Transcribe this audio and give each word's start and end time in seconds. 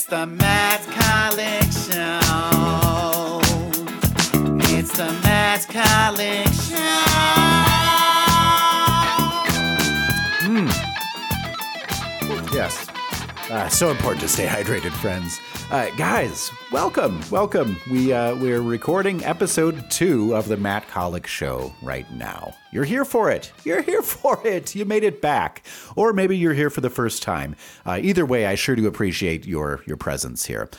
It's 0.00 0.08
the 0.08 0.26
Matt 0.26 0.80
Kollock 0.96 1.70
Show. 1.92 3.40
It's 4.74 4.96
the 4.96 5.12
Matt 5.22 5.60
Kollock 5.68 6.70
Show. 6.70 7.09
Uh, 13.50 13.68
so 13.68 13.90
important 13.90 14.20
to 14.20 14.28
stay 14.28 14.46
hydrated, 14.46 14.92
friends. 14.92 15.40
Uh, 15.72 15.90
guys, 15.96 16.52
welcome, 16.70 17.20
welcome. 17.32 17.76
We 17.90 18.12
uh, 18.12 18.36
we're 18.36 18.60
recording 18.60 19.24
episode 19.24 19.90
two 19.90 20.36
of 20.36 20.46
the 20.46 20.56
Matt 20.56 20.86
Kollock 20.86 21.26
Show 21.26 21.74
right 21.82 22.08
now. 22.12 22.54
You're 22.70 22.84
here 22.84 23.04
for 23.04 23.28
it. 23.28 23.52
You're 23.64 23.82
here 23.82 24.02
for 24.04 24.40
it. 24.46 24.76
You 24.76 24.84
made 24.84 25.02
it 25.02 25.20
back, 25.20 25.64
or 25.96 26.12
maybe 26.12 26.36
you're 26.38 26.54
here 26.54 26.70
for 26.70 26.80
the 26.80 26.90
first 26.90 27.24
time. 27.24 27.56
Uh, 27.84 27.98
either 28.00 28.24
way, 28.24 28.46
I 28.46 28.54
sure 28.54 28.76
do 28.76 28.86
appreciate 28.86 29.44
your 29.46 29.82
your 29.84 29.96
presence 29.96 30.46
here. 30.46 30.70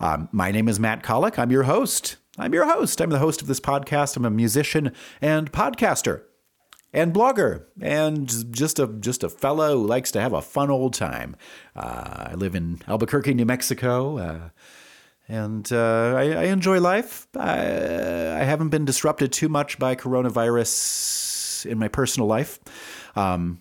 Um, 0.00 0.28
my 0.32 0.50
name 0.50 0.68
is 0.68 0.80
Matt 0.80 1.04
Kollock. 1.04 1.38
I'm 1.38 1.52
your 1.52 1.62
host. 1.62 2.16
I'm 2.38 2.52
your 2.52 2.66
host. 2.66 3.00
I'm 3.00 3.10
the 3.10 3.20
host 3.20 3.40
of 3.40 3.46
this 3.46 3.60
podcast. 3.60 4.16
I'm 4.16 4.24
a 4.24 4.30
musician 4.30 4.92
and 5.20 5.52
podcaster 5.52 6.22
and 6.96 7.12
blogger 7.12 7.66
and 7.78 8.52
just 8.52 8.78
a 8.78 8.86
just 8.86 9.22
a 9.22 9.28
fellow 9.28 9.78
who 9.78 9.86
likes 9.86 10.10
to 10.12 10.20
have 10.20 10.32
a 10.32 10.40
fun 10.40 10.70
old 10.70 10.94
time. 10.94 11.36
Uh, 11.76 12.28
I 12.30 12.34
live 12.34 12.54
in 12.54 12.80
Albuquerque, 12.88 13.34
New 13.34 13.44
Mexico, 13.44 14.16
uh, 14.16 14.48
and 15.28 15.70
uh, 15.70 16.14
I, 16.16 16.22
I, 16.22 16.44
enjoy 16.44 16.80
life. 16.80 17.28
I, 17.36 17.58
I, 17.58 18.44
haven't 18.44 18.70
been 18.70 18.86
disrupted 18.86 19.30
too 19.32 19.48
much 19.50 19.78
by 19.78 19.94
coronavirus 19.94 21.66
in 21.66 21.78
my 21.78 21.88
personal 21.88 22.28
life. 22.28 22.60
Um, 23.14 23.60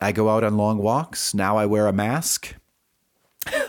I 0.00 0.10
go 0.10 0.28
out 0.28 0.42
on 0.42 0.56
long 0.56 0.78
walks. 0.78 1.34
Now 1.34 1.56
I 1.56 1.66
wear 1.66 1.86
a 1.86 1.92
mask. 1.92 2.56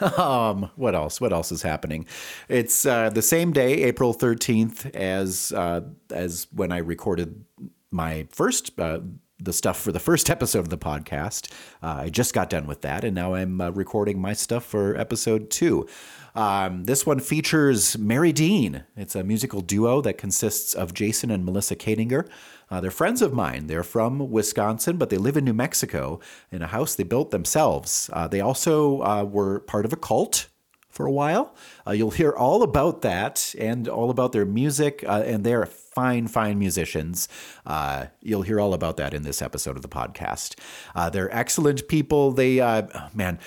um, 0.17 0.71
what 0.75 0.95
else? 0.95 1.21
What 1.21 1.33
else 1.33 1.51
is 1.51 1.61
happening? 1.61 2.07
It's 2.49 2.83
uh, 2.83 3.11
the 3.11 3.21
same 3.21 3.51
day, 3.51 3.83
April 3.83 4.13
thirteenth, 4.13 4.87
as 4.95 5.51
uh, 5.51 5.81
as 6.09 6.47
when 6.51 6.71
I 6.71 6.77
recorded 6.77 7.45
my 7.93 8.27
first 8.31 8.77
uh, 8.79 8.99
the 9.39 9.53
stuff 9.53 9.79
for 9.79 9.91
the 9.91 9.99
first 9.99 10.29
episode 10.29 10.59
of 10.59 10.69
the 10.69 10.77
podcast. 10.77 11.51
Uh, 11.81 12.03
I 12.03 12.09
just 12.09 12.33
got 12.33 12.49
done 12.49 12.67
with 12.67 12.81
that, 12.81 13.03
and 13.03 13.15
now 13.15 13.33
I'm 13.33 13.59
uh, 13.61 13.69
recording 13.71 14.19
my 14.19 14.33
stuff 14.33 14.65
for 14.65 14.97
episode 14.97 15.49
two. 15.49 15.87
Um, 16.35 16.85
this 16.85 17.05
one 17.05 17.19
features 17.19 17.97
Meri 17.97 18.31
Dean. 18.31 18.83
It's 18.97 19.15
a 19.15 19.23
musical 19.23 19.61
duo 19.61 20.01
that 20.01 20.17
consists 20.17 20.73
of 20.73 20.93
Jason 20.93 21.29
and 21.29 21.45
Melissa 21.45 21.75
Kadinger. 21.75 22.27
Uh, 22.71 22.81
they're 22.81 22.89
friends 22.89 23.21
of 23.21 23.33
mine. 23.33 23.67
They're 23.67 23.83
from 23.83 24.31
Wisconsin, 24.31 24.97
but 24.97 25.11
they 25.11 25.17
live 25.17 25.37
in 25.37 25.45
New 25.45 25.53
Mexico 25.53 26.19
in 26.51 26.63
a 26.63 26.67
house 26.67 26.95
they 26.95 27.03
built 27.03 27.29
themselves. 27.29 28.09
Uh, 28.13 28.27
they 28.27 28.41
also 28.41 29.01
uh, 29.03 29.23
were 29.23 29.59
part 29.59 29.85
of 29.85 29.93
a 29.93 29.97
cult 29.97 30.47
for 30.89 31.05
a 31.05 31.11
while. 31.11 31.53
Uh, 31.85 31.91
you'll 31.91 32.11
hear 32.11 32.31
all 32.31 32.63
about 32.63 33.01
that 33.01 33.53
and 33.59 33.87
all 33.87 34.09
about 34.09 34.31
their 34.31 34.45
music, 34.45 35.03
uh, 35.07 35.23
and 35.25 35.43
they're 35.43 35.67
fine, 35.93 36.27
fine 36.27 36.59
musicians. 36.59 37.27
Uh, 37.65 38.07
you'll 38.21 38.41
hear 38.41 38.59
all 38.59 38.73
about 38.73 38.97
that 38.97 39.13
in 39.13 39.23
this 39.23 39.41
episode 39.41 39.75
of 39.75 39.81
the 39.81 39.87
podcast. 39.87 40.59
Uh, 40.95 41.09
they're 41.09 41.33
excellent 41.35 41.87
people. 41.87 42.31
They, 42.31 42.59
uh, 42.59 42.87
man, 43.13 43.39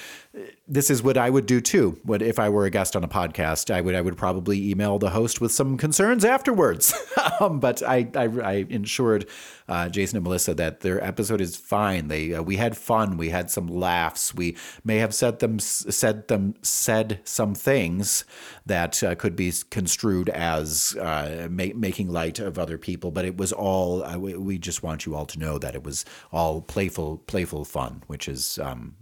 this 0.69 0.91
is 0.91 1.03
what 1.03 1.17
I 1.17 1.31
would 1.31 1.47
do 1.47 1.61
too. 1.61 1.99
What 2.03 2.21
if 2.21 2.39
I 2.39 2.49
were 2.49 2.67
a 2.67 2.71
guest 2.71 2.97
on 2.97 3.05
a 3.05 3.09
podcast? 3.09 3.73
I 3.73 3.81
would 3.81 3.95
I 3.95 4.01
would 4.01 4.17
probably 4.17 4.71
email 4.71 4.99
the 4.99 5.11
host 5.11 5.41
with 5.41 5.53
some 5.53 5.79
concerns 5.79 6.25
afterwards. 6.25 6.93
um, 7.41 7.61
but 7.61 7.83
I 7.83 8.09
I, 8.15 8.25
I 8.25 8.67
ensured 8.69 9.27
uh, 9.69 9.89
Jason 9.89 10.17
and 10.19 10.25
Melissa 10.25 10.55
that 10.55 10.81
their 10.81 11.03
episode 11.03 11.41
is 11.41 11.57
fine. 11.57 12.09
They 12.09 12.35
uh, 12.35 12.43
we 12.43 12.57
had 12.57 12.77
fun. 12.77 13.17
We 13.17 13.31
had 13.31 13.51
some 13.51 13.67
laughs. 13.67 14.35
We 14.35 14.57
may 14.85 14.99
have 14.99 15.15
said 15.15 15.39
them 15.39 15.59
said 15.59 16.29
them 16.29 16.55
said 16.63 17.21
some 17.25 17.55
things 17.55 18.25
that 18.67 19.03
uh, 19.03 19.15
could 19.15 19.37
be 19.37 19.53
construed 19.71 20.29
as 20.29 20.97
ma- 20.97 21.75
making 21.75 22.11
light 22.11 22.36
of 22.39 22.59
other 22.59 22.79
people. 22.79 23.11
But 23.11 23.25
it 23.25 23.37
was 23.37 23.53
all 23.53 24.05
we, 24.19 24.35
we, 24.37 24.59
just 24.59 24.83
want 24.83 25.07
you 25.07 25.15
all 25.15 25.27
to 25.27 25.39
know 25.39 25.59
that 25.59 25.75
it 25.75 25.85
was 25.85 26.05
all 26.33 26.61
playful 26.61 27.19
playful 27.27 27.65
fun, 27.65 28.03
which 28.07 28.29
is 28.29 28.59
um, 28.59 28.97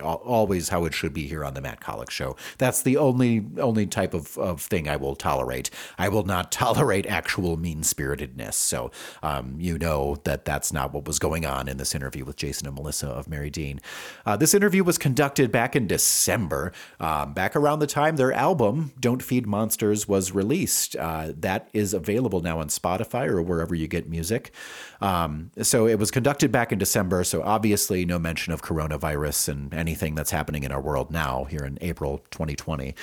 always 0.00 0.68
how 0.68 0.84
it 0.84 0.94
should 0.94 1.12
be 1.12 1.26
here 1.26 1.44
on 1.44 1.54
the 1.54 1.60
Matt 1.60 1.80
Kollock 1.80 2.10
show. 2.10 2.36
That's 2.58 2.82
the 2.82 2.96
only 2.96 3.44
only 3.58 3.86
type 3.86 4.14
of, 4.14 4.36
of 4.38 4.60
thing 4.60 4.88
I 4.88 4.96
will 4.96 5.16
tolerate. 5.16 5.70
I 5.98 6.08
will 6.08 6.24
not 6.24 6.52
tolerate 6.64 7.06
actual 7.06 7.56
mean 7.56 7.82
spiritedness. 7.82 8.54
So 8.54 8.90
um, 9.22 9.56
you 9.58 9.78
know 9.78 10.16
that 10.24 10.44
that's 10.44 10.72
not 10.72 10.92
what 10.92 11.06
was 11.06 11.18
going 11.18 11.44
on 11.44 11.68
in 11.68 11.76
this 11.76 11.94
interview 11.94 12.24
with 12.24 12.36
Jason 12.36 12.66
and 12.66 12.76
Melissa 12.76 13.08
of 13.08 13.28
Meri 13.28 13.50
Dean. 13.50 13.80
Uh, 14.24 14.36
this 14.36 14.54
interview 14.54 14.84
was 14.84 14.98
conducted 14.98 15.50
back 15.50 15.74
in 15.74 15.86
December, 15.86 16.72
um, 17.00 17.34
back 17.34 17.56
around 17.56 17.80
the 17.80 17.86
time 17.86 18.16
their 18.16 18.32
album 18.32 18.92
"Don't 19.00 19.22
Feed 19.22 19.46
Monsters" 19.46 20.06
was 20.06 20.32
released. 20.32 20.96
Uh, 20.96 21.32
that 21.36 21.68
is 21.72 21.94
available 21.94 22.40
now 22.40 22.60
on 22.60 22.68
Spotify 22.68 23.26
or 23.26 23.42
wherever 23.42 23.74
you 23.74 23.88
get 23.88 24.08
music. 24.08 24.52
Um, 25.00 25.50
so 25.60 25.86
it 25.86 25.98
was 25.98 26.10
conducted 26.10 26.50
back 26.50 26.72
in 26.72 26.78
December. 26.78 27.24
So 27.24 27.42
obviously 27.42 28.04
no 28.04 28.18
mention 28.18 28.52
of 28.52 28.62
coronavirus 28.62 29.48
and 29.48 29.63
anything 29.72 30.14
that's 30.14 30.30
happening 30.30 30.64
in 30.64 30.72
our 30.72 30.80
world 30.80 31.10
now 31.10 31.44
here 31.44 31.64
in 31.64 31.78
April 31.80 32.18
2020. 32.30 32.94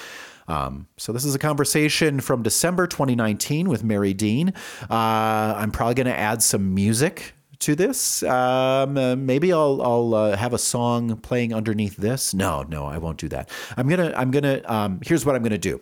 Um, 0.47 0.87
so 0.97 1.13
this 1.13 1.23
is 1.23 1.33
a 1.33 1.39
conversation 1.39 2.19
from 2.19 2.43
December 2.43 2.87
2019 2.87 3.69
with 3.69 3.83
Meri 3.83 4.13
Dean. 4.13 4.49
Uh, 4.89 5.55
I'm 5.57 5.71
probably 5.71 5.95
going 5.95 6.07
to 6.07 6.17
add 6.17 6.43
some 6.43 6.73
music 6.73 7.33
to 7.59 7.75
this. 7.75 8.23
Um, 8.23 8.97
uh, 8.97 9.15
maybe 9.15 9.53
I'll 9.53 9.81
I'll 9.81 10.15
uh, 10.15 10.35
have 10.35 10.53
a 10.53 10.57
song 10.57 11.17
playing 11.17 11.53
underneath 11.53 11.95
this. 11.95 12.33
No, 12.33 12.63
no, 12.63 12.85
I 12.85 12.97
won't 12.97 13.17
do 13.17 13.29
that. 13.29 13.49
I'm 13.77 13.87
gonna 13.87 14.13
I'm 14.15 14.31
gonna 14.31 14.61
um, 14.65 14.99
here's 15.03 15.25
what 15.25 15.35
I'm 15.35 15.43
gonna 15.43 15.57
do. 15.57 15.79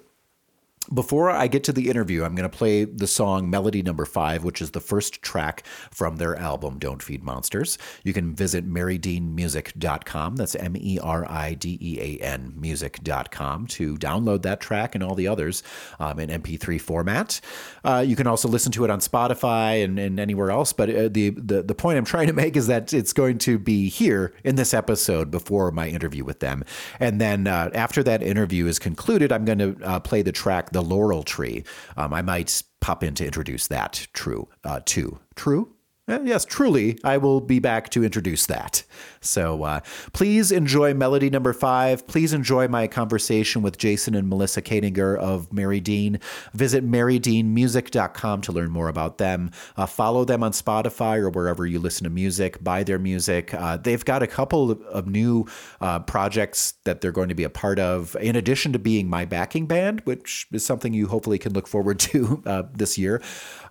Before 0.91 1.29
I 1.29 1.47
get 1.47 1.63
to 1.65 1.73
the 1.73 1.87
interview, 1.87 2.23
I'm 2.23 2.33
going 2.33 2.49
to 2.49 2.57
play 2.57 2.83
the 2.83 3.05
song 3.05 3.47
Melody 3.47 3.83
Number 3.83 4.05
Five, 4.05 4.43
which 4.43 4.59
is 4.59 4.71
the 4.71 4.79
first 4.79 5.21
track 5.21 5.63
from 5.91 6.15
their 6.15 6.35
album 6.35 6.79
Don't 6.79 7.03
Feed 7.03 7.23
Monsters. 7.23 7.77
You 8.03 8.11
can 8.11 8.33
visit 8.33 8.67
MeriDeanMusic.com. 8.67 10.35
That's 10.35 10.55
M 10.55 10.75
E 10.75 10.97
R 10.99 11.29
I 11.29 11.53
D 11.53 11.77
E 11.79 11.99
A 11.99 12.23
N 12.23 12.53
music.com 12.55 13.67
to 13.67 13.97
download 13.97 14.41
that 14.41 14.61
track 14.61 14.95
and 14.95 15.03
all 15.03 15.13
the 15.13 15.27
others 15.27 15.61
um, 15.99 16.19
in 16.19 16.29
MP3 16.41 16.81
format. 16.81 17.39
Uh, 17.83 18.03
you 18.05 18.15
can 18.15 18.25
also 18.25 18.47
listen 18.47 18.71
to 18.71 18.83
it 18.83 18.89
on 18.89 18.99
Spotify 18.99 19.83
and, 19.83 19.99
and 19.99 20.19
anywhere 20.19 20.49
else. 20.49 20.73
But 20.73 20.89
uh, 20.89 21.09
the, 21.09 21.29
the, 21.29 21.61
the 21.61 21.75
point 21.75 21.99
I'm 21.99 22.05
trying 22.05 22.27
to 22.27 22.33
make 22.33 22.57
is 22.57 22.65
that 22.65 22.93
it's 22.93 23.13
going 23.13 23.37
to 23.39 23.59
be 23.59 23.89
here 23.89 24.33
in 24.43 24.55
this 24.55 24.73
episode 24.73 25.29
before 25.29 25.69
my 25.69 25.87
interview 25.87 26.23
with 26.23 26.39
them. 26.39 26.63
And 26.99 27.21
then 27.21 27.45
uh, 27.45 27.69
after 27.75 28.01
that 28.03 28.23
interview 28.23 28.65
is 28.65 28.79
concluded, 28.79 29.31
I'm 29.31 29.45
going 29.45 29.59
to 29.59 29.77
uh, 29.83 29.99
play 29.99 30.23
the 30.23 30.31
track 30.31 30.71
the 30.78 30.78
laurel 30.81 31.23
tree. 31.23 31.63
Um, 31.97 32.13
I 32.13 32.21
might 32.21 32.61
pop 32.79 33.03
in 33.03 33.15
to 33.15 33.25
introduce 33.25 33.67
that 33.67 34.07
true 34.13 34.47
uh, 34.63 34.81
too. 34.85 35.19
True? 35.35 35.73
Uh, 36.09 36.19
yes, 36.23 36.43
truly, 36.43 36.97
I 37.03 37.17
will 37.17 37.39
be 37.39 37.59
back 37.59 37.89
to 37.89 38.03
introduce 38.03 38.47
that. 38.47 38.83
So 39.21 39.63
uh, 39.63 39.81
please 40.11 40.51
enjoy 40.51 40.93
melody 40.95 41.29
number 41.29 41.53
five. 41.53 42.07
Please 42.07 42.33
enjoy 42.33 42.67
my 42.67 42.87
conversation 42.87 43.61
with 43.61 43.77
Jason 43.77 44.15
and 44.15 44.27
Melissa 44.27 44.61
Kadinger 44.61 45.15
of 45.17 45.53
Meri 45.53 45.79
Dean. 45.79 46.19
Visit 46.53 46.83
merideanmusic.com 46.83 48.41
to 48.41 48.51
learn 48.51 48.71
more 48.71 48.87
about 48.87 49.19
them. 49.19 49.51
Uh, 49.77 49.85
follow 49.85 50.25
them 50.25 50.41
on 50.41 50.51
Spotify 50.51 51.17
or 51.17 51.29
wherever 51.29 51.65
you 51.65 51.77
listen 51.77 52.05
to 52.05 52.09
music. 52.09 52.63
Buy 52.63 52.83
their 52.83 52.99
music. 52.99 53.53
Uh, 53.53 53.77
they've 53.77 54.03
got 54.03 54.23
a 54.23 54.27
couple 54.27 54.71
of, 54.71 55.09
new 55.09 55.47
uh, 55.81 55.97
projects 55.99 56.73
that 56.83 57.01
they're 57.01 57.11
going 57.11 57.29
to 57.29 57.35
be 57.35 57.43
a 57.43 57.49
part 57.49 57.79
of, 57.79 58.15
in 58.17 58.35
addition 58.35 58.71
to 58.73 58.77
being 58.77 59.09
my 59.09 59.25
backing 59.25 59.65
band, 59.65 60.01
which 60.01 60.45
is 60.51 60.63
something 60.63 60.93
you 60.93 61.07
hopefully 61.07 61.39
can 61.39 61.53
look 61.53 61.67
forward 61.67 61.99
to 62.11 62.43
uh, 62.45 62.63
this 62.73 62.97
year, 62.97 63.21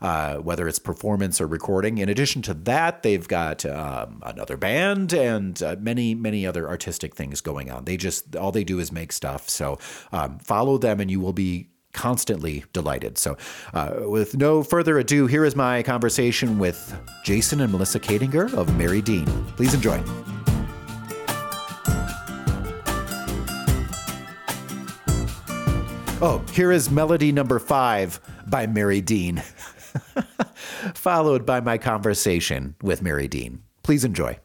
whether 0.00 0.68
it's 0.68 0.78
performance 0.78 1.40
or 1.40 1.46
recording. 1.46 1.98
In 1.98 2.08
addition 2.08 2.42
to 2.42 2.54
that, 2.54 3.02
they've 3.02 3.26
got 3.26 3.64
um, 3.64 4.22
another 4.24 4.56
band 4.56 5.12
and 5.12 5.38
and 5.38 5.62
uh, 5.62 5.76
many 5.80 6.14
many 6.14 6.46
other 6.46 6.68
artistic 6.68 7.14
things 7.14 7.40
going 7.40 7.70
on. 7.70 7.84
They 7.84 7.96
just 7.96 8.36
all 8.36 8.52
they 8.52 8.64
do 8.64 8.78
is 8.78 8.92
make 8.92 9.12
stuff. 9.12 9.48
So 9.48 9.78
um, 10.12 10.38
follow 10.38 10.78
them, 10.78 11.00
and 11.00 11.10
you 11.10 11.20
will 11.20 11.32
be 11.32 11.68
constantly 11.92 12.64
delighted. 12.72 13.18
So, 13.18 13.36
uh, 13.72 14.00
with 14.00 14.36
no 14.36 14.62
further 14.62 14.98
ado, 14.98 15.26
here 15.26 15.44
is 15.44 15.56
my 15.56 15.82
conversation 15.82 16.58
with 16.58 16.94
Jason 17.24 17.60
and 17.60 17.72
Melissa 17.72 17.98
Kadinger 17.98 18.52
of 18.54 18.76
Meri 18.76 19.00
Dean. 19.00 19.26
Please 19.56 19.74
enjoy. 19.74 20.02
Oh, 26.20 26.44
here 26.52 26.72
is 26.72 26.90
melody 26.90 27.30
number 27.30 27.60
five 27.60 28.20
by 28.48 28.66
Meri 28.66 29.00
Dean, 29.00 29.36
followed 30.94 31.44
by 31.46 31.60
my 31.60 31.78
conversation 31.78 32.74
with 32.82 33.02
Meri 33.02 33.28
Dean. 33.28 33.62
Please 33.82 34.04
enjoy. 34.04 34.38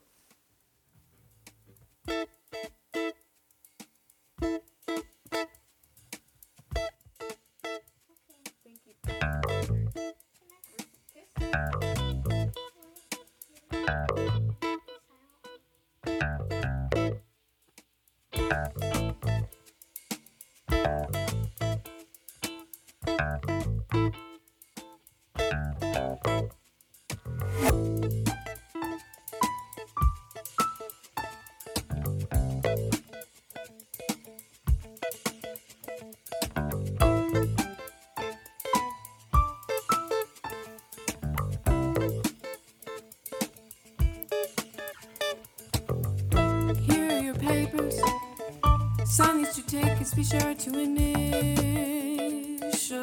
Two 49.74 49.82
tickets, 49.82 50.14
be 50.14 50.24
sure 50.24 50.54
to 50.54 50.70
initial 50.78 51.58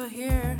here. 0.07 0.57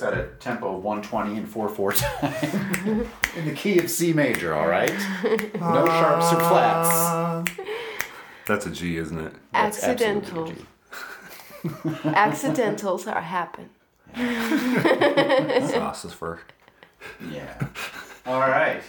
This 0.00 0.12
at 0.12 0.18
a 0.18 0.26
tempo 0.38 0.72
120 0.76 1.36
and 1.36 1.48
4 1.48 1.68
4 1.68 1.92
time 1.92 3.06
in 3.36 3.44
the 3.46 3.52
key 3.54 3.78
of 3.78 3.90
C 3.90 4.12
major, 4.12 4.54
all 4.54 4.68
right? 4.68 4.90
No 5.54 5.86
sharps 5.86 6.32
or 6.32 6.40
flats. 6.40 6.88
Uh, 6.90 7.44
that's 8.46 8.66
a 8.66 8.70
G, 8.70 8.96
isn't 8.96 9.18
it? 9.18 9.32
That's 9.52 9.82
Accidental. 9.82 10.46
G. 10.46 10.54
Accidentals 12.04 13.06
are 13.06 13.20
happen. 13.20 13.70
Sauces 15.68 16.12
for. 16.18 16.40
Yeah. 17.30 17.68
All 18.26 18.40
right. 18.40 18.82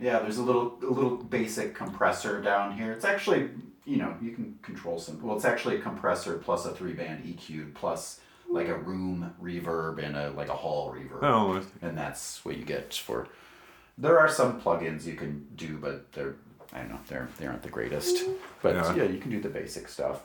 Yeah, 0.00 0.18
there's 0.20 0.38
a 0.38 0.42
little 0.42 0.78
a 0.82 0.90
little 0.90 1.16
basic 1.16 1.74
compressor 1.74 2.40
down 2.42 2.76
here. 2.76 2.92
It's 2.92 3.04
actually, 3.04 3.48
you 3.84 3.96
know, 3.96 4.14
you 4.20 4.32
can 4.32 4.58
control 4.62 4.98
some. 4.98 5.20
Well, 5.22 5.36
it's 5.36 5.44
actually 5.44 5.76
a 5.76 5.80
compressor 5.80 6.38
plus 6.38 6.66
a 6.66 6.72
three 6.72 6.92
band 6.92 7.24
EQ 7.24 7.74
plus 7.74 8.20
like 8.50 8.68
a 8.68 8.76
room 8.76 9.34
reverb 9.42 10.02
and 10.04 10.16
a 10.16 10.30
like 10.30 10.48
a 10.48 10.54
hall 10.54 10.92
reverb. 10.92 11.22
Oh, 11.22 11.62
and 11.82 11.96
that's 11.96 12.44
what 12.44 12.56
you 12.56 12.64
get 12.64 12.94
for. 12.94 13.26
There 13.96 14.18
are 14.18 14.28
some 14.28 14.60
plugins 14.60 15.04
you 15.06 15.14
can 15.14 15.46
do, 15.56 15.76
but 15.78 16.12
they're 16.12 16.36
I 16.72 16.78
don't 16.78 16.90
know 16.90 17.00
they're 17.08 17.28
they 17.38 17.46
aren't 17.46 17.62
the 17.62 17.68
greatest. 17.68 18.24
But 18.62 18.74
Yeah. 18.74 18.94
yeah, 18.94 19.02
you 19.04 19.18
can 19.18 19.30
do 19.30 19.40
the 19.40 19.48
basic 19.48 19.88
stuff. 19.88 20.22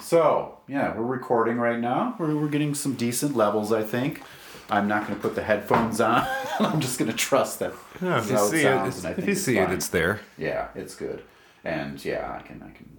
So 0.00 0.58
yeah, 0.68 0.96
we're 0.96 1.02
recording 1.04 1.56
right 1.58 1.78
now. 1.80 2.14
We're 2.18 2.36
we're 2.36 2.48
getting 2.48 2.74
some 2.74 2.94
decent 2.94 3.36
levels, 3.36 3.72
I 3.72 3.82
think. 3.82 4.22
I'm 4.70 4.86
not 4.86 5.04
going 5.04 5.16
to 5.16 5.20
put 5.20 5.34
the 5.34 5.42
headphones 5.42 6.00
on. 6.00 6.24
I'm 6.60 6.78
just 6.80 6.96
going 6.96 7.10
to 7.10 7.16
trust 7.16 7.58
that. 7.58 7.72
yeah, 8.00 8.18
if 8.20 8.30
you 8.30 8.38
see 8.38 8.58
it, 8.58 8.62
sounds, 8.62 8.96
it's, 8.98 9.04
I 9.04 9.10
if 9.12 9.26
you 9.26 9.34
see 9.34 9.58
it, 9.58 9.68
it's 9.70 9.88
there. 9.88 10.20
Yeah, 10.38 10.68
it's 10.76 10.94
good. 10.94 11.24
And 11.64 12.02
yeah, 12.04 12.38
I 12.38 12.46
can 12.46 12.62
I 12.62 12.70
can 12.70 12.96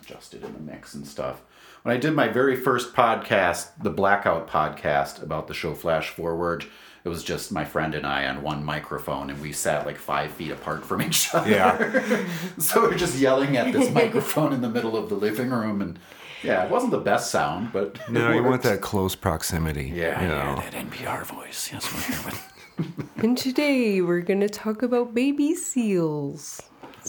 adjust 0.00 0.34
it 0.34 0.44
in 0.44 0.52
the 0.52 0.60
mix 0.60 0.94
and 0.94 1.04
stuff. 1.06 1.42
When 1.82 1.94
I 1.94 1.98
did 1.98 2.14
my 2.14 2.28
very 2.28 2.56
first 2.56 2.94
podcast, 2.94 3.68
the 3.82 3.90
Blackout 3.90 4.48
podcast 4.48 5.22
about 5.22 5.46
the 5.46 5.54
show 5.54 5.74
Flash 5.74 6.10
Forward, 6.10 6.64
it 7.04 7.08
was 7.08 7.22
just 7.22 7.52
my 7.52 7.64
friend 7.64 7.94
and 7.94 8.04
I 8.06 8.26
on 8.26 8.42
one 8.42 8.64
microphone 8.64 9.30
and 9.30 9.40
we 9.40 9.52
sat 9.52 9.86
like 9.86 9.96
five 9.96 10.32
feet 10.32 10.50
apart 10.50 10.84
from 10.84 11.00
each 11.02 11.28
other. 11.34 11.50
Yeah. 11.50 12.26
so 12.58 12.88
we 12.88 12.94
are 12.94 12.98
just 12.98 13.16
yelling 13.18 13.56
at 13.56 13.72
this 13.72 13.92
microphone 13.92 14.52
in 14.52 14.60
the 14.60 14.68
middle 14.68 14.96
of 14.96 15.08
the 15.08 15.14
living 15.14 15.50
room 15.50 15.80
and 15.80 15.98
yeah, 16.42 16.64
it 16.64 16.70
wasn't 16.70 16.92
the 16.92 16.98
best 17.00 17.30
sound, 17.30 17.72
but 17.72 17.98
it 18.06 18.10
No, 18.10 18.32
you 18.32 18.42
want 18.42 18.62
that 18.62 18.80
close 18.80 19.14
proximity. 19.16 19.92
Yeah, 19.94 20.20
you 20.22 20.28
yeah, 20.28 20.54
that 20.70 20.72
NPR 20.72 21.24
voice. 21.26 21.70
Yes, 21.72 21.92
we're 21.92 22.00
here 22.14 22.24
with 22.26 23.14
And 23.24 23.36
today 23.36 24.00
we're 24.00 24.20
going 24.20 24.40
to 24.40 24.48
talk 24.48 24.82
about 24.82 25.14
baby 25.14 25.54
seals. 25.54 26.62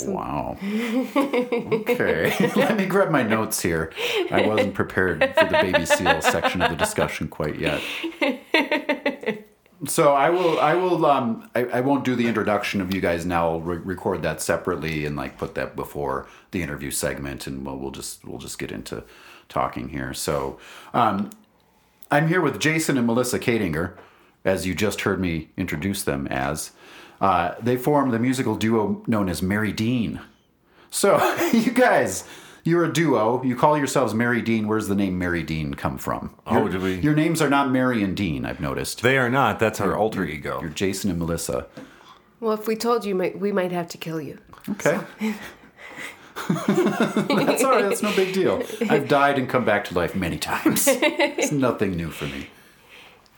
Wow. 0.05 0.57
Okay. 1.15 2.33
Let 2.55 2.77
me 2.77 2.85
grab 2.85 3.09
my 3.11 3.23
notes 3.23 3.61
here. 3.61 3.91
I 4.31 4.45
wasn't 4.47 4.73
prepared 4.73 5.19
for 5.37 5.45
the 5.45 5.51
baby 5.51 5.85
seal 5.85 6.21
section 6.21 6.61
of 6.61 6.71
the 6.71 6.77
discussion 6.77 7.27
quite 7.27 7.57
yet. 7.59 7.81
So 9.87 10.11
I 10.13 10.29
will. 10.29 10.59
I 10.59 10.73
will. 10.75 11.05
Um. 11.05 11.49
I, 11.55 11.63
I 11.65 11.81
won't 11.81 12.03
do 12.03 12.13
the 12.15 12.27
introduction 12.27 12.81
of 12.81 12.93
you 12.93 12.99
guys 12.99 13.25
now. 13.25 13.49
I'll 13.49 13.61
re- 13.61 13.77
record 13.77 14.21
that 14.23 14.41
separately 14.41 15.05
and 15.05 15.15
like 15.15 15.37
put 15.37 15.55
that 15.55 15.75
before 15.75 16.27
the 16.51 16.61
interview 16.61 16.91
segment, 16.91 17.47
and 17.47 17.65
we'll, 17.65 17.77
we'll 17.77 17.91
just 17.91 18.25
we'll 18.25 18.39
just 18.39 18.59
get 18.59 18.71
into 18.73 19.03
talking 19.47 19.89
here. 19.89 20.13
So, 20.13 20.59
um, 20.93 21.29
I'm 22.11 22.27
here 22.27 22.41
with 22.41 22.59
Jason 22.59 22.97
and 22.97 23.07
Melissa 23.07 23.39
Kadinger, 23.39 23.93
as 24.45 24.65
you 24.65 24.73
just 24.75 25.01
heard 25.01 25.19
me 25.19 25.49
introduce 25.57 26.03
them 26.03 26.27
as. 26.27 26.71
Uh, 27.21 27.55
they 27.61 27.75
form 27.75 28.11
the 28.11 28.19
musical 28.19 28.55
duo 28.55 29.03
known 29.07 29.27
as 29.29 29.41
Meri 29.41 29.71
Dean. 29.73 30.21
So, 30.89 31.17
you 31.53 31.71
guys, 31.71 32.23
you're 32.63 32.85
a 32.85 32.91
duo. 32.93 33.43
You 33.43 33.55
call 33.55 33.77
yourselves 33.77 34.13
Meri 34.13 34.41
Dean. 34.41 34.67
Where's 34.67 34.87
the 34.87 34.95
name 34.95 35.17
Meri 35.19 35.43
Dean 35.43 35.73
come 35.73 35.97
from? 35.97 36.33
Oh, 36.47 36.59
Your- 36.59 36.69
did 36.69 36.81
we- 36.81 36.95
Your 36.99 37.15
names 37.15 37.41
are 37.41 37.49
not 37.49 37.69
Mary 37.71 38.01
and 38.03 38.15
Dean, 38.15 38.45
I've 38.45 38.61
noticed. 38.61 39.01
They 39.01 39.17
are 39.17 39.29
not. 39.29 39.59
That's 39.59 39.81
our 39.81 39.95
alter 39.97 40.23
ego. 40.23 40.59
You're 40.61 40.69
Jason 40.69 41.09
and 41.09 41.19
Melissa. 41.19 41.67
Well, 42.39 42.53
if 42.53 42.67
we 42.67 42.77
told 42.77 43.03
you, 43.03 43.17
we 43.35 43.51
might 43.51 43.73
have 43.73 43.89
to 43.89 43.97
kill 43.97 44.21
you. 44.21 44.37
Okay. 44.69 44.99
That's 46.47 47.63
all 47.63 47.71
right. 47.71 47.83
That's 47.89 48.01
no 48.01 48.15
big 48.15 48.33
deal. 48.33 48.63
I've 48.89 49.07
died 49.07 49.37
and 49.37 49.47
come 49.49 49.65
back 49.65 49.85
to 49.85 49.93
life 49.93 50.15
many 50.15 50.37
times. 50.37 50.85
It's 50.87 51.51
nothing 51.51 51.95
new 51.97 52.09
for 52.09 52.25
me. 52.25 52.47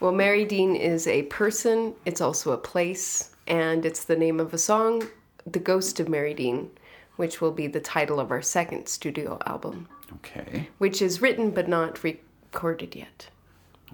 Well, 0.01 0.11
Meri 0.11 0.45
Dean 0.45 0.75
is 0.75 1.05
a 1.05 1.21
person, 1.23 1.93
it's 2.05 2.21
also 2.21 2.53
a 2.53 2.57
place, 2.57 3.35
and 3.45 3.85
it's 3.85 4.03
the 4.03 4.15
name 4.15 4.39
of 4.39 4.51
a 4.51 4.57
song, 4.57 5.07
The 5.45 5.59
Ghost 5.59 5.99
of 5.99 6.09
Meri 6.09 6.33
Dean, 6.33 6.71
which 7.17 7.39
will 7.39 7.51
be 7.51 7.67
the 7.67 7.79
title 7.79 8.19
of 8.19 8.31
our 8.31 8.41
second 8.41 8.87
studio 8.87 9.37
album, 9.45 9.87
Okay. 10.15 10.69
which 10.79 11.03
is 11.03 11.21
written 11.21 11.51
but 11.51 11.67
not 11.69 12.03
recorded 12.03 12.95
yet. 12.95 13.27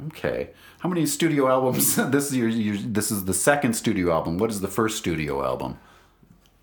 Okay. 0.07 0.51
How 0.79 0.87
many 0.87 1.05
studio 1.05 1.49
albums? 1.49 1.95
this 2.11 2.27
is 2.31 2.37
your, 2.37 2.47
your. 2.47 2.77
This 2.77 3.11
is 3.11 3.25
the 3.25 3.33
second 3.33 3.73
studio 3.73 4.13
album. 4.13 4.37
What 4.37 4.49
is 4.49 4.61
the 4.61 4.67
first 4.69 4.97
studio 4.97 5.43
album? 5.43 5.77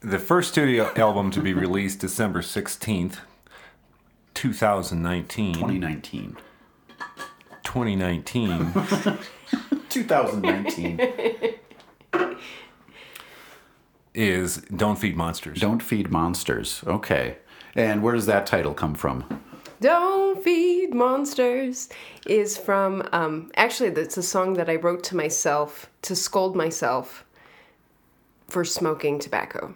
The 0.00 0.18
first 0.18 0.52
studio 0.52 0.90
album 0.96 1.30
to 1.32 1.40
be 1.40 1.52
released 1.52 1.98
December 1.98 2.40
16th, 2.40 3.18
2019. 4.34 5.54
2019. 5.54 6.36
2019 7.74 8.72
2019. 9.88 11.00
is 14.14 14.58
Don't 14.76 14.94
Feed 14.94 15.16
Monsters. 15.16 15.58
Don't 15.60 15.82
feed 15.82 16.08
monsters. 16.08 16.84
Okay. 16.86 17.38
And 17.74 18.00
where 18.00 18.14
does 18.14 18.26
that 18.26 18.46
title 18.46 18.74
come 18.74 18.94
from? 18.94 19.24
Don't 19.80 20.40
Feed 20.44 20.94
Monsters 20.94 21.88
is 22.28 22.56
from, 22.56 23.08
um, 23.10 23.50
actually, 23.56 23.90
that's 23.90 24.16
a 24.16 24.22
song 24.22 24.54
that 24.54 24.70
I 24.70 24.76
wrote 24.76 25.02
to 25.04 25.16
myself 25.16 25.90
to 26.02 26.14
scold 26.14 26.54
myself 26.54 27.24
for 28.46 28.64
smoking 28.64 29.18
tobacco. 29.18 29.74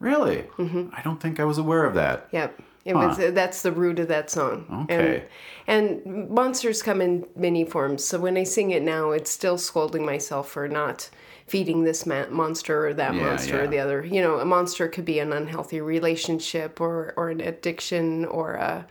Really? 0.00 0.46
I 0.94 1.02
don't 1.04 1.20
think 1.20 1.38
I 1.38 1.44
was 1.44 1.58
aware 1.58 1.84
of 1.84 1.92
that. 1.92 2.26
Yep. 2.32 2.58
It 2.84 2.94
was 2.94 3.16
that's 3.16 3.62
the 3.62 3.72
root 3.72 3.98
of 3.98 4.08
that 4.08 4.30
song. 4.30 4.86
Okay. 4.90 5.24
And, 5.66 6.02
and 6.06 6.28
monsters 6.30 6.82
come 6.82 7.00
in 7.00 7.26
many 7.34 7.64
forms. 7.64 8.04
So 8.04 8.18
when 8.20 8.36
I 8.36 8.42
sing 8.44 8.72
it 8.72 8.82
now, 8.82 9.10
it's 9.12 9.30
still 9.30 9.56
scolding 9.56 10.04
myself 10.04 10.50
for 10.50 10.68
not 10.68 11.08
feeding 11.46 11.84
this 11.84 12.04
ma- 12.06 12.26
monster 12.28 12.86
or 12.88 12.94
that 12.94 13.14
Yeah, 13.14 13.22
monster 13.22 13.56
yeah. 13.56 13.62
or 13.62 13.66
the 13.68 13.78
other. 13.78 14.04
You 14.04 14.20
know, 14.20 14.38
a 14.38 14.44
monster 14.44 14.86
could 14.88 15.04
be 15.06 15.18
an 15.18 15.32
unhealthy 15.32 15.80
relationship 15.80 16.80
or 16.80 17.14
or 17.16 17.30
an 17.30 17.40
addiction 17.40 18.24
or 18.26 18.54
a 18.54 18.86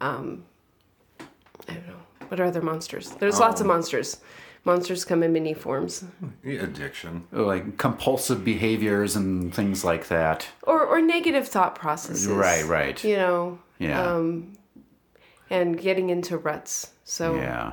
um 0.00 0.44
I 1.68 1.74
don't 1.74 1.86
know. 1.86 1.94
What 2.28 2.40
are 2.40 2.44
other 2.44 2.62
monsters? 2.62 3.10
There's 3.10 3.38
lots 3.38 3.60
Oh. 3.60 3.64
of 3.64 3.68
monsters. 3.68 4.18
Monsters 4.66 5.04
come 5.04 5.22
in 5.22 5.32
many 5.32 5.54
forms. 5.54 6.04
Addiction. 6.44 7.24
Like 7.30 7.78
compulsive 7.78 8.44
behaviors 8.44 9.14
and 9.14 9.54
things 9.54 9.84
like 9.84 10.08
that. 10.08 10.48
Or 10.64 10.84
or 10.84 11.00
negative 11.00 11.46
thought 11.46 11.76
processes. 11.76 12.26
Right, 12.26 12.64
right. 12.64 13.02
You 13.04 13.16
know. 13.16 13.58
Yeah. 13.78 14.02
Um 14.02 14.52
and 15.48 15.80
getting 15.80 16.10
into 16.10 16.36
ruts. 16.36 16.90
So 17.04 17.36
yeah. 17.36 17.72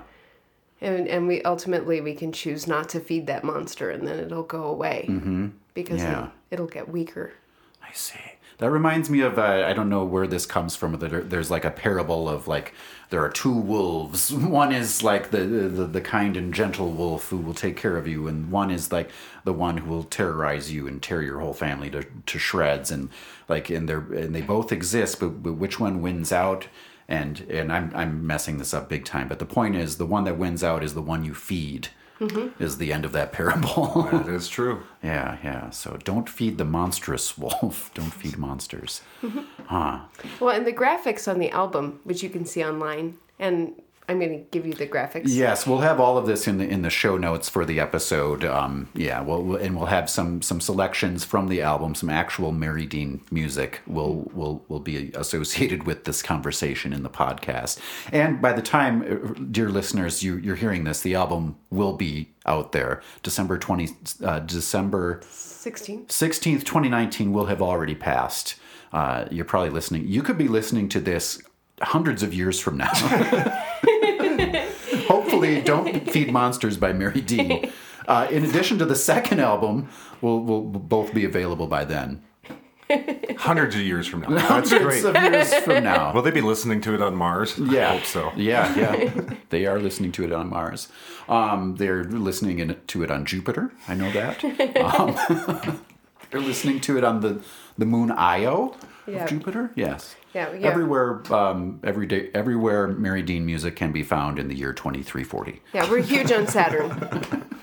and 0.81 1.07
and 1.07 1.27
we 1.27 1.41
ultimately 1.41 1.99
we 1.99 2.13
can 2.13 2.31
choose 2.31 2.67
not 2.67 2.89
to 2.89 2.99
feed 2.99 3.25
that 3.25 3.43
monster 3.43 3.89
and 3.89 4.07
then 4.07 4.19
it'll 4.19 4.43
go 4.43 4.65
away 4.65 5.07
mm-hmm. 5.09 5.47
because 5.73 6.01
Yeah. 6.01 6.25
it, 6.25 6.29
it'll 6.51 6.67
get 6.67 6.89
weaker 6.89 7.33
I 7.81 7.91
see. 7.93 8.19
That 8.63 8.71
reminds 8.71 9.09
me 9.09 9.19
of 9.19 9.37
uh, 9.37 9.65
I 9.67 9.73
don't 9.73 9.89
know 9.89 10.05
where 10.05 10.25
this 10.25 10.45
comes 10.45 10.73
from. 10.73 10.97
There's 10.97 11.51
like 11.51 11.65
a 11.65 11.69
parable 11.69 12.29
of 12.29 12.47
like 12.47 12.73
there 13.09 13.21
are 13.21 13.29
two 13.29 13.51
wolves. 13.51 14.31
One 14.33 14.71
is 14.71 15.03
like 15.03 15.31
the, 15.31 15.39
the 15.39 15.83
the 15.85 15.99
kind 15.99 16.37
and 16.37 16.53
gentle 16.53 16.89
wolf 16.89 17.27
who 17.27 17.39
will 17.39 17.53
take 17.53 17.75
care 17.75 17.97
of 17.97 18.07
you, 18.07 18.25
and 18.29 18.49
one 18.49 18.71
is 18.71 18.89
like 18.89 19.09
the 19.43 19.51
one 19.51 19.79
who 19.79 19.89
will 19.89 20.05
terrorize 20.05 20.71
you 20.71 20.87
and 20.87 21.03
tear 21.03 21.21
your 21.21 21.41
whole 21.41 21.51
family 21.51 21.89
to, 21.89 22.05
to 22.25 22.39
shreds. 22.39 22.89
And 22.89 23.09
like 23.49 23.69
and 23.69 23.89
they 23.89 23.95
and 23.95 24.33
they 24.33 24.41
both 24.41 24.71
exist, 24.71 25.19
but, 25.19 25.43
but 25.43 25.55
which 25.55 25.77
one 25.77 26.01
wins 26.01 26.31
out? 26.31 26.67
And 27.09 27.41
and 27.49 27.69
I'm 27.69 27.91
I'm 27.93 28.25
messing 28.25 28.59
this 28.59 28.73
up 28.73 28.87
big 28.87 29.03
time. 29.03 29.27
But 29.27 29.39
the 29.39 29.45
point 29.45 29.75
is, 29.75 29.97
the 29.97 30.05
one 30.05 30.23
that 30.23 30.37
wins 30.37 30.63
out 30.63 30.85
is 30.85 30.93
the 30.93 31.01
one 31.01 31.25
you 31.25 31.33
feed. 31.33 31.89
Mm-hmm. 32.19 32.63
is 32.63 32.77
the 32.77 32.93
end 32.93 33.05
of 33.05 33.11
that 33.13 33.31
parable. 33.31 34.07
That 34.11 34.27
is 34.27 34.47
true. 34.47 34.83
yeah, 35.03 35.37
yeah. 35.43 35.69
So 35.71 35.97
don't 36.03 36.29
feed 36.29 36.57
the 36.57 36.65
monstrous 36.65 37.37
wolf. 37.43 37.91
Don't 37.93 38.13
feed 38.13 38.37
monsters. 38.37 39.01
Mm-hmm. 39.21 39.39
Huh. 39.65 39.99
Well, 40.39 40.55
and 40.55 40.65
the 40.65 40.73
graphics 40.73 41.27
on 41.31 41.39
the 41.39 41.49
album, 41.49 41.99
which 42.03 42.21
you 42.23 42.29
can 42.29 42.45
see 42.45 42.63
online, 42.63 43.17
and 43.39 43.73
I'm 44.13 44.19
going 44.19 44.39
to 44.39 44.45
give 44.51 44.67
you 44.67 44.75
the 44.75 44.85
graphics. 44.85 45.23
Yes, 45.25 45.65
we'll 45.65 45.79
have 45.79 45.99
all 45.99 46.19
of 46.19 46.27
this 46.27 46.47
in 46.47 46.59
the 46.59 46.67
in 46.67 46.83
the 46.83 46.91
show 46.91 47.17
notes 47.17 47.49
for 47.49 47.65
the 47.65 47.79
episode. 47.79 48.45
Um, 48.45 48.87
yeah, 48.93 49.21
we'll, 49.21 49.55
and 49.55 49.75
we'll 49.75 49.87
have 49.87 50.07
some 50.07 50.43
some 50.43 50.61
selections 50.61 51.25
from 51.25 51.47
the 51.47 51.63
album, 51.63 51.95
some 51.95 52.11
actual 52.11 52.51
Meri 52.51 52.85
Dean 52.85 53.21
music 53.31 53.81
will 53.87 54.29
will 54.33 54.63
will 54.67 54.79
be 54.79 55.11
associated 55.15 55.87
with 55.87 56.03
this 56.03 56.21
conversation 56.21 56.93
in 56.93 57.01
the 57.01 57.09
podcast. 57.09 57.79
And 58.11 58.39
by 58.39 58.53
the 58.53 58.61
time, 58.61 59.01
uh, 59.01 59.33
dear 59.51 59.69
listeners, 59.69 60.21
you 60.21 60.37
you're 60.37 60.57
hearing 60.57 60.83
this, 60.83 61.01
the 61.01 61.15
album 61.15 61.55
will 61.71 61.93
be 61.93 62.29
out 62.45 62.71
there. 62.71 63.01
December 63.23 63.57
twenty, 63.57 63.89
uh, 64.23 64.39
December 64.39 65.21
16. 65.27 66.07
16th, 66.07 66.65
2019 66.65 67.31
will 67.31 67.45
have 67.45 67.61
already 67.61 67.95
passed. 67.95 68.55
Uh, 68.91 69.25
you're 69.31 69.45
probably 69.45 69.69
listening. 69.69 70.05
You 70.07 70.21
could 70.21 70.37
be 70.37 70.49
listening 70.49 70.89
to 70.89 70.99
this 70.99 71.41
hundreds 71.81 72.21
of 72.21 72.33
years 72.33 72.59
from 72.59 72.77
now. 72.77 72.91
Hopefully, 75.43 75.61
Don't 75.65 76.11
Feed 76.11 76.31
Monsters 76.31 76.77
by 76.77 76.93
Mary 76.93 77.21
D. 77.21 77.69
Uh, 78.07 78.27
in 78.29 78.45
addition 78.45 78.77
to 78.79 78.85
the 78.85 78.95
second 78.95 79.39
album, 79.39 79.89
will 80.21 80.43
will 80.43 80.63
both 80.63 81.13
be 81.13 81.25
available 81.25 81.67
by 81.67 81.85
then. 81.85 82.21
Hundreds 83.37 83.75
of 83.75 83.81
years 83.81 84.05
from 84.05 84.21
now. 84.21 84.29
That's 84.29 84.69
Hundreds 84.71 85.01
great. 85.01 85.15
of 85.15 85.33
years 85.33 85.53
from 85.55 85.83
now. 85.83 86.13
Will 86.13 86.21
they 86.21 86.31
be 86.31 86.41
listening 86.41 86.79
to 86.81 86.93
it 86.93 87.01
on 87.01 87.15
Mars? 87.15 87.57
Yeah. 87.57 87.91
I 87.91 87.97
hope 87.97 88.05
so. 88.05 88.31
Yeah, 88.35 88.75
yeah. 88.75 89.35
they 89.49 89.65
are 89.65 89.79
listening 89.79 90.11
to 90.13 90.23
it 90.25 90.31
on 90.31 90.49
Mars. 90.49 90.89
Um, 91.27 91.77
they're 91.77 92.03
listening 92.03 92.59
in, 92.59 92.77
to 92.87 93.03
it 93.03 93.09
on 93.09 93.25
Jupiter. 93.25 93.71
I 93.87 93.95
know 93.95 94.11
that. 94.11 94.43
Um, 94.83 95.79
they're 96.29 96.41
listening 96.41 96.81
to 96.81 96.97
it 96.97 97.03
on 97.03 97.21
the, 97.21 97.41
the 97.77 97.85
moon 97.85 98.11
Io 98.11 98.75
Yeah. 99.07 99.23
of 99.23 99.29
Jupiter. 99.29 99.71
Yes. 99.75 100.15
Yeah, 100.33 100.51
yeah. 100.53 100.67
Everywhere, 100.67 101.21
um, 101.33 101.79
every 101.83 102.05
day, 102.07 102.29
everywhere, 102.33 102.87
Meri 102.87 103.21
Dean 103.21 103.45
music 103.45 103.75
can 103.75 103.91
be 103.91 104.03
found 104.03 104.39
in 104.39 104.47
the 104.47 104.55
year 104.55 104.73
2340. 104.73 105.61
Yeah, 105.73 105.89
we're 105.89 106.01
huge 106.01 106.31
on 106.31 106.47
Saturn. 106.47 107.43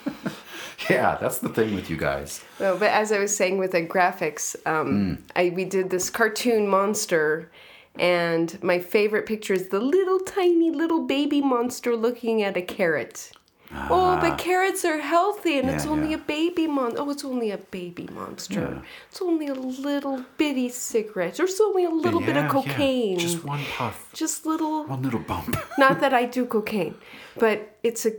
Yeah, 0.88 1.18
that's 1.20 1.38
the 1.38 1.48
thing 1.50 1.74
with 1.74 1.90
you 1.90 1.96
guys. 1.96 2.42
No, 2.58 2.76
but 2.76 2.90
as 2.90 3.12
I 3.12 3.18
was 3.18 3.36
saying 3.36 3.58
with 3.58 3.72
the 3.72 3.86
graphics, 3.86 4.56
um, 4.66 5.22
I 5.36 5.50
we 5.50 5.64
did 5.64 5.90
this 5.90 6.10
cartoon 6.10 6.66
monster, 6.66 7.50
and 7.98 8.60
my 8.62 8.78
favorite 8.80 9.26
picture 9.26 9.54
is 9.54 9.68
the 9.68 9.78
little 9.78 10.18
tiny 10.20 10.70
little 10.70 11.06
baby 11.06 11.40
monster 11.40 11.94
looking 11.94 12.42
at 12.42 12.56
a 12.56 12.62
carrot. 12.62 13.30
Oh, 13.72 14.18
but 14.20 14.38
carrots 14.38 14.84
are 14.84 14.98
healthy, 14.98 15.58
and 15.58 15.70
it's 15.70 15.84
Yeah, 15.84 15.90
only 15.92 16.10
yeah. 16.10 16.16
a 16.16 16.18
baby 16.18 16.66
mon. 16.66 16.94
Oh, 16.98 17.10
it's 17.10 17.24
only 17.24 17.50
a 17.50 17.58
baby 17.58 18.08
monster. 18.12 18.60
Yeah. 18.60 18.82
It's 19.10 19.22
only 19.22 19.46
a 19.48 19.54
little 19.54 20.24
bitty 20.38 20.68
cigarette, 20.70 21.38
or 21.40 21.44
it's 21.44 21.60
only 21.60 21.84
a 21.84 21.90
little 21.90 22.20
bit 22.20 22.36
of 22.36 22.50
cocaine. 22.50 23.18
Just 23.18 23.44
one 23.44 23.64
puff, 23.76 24.10
Just 24.12 24.46
little. 24.46 24.84
one 24.86 25.02
little 25.02 25.20
bump. 25.20 25.56
Not 25.78 26.00
that 26.00 26.12
I 26.14 26.24
do 26.26 26.44
cocaine, 26.46 26.94
but 27.38 27.76
it's 27.82 28.06
a. 28.06 28.12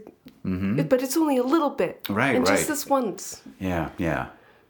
But 0.44 1.04
it's 1.04 1.18
only 1.18 1.38
a 1.38 1.44
little 1.44 1.70
bit. 1.70 2.04
Mm-hmm. 2.04 2.14
Right, 2.14 2.36
And 2.36 2.48
right. 2.48 2.58
just 2.58 2.68
this 2.68 2.88
once. 2.88 3.42
Yeah, 3.60 3.90
yeah, 3.98 4.28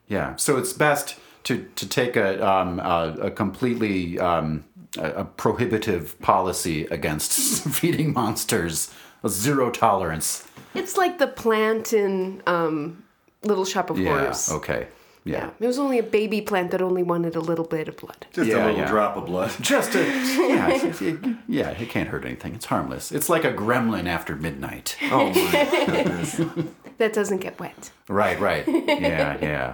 yeah. 0.07 0.35
So 0.35 0.57
it's 0.57 0.73
best 0.73 1.15
to 1.43 1.65
to 1.75 1.87
take 1.87 2.15
a 2.17 2.45
um, 2.45 2.79
a, 2.79 3.15
a 3.27 3.31
completely 3.31 4.19
um, 4.19 4.65
a, 4.97 5.11
a 5.11 5.25
prohibitive 5.25 6.19
policy 6.21 6.85
against 6.91 7.31
feeding 7.79 8.13
monsters, 8.13 8.91
a 9.23 9.29
zero 9.29 9.69
tolerance. 9.71 10.43
It's 10.73 10.97
like 10.97 11.17
the 11.19 11.27
plant 11.27 11.93
in 11.93 12.41
um, 12.47 13.03
Little 13.43 13.65
Shop 13.65 13.89
of 13.89 13.97
Yeah. 13.99 14.09
Horrors. 14.19 14.51
Okay. 14.51 14.87
Yeah. 15.23 15.37
Yeah. 15.37 15.49
It 15.59 15.67
was 15.67 15.77
only 15.77 15.99
a 15.99 16.03
baby 16.03 16.41
plant 16.41 16.71
that 16.71 16.81
only 16.81 17.03
wanted 17.03 17.35
a 17.35 17.39
little 17.39 17.65
bit 17.65 17.87
of 17.87 17.95
blood. 17.97 18.25
Just 18.33 18.49
Yeah, 18.49 18.55
a 18.55 18.65
little 18.65 18.79
yeah. 18.81 18.87
drop 18.87 19.17
of 19.17 19.25
blood. 19.27 19.51
Just 19.61 19.93
a 19.95 19.99
yeah, 19.99 20.69
it, 20.69 21.01
it- 21.01 21.35
yeah. 21.47 21.69
It 21.71 21.89
can't 21.89 22.09
hurt 22.09 22.25
anything. 22.25 22.55
It's 22.55 22.65
harmless. 22.65 23.11
It's 23.11 23.29
like 23.29 23.43
a 23.43 23.53
gremlin 23.53 24.07
after 24.07 24.35
midnight. 24.35 24.97
Oh 25.11 25.29
my 25.29 25.85
goodness. 25.85 26.41
That 26.97 27.13
doesn't 27.13 27.39
get 27.39 27.59
wet. 27.59 27.89
Right, 28.07 28.39
right. 28.39 28.63
Yeah, 28.67 29.35
yeah. 29.41 29.73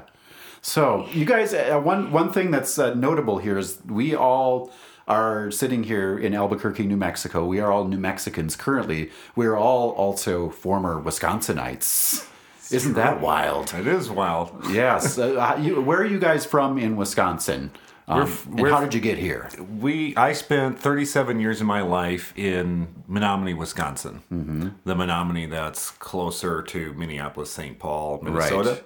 So, 0.62 1.08
you 1.12 1.26
guys, 1.26 1.54
uh, 1.54 1.78
one 1.78 2.12
one 2.14 2.32
thing 2.32 2.52
that's 2.52 2.80
uh, 2.80 2.94
notable 2.94 3.38
here 3.38 3.58
is 3.58 3.80
we 3.86 4.16
all 4.16 4.72
are 5.08 5.52
sitting 5.52 5.84
here 5.84 6.18
in 6.18 6.34
Albuquerque, 6.34 6.86
New 6.86 6.98
Mexico. 6.98 7.46
We 7.46 7.60
are 7.60 7.72
all 7.72 7.86
New 7.88 7.98
Mexicans 7.98 8.56
currently. 8.56 9.10
We're 9.36 9.56
all 9.56 9.92
also 9.92 10.50
former 10.50 11.02
Wisconsinites. 11.02 12.28
Isn't 12.72 12.94
that 12.96 13.22
wild? 13.22 13.74
It 13.74 13.88
is 13.88 14.10
wild. 14.10 14.52
Yes. 14.70 15.18
Uh, 15.18 15.58
you, 15.62 15.82
where 15.82 16.00
are 16.02 16.06
you 16.06 16.20
guys 16.20 16.46
from 16.46 16.78
in 16.78 16.98
Wisconsin? 16.98 17.72
Um, 18.10 18.24
f- 18.24 18.46
and 18.46 18.68
how 18.68 18.80
did 18.82 18.94
you 18.94 19.02
get 19.02 19.18
here? 19.18 19.50
We 19.80 20.16
I 20.16 20.32
spent 20.34 20.80
37 20.80 21.40
years 21.40 21.60
of 21.62 21.68
my 21.68 21.82
life 21.82 22.34
in 22.38 22.88
Menomonie, 23.10 23.58
Wisconsin. 23.58 24.22
Mm-hmm. 24.32 24.70
The 24.86 24.96
Menomonie 24.96 25.50
that's 25.50 25.92
closer 25.92 26.62
to 26.64 26.94
Minneapolis, 26.94 27.50
St. 27.52 27.78
Paul, 27.80 28.20
Minnesota. 28.22 28.84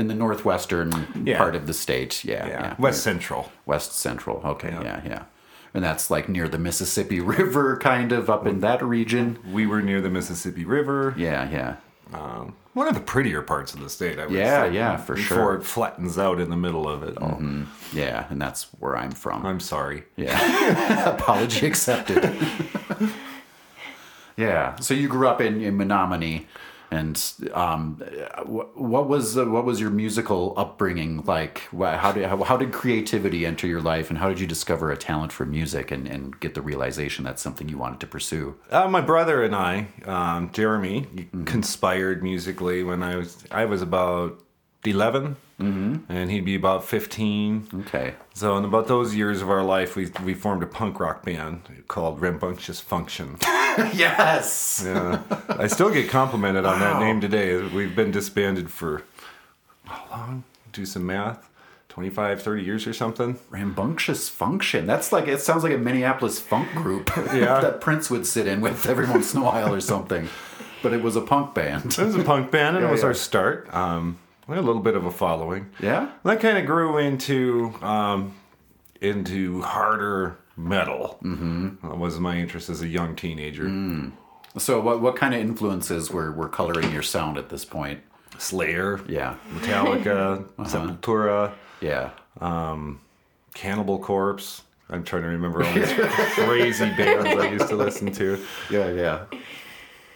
In 0.00 0.08
the 0.08 0.14
northwestern 0.14 1.22
Yeah. 1.24 1.36
part 1.38 1.54
of 1.54 1.66
the 1.66 1.74
state. 1.74 2.24
Yeah. 2.24 2.46
Yeah, 2.46 2.60
yeah. 2.62 2.74
West 2.78 3.02
Central. 3.02 3.50
West 3.66 3.92
Central. 3.92 4.40
Okay. 4.44 4.70
Yeah. 4.70 4.82
Yeah, 4.82 5.00
yeah. 5.04 5.22
And 5.74 5.84
that's 5.84 6.10
like 6.10 6.28
near 6.28 6.48
the 6.48 6.58
Mississippi 6.58 7.20
River, 7.38 7.76
kind 7.76 8.12
of 8.12 8.28
up 8.30 8.46
in 8.46 8.60
that 8.60 8.82
region. 8.82 9.38
We 9.52 9.66
were 9.66 9.82
near 9.82 10.00
the 10.00 10.10
Mississippi 10.10 10.64
River. 10.64 11.14
Yeah, 11.16 11.48
yeah. 11.50 11.76
Um, 12.12 12.54
one 12.72 12.88
of 12.88 12.94
the 12.94 13.00
prettier 13.00 13.42
parts 13.42 13.74
of 13.74 13.80
the 13.80 13.90
state, 13.90 14.18
I 14.18 14.26
would 14.26 14.34
Yeah, 14.34 14.64
say. 14.68 14.74
yeah, 14.74 14.96
for 14.96 15.14
Before 15.14 15.26
sure. 15.26 15.36
Before 15.36 15.54
it 15.56 15.64
flattens 15.64 16.18
out 16.18 16.40
in 16.40 16.50
the 16.50 16.56
middle 16.56 16.88
of 16.88 17.02
it 17.02 17.16
all. 17.18 17.40
Yeah, 17.92 18.26
and 18.30 18.40
that's 18.40 18.64
where 18.80 18.96
I'm 18.96 19.10
from. 19.12 19.44
I'm 19.46 19.60
sorry. 19.60 20.04
yeah. 20.16 21.10
Apology 21.14 21.66
accepted. 21.66 22.24
yeah. 24.36 24.76
So 24.76 24.94
you 24.94 25.08
grew 25.08 25.28
up 25.28 25.40
in, 25.40 25.60
in 25.60 25.76
Menomonie, 25.76 26.46
and 26.90 27.22
um, 27.52 27.96
wh- 28.46 28.76
what 28.76 29.08
was 29.08 29.36
uh, 29.38 29.44
what 29.46 29.64
was 29.64 29.80
your 29.80 29.90
musical 29.90 30.54
upbringing 30.56 31.22
like? 31.24 31.68
How 31.72 32.12
did 32.12 32.24
how, 32.26 32.42
how 32.42 32.56
did 32.56 32.72
creativity 32.72 33.46
enter 33.46 33.66
your 33.66 33.80
life, 33.80 34.10
and 34.10 34.18
how 34.18 34.28
did 34.28 34.40
you 34.40 34.46
discover 34.46 34.90
a 34.90 34.96
talent 34.96 35.32
for 35.32 35.46
music 35.46 35.90
and, 35.90 36.06
and 36.08 36.38
get 36.40 36.54
the 36.54 36.62
realization 36.62 37.24
that's 37.24 37.42
something 37.42 37.68
you 37.68 37.78
wanted 37.78 38.00
to 38.00 38.06
pursue? 38.06 38.56
Uh, 38.70 38.88
my 38.88 39.00
brother 39.00 39.42
and 39.42 39.54
I, 39.54 39.86
um, 40.04 40.50
Jeremy, 40.52 41.06
Mm-hmm. 41.10 41.44
conspired 41.44 42.22
musically 42.22 42.82
when 42.82 43.02
I 43.02 43.16
was 43.16 43.44
I 43.50 43.64
was 43.66 43.82
about 43.82 44.40
11, 44.84 45.36
mm-hmm. 45.60 46.12
and 46.12 46.30
he'd 46.30 46.44
be 46.44 46.54
about 46.54 46.84
15. 46.84 47.68
Okay. 47.86 48.14
So 48.34 48.56
in 48.56 48.64
about 48.64 48.88
those 48.88 49.14
years 49.14 49.42
of 49.42 49.50
our 49.50 49.62
life, 49.62 49.96
we 49.96 50.10
we 50.24 50.34
formed 50.34 50.62
a 50.62 50.66
punk 50.66 50.98
rock 51.00 51.24
band 51.24 51.62
called 51.88 52.20
Rambunctious 52.20 52.80
Function. 52.80 53.36
yes. 53.94 54.82
Yeah, 54.84 55.22
I 55.48 55.66
still 55.66 55.90
get 55.90 56.08
complimented 56.08 56.64
on 56.64 56.80
that 56.80 57.00
name 57.00 57.20
today. 57.20 57.56
We've 57.56 57.94
been 57.94 58.10
disbanded 58.10 58.70
for 58.70 59.02
how 59.84 60.04
long? 60.10 60.44
Do 60.72 60.86
some 60.86 61.06
math. 61.06 61.48
25, 61.88 62.40
30 62.40 62.62
years 62.62 62.86
or 62.86 62.92
something. 62.92 63.36
Rambunctious 63.50 64.28
function. 64.28 64.86
That's 64.86 65.10
like 65.10 65.26
it 65.26 65.40
sounds 65.40 65.64
like 65.64 65.72
a 65.72 65.78
Minneapolis 65.78 66.38
funk 66.38 66.70
group 66.72 67.10
Yeah. 67.16 67.60
that 67.60 67.80
Prince 67.80 68.08
would 68.08 68.26
sit 68.26 68.46
in 68.46 68.60
with 68.60 68.86
every 68.86 69.06
once 69.10 69.34
in 69.34 69.40
a 69.40 69.44
while 69.44 69.74
or 69.74 69.80
something. 69.80 70.28
But 70.82 70.92
it 70.92 71.02
was 71.02 71.16
a 71.16 71.20
punk 71.20 71.52
band. 71.52 71.98
It 71.98 71.98
was 71.98 72.14
a 72.14 72.22
punk 72.22 72.52
band, 72.52 72.76
and 72.76 72.84
Yeah, 72.84 72.88
it 72.88 72.92
was 72.92 73.00
yeah. 73.02 73.08
our 73.08 73.14
start. 73.14 73.74
Um, 73.74 74.18
a 74.58 74.62
little 74.62 74.82
bit 74.82 74.94
of 74.96 75.04
a 75.06 75.10
following. 75.10 75.70
Yeah. 75.80 76.10
That 76.24 76.40
kind 76.40 76.58
of 76.58 76.66
grew 76.66 76.98
into 76.98 77.72
um, 77.82 78.34
into 79.00 79.62
harder 79.62 80.36
metal. 80.56 81.18
Mm-hmm. 81.22 81.86
That 81.88 81.98
was 81.98 82.18
my 82.20 82.36
interest 82.38 82.68
as 82.68 82.82
a 82.82 82.88
young 82.88 83.16
teenager. 83.16 84.10
So 84.58 84.80
what 84.80 85.00
what 85.00 85.16
kind 85.16 85.34
of 85.34 85.40
influences 85.40 86.10
were, 86.10 86.32
were 86.32 86.48
coloring 86.48 86.90
your 86.92 87.02
sound 87.02 87.38
at 87.38 87.48
this 87.48 87.64
point? 87.64 88.00
Slayer, 88.38 89.00
Yeah. 89.06 89.36
Metallica, 89.54 90.44
Uh-huh. 90.58 90.64
Sepultura, 90.64 91.52
Yeah. 91.80 92.10
um, 92.40 93.00
Cannibal 93.54 93.98
Corpse. 93.98 94.62
I'm 94.88 95.04
trying 95.04 95.22
to 95.22 95.28
remember 95.28 95.62
all 95.64 95.72
these 95.72 95.92
crazy 96.34 96.86
bands 96.96 97.26
I 97.28 97.48
used 97.50 97.68
to 97.68 97.76
listen 97.76 98.10
to. 98.12 98.42
Yeah, 98.70 98.90
yeah. 98.90 99.24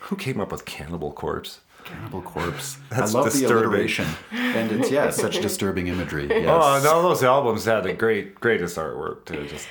Who 0.01 0.17
came 0.17 0.41
up 0.41 0.51
with 0.51 0.65
Cannibal 0.65 1.13
Corpse? 1.13 1.61
Cannibal 1.85 2.23
corpse. 2.23 2.79
That's 2.91 3.15
I 3.15 3.19
love 3.19 3.31
disturbing. 3.33 3.57
the 3.57 3.63
alliteration. 3.65 4.07
And 4.33 4.73
it's 4.73 4.91
yeah, 4.91 5.11
such 5.11 5.41
disturbing 5.41 5.87
imagery. 5.89 6.29
Oh, 6.31 6.37
yes. 6.39 6.49
Oh, 6.49 6.77
and 6.79 6.87
all 6.87 7.03
those 7.03 7.23
albums 7.23 7.65
had 7.65 7.85
the 7.85 7.93
great, 7.93 8.35
greatest 8.37 8.77
artwork 8.77 9.25
too. 9.27 9.47
Just, 9.47 9.67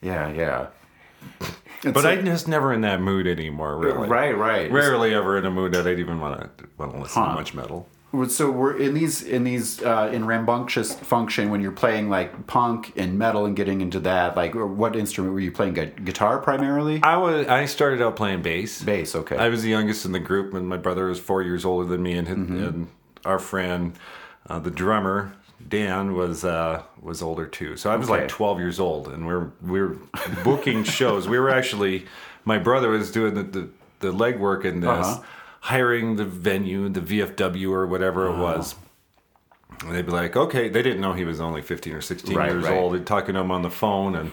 Yeah, 0.00 0.30
yeah. 0.32 0.66
And 1.84 1.92
but 1.94 2.02
so- 2.02 2.08
I'm 2.10 2.24
just 2.24 2.48
never 2.48 2.72
in 2.72 2.80
that 2.82 3.00
mood 3.00 3.26
anymore. 3.26 3.76
Really, 3.76 4.08
Right, 4.08 4.36
right. 4.36 4.70
Rarely 4.70 5.14
ever 5.14 5.36
in 5.38 5.44
a 5.44 5.50
mood 5.50 5.72
that 5.72 5.86
I'd 5.86 5.98
even 5.98 6.20
want 6.20 6.40
to 6.58 6.68
want 6.78 6.92
to 6.92 6.98
listen 7.00 7.22
Huh. 7.22 7.28
to 7.30 7.34
much 7.34 7.54
metal. 7.54 7.88
So 8.28 8.50
we're 8.50 8.76
in 8.76 8.92
these 8.92 9.22
in 9.22 9.42
these 9.44 9.82
uh, 9.82 10.10
in 10.12 10.26
rambunctious 10.26 10.94
function 10.94 11.48
when 11.50 11.62
you're 11.62 11.72
playing 11.72 12.10
like 12.10 12.46
punk 12.46 12.92
and 12.96 13.18
metal 13.18 13.46
and 13.46 13.56
getting 13.56 13.80
into 13.80 14.00
that. 14.00 14.36
Like, 14.36 14.54
what 14.54 14.94
instrument 14.96 15.32
were 15.32 15.40
you 15.40 15.50
playing? 15.50 15.72
Gu- 15.74 15.86
Guitar 16.04 16.38
primarily. 16.38 17.00
I 17.02 17.16
was. 17.16 17.46
I 17.46 17.64
started 17.64 18.02
out 18.02 18.16
playing 18.16 18.42
bass. 18.42 18.82
Bass. 18.82 19.14
Okay. 19.14 19.36
I 19.36 19.48
was 19.48 19.62
the 19.62 19.70
youngest 19.70 20.04
in 20.04 20.12
the 20.12 20.18
group, 20.20 20.52
and 20.52 20.68
my 20.68 20.76
brother 20.76 21.06
was 21.06 21.18
four 21.18 21.42
years 21.42 21.64
older 21.64 21.88
than 21.88 22.02
me, 22.02 22.12
and, 22.12 22.28
his- 22.28 22.36
Mm-hmm. 22.36 22.64
and 22.64 22.88
our 23.24 23.38
friend, 23.38 23.94
uh, 24.48 24.58
the 24.58 24.70
drummer 24.70 25.32
Dan, 25.66 26.12
was 26.14 26.44
uh, 26.44 26.82
was 27.00 27.22
older 27.22 27.46
too. 27.46 27.78
So 27.78 27.90
I 27.90 27.96
was 27.96 28.10
Okay. 28.10 28.20
like 28.22 28.28
twelve 28.28 28.58
years 28.58 28.78
old, 28.78 29.08
and 29.08 29.26
we 29.26 29.32
are 29.32 29.50
we 29.62 29.80
are 29.80 29.96
booking 30.44 30.84
shows. 30.98 31.28
We 31.28 31.38
were 31.38 31.48
actually, 31.50 32.04
my 32.44 32.58
brother 32.58 32.90
was 32.90 33.10
doing 33.10 33.32
the 33.34 33.42
the, 33.44 33.68
the 34.00 34.12
legwork 34.12 34.66
in 34.66 34.80
this, 34.80 34.90
Uh-huh. 34.90 35.22
Hiring 35.66 36.16
the 36.16 36.24
venue, 36.24 36.88
the 36.88 37.00
VFW 37.00 37.70
or 37.70 37.86
whatever 37.86 38.26
it 38.26 38.36
was. 38.36 38.74
And 39.84 39.94
they'd 39.94 40.06
be 40.06 40.12
like, 40.12 40.36
okay, 40.36 40.68
they 40.68 40.82
didn't 40.82 41.00
know 41.00 41.12
he 41.12 41.24
was 41.24 41.40
only 41.40 41.62
15 41.62 41.94
or 41.94 42.00
16 42.00 42.36
Right, 42.36 42.50
years 42.52 42.64
right. 42.64 42.72
old. 42.72 42.94
They'd 42.94 43.06
talking 43.06 43.34
to 43.34 43.40
him 43.40 43.50
on 43.50 43.62
the 43.62 43.70
phone, 43.70 44.14
and 44.14 44.32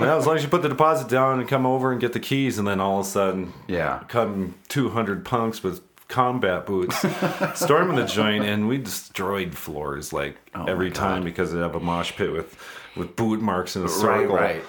well, 0.00 0.18
as 0.18 0.26
long 0.26 0.36
as 0.36 0.42
you 0.42 0.48
put 0.48 0.62
the 0.62 0.68
deposit 0.68 1.08
down 1.08 1.40
and 1.40 1.48
come 1.48 1.66
over 1.66 1.90
and 1.92 2.00
get 2.00 2.12
the 2.14 2.20
keys, 2.20 2.58
and 2.58 2.66
then 2.66 2.80
all 2.80 3.00
of 3.00 3.06
a 3.06 3.08
sudden, 3.08 3.52
Yeah. 3.66 4.02
come 4.08 4.54
200 4.68 5.24
punks 5.26 5.62
with 5.62 5.82
combat 6.08 6.64
boots 6.64 6.96
storming 7.54 7.96
the 7.96 8.06
joint, 8.06 8.44
and 8.44 8.66
we 8.68 8.78
destroyed 8.78 9.54
floors 9.54 10.12
like 10.12 10.38
Oh 10.54 10.64
every 10.66 10.90
time 10.90 11.22
because 11.24 11.52
they 11.52 11.58
have 11.58 11.74
a 11.74 11.80
mosh 11.80 12.12
pit 12.16 12.32
with 12.32 12.56
with 12.96 13.14
boot 13.14 13.40
marks 13.42 13.76
in 13.76 13.82
a 13.82 13.86
Right, 13.86 13.92
circle. 13.94 14.36
right. 14.36 14.62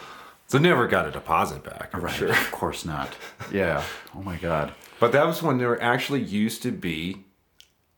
So 0.48 0.58
never 0.58 0.88
got 0.88 1.08
a 1.08 1.12
deposit 1.12 1.64
back. 1.64 1.92
I'm 1.94 2.02
Right. 2.02 2.14
sure. 2.14 2.30
Of 2.32 2.52
course 2.52 2.84
not. 2.84 3.16
Yeah. 3.52 3.84
Oh 4.16 4.22
my 4.22 4.36
God. 4.38 4.74
But 5.00 5.12
that 5.14 5.26
was 5.26 5.42
when 5.42 5.58
there 5.58 5.82
actually 5.82 6.22
used 6.22 6.62
to 6.64 6.72
be 6.72 7.24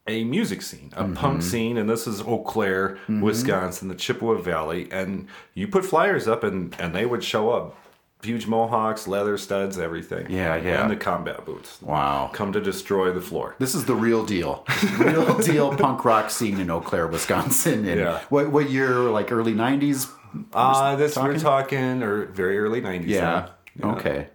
a 0.07 0.23
music 0.23 0.61
scene, 0.61 0.91
a 0.95 1.03
Mm-hmm. 1.03 1.13
punk 1.13 1.41
scene, 1.43 1.77
and 1.77 1.89
this 1.89 2.07
is 2.07 2.21
Eau 2.21 2.39
Claire, 2.39 2.97
Wisconsin, 3.07 3.87
the 3.87 3.95
Chippewa 3.95 4.35
Valley, 4.41 4.87
and 4.91 5.27
you 5.53 5.67
put 5.67 5.85
flyers 5.85 6.27
up, 6.27 6.43
and 6.43 6.75
and 6.79 6.93
they 6.95 7.05
would 7.05 7.23
show 7.23 7.51
up, 7.51 7.75
huge 8.23 8.45
mohawks, 8.47 9.07
leather 9.07 9.37
studs, 9.37 9.77
everything. 9.79 10.29
Yeah, 10.29 10.55
yeah. 10.55 10.81
and 10.81 10.91
the 10.91 10.95
combat 10.95 11.45
boots. 11.45 11.81
Wow. 11.81 12.29
Come 12.33 12.51
to 12.53 12.61
destroy 12.61 13.11
the 13.11 13.21
floor. 13.21 13.55
This 13.59 13.73
is 13.75 13.85
the 13.85 13.95
real 13.95 14.25
deal. 14.25 14.65
Real 14.97 15.37
deal 15.39 15.75
punk 15.75 16.03
rock 16.05 16.29
scene 16.29 16.59
in 16.59 16.69
Eau 16.69 16.81
Claire, 16.81 17.07
Wisconsin. 17.07 17.85
And 17.87 17.99
Yeah. 17.99 18.19
What 18.29 18.51
what 18.51 18.69
year? 18.69 18.89
Like 19.09 19.31
early 19.31 19.53
'90s. 19.53 20.09
Uh, 20.53 20.95
this 20.95 21.13
talking? 21.13 21.33
we're 21.33 21.39
talking 21.39 22.03
or 22.03 22.25
very 22.25 22.57
early 22.57 22.81
nineties. 22.81 23.11
Yeah. 23.11 23.49
Okay. 23.83 24.27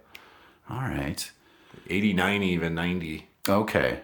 All 0.69 0.79
right. 0.81 1.29
89 1.89 2.43
even 2.43 2.75
90. 2.75 3.27
Okay. 3.47 3.99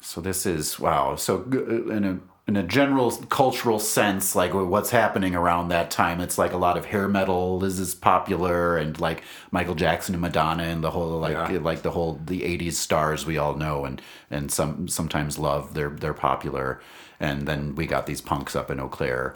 So 0.00 0.20
this 0.20 0.46
is 0.46 0.78
wow. 0.78 1.16
So 1.16 1.44
uh, 1.52 1.90
in 1.92 2.04
a 2.04 2.18
in 2.46 2.56
a 2.56 2.62
general 2.62 3.10
cultural 3.28 3.78
sense, 3.78 4.34
like 4.34 4.54
what's 4.54 4.90
happening 4.90 5.34
around 5.34 5.68
that 5.68 5.90
time, 5.90 6.18
it's 6.20 6.38
like 6.38 6.52
a 6.52 6.56
lot 6.56 6.78
of 6.78 6.86
hair 6.86 7.06
metal 7.06 7.62
is 7.64 7.78
is 7.78 7.94
popular, 7.94 8.78
and 8.78 8.98
like 9.00 9.22
Michael 9.50 9.74
Jackson 9.74 10.14
and 10.14 10.22
Madonna 10.22 10.62
and 10.62 10.82
the 10.82 10.90
whole 10.92 11.18
like 11.18 11.32
Yeah. 11.34 11.58
like 11.60 11.82
the 11.82 11.90
whole 11.90 12.20
the 12.24 12.42
'80s 12.42 12.74
stars 12.74 13.26
we 13.26 13.36
all 13.38 13.54
know 13.54 13.84
and 13.84 14.00
and 14.30 14.50
some 14.50 14.88
sometimes 14.88 15.38
love. 15.38 15.74
They're 15.74 15.90
they're 15.90 16.14
popular, 16.14 16.80
and 17.20 17.46
then 17.46 17.74
we 17.74 17.86
got 17.86 18.06
these 18.06 18.20
punks 18.22 18.56
up 18.56 18.70
in 18.70 18.80
Eau 18.80 18.88
Claire. 18.88 19.34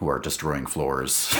Who 0.00 0.08
are 0.08 0.18
destroying 0.18 0.64
floors 0.66 1.30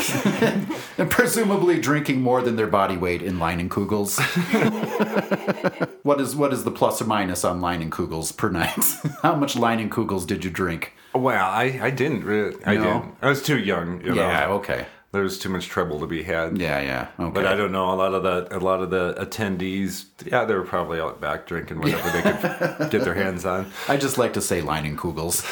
and 0.99 1.11
presumably 1.11 1.81
drinking 1.81 2.21
more 2.21 2.43
than 2.43 2.57
their 2.57 2.67
body 2.67 2.97
weight 2.97 3.23
in 3.23 3.39
Leinenkugels. 3.39 4.21
What 6.03 6.21
is 6.21 6.35
what 6.35 6.53
is 6.53 6.65
the 6.65 6.71
plus 6.71 7.01
or 7.03 7.05
minus 7.05 7.45
on 7.45 7.61
Leinenkugels 7.61 8.35
per 8.37 8.49
night? 8.51 8.83
How 9.23 9.35
much 9.35 9.55
Leinenkugels 9.55 10.27
did 10.27 10.45
you 10.45 10.51
drink? 10.51 10.95
Well, 11.15 11.45
I, 11.45 11.79
I 11.83 11.91
didn't 11.91 12.25
really. 12.25 12.57
I 12.65 12.75
No? 12.77 12.83
didn't. 12.85 13.15
I 13.23 13.29
was 13.29 13.43
too 13.43 13.59
young. 13.59 14.01
You 14.03 14.15
Yeah, 14.15 14.47
know? 14.47 14.53
okay. 14.55 14.87
There 15.13 15.23
was 15.23 15.41
too 15.41 15.49
much 15.49 15.67
trouble 15.67 15.99
to 16.01 16.07
be 16.07 16.23
had. 16.23 16.57
Yeah, 16.59 16.81
yeah. 16.81 17.09
Okay. 17.19 17.33
But 17.35 17.45
I 17.47 17.57
don't 17.57 17.73
know. 17.73 17.93
A 17.93 17.97
lot 17.97 18.15
of 18.15 18.23
the 18.23 18.57
a 18.57 18.61
lot 18.61 18.81
of 18.81 18.91
the 18.91 19.15
attendees, 19.19 20.05
yeah, 20.25 20.45
they 20.45 20.55
were 20.55 20.63
probably 20.63 21.01
out 21.01 21.21
back 21.21 21.47
drinking 21.47 21.81
whatever 21.81 22.11
they 22.11 22.23
could 22.23 22.91
get 22.93 23.03
their 23.05 23.15
hands 23.15 23.45
on. 23.45 23.73
I 23.89 23.97
just 23.97 24.19
like 24.19 24.35
to 24.35 24.41
say 24.41 24.63
Leinenkugels. 24.63 25.43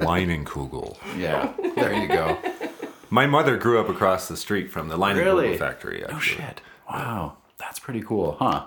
Leinenkugel. 0.00 0.96
yeah. 1.16 1.52
There 1.76 1.92
you 1.94 2.08
go. 2.08 2.36
My 3.10 3.26
mother 3.26 3.56
grew 3.56 3.78
up 3.78 3.88
across 3.88 4.26
the 4.28 4.36
street 4.36 4.70
from 4.70 4.88
the 4.88 4.98
Leinenkugel 4.98 5.24
Really? 5.24 5.56
factory. 5.58 6.04
Oh 6.08 6.18
shit. 6.18 6.60
Wow. 6.90 7.36
That's 7.58 7.78
pretty 7.78 8.02
cool, 8.02 8.32
huh? 8.38 8.64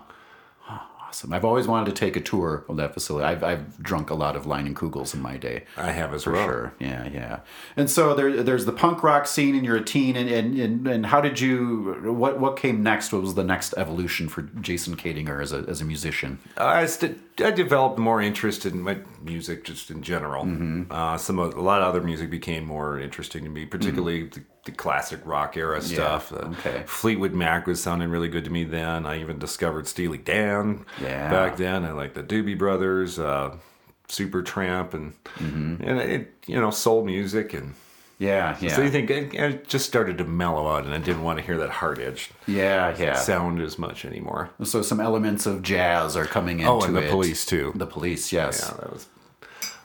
Awesome. 1.17 1.33
I've 1.33 1.45
always 1.45 1.67
wanted 1.67 1.87
to 1.95 1.99
take 1.99 2.15
a 2.15 2.21
tour 2.21 2.63
of 2.69 2.77
that 2.77 2.93
facility. 2.93 3.25
I've, 3.25 3.43
I've 3.43 3.81
drunk 3.81 4.11
a 4.11 4.13
lot 4.13 4.35
of 4.35 4.45
Leinenkugels 4.45 5.15
in 5.15 5.21
my 5.21 5.35
day. 5.35 5.63
I 5.75 5.89
have 5.89 6.13
as 6.13 6.25
For 6.25 6.33
well. 6.33 6.45
sure. 6.45 6.73
Yeah, 6.79 7.09
yeah. 7.09 7.39
And 7.75 7.89
so 7.89 8.13
there, 8.13 8.43
there's 8.43 8.65
the 8.65 8.71
punk 8.71 9.01
rock 9.01 9.25
scene, 9.25 9.55
and 9.55 9.65
you're 9.65 9.77
a 9.77 9.83
teen. 9.83 10.15
And, 10.15 10.29
and, 10.29 10.59
and, 10.59 10.87
and 10.87 11.05
how 11.07 11.19
did 11.19 11.39
you? 11.39 12.13
What 12.13 12.39
what 12.39 12.55
came 12.55 12.83
next? 12.83 13.11
What 13.11 13.23
was 13.23 13.33
the 13.33 13.43
next 13.43 13.73
evolution 13.77 14.29
for 14.29 14.43
Jason 14.61 14.95
Kadinger 14.95 15.41
as 15.41 15.51
a 15.51 15.65
as 15.67 15.81
a 15.81 15.85
musician? 15.85 16.37
I, 16.55 16.85
st- 16.85 17.17
I 17.39 17.49
developed 17.49 17.97
more 17.97 18.21
interest 18.21 18.67
in 18.67 18.79
my 18.81 18.99
music 19.19 19.63
just 19.63 19.89
in 19.89 20.03
general. 20.03 20.43
Mm-hmm. 20.43 20.91
Uh, 20.91 21.17
some 21.17 21.39
of, 21.39 21.55
a 21.55 21.61
lot 21.61 21.81
of 21.81 21.87
other 21.87 22.01
music 22.01 22.29
became 22.29 22.63
more 22.63 22.99
interesting 22.99 23.43
to 23.43 23.49
me, 23.49 23.65
particularly 23.65 24.25
the, 24.25 24.43
the 24.67 24.71
classic 24.73 25.19
rock 25.25 25.57
era 25.57 25.81
stuff. 25.81 26.29
Mm-hmm. 26.29 26.51
okay. 26.53 26.83
Fleetwood 26.85 27.33
Mac 27.33 27.65
was 27.65 27.81
sounding 27.81 28.09
really 28.09 28.27
good 28.27 28.43
to 28.43 28.51
me 28.51 28.63
then. 28.63 29.05
I 29.07 29.19
even 29.19 29.39
discovered 29.39 29.87
Steely 29.87 30.19
Dan 30.19 30.85
Yeah. 31.01 31.29
back 31.31 31.57
then. 31.57 31.83
I 31.85 31.91
like 31.93 32.13
the 32.13 32.21
Doobie 32.23 32.57
Brothers, 32.57 33.17
uh, 33.17 33.55
Supertramp, 34.09 34.93
and 34.93 35.13
Mm-hmm. 35.39 35.83
and 35.83 35.99
it 35.99 36.33
you 36.45 36.59
know 36.59 36.69
soul 36.71 37.03
music 37.03 37.53
and. 37.53 37.73
Yeah, 38.19 38.57
yeah. 38.59 38.75
So 38.75 38.81
you 38.81 38.89
think 38.89 39.11
it, 39.11 39.31
it 39.35 39.67
just 39.67 39.85
started 39.85 40.17
to 40.17 40.23
mellow 40.23 40.67
out, 40.75 40.85
and 40.85 40.93
I 40.95 40.97
didn't 40.97 41.21
want 41.21 41.37
to 41.37 41.45
hear 41.45 41.57
that 41.59 41.69
hard 41.69 41.99
edged 41.99 42.31
yeah, 42.47 42.95
yeah. 42.97 43.13
sound 43.13 43.61
as 43.61 43.77
much 43.77 44.05
anymore. 44.05 44.49
So 44.63 44.81
some 44.81 44.99
elements 44.99 45.45
of 45.45 45.61
jazz 45.61 46.17
are 46.17 46.25
coming 46.25 46.61
into 46.61 46.71
it. 46.71 46.75
Oh, 46.75 46.81
and 46.81 46.95
the 46.95 47.03
it. 47.03 47.11
Police, 47.11 47.45
too. 47.45 47.73
The 47.75 47.85
police, 47.85 48.33
yes. 48.33 48.65
Yeah, 48.71 48.77
that 48.81 48.91
was 48.91 49.07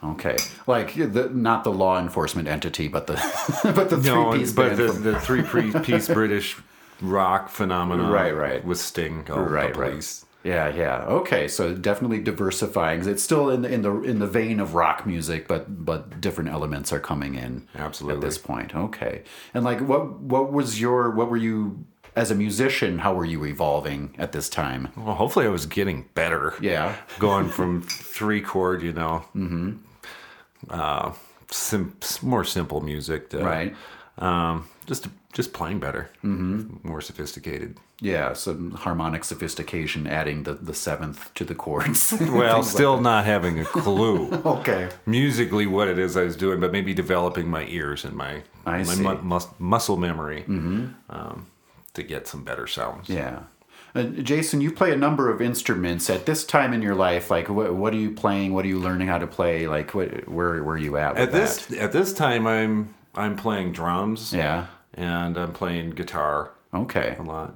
Okay, 0.02 0.36
like 0.66 0.94
the, 0.94 1.30
not 1.32 1.62
the 1.64 1.72
law 1.72 1.98
enforcement 2.00 2.48
entity, 2.48 2.88
but 2.88 3.06
the 3.06 3.14
but 3.74 3.88
the 3.90 3.96
No, 3.98 4.30
three 4.32 4.40
piece 4.40 4.52
but 4.52 4.76
the, 4.76 4.88
from- 4.92 5.02
the 5.02 5.20
three 5.20 5.42
piece 5.84 6.08
British 6.08 6.56
rock 7.00 7.48
phenomenon, 7.48 8.10
Right, 8.10 8.34
right. 8.34 8.64
with 8.64 8.78
Sting, 8.78 9.24
called 9.24 9.50
right, 9.50 9.72
the 9.74 9.80
right. 9.80 10.24
Yeah, 10.44 10.74
yeah. 10.74 11.04
Okay, 11.04 11.46
so 11.46 11.72
definitely 11.72 12.18
diversifying. 12.18 13.06
It's 13.08 13.22
still 13.22 13.48
in 13.48 13.62
the 13.62 13.72
in 13.72 13.82
the 13.82 14.02
in 14.02 14.18
the 14.18 14.26
vein 14.26 14.58
of 14.58 14.74
rock 14.74 15.06
music, 15.06 15.46
but 15.46 15.84
but 15.84 16.20
different 16.20 16.50
elements 16.50 16.92
are 16.92 16.98
coming 16.98 17.36
in. 17.36 17.68
Absolutely. 17.76 18.16
At 18.16 18.22
this 18.28 18.38
point, 18.38 18.74
okay. 18.74 19.22
And 19.54 19.62
like, 19.64 19.80
what 19.80 20.18
what 20.18 20.52
was 20.52 20.80
your 20.80 21.10
what 21.10 21.30
were 21.30 21.36
you 21.36 21.84
as 22.16 22.32
a 22.32 22.34
musician? 22.34 22.98
How 22.98 23.14
were 23.14 23.24
you 23.24 23.44
evolving 23.44 24.16
at 24.18 24.32
this 24.32 24.48
time? 24.48 24.88
Well, 24.96 25.14
hopefully, 25.14 25.46
I 25.46 25.48
was 25.50 25.64
getting 25.66 26.08
better. 26.14 26.54
Yeah. 26.60 26.96
going 27.20 27.48
from 27.48 27.82
three 27.82 28.40
chord, 28.40 28.82
you 28.82 28.92
know, 28.92 29.24
mm-hmm. 29.36 29.74
Uh, 30.70 31.12
sim- 31.50 31.96
more 32.22 32.44
simple 32.44 32.80
music, 32.80 33.30
to, 33.30 33.38
Right. 33.38 33.74
Um, 34.18 34.68
just 34.86 35.06
just 35.32 35.54
playing 35.54 35.80
better, 35.80 36.10
mm-hmm. 36.22 36.86
more 36.86 37.00
sophisticated. 37.00 37.78
Yeah, 38.00 38.34
some 38.34 38.72
harmonic 38.72 39.24
sophistication, 39.24 40.06
adding 40.06 40.42
the 40.42 40.54
the 40.54 40.74
seventh 40.74 41.32
to 41.34 41.44
the 41.44 41.54
chords. 41.54 42.12
Well, 42.20 42.62
still 42.62 43.00
not 43.00 43.24
having 43.24 43.58
a 43.58 43.64
clue. 43.64 44.30
okay. 44.44 44.90
musically 45.06 45.66
what 45.66 45.88
it 45.88 45.98
is 45.98 46.16
I 46.16 46.24
was 46.24 46.36
doing, 46.36 46.60
but 46.60 46.72
maybe 46.72 46.92
developing 46.92 47.48
my 47.48 47.64
ears 47.66 48.04
and 48.04 48.14
my 48.14 48.42
I 48.66 48.82
my 48.82 48.96
mu- 48.96 49.22
mus- 49.22 49.48
muscle 49.58 49.96
memory 49.96 50.44
um, 50.46 51.46
to 51.94 52.02
get 52.02 52.26
some 52.28 52.44
better 52.44 52.66
sounds. 52.66 53.08
Yeah. 53.08 53.44
Uh, 53.94 54.04
Jason, 54.04 54.60
you 54.60 54.72
play 54.72 54.90
a 54.92 54.96
number 54.96 55.30
of 55.30 55.42
instruments 55.42 56.08
at 56.08 56.24
this 56.24 56.44
time 56.44 56.72
in 56.72 56.80
your 56.80 56.94
life. 56.94 57.30
Like, 57.30 57.48
what, 57.50 57.74
what 57.74 57.92
are 57.92 57.98
you 57.98 58.10
playing? 58.10 58.54
What 58.54 58.64
are 58.64 58.68
you 58.68 58.78
learning 58.78 59.08
how 59.08 59.18
to 59.18 59.26
play? 59.26 59.66
Like, 59.68 59.94
what, 59.94 60.26
where, 60.28 60.62
where 60.64 60.74
are 60.76 60.78
you 60.78 60.96
at? 60.96 61.14
With 61.14 61.22
At 61.24 61.32
this 61.32 61.66
that? 61.66 61.78
at 61.78 61.92
this 61.92 62.12
time, 62.14 62.46
I'm 62.46 62.94
I'm 63.14 63.36
playing 63.36 63.72
drums. 63.72 64.32
Yeah. 64.32 64.66
and 64.94 65.36
I'm 65.36 65.52
playing 65.52 65.90
guitar 65.90 66.52
Okay. 66.72 67.16
a 67.18 67.22
lot. 67.22 67.54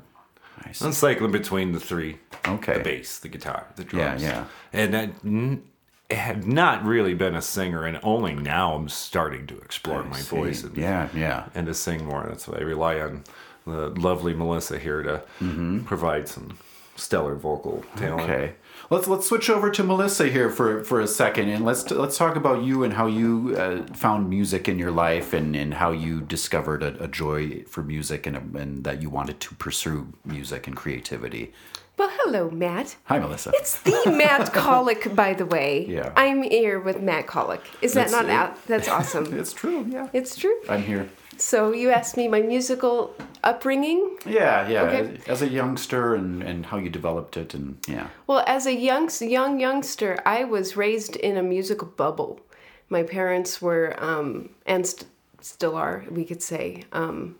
I 0.62 0.72
see. 0.72 0.85
I'm 0.85 0.92
cycling 0.92 1.33
between 1.33 1.72
the 1.72 1.81
three: 1.81 2.18
Okay. 2.46 2.75
the 2.79 2.85
bass, 2.85 3.18
the 3.18 3.29
guitar, 3.29 3.66
the 3.77 3.85
drums. 3.85 4.22
yeah. 4.22 4.44
yeah. 4.72 4.81
And 4.81 4.96
I 4.96 5.03
n- 5.25 5.62
had 6.11 6.46
not 6.46 6.85
really 6.85 7.14
been 7.14 7.35
a 7.35 7.42
singer, 7.42 7.85
and 7.85 7.99
only 8.03 8.35
now 8.35 8.75
I'm 8.75 8.88
starting 8.90 9.46
to 9.49 9.59
explore 9.61 10.03
my 10.05 10.18
See, 10.18 10.37
voice 10.37 10.62
and, 10.64 10.77
Yeah, 10.77 11.09
yeah. 11.14 11.46
and 11.55 11.66
to 11.66 11.75
sing 11.75 12.05
more. 12.05 12.27
That's 12.29 12.46
why 12.46 12.59
I 12.59 12.62
rely 12.62 13.01
on 13.01 13.25
the 13.66 13.88
lovely 13.90 14.35
Melissa 14.35 14.79
here 14.79 15.02
to 15.02 15.22
Mm-hmm. 15.40 15.81
provide 15.85 16.29
some 16.29 16.59
stellar 16.96 17.35
vocal 17.35 17.85
talent. 17.96 18.22
Okay. 18.31 18.52
Let's 18.88 19.07
let's 19.09 19.26
switch 19.26 19.50
over 19.50 19.70
to 19.70 19.83
Melissa 19.83 20.29
here 20.29 20.48
for, 20.48 20.85
for 20.85 21.00
a 21.00 21.07
second, 21.09 21.48
and 21.48 21.64
let's 21.64 21.90
let's 21.90 22.16
talk 22.16 22.37
about 22.37 22.62
you 22.62 22.85
and 22.85 22.92
how 22.94 23.07
you 23.07 23.55
uh, 23.59 23.83
found 23.94 24.31
music 24.31 24.68
in 24.68 24.79
your 24.79 24.92
life, 24.92 25.33
and, 25.33 25.57
and 25.57 25.74
how 25.74 25.90
you 25.90 26.20
discovered 26.20 26.83
a, 26.83 27.02
a 27.02 27.09
joy 27.09 27.64
for 27.66 27.83
music, 27.83 28.26
and, 28.26 28.37
a, 28.37 28.40
and 28.62 28.85
that 28.85 29.02
you 29.02 29.11
wanted 29.11 29.40
to 29.40 29.55
pursue 29.57 30.12
music 30.24 30.66
and 30.68 30.76
creativity. 30.76 31.52
Well, 31.98 32.11
hello, 32.20 32.50
Matt. 32.50 32.96
Hi, 33.05 33.18
Melissa. 33.18 33.50
It's 33.55 33.81
the 33.83 34.02
Matt 34.07 34.52
Kollock, 34.55 35.16
by 35.16 35.33
the 35.33 35.46
way. 35.46 35.87
Yeah. 35.88 36.12
I'm 36.14 36.42
here 36.42 36.79
with 36.79 37.00
Matt 37.00 37.26
Kollock. 37.26 37.62
Is 37.83 37.94
that 37.94 38.11
That's 38.11 38.12
not 38.12 38.26
it. 38.26 38.31
out? 38.31 38.66
That's 38.66 38.88
awesome. 38.88 39.37
it's 39.38 39.52
true. 39.55 39.87
Yeah. 39.88 40.09
it's 40.12 40.37
true. 40.37 40.57
I'm 40.68 40.83
here. 40.83 41.09
So 41.38 41.72
you 41.72 41.90
asked 41.90 42.16
me 42.16 42.29
my 42.29 42.40
musical 42.42 43.14
upbringing. 43.44 44.16
Yeah, 44.25 44.68
yeah. 44.68 44.83
Okay. 44.83 45.18
As 45.27 45.42
a 45.42 45.49
youngster, 45.49 46.14
and, 46.14 46.42
and 46.42 46.66
how 46.66 46.79
you 46.79 46.88
developed 46.90 47.37
it, 47.37 47.55
and 47.55 47.79
yeah. 47.87 48.09
Well, 48.27 48.42
as 48.46 48.66
a 48.66 48.75
young 48.75 49.11
young 49.20 49.61
youngster, 49.61 50.18
I 50.25 50.44
was 50.44 50.77
raised 50.77 51.16
in 51.16 51.37
a 51.37 51.42
musical 51.42 51.88
bubble. 51.88 52.40
My 52.88 53.03
parents 53.03 53.61
were, 53.61 53.94
um, 53.99 54.51
and 54.64 54.87
st- 54.87 55.07
still 55.40 55.75
are, 55.77 56.05
we 56.11 56.25
could 56.25 56.42
say, 56.42 56.85
um, 56.92 57.37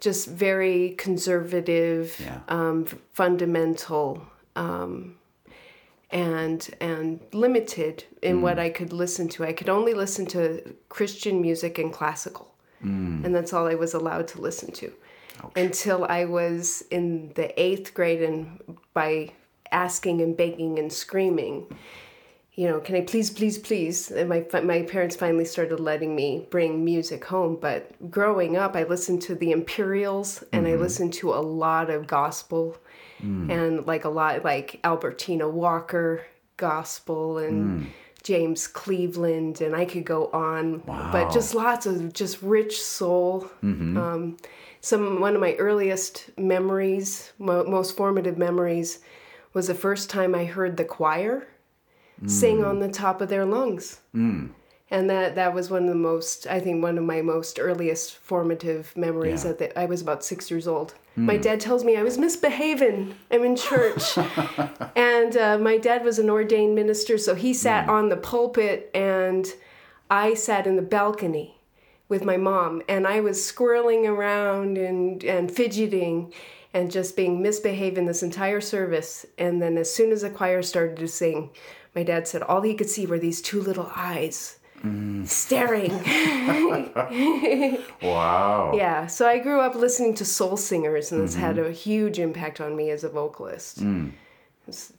just 0.00 0.28
very 0.28 0.90
conservative, 0.98 2.20
Yeah. 2.20 2.40
um, 2.48 2.84
fundamental, 3.12 4.22
um, 4.56 5.16
and 6.10 6.68
and 6.80 7.20
limited 7.32 8.04
in 8.22 8.42
what 8.42 8.58
I 8.58 8.70
could 8.70 8.92
listen 8.92 9.28
to. 9.28 9.44
I 9.44 9.52
could 9.52 9.68
only 9.68 9.94
listen 9.94 10.26
to 10.26 10.74
Christian 10.88 11.40
music 11.40 11.78
and 11.78 11.92
classical, 11.92 12.52
Mm. 12.84 13.24
and 13.24 13.34
that's 13.34 13.52
all 13.52 13.66
I 13.66 13.74
was 13.74 13.94
allowed 13.94 14.28
to 14.28 14.40
listen 14.40 14.70
to 14.72 14.92
until 15.54 16.04
I 16.04 16.24
was 16.24 16.82
in 16.90 17.32
the 17.34 17.58
eighth 17.60 17.94
grade, 17.94 18.22
and 18.22 18.78
by 18.94 19.32
asking 19.72 20.20
and 20.20 20.36
begging 20.36 20.78
and 20.78 20.92
screaming, 20.92 21.66
you 22.54 22.68
know, 22.68 22.80
can 22.80 22.96
I 22.96 23.02
please, 23.02 23.30
please, 23.30 23.58
please? 23.58 24.10
And 24.10 24.28
my 24.28 24.44
my 24.62 24.82
parents 24.82 25.16
finally 25.16 25.44
started 25.44 25.78
letting 25.78 26.16
me 26.16 26.46
bring 26.50 26.84
music 26.84 27.24
home. 27.24 27.58
But 27.60 28.10
growing 28.10 28.56
up, 28.56 28.76
I 28.76 28.84
listened 28.84 29.22
to 29.22 29.34
the 29.34 29.52
Imperials, 29.52 30.42
and 30.52 30.66
I 30.66 30.70
mm-hmm. 30.70 30.82
listened 30.82 31.12
to 31.14 31.34
a 31.34 31.40
lot 31.40 31.90
of 31.90 32.06
gospel, 32.06 32.78
mm. 33.22 33.50
and 33.50 33.86
like 33.86 34.04
a 34.04 34.08
lot 34.08 34.44
like 34.44 34.80
Albertina 34.84 35.48
Walker 35.48 36.24
gospel 36.56 37.38
and. 37.38 37.82
Mm. 37.82 37.86
James 38.26 38.66
Cleveland, 38.66 39.60
and 39.60 39.76
I 39.76 39.84
could 39.84 40.04
go 40.04 40.26
on, 40.32 40.78
but 40.78 41.32
just 41.32 41.54
lots 41.54 41.86
of 41.86 42.12
just 42.12 42.42
rich 42.42 42.82
soul. 42.82 43.42
Mm-hmm. 43.62 43.96
Um, 43.96 44.36
some 44.80 45.20
one 45.20 45.36
of 45.36 45.40
my 45.40 45.54
earliest 45.54 46.30
memories, 46.36 47.32
mo- 47.38 47.62
most 47.62 47.96
formative 47.96 48.36
memories, 48.36 48.98
was 49.52 49.68
the 49.68 49.76
first 49.76 50.10
time 50.10 50.34
I 50.34 50.44
heard 50.44 50.76
the 50.76 50.84
choir 50.84 51.46
mm. 52.20 52.28
sing 52.28 52.64
on 52.64 52.80
the 52.80 52.88
top 52.88 53.20
of 53.20 53.28
their 53.28 53.44
lungs. 53.44 54.00
Mm. 54.12 54.50
And 54.90 55.10
that, 55.10 55.34
that 55.34 55.52
was 55.52 55.68
one 55.68 55.82
of 55.84 55.88
the 55.88 55.96
most, 55.96 56.46
I 56.46 56.60
think, 56.60 56.80
one 56.80 56.96
of 56.96 57.02
my 57.02 57.20
most 57.20 57.58
earliest 57.58 58.16
formative 58.16 58.96
memories. 58.96 59.44
Yeah. 59.44 59.50
At 59.50 59.58
the, 59.58 59.78
I 59.78 59.86
was 59.86 60.00
about 60.00 60.24
six 60.24 60.48
years 60.50 60.68
old. 60.68 60.94
My 61.16 61.38
dad 61.38 61.60
tells 61.60 61.82
me 61.82 61.96
I 61.96 62.02
was 62.02 62.18
misbehaving. 62.18 63.14
I'm 63.30 63.42
in 63.42 63.56
church. 63.56 64.18
and 64.96 65.36
uh, 65.36 65.58
my 65.58 65.78
dad 65.78 66.04
was 66.04 66.18
an 66.18 66.28
ordained 66.28 66.74
minister, 66.74 67.16
so 67.16 67.34
he 67.34 67.54
sat 67.54 67.88
on 67.88 68.10
the 68.10 68.18
pulpit 68.18 68.90
and 68.94 69.46
I 70.10 70.34
sat 70.34 70.66
in 70.66 70.76
the 70.76 70.82
balcony 70.82 71.58
with 72.08 72.22
my 72.22 72.36
mom. 72.36 72.82
And 72.86 73.06
I 73.06 73.20
was 73.20 73.38
squirreling 73.38 74.06
around 74.06 74.76
and, 74.76 75.24
and 75.24 75.50
fidgeting 75.50 76.32
and 76.74 76.92
just 76.92 77.16
being 77.16 77.40
misbehaving 77.40 78.04
this 78.04 78.22
entire 78.22 78.60
service. 78.60 79.24
And 79.38 79.62
then 79.62 79.78
as 79.78 79.92
soon 79.92 80.12
as 80.12 80.20
the 80.20 80.30
choir 80.30 80.62
started 80.62 80.98
to 80.98 81.08
sing, 81.08 81.50
my 81.94 82.02
dad 82.02 82.28
said 82.28 82.42
all 82.42 82.60
he 82.60 82.74
could 82.74 82.90
see 82.90 83.06
were 83.06 83.18
these 83.18 83.40
two 83.40 83.60
little 83.60 83.90
eyes 83.96 84.58
staring. 85.26 85.92
Wow. 88.02 88.72
yeah, 88.74 89.06
so 89.06 89.26
I 89.26 89.38
grew 89.38 89.60
up 89.60 89.74
listening 89.74 90.14
to 90.14 90.24
soul 90.24 90.56
singers, 90.56 91.12
and 91.12 91.22
it's 91.22 91.32
mm-hmm. 91.32 91.42
had 91.42 91.58
a 91.58 91.72
huge 91.72 92.18
impact 92.18 92.60
on 92.60 92.76
me 92.76 92.90
as 92.90 93.04
a 93.04 93.08
vocalist. 93.08 93.82
Mm. 93.82 94.12
It's- 94.68 94.92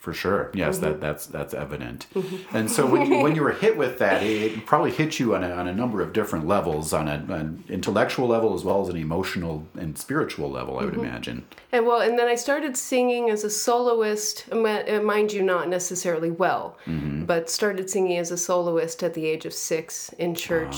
For 0.00 0.14
sure. 0.14 0.50
Yes, 0.54 0.76
Mm-hmm. 0.78 0.84
that 0.86 1.00
that's 1.02 1.26
that's 1.26 1.52
evident. 1.52 2.06
And 2.54 2.70
so 2.70 2.86
when 2.86 3.04
you, 3.12 3.18
when 3.20 3.34
you 3.36 3.42
were 3.42 3.52
hit 3.52 3.76
with 3.76 3.98
that, 3.98 4.22
it, 4.32 4.64
probably 4.64 4.90
hit 4.92 5.20
you 5.20 5.34
on 5.34 5.44
a, 5.44 5.50
on 5.50 5.68
a 5.68 5.74
number 5.74 6.00
of 6.00 6.14
different 6.14 6.46
levels, 6.48 6.94
on 6.94 7.06
a, 7.06 7.22
an 7.28 7.64
intellectual 7.68 8.26
level 8.26 8.54
as 8.54 8.64
well 8.64 8.80
as 8.80 8.88
an 8.88 8.96
emotional 8.96 9.66
and 9.78 9.98
spiritual 9.98 10.50
level, 10.50 10.78
I 10.78 10.84
would 10.86 10.94
Mm-hmm. 10.94 11.04
imagine. 11.04 11.44
And 11.70 11.86
well, 11.86 12.00
and 12.00 12.18
then 12.18 12.28
I 12.28 12.34
started 12.36 12.76
singing 12.78 13.28
as 13.28 13.44
a 13.44 13.50
soloist, 13.50 14.50
mind 14.52 15.32
you, 15.34 15.42
not 15.42 15.68
necessarily 15.68 16.30
well, 16.30 16.78
but 16.86 17.50
started 17.50 17.90
singing 17.90 18.16
as 18.16 18.30
a 18.30 18.38
soloist 18.38 19.02
at 19.02 19.12
the 19.14 19.26
age 19.26 19.44
of 19.44 19.52
six 19.52 20.08
in 20.18 20.34
church. 20.34 20.76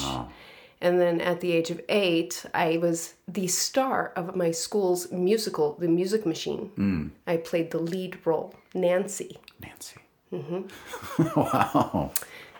And 0.81 1.01
then 1.01 1.21
at 1.21 1.41
the 1.41 1.53
age 1.53 1.71
of 1.71 1.81
eight, 1.89 2.45
I 2.55 2.79
was 2.79 3.15
the 3.29 3.47
star 3.47 4.13
of 4.17 4.35
my 4.35 4.51
school's 4.51 5.13
musical, 5.13 5.75
The 5.79 5.87
Music 5.87 6.27
Machine. 6.27 7.13
I 7.27 7.37
played 7.37 7.71
the 7.71 7.79
lead 7.79 8.19
role, 8.25 8.53
Nancy. 8.75 9.39
Nancy. 9.61 10.01
Mm-hmm. 10.33 11.41
wow. 11.41 12.11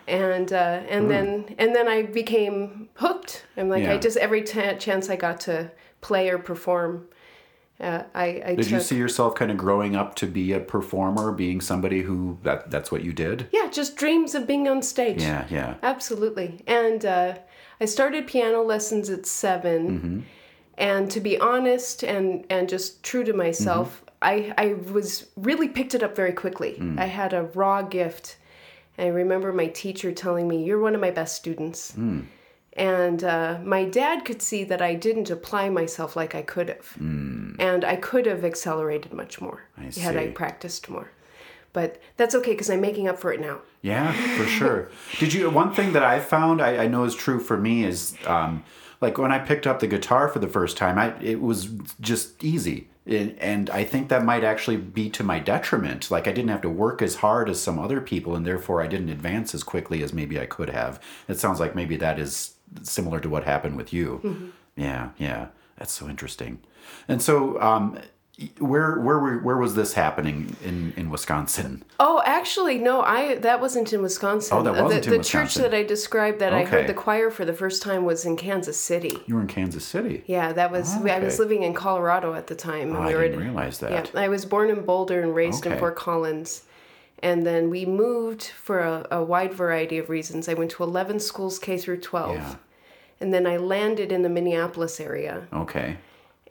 and 0.07 0.53
uh, 0.53 0.81
and 0.89 1.09
then 1.09 1.55
and 1.57 1.75
then 1.75 1.87
I 1.87 2.03
became 2.03 2.89
hooked. 2.95 3.45
I'm 3.57 3.69
like 3.69 3.83
Yeah. 3.83 3.93
I 3.93 3.97
just 3.97 4.17
every 4.17 4.43
ta 4.43 4.73
chance 4.73 5.09
I 5.09 5.15
got 5.15 5.39
to 5.41 5.71
play 6.01 6.29
or 6.29 6.37
perform, 6.37 7.07
uh, 7.79 8.03
I, 8.13 8.25
I 8.45 8.55
Did 8.55 8.63
took. 8.63 8.71
you 8.71 8.79
see 8.81 8.97
yourself 8.97 9.33
kind 9.35 9.49
of 9.49 9.57
growing 9.57 9.95
up 9.95 10.15
to 10.15 10.27
be 10.27 10.51
a 10.53 10.59
performer, 10.59 11.31
being 11.31 11.61
somebody 11.61 12.01
who 12.01 12.37
that 12.43 12.69
that's 12.69 12.91
what 12.91 13.03
you 13.03 13.13
did? 13.13 13.47
yeah, 13.51 13.69
just 13.71 13.95
dreams 13.95 14.35
of 14.35 14.45
being 14.45 14.67
on 14.67 14.81
stage. 14.81 15.21
Yeah, 15.21 15.47
yeah. 15.49 15.75
absolutely. 15.81 16.61
And 16.67 17.03
uh, 17.05 17.37
I 17.81 17.85
started 17.85 18.27
piano 18.27 18.61
lessons 18.61 19.09
at 19.09 19.25
7 19.25 20.25
and 20.77 21.11
to 21.11 21.19
be 21.19 21.39
honest 21.39 22.03
and 22.03 22.45
and 22.49 22.69
just 22.69 23.03
true 23.03 23.23
to 23.23 23.33
myself, 23.33 24.02
I 24.23 24.53
I 24.57 24.73
was 24.91 25.27
really 25.35 25.67
picked 25.67 25.93
it 25.93 26.03
up 26.03 26.15
very 26.15 26.33
quickly. 26.33 26.81
I 26.97 27.05
had 27.05 27.33
a 27.33 27.43
raw 27.43 27.81
gift. 27.81 28.37
I 28.97 29.07
remember 29.07 29.51
my 29.51 29.67
teacher 29.67 30.11
telling 30.11 30.47
me, 30.47 30.63
"You're 30.63 30.79
one 30.79 30.95
of 30.95 31.01
my 31.01 31.11
best 31.11 31.35
students." 31.35 31.95
And 32.75 33.23
uh, 33.23 33.59
my 33.63 33.85
dad 33.85 34.25
could 34.25 34.41
see 34.41 34.63
that 34.63 34.81
I 34.81 34.95
didn't 34.95 35.29
apply 35.29 35.69
myself 35.69 36.15
like 36.15 36.33
I 36.33 36.41
could 36.41 36.69
have. 36.69 36.95
And 37.59 37.85
I 37.85 37.95
could 37.97 38.25
have 38.25 38.43
accelerated 38.43 39.13
much 39.13 39.39
more 39.39 39.63
I 39.77 39.91
had 39.99 40.17
I 40.17 40.27
practiced 40.29 40.89
more. 40.89 41.11
But 41.71 42.01
that's 42.17 42.35
okay 42.35 42.51
because 42.51 42.69
I'm 42.69 42.81
making 42.81 43.07
up 43.07 43.19
for 43.19 43.33
it 43.33 43.39
now. 43.39 43.59
Yeah, 43.81 44.11
for 44.37 44.45
sure. 44.45 44.89
Did 45.19 45.33
you? 45.33 45.49
One 45.49 45.73
thing 45.73 45.93
that 45.93 46.03
I 46.03 46.19
found 46.19 46.61
I, 46.61 46.83
I 46.83 46.87
know 46.87 47.03
is 47.03 47.15
true 47.15 47.39
for 47.39 47.57
me 47.57 47.83
is 47.83 48.15
um, 48.27 48.63
like 49.03 49.17
when 49.17 49.33
I 49.33 49.39
picked 49.39 49.67
up 49.67 49.81
the 49.81 49.87
guitar 49.87 50.29
for 50.29 50.39
the 50.39 50.47
first 50.47 50.77
time, 50.77 50.97
I 50.97 51.13
it 51.21 51.41
was 51.41 51.67
just 51.99 52.41
easy, 52.41 52.87
and, 53.05 53.37
and 53.37 53.69
I 53.69 53.83
think 53.83 54.07
that 54.07 54.23
might 54.23 54.45
actually 54.45 54.77
be 54.77 55.09
to 55.09 55.23
my 55.23 55.39
detriment. 55.39 56.09
Like 56.09 56.25
I 56.25 56.31
didn't 56.31 56.51
have 56.51 56.61
to 56.61 56.69
work 56.69 57.01
as 57.01 57.15
hard 57.15 57.49
as 57.49 57.61
some 57.61 57.77
other 57.77 57.99
people, 57.99 58.33
and 58.33 58.45
therefore 58.45 58.81
I 58.81 58.87
didn't 58.87 59.09
advance 59.09 59.53
as 59.53 59.61
quickly 59.61 60.01
as 60.03 60.13
maybe 60.13 60.39
I 60.39 60.45
could 60.45 60.69
have. 60.69 61.01
It 61.27 61.37
sounds 61.37 61.59
like 61.59 61.75
maybe 61.75 61.97
that 61.97 62.17
is 62.17 62.55
similar 62.81 63.19
to 63.19 63.29
what 63.29 63.43
happened 63.43 63.75
with 63.75 63.91
you. 63.91 64.53
Yeah, 64.77 65.09
yeah, 65.17 65.49
that's 65.77 65.91
so 65.91 66.07
interesting. 66.09 66.59
And 67.07 67.21
so, 67.21 67.61
um, 67.61 67.99
where 68.59 68.99
where 68.99 69.37
where 69.37 69.57
was 69.57 69.75
this 69.75 69.93
happening 69.93 70.55
in 70.65 70.91
in 70.97 71.09
Wisconsin? 71.11 71.83
Oh, 71.99 72.21
actually, 72.25 72.79
no. 72.79 73.01
I 73.01 73.35
that 73.35 73.61
wasn't 73.61 73.93
in 73.93 74.01
Wisconsin. 74.01 74.57
Oh, 74.57 74.63
that 74.63 74.73
wasn't 74.83 75.03
the, 75.05 75.11
in 75.13 75.17
the 75.19 75.23
church 75.23 75.53
that 75.55 75.73
I 75.73 75.83
described 75.83 76.39
that 76.39 76.51
I 76.51 76.63
heard 76.63 76.87
the 76.87 76.95
choir 76.95 77.29
for 77.29 77.45
the 77.45 77.53
first 77.53 77.83
time 77.83 78.05
was 78.05 78.25
in 78.25 78.35
Kansas 78.35 78.79
City. 78.79 79.15
You 79.27 79.35
were 79.35 79.41
in 79.41 79.47
Kansas 79.47 79.85
City. 79.85 80.23
Yeah, 80.25 80.51
that 80.53 80.71
was. 80.71 80.91
Oh, 80.95 81.07
I 81.07 81.19
was 81.19 81.37
living 81.37 81.61
in 81.61 81.73
Colorado 81.75 82.33
at 82.33 82.47
the 82.47 82.55
time. 82.55 82.89
and 82.89 82.97
Oh, 82.97 83.01
I 83.01 83.07
we 83.09 83.13
were 83.15 83.21
didn't 83.21 83.39
at- 83.41 83.45
realize 83.45 83.77
that. 83.79 83.91
Yeah, 84.13 84.19
I 84.19 84.27
was 84.29 84.45
born 84.45 84.71
in 84.71 84.83
Boulder 84.83 85.21
and 85.21 85.35
raised 85.35 85.65
in 85.67 85.77
Fort 85.77 85.95
Collins, 85.95 86.63
and 87.21 87.45
then 87.45 87.69
we 87.69 87.85
moved 87.85 88.43
for 88.47 88.79
a, 88.79 89.07
a 89.11 89.23
wide 89.23 89.53
variety 89.53 89.99
of 89.99 90.09
reasons. 90.09 90.49
I 90.49 90.55
went 90.55 90.71
to 90.71 90.83
eleven 90.83 91.19
schools 91.19 91.59
K 91.59 91.77
through 91.77 91.99
twelve, 92.01 92.37
Yeah. 92.37 92.55
and 93.21 93.31
then 93.31 93.45
I 93.45 93.57
landed 93.57 94.11
in 94.11 94.23
the 94.23 94.29
Minneapolis 94.29 94.99
area. 94.99 95.47
Okay. 95.53 95.97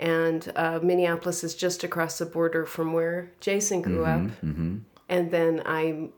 And 0.03 0.53
uh, 0.57 0.81
Minneapolis 0.83 1.45
is 1.45 1.55
just 1.55 1.85
across 1.85 2.19
the 2.19 2.27
border 2.27 2.67
from 2.67 2.93
where 2.93 3.31
Jason 3.39 3.83
grew 3.83 4.03
mm-hmm, 4.03 4.27
up. 4.27 4.33
Mm-hmm. 4.43 4.79
And 5.09 5.31
then 5.31 5.63
I, 5.65 6.09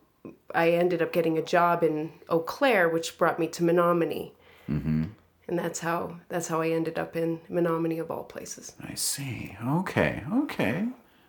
I 0.54 0.70
ended 0.70 1.02
up 1.02 1.12
getting 1.12 1.36
a 1.36 1.42
job 1.42 1.82
in 1.82 2.10
Eau 2.30 2.38
Claire, 2.38 2.88
which 2.88 3.18
brought 3.18 3.38
me 3.38 3.46
to 3.48 3.62
Menomonie. 3.62 4.32
Mm-hmm. 4.70 5.04
And 5.48 5.58
that's 5.58 5.80
how 5.80 6.16
that's 6.30 6.48
how 6.48 6.62
I 6.62 6.70
ended 6.70 6.98
up 6.98 7.14
in 7.14 7.40
Menomonie 7.50 8.00
of 8.00 8.10
all 8.10 8.24
places. 8.24 8.72
I 8.80 8.94
see. 8.94 9.54
Okay. 9.62 10.22
Okay. 10.32 10.86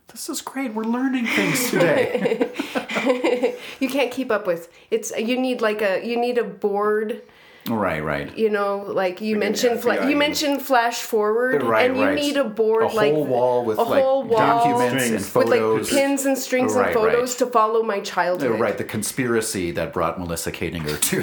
This 0.07 0.29
is 0.29 0.39
great. 0.39 0.73
We're 0.73 0.83
learning 0.83 1.25
things 1.25 1.69
today. 1.69 2.51
You 3.79 3.89
can't 3.89 4.11
keep 4.11 4.31
up 4.31 4.47
with 4.47 4.71
it's. 4.89 5.11
You 5.15 5.39
need 5.39 5.61
like 5.61 5.81
a 5.81 6.03
you 6.03 6.19
need 6.19 6.37
a 6.37 6.43
board 6.43 7.21
Right, 7.67 8.03
right. 8.03 8.37
You 8.37 8.51
know, 8.51 8.77
like 8.87 9.21
you 9.21 9.37
mentioned, 9.37 9.81
fla- 9.81 9.97
FBI. 9.97 10.09
you 10.11 10.15
mentioned 10.15 10.61
flash 10.61 11.01
forward, 11.01 11.63
Right, 11.63 11.89
and 11.89 11.97
you 11.97 12.05
right. 12.05 12.15
need 12.15 12.37
a 12.37 12.43
board 12.43 12.83
like. 12.83 12.93
A 12.93 12.95
like 12.97 13.13
whole 13.13 13.25
wall 13.25 13.65
with 13.65 13.79
a 13.79 13.81
like 13.81 14.03
whole 14.03 14.23
wall 14.23 14.37
documents 14.37 14.93
and 15.09 15.21
Strings. 15.21 15.35
with 15.35 15.47
like 15.49 15.89
pins 15.89 16.25
and 16.25 16.37
strings 16.37 16.75
Right, 16.75 16.85
and 16.87 16.93
photos 16.93 17.31
right. 17.31 17.39
to 17.39 17.47
follow 17.47 17.81
my 17.81 17.97
Uh, 17.97 18.01
childhood. 18.01 18.59
Right, 18.59 18.77
the 18.77 18.83
conspiracy 18.83 19.71
that 19.71 19.93
brought 19.93 20.19
Melissa 20.19 20.51
Kadinger 20.51 20.99
to. 21.09 21.21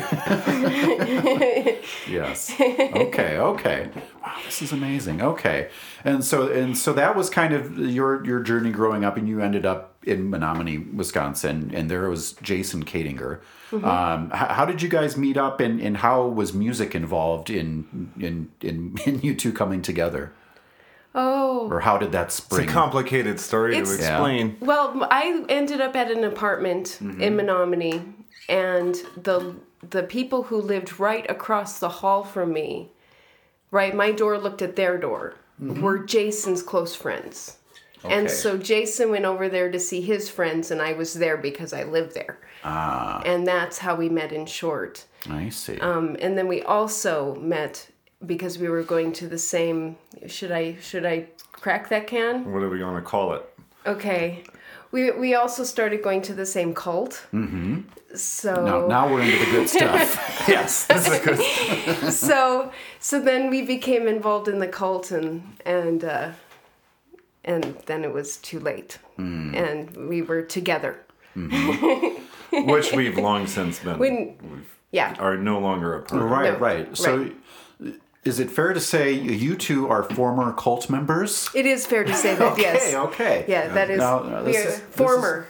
yes. 2.11 2.53
Okay. 2.61 3.39
Okay. 3.39 3.89
Wow, 4.23 4.35
this 4.45 4.63
is 4.63 4.73
amazing. 4.73 5.23
Okay, 5.23 5.69
and 6.05 6.25
so 6.25 6.51
and 6.51 6.77
so 6.77 6.93
that 6.95 7.15
was 7.17 7.31
kind 7.31 7.55
of 7.55 7.79
your 7.79 8.25
your 8.25 8.41
journey 8.41 8.71
growing 8.71 9.05
up, 9.05 9.17
and 9.17 9.29
you 9.29 9.41
ended 9.41 9.65
up 9.67 9.92
in 10.05 10.31
Menomonie, 10.31 10.93
Wisconsin, 10.95 11.71
and 11.75 11.91
there 11.91 12.09
was 12.09 12.33
Jason 12.43 12.85
Kadinger. 12.85 13.41
Um, 13.73 14.31
h- 14.35 14.49
how 14.51 14.65
did 14.65 14.83
you 14.83 14.89
guys 14.89 15.17
meet 15.17 15.37
up, 15.37 15.61
and, 15.61 15.81
and 15.81 15.97
how 15.99 16.27
was 16.27 16.53
music 16.53 16.95
involved 16.95 17.51
in 17.51 18.11
in 18.19 18.51
in, 18.61 18.97
in 19.07 19.21
you 19.21 19.35
two 19.35 19.53
coming 19.53 19.81
together, 19.83 20.33
Oh, 21.15 21.69
or 21.71 21.81
how 21.81 21.99
did 21.99 22.13
that 22.13 22.33
spring? 22.33 22.63
It's 22.65 22.71
a 22.71 22.75
complicated 22.75 23.39
story 23.39 23.77
It's- 23.77 23.97
to 23.97 24.03
Yeah. 24.03 24.13
explain. 24.17 24.57
Well, 24.61 25.07
I 25.11 25.45
ended 25.49 25.81
up 25.81 25.95
at 25.97 26.11
an 26.11 26.25
apartment 26.25 26.99
Mm-hmm. 27.01 27.21
in 27.23 27.37
Menomonie, 27.37 28.13
and 28.49 28.95
the 29.23 29.55
the 29.91 30.03
people 30.05 30.45
who 30.45 30.57
lived 30.61 31.01
right 31.01 31.29
across 31.31 31.79
the 31.81 31.89
hall 31.89 32.25
from 32.25 32.53
me, 32.53 32.91
right, 33.71 33.95
my 33.95 34.13
door 34.13 34.39
looked 34.39 34.63
at 34.63 34.77
their 34.77 34.97
door, 34.97 35.35
were 35.59 35.99
Jason's 35.99 36.63
close 36.63 36.95
friends. 36.95 37.57
Okay. 38.05 38.15
And 38.15 38.31
so 38.31 38.59
Jason 38.59 39.11
went 39.11 39.25
over 39.25 39.49
there 39.49 39.71
to 39.71 39.79
see 39.79 40.01
his 40.01 40.29
friends, 40.29 40.71
and 40.71 40.83
I 40.83 40.93
was 40.93 41.15
there 41.15 41.37
because 41.37 41.73
I 41.73 41.85
lived 41.85 42.15
there. 42.15 42.39
Ah. 42.65 43.23
And 43.25 43.47
that's 43.47 43.79
how 43.79 43.95
we 43.95 44.09
met 44.09 44.33
in 44.33 44.47
short. 44.47 45.05
I 45.31 45.49
see. 45.51 45.79
Um, 45.79 46.17
and 46.21 46.37
then 46.37 46.49
we 46.49 46.63
also 46.63 47.37
met 47.37 47.89
because 48.27 48.59
we 48.59 48.69
were 48.69 48.83
going 48.83 49.13
to 49.15 49.29
the 49.29 49.39
same. 49.39 49.97
Should 50.27 50.53
I 50.53 50.77
should 50.81 51.07
I 51.07 51.27
crack 51.53 51.89
that 51.91 52.07
can? 52.07 52.53
What 52.53 52.63
are 52.63 52.71
we 52.71 52.79
going 52.79 52.97
to 52.97 53.03
call 53.03 53.35
it? 53.35 53.49
Okay. 53.87 54.45
We 54.91 55.11
we 55.13 55.35
also 55.35 55.65
started 55.65 56.03
going 56.03 56.23
to 56.23 56.35
the 56.35 56.47
same 56.47 56.75
cult. 56.75 57.27
Mm-hmm. 57.33 57.81
So 58.15 58.65
now, 58.65 58.87
now 58.87 59.13
we're 59.13 59.23
into 59.23 59.39
the 59.39 59.51
good 59.51 59.69
stuff. 59.77 60.45
Yes, 60.47 60.87
this 60.87 61.09
is 61.09 61.19
good. 61.21 62.13
so 62.13 62.71
so 63.01 63.21
then 63.21 63.49
we 63.49 63.63
became 63.63 64.07
involved 64.07 64.49
in 64.49 64.59
the 64.59 64.69
cult 64.69 65.11
and 65.11 65.57
and 65.65 66.05
uh, 66.05 66.31
and 67.45 67.77
then 67.87 68.05
it 68.05 68.13
was 68.13 68.37
too 68.39 68.61
late 68.61 68.99
hmm. 69.17 69.55
and 69.55 70.09
we 70.09 70.23
were 70.23 70.43
together. 70.43 70.99
Mm-hmm. 71.37 72.67
Which 72.67 72.93
we've 72.93 73.17
long 73.17 73.47
since 73.47 73.79
been. 73.79 73.99
When 73.99 74.65
yeah. 74.91 75.15
are 75.19 75.37
no 75.37 75.59
longer 75.59 75.95
a 75.95 76.03
part. 76.03 76.23
of. 76.23 76.31
Right, 76.31 76.53
No, 76.53 76.59
right. 76.59 76.97
So, 76.97 77.31
is 78.25 78.39
it 78.39 78.51
fair 78.51 78.73
to 78.73 78.81
say 78.81 79.13
you 79.13 79.57
two 79.57 79.89
are 79.89 80.03
former 80.03 80.53
cult 80.53 80.89
members? 80.91 81.49
It 81.55 81.67
is 81.67 81.87
fair 81.87 82.05
to 82.05 82.15
say 82.15 82.35
that, 82.35 82.53
okay, 82.53 82.63
yes. 82.63 82.95
okay. 82.95 83.45
Yeah, 83.49 83.69
that 83.69 83.91
is 83.91 83.99
Now, 83.99 84.21
now 84.21 84.43
we 84.45 84.57
are 84.57 84.61
is- 84.61 84.65
this 84.65 84.75
is- 84.77 84.81
former 84.81 85.49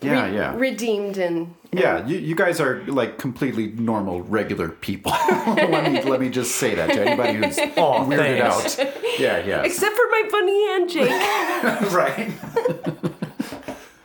Yeah, 0.00 0.26
re- 0.26 0.34
yeah. 0.34 0.56
redeemed 0.56 1.18
and 1.18 1.54
yeah, 1.72 2.06
you, 2.06 2.18
you 2.18 2.34
guys 2.34 2.60
are 2.60 2.82
like 2.86 3.18
completely 3.18 3.68
normal, 3.68 4.22
regular 4.22 4.68
people. 4.70 5.12
let 5.28 5.92
me 5.92 6.02
let 6.02 6.20
me 6.20 6.30
just 6.30 6.56
say 6.56 6.74
that 6.74 6.92
to 6.92 7.00
anybody 7.02 7.34
who's 7.34 7.58
Aw, 7.76 8.04
weirded 8.06 8.40
thanks. 8.40 8.78
out. 8.78 8.96
Yeah, 9.18 9.44
yeah. 9.44 9.62
except 9.64 9.94
for 9.94 10.06
my 10.10 10.28
funny 10.30 10.86
jake 10.88 11.10
right. 11.92 12.32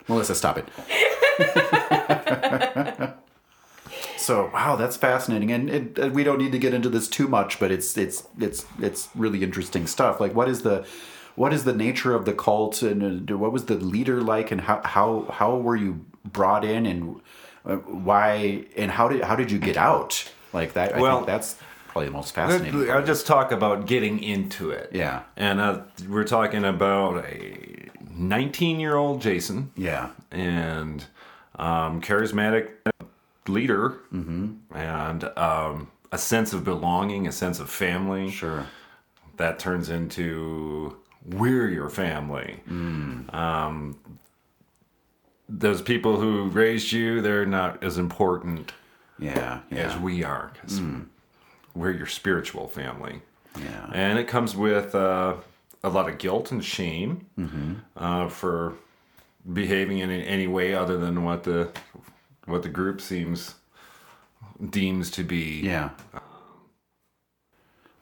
Melissa, 0.09 0.35
stop 0.35 0.57
it. 0.57 0.67
so 4.17 4.49
wow, 4.53 4.75
that's 4.75 4.97
fascinating, 4.97 5.51
and 5.51 5.69
it, 5.69 5.99
uh, 5.99 6.09
we 6.09 6.23
don't 6.25 6.39
need 6.39 6.51
to 6.51 6.59
get 6.59 6.73
into 6.73 6.89
this 6.89 7.07
too 7.07 7.27
much, 7.27 7.59
but 7.59 7.71
it's 7.71 7.97
it's 7.97 8.27
it's 8.39 8.65
it's 8.79 9.07
really 9.15 9.41
interesting 9.43 9.87
stuff. 9.87 10.19
Like, 10.19 10.35
what 10.35 10.49
is 10.49 10.63
the 10.63 10.85
what 11.35 11.53
is 11.53 11.63
the 11.63 11.73
nature 11.73 12.13
of 12.15 12.25
the 12.25 12.33
cult, 12.33 12.81
and 12.81 13.29
uh, 13.31 13.37
what 13.37 13.51
was 13.51 13.65
the 13.65 13.75
leader 13.75 14.21
like, 14.21 14.51
and 14.51 14.61
how 14.61 14.81
how 14.83 15.27
how 15.31 15.57
were 15.57 15.75
you 15.75 16.05
brought 16.25 16.63
in, 16.65 16.85
and 16.85 17.21
uh, 17.65 17.75
why, 17.77 18.65
and 18.77 18.91
how 18.91 19.07
did 19.07 19.23
how 19.23 19.35
did 19.35 19.51
you 19.51 19.59
get 19.59 19.77
out? 19.77 20.31
Like 20.53 20.73
that. 20.73 20.95
I 20.95 21.01
Well- 21.01 21.17
think 21.17 21.27
that's 21.27 21.55
probably 21.87 22.05
the 22.07 22.13
most 22.13 22.33
fascinating. 22.35 22.89
I'll 22.91 23.03
just 23.05 23.25
talk 23.27 23.51
about 23.51 23.85
getting 23.87 24.21
into 24.21 24.71
it. 24.71 24.89
Yeah. 24.93 25.21
And 25.37 25.59
uh, 25.61 25.81
we're 26.09 26.23
talking 26.23 26.63
about 26.65 27.23
a 27.25 27.89
19 28.09 28.79
year 28.79 28.95
old 28.95 29.21
Jason 29.21 29.71
yeah. 29.75 30.09
and 30.31 31.05
um, 31.55 32.01
charismatic 32.01 32.69
leader 33.47 33.99
Mm-hmm. 34.13 34.75
and 34.75 35.23
um, 35.37 35.91
a 36.11 36.17
sense 36.17 36.51
of 36.53 36.63
belonging, 36.63 37.27
a 37.27 37.31
sense 37.31 37.59
of 37.59 37.69
family. 37.69 38.29
Sure. 38.31 38.65
That 39.37 39.57
turns 39.59 39.89
into 39.89 40.97
we're 41.25 41.69
your 41.69 41.89
family. 41.89 42.59
Mm. 42.69 43.33
Um, 43.33 43.97
those 45.49 45.81
people 45.81 46.19
who 46.19 46.47
raised 46.49 46.91
you, 46.91 47.21
they're 47.21 47.45
not 47.45 47.83
as 47.83 47.97
important 47.97 48.71
Yeah. 49.19 49.59
Yeah. 49.69 49.77
as 49.77 49.97
we 49.99 50.23
are 50.23 50.51
because 50.53 50.81
we're 51.75 51.91
your 51.91 52.07
spiritual 52.07 52.67
family. 52.67 53.21
yeah. 53.59 53.89
And 53.93 54.17
it 54.19 54.27
comes 54.27 54.55
with 54.55 54.95
uh, 54.95 55.35
a 55.83 55.89
lot 55.89 56.09
of 56.09 56.17
guilt 56.17 56.51
and 56.51 56.63
shame 56.63 57.27
uh, 57.97 58.27
for 58.29 58.73
behaving 59.51 59.99
in 59.99 60.09
any 60.09 60.47
way 60.47 60.73
other 60.73 60.97
than 60.97 61.23
what 61.23 61.43
the 61.43 61.69
what 62.45 62.63
the 62.63 62.69
group 62.69 62.99
seems 63.01 63.55
deems 64.69 65.09
to 65.11 65.23
be. 65.23 65.61
Yeah. 65.63 65.89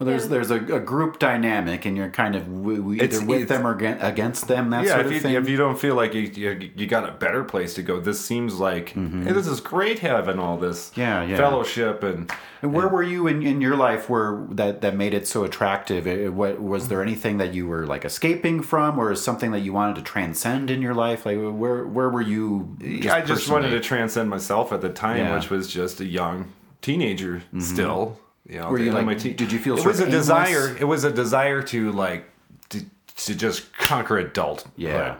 Well, 0.01 0.07
there's 0.09 0.23
Yeah. 0.23 0.29
there's 0.29 0.49
a, 0.51 0.55
a 0.77 0.79
group 0.79 1.19
dynamic, 1.19 1.85
and 1.85 1.95
you're 1.95 2.09
kind 2.09 2.35
of 2.35 2.45
w- 2.45 2.77
w- 2.77 2.95
either 2.95 3.03
It's- 3.05 3.21
with 3.23 3.41
it's- 3.43 3.49
them 3.55 3.67
or 3.67 3.75
against, 3.75 4.03
against 4.03 4.47
them. 4.47 4.71
That 4.71 4.83
Yeah, 4.85 4.89
sort 4.93 5.01
if 5.01 5.05
of 5.07 5.13
you, 5.13 5.19
thing. 5.19 5.35
if 5.35 5.47
you 5.47 5.57
don't 5.57 5.77
feel 5.79 5.93
like 5.93 6.15
you, 6.15 6.21
you 6.21 6.69
you 6.75 6.87
got 6.87 7.07
a 7.07 7.11
better 7.11 7.43
place 7.43 7.75
to 7.75 7.83
go, 7.83 7.99
this 7.99 8.19
seems 8.19 8.59
like 8.59 8.89
hey, 8.89 9.31
this 9.31 9.45
is 9.45 9.59
great 9.59 9.99
having 9.99 10.39
all 10.39 10.57
this 10.57 10.89
Mm-hmm. 10.89 11.01
Yeah, 11.01 11.23
yeah. 11.23 11.37
fellowship 11.37 12.01
and 12.03 12.31
and 12.63 12.73
where 12.73 12.87
were 12.87 13.03
you 13.03 13.27
in, 13.27 13.41
in 13.43 13.61
your 13.61 13.75
life 13.75 14.09
where 14.09 14.43
that, 14.51 14.81
that 14.81 14.95
made 14.95 15.13
it 15.13 15.27
so 15.27 15.43
attractive? 15.43 16.05
Uh, 16.07 16.31
What 16.31 16.59
was 16.61 16.87
there 16.87 17.01
anything 17.03 17.37
that 17.37 17.53
you 17.53 17.67
were 17.67 17.85
like 17.85 18.03
escaping 18.03 18.61
from, 18.63 18.97
or 18.99 19.13
something 19.15 19.51
that 19.51 19.59
you 19.61 19.71
wanted 19.73 19.95
to 19.97 20.01
transcend 20.01 20.71
in 20.71 20.81
your 20.81 20.95
life? 20.95 21.25
Like 21.27 21.37
where 21.37 21.85
where 21.85 22.09
were 22.09 22.21
you? 22.21 22.75
I 23.17 23.21
just 23.21 23.47
wanted 23.49 23.69
to 23.69 23.79
transcend 23.79 24.29
myself 24.31 24.71
at 24.73 24.81
the 24.81 24.89
time, 24.89 25.17
Yeah. 25.17 25.25
Mm-hmm. 25.25 25.35
which 25.35 25.49
was 25.51 25.67
just 25.67 25.99
a 26.01 26.05
young 26.05 26.45
teenager 26.81 27.43
still. 27.59 28.17
You 28.47 28.59
know, 28.59 28.69
Were 28.69 28.79
you 28.79 28.91
like- 28.91 29.05
my 29.05 29.15
teen- 29.15 29.35
did 29.35 29.51
you 29.51 29.59
feel 29.59 29.75
it 29.75 29.81
sort 29.81 29.93
was 29.93 29.99
of 30.01 30.07
a 30.07 30.11
desire? 30.11 30.75
It 30.79 30.85
was 30.85 31.03
a 31.03 31.11
desire 31.11 31.61
to 31.63 31.91
like 31.91 32.25
to, 32.69 32.83
to 33.17 33.35
just 33.35 33.71
conquer 33.77 34.17
adult. 34.17 34.65
Yeah. 34.75 35.15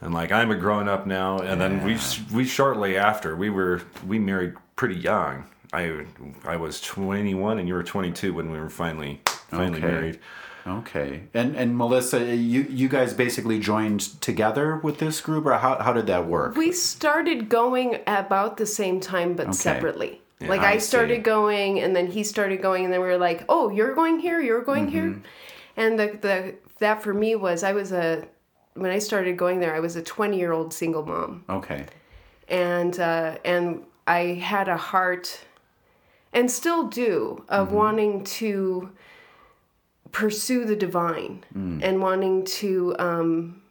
And 0.00 0.14
like 0.14 0.32
I'm 0.32 0.50
a 0.50 0.56
grown 0.56 0.88
up 0.88 1.06
now, 1.06 1.38
and 1.40 1.60
then 1.60 1.84
we 1.84 1.98
we 2.32 2.44
shortly 2.46 2.96
after 2.96 3.36
we 3.36 3.50
were 3.50 3.82
we 4.06 4.18
married 4.18 4.54
pretty 4.76 4.94
young. 4.96 5.44
I 5.72 6.04
I 6.44 6.56
was 6.56 6.80
21 6.80 7.58
and 7.58 7.68
you 7.68 7.74
were 7.74 7.82
22 7.82 8.32
when 8.32 8.50
we 8.50 8.58
were 8.58 8.70
finally 8.70 9.20
finally 9.50 9.78
Okay. 9.78 9.86
married. 9.86 10.18
Okay, 10.66 11.22
and 11.34 11.54
and 11.56 11.76
Melissa, 11.76 12.24
you 12.34 12.62
you 12.68 12.88
guys 12.88 13.12
basically 13.14 13.58
joined 13.58 14.00
together 14.22 14.76
with 14.76 14.98
this 14.98 15.20
group, 15.20 15.44
or 15.46 15.54
how 15.54 15.76
how 15.82 15.92
did 15.92 16.06
that 16.06 16.26
work? 16.26 16.54
We 16.56 16.72
started 16.72 17.48
going 17.48 18.00
about 18.06 18.56
the 18.58 18.66
same 18.66 19.00
time, 19.00 19.34
but 19.34 19.54
separately. 19.54 20.20
Like 20.48 20.60
I 20.62 20.72
I, 20.72 20.78
see. 20.78 20.86
started 20.86 21.22
going, 21.24 21.80
and 21.80 21.94
then 21.94 22.06
he 22.06 22.22
started 22.24 22.62
going, 22.62 22.84
and 22.84 22.92
then 22.92 23.00
we 23.00 23.06
were 23.08 23.18
like, 23.18 23.44
"Oh, 23.48 23.68
you're 23.70 23.94
going 23.94 24.18
here, 24.20 24.40
you're 24.40 24.62
going 24.62 24.88
here," 24.88 25.10
Mm-hmm. 25.10 25.20
and 25.76 25.98
the 25.98 26.18
the 26.20 26.54
that 26.78 27.02
for 27.02 27.12
me 27.14 27.34
was 27.36 27.62
I 27.62 27.72
was 27.72 27.92
a 27.92 28.26
when 28.74 28.90
I 28.90 28.98
started 29.00 29.36
going 29.36 29.60
there, 29.60 29.74
I 29.74 29.80
was 29.80 29.96
a 29.96 30.02
20 30.02 30.38
year 30.38 30.52
old 30.52 30.72
single 30.72 31.04
mom, 31.04 31.44
Okay, 31.48 31.86
and 32.48 32.98
uh, 32.98 33.36
and 33.44 33.84
I 34.06 34.20
had 34.52 34.68
a 34.68 34.76
heart, 34.76 35.40
and 36.32 36.50
still 36.50 36.88
do, 36.88 37.44
of 37.48 37.68
Mm-hmm. 37.68 37.76
wanting 37.76 38.24
to 38.24 38.90
pursue 40.12 40.64
the 40.64 40.76
divine 40.76 41.44
Mm. 41.56 41.80
and 41.82 42.00
wanting 42.02 42.44
to 42.44 42.96
um, 42.98 43.62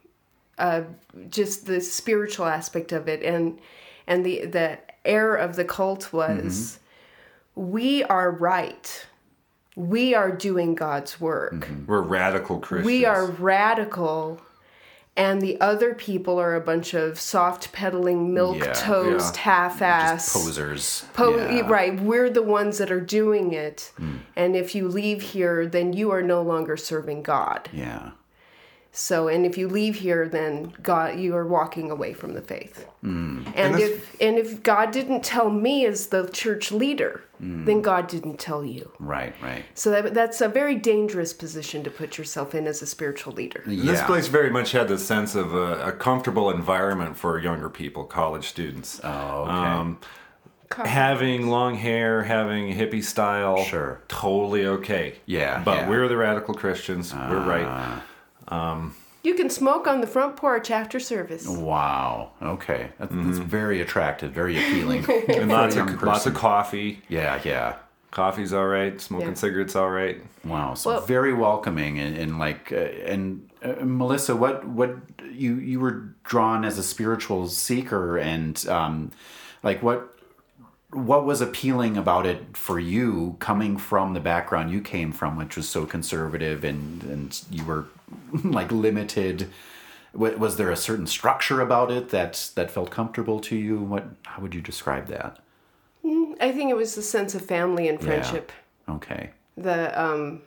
uh, 0.58 0.84
just 1.30 1.66
the 1.66 1.82
spiritual 1.82 2.46
aspect 2.46 2.92
of 2.92 3.08
it 3.08 3.24
and 3.24 3.60
and 4.08 4.26
the 4.26 4.46
the 4.46 4.78
air 5.06 5.36
of 5.36 5.56
the 5.56 5.66
cult 5.66 6.12
was 6.14 6.80
mm-hmm. 7.56 7.72
we 7.72 8.04
are 8.04 8.32
right 8.32 9.06
we 9.76 10.14
are 10.14 10.32
doing 10.32 10.76
god's 10.76 11.20
work 11.22 11.54
mm-hmm. 11.54 11.86
We're 11.86 12.02
radical 12.02 12.60
Christians. 12.60 12.86
we 12.86 13.06
are 13.06 13.26
radical 13.26 14.42
and 15.20 15.42
the 15.42 15.60
other 15.60 15.94
people 15.94 16.40
are 16.40 16.56
a 16.56 16.62
bunch 16.62 16.94
of 16.94 17.20
soft 17.20 17.74
pedaling 17.74 18.34
milk 18.34 18.60
Yeah, 18.60 18.72
toast 18.72 19.36
yeah. 19.36 19.42
half-ass 19.42 20.32
posers. 20.32 21.04
Po- 21.14 21.36
Yeah. 21.36 21.68
Right, 21.68 22.00
we're 22.00 22.30
the 22.30 22.42
ones 22.42 22.78
that 22.78 22.90
are 22.90 23.02
doing 23.02 23.52
it. 23.52 23.92
Mm. 24.00 24.20
And 24.38 24.56
if 24.56 24.74
you 24.76 24.88
leave 24.88 25.22
here, 25.22 25.68
then 25.68 25.92
you 25.92 26.10
are 26.12 26.22
no 26.22 26.42
longer 26.42 26.78
serving 26.78 27.24
God. 27.24 27.68
Yeah. 27.74 28.12
So, 28.92 29.28
and 29.28 29.46
if 29.46 29.56
you 29.58 29.68
leave 29.68 29.96
here, 29.96 30.28
then 30.28 30.74
God, 30.82 31.20
you 31.20 31.36
are 31.36 31.46
walking 31.46 31.92
away 31.92 32.12
from 32.14 32.34
the 32.34 32.42
faith. 32.42 32.86
Hmm. 33.02 33.44
And, 33.56 33.76
this- 33.76 33.92
if 33.92 34.22
and 34.22 34.38
if 34.38 34.64
God 34.64 34.92
didn't 34.92 35.24
tell 35.24 35.50
me 35.52 35.86
as 35.86 36.08
the 36.08 36.28
church 36.30 36.72
leader, 36.72 37.22
Hmm. 37.38 37.66
then 37.66 37.82
God 37.82 38.08
didn't 38.08 38.40
tell 38.40 38.66
you. 38.66 38.92
Right, 39.00 39.34
right. 39.42 39.64
So 39.76 39.92
that, 39.92 40.14
that's 40.14 40.42
a 40.42 40.50
very 40.50 40.76
dangerous 40.76 41.32
position 41.34 41.84
to 41.84 41.92
put 41.92 42.18
yourself 42.18 42.54
in 42.56 42.68
as 42.68 42.82
a 42.82 42.86
spiritual 42.88 43.34
leader. 43.34 43.62
And 43.66 43.80
This 43.88 44.02
place 44.02 44.28
very 44.28 44.50
much 44.50 44.72
had 44.74 44.88
the 44.88 44.98
sense 44.98 45.36
of 45.36 45.54
a, 45.54 45.88
a 45.88 45.92
comfortable 45.94 46.50
environment 46.50 47.16
for 47.16 47.40
younger 47.40 47.70
people, 47.70 48.04
college 48.06 48.48
students. 48.50 49.00
Oh, 49.04 49.44
okay. 49.44 49.52
Um, 49.52 50.00
having 50.86 51.48
long 51.48 51.76
hair, 51.76 52.24
having 52.24 52.76
hippie 52.76 53.04
style, 53.04 53.64
Sure. 53.64 54.02
totally 54.08 54.66
okay. 54.66 55.16
Yeah, 55.26 55.62
but 55.64 55.78
yeah. 55.78 55.86
Ah. 55.86 55.90
we're 55.90 56.08
the 56.08 56.18
radical 56.18 56.54
Christians. 56.54 57.14
we're 57.14 57.40
right. 57.46 58.02
You 58.52 59.34
can 59.36 59.50
smoke 59.50 59.86
on 59.86 60.00
the 60.02 60.08
front 60.08 60.38
porch 60.38 60.72
after 60.72 61.00
service. 61.00 61.46
Wow. 61.48 62.32
Okay. 62.42 62.90
That, 63.00 63.10
That's 63.12 63.38
very 63.38 63.82
attractive, 63.82 64.32
very 64.32 64.58
appealing. 64.58 65.06
And 65.30 65.50
lots 65.52 65.76
of 65.76 66.02
lots 66.04 66.26
of 66.26 66.34
coffee. 66.34 67.02
yeah, 67.10 67.40
yeah. 67.44 67.76
Coffee's 68.12 68.54
all 68.54 68.66
right. 68.66 69.00
Smoking 69.00 69.28
Yeah. 69.30 69.34
cigarettes 69.36 69.76
all 69.76 69.90
right. 69.90 70.22
Wow. 70.44 70.74
So 70.74 70.90
Well- 70.92 71.02
very 71.02 71.34
welcoming 71.34 72.00
and, 72.00 72.18
and 72.18 72.40
like 72.40 72.72
uh, 72.72 72.78
and 73.06 73.50
uh, 73.62 73.76
Melissa, 73.84 74.36
what 74.36 74.66
what 74.68 74.96
you 75.32 75.56
you 75.56 75.80
were 75.80 76.16
drawn 76.24 76.64
as 76.66 76.78
a 76.78 76.84
spiritual 76.84 77.48
seeker 77.50 78.18
and 78.18 78.66
um, 78.68 79.12
like 79.64 79.84
what 79.84 80.16
what 80.92 81.26
was 81.26 81.40
appealing 81.42 81.98
about 81.98 82.26
it 82.26 82.58
for 82.58 82.80
you 82.80 83.36
coming 83.40 83.78
from 83.78 84.14
the 84.14 84.20
background 84.20 84.72
you 84.72 84.82
came 84.82 85.12
from 85.12 85.36
which 85.38 85.56
was 85.56 85.70
so 85.70 85.86
conservative 85.86 86.64
and 86.64 87.04
and 87.04 87.42
you 87.52 87.64
were 87.64 87.86
like 88.44 88.72
limited 88.72 89.50
was 90.14 90.58
there 90.58 90.72
a 90.72 90.76
certain 90.76 91.06
structure 91.06 91.62
about 91.62 91.92
it 91.92 92.10
that 92.10 92.50
that 92.56 92.72
felt 92.72 92.90
comfortable 92.90 93.40
to 93.40 93.56
you 93.56 93.78
what 93.80 94.08
how 94.26 94.42
would 94.42 94.56
you 94.56 94.62
describe 94.62 95.08
that 95.08 95.38
I 96.42 96.52
think 96.54 96.72
it 96.72 96.76
was 96.78 96.96
the 96.96 97.02
sense 97.04 97.36
of 97.36 97.46
family 97.46 97.88
and 97.88 98.00
Yeah. 98.00 98.06
friendship. 98.08 98.52
okay 98.88 99.30
The 99.58 100.02
um, 100.02 100.42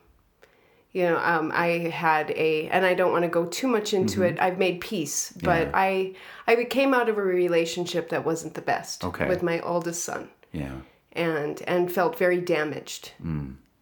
you 0.92 1.04
know, 1.04 1.18
um, 1.18 1.50
I 1.54 1.88
had 1.88 2.30
a, 2.32 2.68
and 2.68 2.84
I 2.84 2.92
don't 2.94 3.12
want 3.12 3.22
to 3.24 3.28
go 3.30 3.46
too 3.46 3.66
much 3.66 3.94
into 3.94 4.22
it. 4.22 4.38
I've 4.40 4.58
made 4.58 4.80
peace, 4.80 5.32
but 5.42 5.68
Mm-hmm. 5.68 5.76
Yeah. 5.76 5.80
I 5.88 6.14
I 6.60 6.64
came 6.64 6.92
out 6.94 7.08
of 7.08 7.16
a 7.18 7.22
relationship 7.22 8.08
that 8.10 8.24
wasn't 8.24 8.54
the 8.54 8.60
best 8.62 9.02
Okay. 9.04 9.26
with 9.28 9.42
my 9.42 9.60
oldest 9.60 10.04
son. 10.04 10.28
yeah 10.52 10.76
and 11.14 11.60
and 11.66 11.92
felt 11.92 12.16
very 12.18 12.40
damaged 12.40 13.12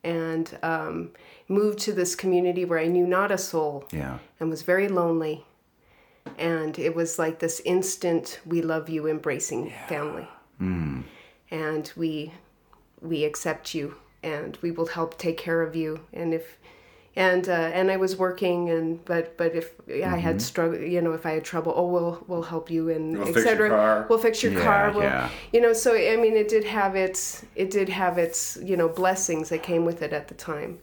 and 0.02 0.58
um, 0.62 1.10
moved 1.48 1.78
to 1.86 1.92
this 1.92 2.14
community 2.16 2.64
where 2.64 2.78
I 2.80 2.88
knew 2.88 3.06
not 3.06 3.30
a 3.30 3.38
soul 3.38 3.84
yeah 3.92 4.18
and 4.38 4.50
was 4.50 4.62
very 4.62 4.88
lonely 4.88 5.44
and 6.38 6.78
it 6.78 6.94
was 6.94 7.18
like 7.18 7.38
this 7.38 7.60
instant 7.64 8.40
we 8.46 8.62
love 8.62 8.88
you 8.88 9.06
embracing 9.08 9.72
family 9.88 10.26
and 11.50 11.92
we 11.96 12.32
we 13.00 13.24
accept 13.24 13.74
you 13.74 13.94
and 14.22 14.58
we 14.62 14.70
will 14.70 14.86
help 14.86 15.16
take 15.18 15.38
care 15.38 15.62
of 15.62 15.74
you 15.74 16.00
and 16.12 16.34
if 16.34 16.58
and 17.16 17.48
uh, 17.48 17.52
and 17.52 17.90
I 17.90 17.96
was 17.96 18.16
working 18.16 18.70
and 18.70 19.04
but 19.04 19.36
but 19.36 19.54
if 19.54 19.74
I 19.88 20.16
had 20.16 20.36
mm-hmm. 20.36 20.38
struggle 20.38 20.80
you 20.80 21.00
know 21.00 21.12
if 21.12 21.26
I 21.26 21.32
had 21.32 21.44
trouble 21.44 21.72
oh 21.76 21.86
we'll 21.86 22.24
we'll 22.28 22.42
help 22.42 22.70
you 22.70 22.88
and 22.90 23.18
We'll 23.18 23.26
fix 23.26 23.36
your 23.36 23.46
etc 23.46 23.68
car. 23.70 24.06
we'll 24.08 24.18
fix 24.18 24.42
your 24.42 24.52
Yeah, 24.52 24.62
car 24.62 24.92
we'll, 24.92 25.02
yeah. 25.02 25.28
you 25.52 25.60
know 25.60 25.72
so 25.72 25.94
I 25.94 26.16
mean 26.16 26.36
it 26.36 26.48
did 26.48 26.64
have 26.64 26.94
its 26.94 27.44
it 27.56 27.70
did 27.70 27.88
have 27.88 28.18
its 28.18 28.58
you 28.62 28.76
know 28.76 28.88
blessings 28.88 29.48
that 29.48 29.62
came 29.62 29.84
with 29.84 30.02
it 30.02 30.12
at 30.12 30.28
the 30.28 30.34
time 30.34 30.78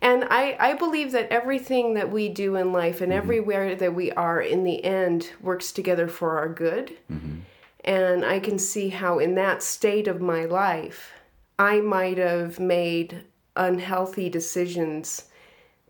and 0.00 0.24
I, 0.30 0.56
I 0.60 0.74
believe 0.74 1.12
that 1.12 1.30
everything 1.30 1.94
that 1.94 2.10
we 2.12 2.28
do 2.28 2.56
in 2.56 2.72
life 2.72 3.00
and 3.00 3.10
mm-hmm. 3.10 3.18
everywhere 3.18 3.74
that 3.74 3.94
we 3.94 4.12
are 4.12 4.40
in 4.40 4.62
the 4.62 4.84
end 4.84 5.32
works 5.40 5.72
together 5.72 6.06
for 6.06 6.38
our 6.38 6.48
good. 6.48 6.96
Mm-hmm. 7.10 7.40
And 7.84 8.24
I 8.24 8.38
can 8.38 8.58
see 8.58 8.90
how, 8.90 9.18
in 9.18 9.34
that 9.36 9.62
state 9.62 10.06
of 10.06 10.20
my 10.20 10.44
life, 10.44 11.12
I 11.58 11.80
might 11.80 12.18
have 12.18 12.60
made 12.60 13.24
unhealthy 13.56 14.28
decisions 14.28 15.24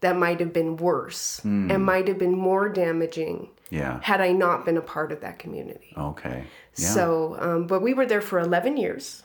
that 0.01 0.17
might 0.17 0.41
have 0.41 0.53
been 0.53 0.77
worse 0.77 1.41
and 1.45 1.85
might 1.85 2.07
have 2.09 2.19
been 2.19 2.37
more 2.37 2.69
damaging 2.69 3.49
yeah 3.71 4.01
had 4.03 4.21
I 4.21 4.33
not 4.33 4.65
been 4.65 4.77
a 4.77 4.87
part 4.95 5.11
of 5.13 5.21
that 5.21 5.39
community. 5.39 5.93
okay 5.97 6.45
yeah 6.77 6.89
So, 6.97 7.37
um, 7.41 7.67
but 7.67 7.81
we 7.83 7.93
were 7.95 8.07
there 8.07 8.21
for 8.31 8.39
11 8.39 8.77
years. 8.77 9.23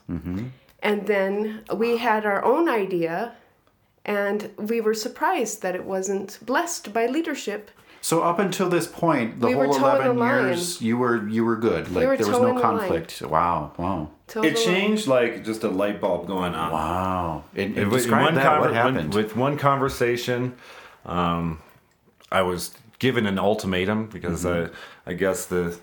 And 0.89 1.07
then 1.07 1.63
we 1.73 1.97
had 1.97 2.25
our 2.25 2.43
own 2.43 2.67
idea, 2.67 3.35
and 4.03 4.49
we 4.57 4.81
were 4.81 4.93
surprised 4.93 5.61
that 5.61 5.75
it 5.75 5.85
wasn't 5.85 6.39
blessed 6.45 6.91
by 6.91 7.05
leadership. 7.05 7.71
So 8.03 8.21
up 8.21 8.37
until 8.37 8.67
this 8.67 8.85
point, 8.85 9.39
the 9.39 9.47
We 9.47 9.53
whole 9.53 9.63
eleven 9.77 10.17
the 10.17 10.25
years, 10.25 10.81
you 10.81 10.97
were 10.97 11.25
you 11.25 11.45
were 11.45 11.55
good. 11.55 11.89
Like 11.89 12.05
were 12.05 12.17
there 12.17 12.27
was 12.27 12.37
no 12.41 12.59
conflict. 12.59 13.21
Wow, 13.21 13.71
wow, 13.77 14.09
Till 14.27 14.43
It 14.43 14.55
the- 14.55 14.61
changed 14.61 15.07
like 15.07 15.45
just 15.45 15.63
a 15.63 15.69
light 15.69 16.01
bulb 16.01 16.27
going 16.27 16.53
on. 16.53 16.71
wow. 16.73 17.43
And, 17.55 17.77
and 17.77 17.89
With 17.89 18.01
describe 18.01 18.25
one 18.25 18.35
that. 18.35 18.45
conver- 18.45 18.59
what 18.59 18.71
when- 18.71 18.75
happened? 18.95 19.13
with 19.13 19.37
one 19.37 19.57
conversation, 19.57 20.55
um, 21.05 21.61
I 22.29 22.41
was 22.41 22.71
given 22.99 23.25
an 23.25 23.39
ultimatum 23.39 24.07
because 24.07 24.43
Mm-hmm. 24.43 24.73
I, 25.07 25.11
I 25.11 25.13
guess 25.13 25.45
the 25.45 25.79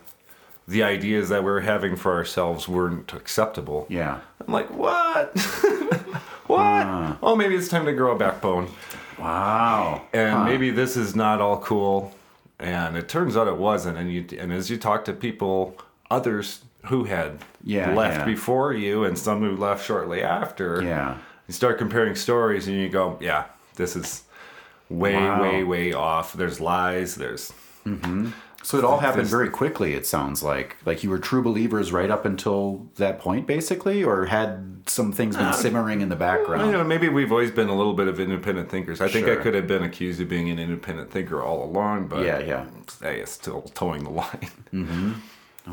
the 0.68 0.82
ideas 0.82 1.30
that 1.30 1.42
we 1.42 1.50
were 1.50 1.62
having 1.62 1.96
for 1.96 2.12
ourselves 2.14 2.68
weren't 2.68 3.14
acceptable. 3.14 3.86
yeah. 3.88 4.20
I'm 4.46 4.52
like, 4.52 4.70
what? 4.70 5.36
what? 6.46 6.86
Oh, 7.22 7.34
maybe 7.34 7.54
it's 7.56 7.68
time 7.68 7.86
to 7.86 7.92
grow 7.94 8.14
a 8.14 8.18
backbone. 8.18 8.68
Wow. 9.20 10.02
and 10.12 10.32
Huh. 10.32 10.44
maybe 10.44 10.70
this 10.70 10.96
is 10.96 11.14
not 11.14 11.40
all 11.40 11.58
cool 11.58 12.14
and 12.58 12.96
it 12.96 13.08
turns 13.08 13.36
out 13.36 13.46
it 13.48 13.56
wasn't 13.56 13.96
and 13.98 14.12
you 14.12 14.24
and 14.38 14.52
as 14.52 14.70
you 14.70 14.76
talk 14.76 15.04
to 15.06 15.12
people 15.12 15.76
others 16.10 16.62
who 16.86 17.04
had 17.04 17.38
Yeah, 17.62 17.94
left 17.94 18.18
yeah. 18.20 18.24
before 18.24 18.72
you 18.72 19.04
and 19.04 19.18
some 19.18 19.40
who 19.40 19.56
left 19.56 19.84
shortly 19.84 20.22
after 20.22 20.82
Yeah. 20.82 21.16
you 21.48 21.54
start 21.54 21.78
comparing 21.78 22.14
stories 22.14 22.66
and 22.68 22.76
you 22.76 22.88
go 22.88 23.18
yeah 23.20 23.44
this 23.76 23.96
is 23.96 24.22
way 24.88 25.14
Wow. 25.14 25.42
way 25.42 25.62
way 25.64 25.92
off 25.92 26.32
there's 26.32 26.60
lies 26.60 27.14
there's 27.14 27.52
mm-hmm. 27.86 28.30
So 28.62 28.76
it 28.78 28.84
all 28.84 28.98
happened 28.98 29.26
very 29.26 29.48
quickly. 29.48 29.94
It 29.94 30.06
sounds 30.06 30.42
like 30.42 30.76
like 30.84 31.02
you 31.02 31.10
were 31.10 31.18
true 31.18 31.42
believers 31.42 31.92
right 31.92 32.10
up 32.10 32.24
until 32.24 32.86
that 32.96 33.18
point, 33.18 33.46
basically, 33.46 34.04
or 34.04 34.26
had 34.26 34.82
some 34.86 35.12
things 35.12 35.36
been 35.36 35.46
uh, 35.46 35.52
simmering 35.52 36.00
in 36.00 36.08
the 36.08 36.16
background. 36.16 36.62
don't 36.62 36.72
know, 36.72 36.84
maybe 36.84 37.08
we've 37.08 37.32
always 37.32 37.50
been 37.50 37.68
a 37.68 37.74
little 37.76 37.94
bit 37.94 38.08
of 38.08 38.20
independent 38.20 38.68
thinkers. 38.70 39.00
I 39.00 39.08
think 39.08 39.28
I 39.28 39.36
could 39.36 39.54
have 39.54 39.66
been 39.66 39.82
accused 39.82 40.20
of 40.20 40.28
being 40.28 40.50
an 40.50 40.58
independent 40.58 41.10
thinker 41.10 41.42
all 41.42 41.64
along, 41.64 42.08
but 42.08 42.24
Yeah, 42.24 42.38
yeah. 42.40 42.66
hey, 43.00 43.20
it's 43.20 43.32
still 43.32 43.62
towing 43.74 44.04
the 44.04 44.10
line. 44.10 44.50
Mm-hmm. 44.72 45.12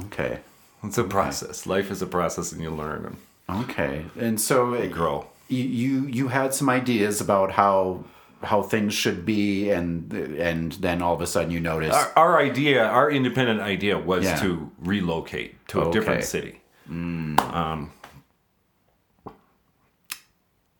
Okay. 0.05 0.39
It's 0.83 0.97
a 0.97 1.03
process. 1.03 1.65
Life 1.65 1.91
is 1.91 2.01
a 2.01 2.07
process, 2.07 2.51
and 2.51 2.61
you 2.61 2.69
learn 2.71 3.05
and 3.05 3.63
Okay. 3.63 4.05
And 4.19 4.39
so 4.39 4.88
grow. 4.89 5.27
you 5.47 5.63
you 5.63 6.07
you 6.07 6.27
had 6.29 6.53
some 6.53 6.69
ideas 6.69 7.21
about 7.21 7.51
how 7.51 8.03
how 8.43 8.61
things 8.61 8.93
should 8.93 9.25
be, 9.25 9.69
and 9.71 10.11
and 10.13 10.73
then 10.73 11.01
all 11.01 11.13
of 11.13 11.21
a 11.21 11.27
sudden 11.27 11.51
you 11.51 11.59
notice. 11.59 11.93
Our, 11.95 12.11
our 12.15 12.39
idea, 12.39 12.85
our 12.85 13.09
independent 13.11 13.61
idea, 13.61 13.97
was 13.97 14.23
Yeah. 14.25 14.35
to 14.41 14.71
relocate 14.79 15.67
to 15.69 15.88
a 15.88 15.91
different 15.91 16.23
city. 16.23 16.61
Um, 16.89 17.38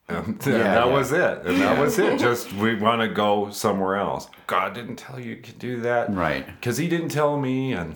and 0.10 0.38
Yeah, 0.46 0.58
that 0.58 0.86
yeah. 0.86 0.86
was 0.86 1.12
it. 1.12 1.42
And 1.46 1.60
that 1.62 1.78
was 1.80 2.00
it. 2.00 2.20
Just 2.28 2.54
we 2.54 2.76
want 2.76 3.02
to 3.02 3.08
go 3.10 3.50
somewhere 3.50 3.96
else. 3.98 4.30
God 4.48 4.74
didn't 4.74 4.96
tell 4.96 5.20
you 5.20 5.32
you 5.32 5.38
could 5.38 5.60
do 5.60 5.82
that, 5.82 6.14
Right. 6.14 6.46
Because 6.46 6.78
He 6.78 6.88
didn't 6.88 7.10
tell 7.10 7.38
me, 7.38 7.74
and 7.74 7.96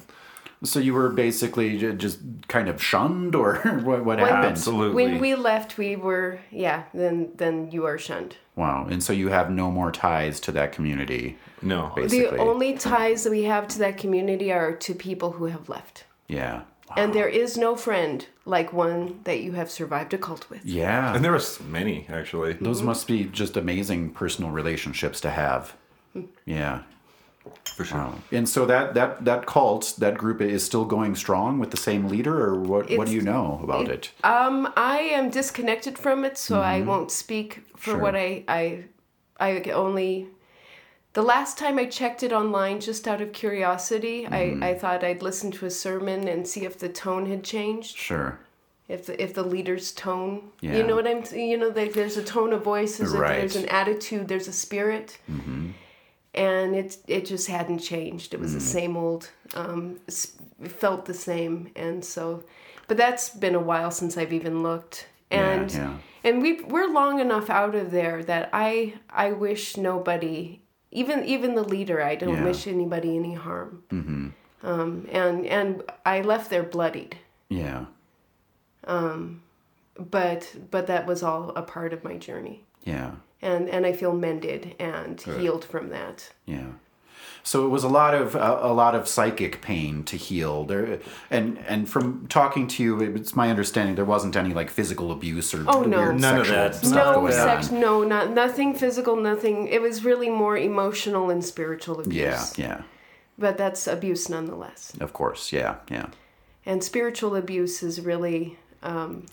So 0.64 0.80
you 0.80 0.94
were 0.94 1.10
basically 1.10 1.78
just 1.94 2.20
kind 2.48 2.70
of 2.70 2.82
shunned, 2.82 3.36
or 3.36 3.56
what, 3.84 4.06
what 4.06 4.20
happened? 4.20 4.46
absolutely. 4.46 5.04
When 5.04 5.20
we 5.20 5.36
left, 5.36 5.78
we 5.78 5.96
were 5.96 6.40
yeah. 6.52 6.84
Then 6.94 7.32
then 7.36 7.72
you 7.72 7.86
are 7.86 7.98
shunned. 7.98 8.38
Wow. 8.56 8.88
And 8.90 9.04
so 9.04 9.12
you 9.14 9.30
have 9.30 9.50
no 9.50 9.72
more 9.72 9.92
ties 9.92 10.40
to 10.42 10.52
that 10.52 10.72
community. 10.72 11.38
no, 11.62 11.92
Basically. 11.96 12.38
The 12.38 12.38
only 12.38 12.74
ties 12.74 13.24
that 13.24 13.32
we 13.32 13.44
have 13.44 13.68
to 13.70 13.80
that 13.80 13.98
community 13.98 14.52
are 14.52 14.74
to 14.74 14.94
people 14.94 15.32
who 15.32 15.46
have 15.46 15.70
left. 15.70 16.04
Yeah. 16.28 16.62
And 16.98 17.14
there 17.14 17.30
is 17.30 17.58
no 17.58 17.76
friend 17.76 18.26
like 18.46 18.74
one 18.74 19.22
that 19.24 19.40
you 19.40 19.54
have 19.54 19.72
survived 19.72 20.14
a 20.14 20.18
cult 20.18 20.50
with. 20.50 20.66
Yeah. 20.66 21.16
and 21.16 21.24
there 21.24 21.32
was 21.32 21.60
many 21.62 22.06
actually. 22.10 22.54
Those 22.54 22.78
mm-hmm. 22.78 22.88
must 22.88 23.08
be 23.08 23.24
just 23.24 23.58
amazing 23.58 24.12
personal 24.12 24.52
relationships 24.52 25.22
to 25.22 25.30
have. 25.30 25.76
Hmm. 26.14 26.24
Yeah. 26.46 26.84
For 27.76 27.86
sure. 27.86 27.98
Wow. 27.98 28.16
And 28.32 28.48
so 28.48 28.66
that 28.66 28.94
that 28.94 29.26
that 29.26 29.46
cult, 29.46 29.96
that 29.98 30.18
group 30.18 30.42
is 30.42 30.64
still 30.64 30.86
going 30.86 31.16
strong 31.16 31.60
with 31.60 31.72
the 31.72 31.78
same 31.78 32.08
leader, 32.08 32.40
or 32.40 32.60
what? 32.60 32.92
what 32.92 33.08
do 33.08 33.14
you 33.14 33.22
know 33.22 33.60
about 33.64 33.88
it? 33.88 34.12
Um, 34.24 34.72
I 34.76 35.00
am 35.00 35.30
disconnected 35.30 35.98
from 35.98 36.24
it, 36.26 36.38
so 36.38 36.62
I 36.62 36.80
mm-hmm. 36.80 36.90
won't 36.90 37.12
speak 37.12 37.64
for 37.76 37.92
Sure. 37.92 38.00
what 38.00 38.16
I 38.16 38.44
I 38.48 38.84
I 39.40 39.62
only. 39.72 40.28
The 41.14 41.22
last 41.22 41.58
time 41.58 41.78
I 41.78 41.86
checked 41.88 42.24
it 42.24 42.32
online, 42.32 42.80
just 42.80 43.06
out 43.06 43.20
of 43.20 43.34
curiosity, 43.34 44.26
I, 44.28 44.32
mm-hmm. 44.32 44.64
I 44.64 44.74
thought 44.76 45.04
I'd 45.04 45.22
listen 45.22 45.52
to 45.52 45.66
a 45.66 45.70
sermon 45.70 46.30
and 46.30 46.48
see 46.48 46.64
if 46.64 46.80
the 46.80 46.88
tone 46.88 47.26
had 47.26 47.44
changed, 47.44 47.98
Sure. 47.98 48.40
if 48.88 49.08
the 49.08 49.22
if 49.22 49.34
the 49.34 49.44
leader's 49.44 49.92
tone. 49.92 50.52
Yeah. 50.62 50.78
You 50.78 50.84
know 50.88 50.96
what 50.96 51.08
I'm. 51.08 51.24
You 51.34 51.58
know, 51.58 51.68
like 51.70 51.94
there's 51.94 52.18
a 52.18 52.24
tone 52.24 52.54
of 52.54 52.64
voice, 52.64 52.98
there's, 52.98 53.14
a, 53.14 53.18
Right. 53.20 53.40
there's 53.40 53.58
an 53.58 53.68
attitude, 53.70 54.28
there's 54.28 54.48
a 54.48 54.54
spirit. 54.54 55.18
Mm-hmm. 55.30 55.72
And 56.34 56.76
it 56.76 56.98
it 57.08 57.26
just 57.26 57.48
hadn't 57.48 57.80
changed. 57.80 58.34
It 58.34 58.40
was 58.40 58.54
the 58.54 58.60
Mm. 58.60 58.74
same 58.78 58.98
old. 58.98 59.30
Um, 59.56 60.00
felt 60.68 61.06
the 61.06 61.14
same, 61.14 61.72
and 61.76 62.04
so, 62.06 62.44
but 62.88 62.98
that's 62.98 63.30
been 63.30 63.56
a 63.56 63.60
while 63.60 63.92
since 63.92 64.18
I've 64.18 64.34
even 64.34 64.64
looked. 64.64 65.08
And 65.30 65.72
yeah. 65.72 65.94
and 66.24 66.42
we 66.42 66.62
we're 66.62 66.88
long 66.92 67.20
enough 67.20 67.50
out 67.50 67.76
of 67.76 67.92
there 67.92 68.24
that 68.24 68.50
I 68.54 68.94
I 69.10 69.32
wish 69.32 69.78
nobody, 69.78 70.62
even 70.92 71.24
even 71.26 71.56
the 71.56 71.64
leader, 71.64 72.02
I 72.02 72.16
don't 72.16 72.36
Yeah. 72.36 72.44
wish 72.46 72.68
anybody 72.68 73.16
any 73.18 73.34
harm. 73.34 73.84
Mm-hmm. 73.90 74.28
Um, 74.64 75.08
and 75.12 75.46
and 75.48 75.84
I 76.06 76.22
left 76.22 76.50
there 76.50 76.64
bloodied, 76.64 77.18
Yeah. 77.50 77.86
Um, 78.86 79.42
but 79.98 80.54
but 80.70 80.88
that 80.88 81.06
was 81.08 81.24
all 81.24 81.50
a 81.56 81.62
part 81.62 81.94
of 81.94 82.04
my 82.04 82.18
journey. 82.18 82.64
Yeah. 82.84 83.12
And 83.42 83.70
and 83.70 83.86
I 83.86 83.94
feel 83.94 84.14
mended 84.14 84.76
and 84.80 85.20
healed 85.22 85.66
from 85.66 85.90
that. 85.90 86.32
Yeah. 86.46 86.68
So 87.44 87.66
it 87.66 87.70
was 87.70 87.84
a 87.84 87.88
lot 87.88 88.14
of 88.14 88.36
a, 88.36 88.60
a 88.62 88.72
lot 88.72 88.94
of 88.94 89.08
psychic 89.08 89.62
pain 89.64 90.04
to 90.04 90.16
heal. 90.16 90.64
There, 90.66 91.00
and 91.32 91.58
and 91.68 91.90
from 91.90 92.28
talking 92.28 92.68
to 92.68 92.84
you, 92.84 93.00
it's 93.02 93.36
my 93.36 93.50
understanding 93.50 93.96
there 93.96 94.06
wasn't 94.06 94.36
any 94.36 94.54
like 94.54 94.70
physical 94.70 95.12
abuse 95.12 95.52
or 95.52 95.64
Oh, 95.68 95.82
no. 95.82 96.12
None 96.12 96.42
of 96.42 96.48
that. 96.50 96.76
stuff 96.76 97.16
no 97.16 97.30
sex, 97.32 97.72
on. 97.72 97.80
no, 97.80 98.04
not 98.04 98.30
nothing 98.30 98.76
physical, 98.76 99.16
nothing. 99.16 99.68
It 99.68 99.82
was 99.82 100.06
really 100.06 100.30
more 100.30 100.56
emotional 100.56 101.32
and 101.32 101.44
spiritual 101.44 102.00
abuse. 102.00 102.16
Yeah, 102.16 102.46
yeah, 102.68 102.82
But 103.40 103.58
that's 103.58 103.88
abuse 103.88 104.30
nonetheless. 104.30 104.94
of 105.00 105.12
course, 105.14 105.52
yeah, 105.52 105.78
yeah, 105.90 106.08
And 106.68 106.84
spiritual 106.84 107.36
abuse 107.36 107.82
is 107.82 108.02
really 108.02 108.60
um, 108.84 109.26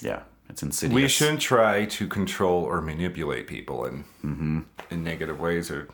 yeah. 0.00 0.20
It's 0.48 0.62
insidious. 0.62 0.94
We 0.94 1.08
shouldn't 1.08 1.40
try 1.40 1.84
to 1.86 2.06
control 2.06 2.62
or 2.64 2.80
manipulate 2.80 3.46
people 3.46 3.84
in 3.86 4.04
Mm-hmm. 4.24 4.60
in 4.90 5.04
negative 5.04 5.40
ways 5.40 5.70
or 5.70 5.88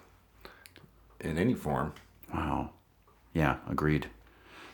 in 1.20 1.38
any 1.38 1.54
form. 1.54 1.92
Wow. 2.32 2.70
Yeah, 3.32 3.56
agreed. 3.68 4.08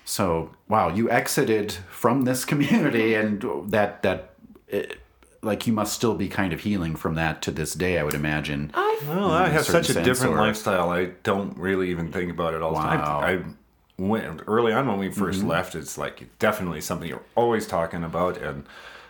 So, 0.04 0.52
wow, 0.68 0.88
you 0.88 1.10
exited 1.10 1.72
from 1.90 2.22
this 2.22 2.44
community, 2.44 3.14
and 3.20 3.42
that 3.70 4.02
that, 4.02 4.30
it, 4.68 5.00
like, 5.42 5.66
you 5.66 5.72
must 5.72 5.92
still 5.92 6.14
be 6.14 6.28
kind 6.28 6.52
of 6.52 6.60
healing 6.60 6.96
from 6.96 7.14
that 7.16 7.42
to 7.42 7.50
this 7.50 7.74
day, 7.74 7.98
I 7.98 8.02
would 8.02 8.14
imagine. 8.14 8.70
I 8.74 9.00
Well, 9.06 9.30
I 9.30 9.44
in 9.44 9.50
a 9.50 9.52
have 9.54 9.66
such 9.66 9.90
a 9.90 10.02
different 10.02 10.34
or- 10.34 10.40
lifestyle. 10.40 10.90
I 10.90 11.06
don't 11.22 11.56
really 11.58 11.90
even 11.90 12.10
think 12.12 12.30
about 12.32 12.54
it 12.54 12.62
all 12.62 12.70
the 12.70 12.76
Wow. 12.76 13.20
time. 13.20 13.56
I 13.98 14.02
went 14.02 14.42
early 14.46 14.72
on 14.72 14.86
when 14.86 14.98
we 14.98 15.08
1st 15.10 15.38
Mm-hmm. 15.40 15.48
left. 15.48 15.74
It's 15.74 15.98
like 15.98 16.28
definitely 16.38 16.80
something 16.80 17.08
you're 17.08 17.22
always 17.34 17.66
talking 17.66 18.02
about, 18.04 18.36
and 18.38 18.64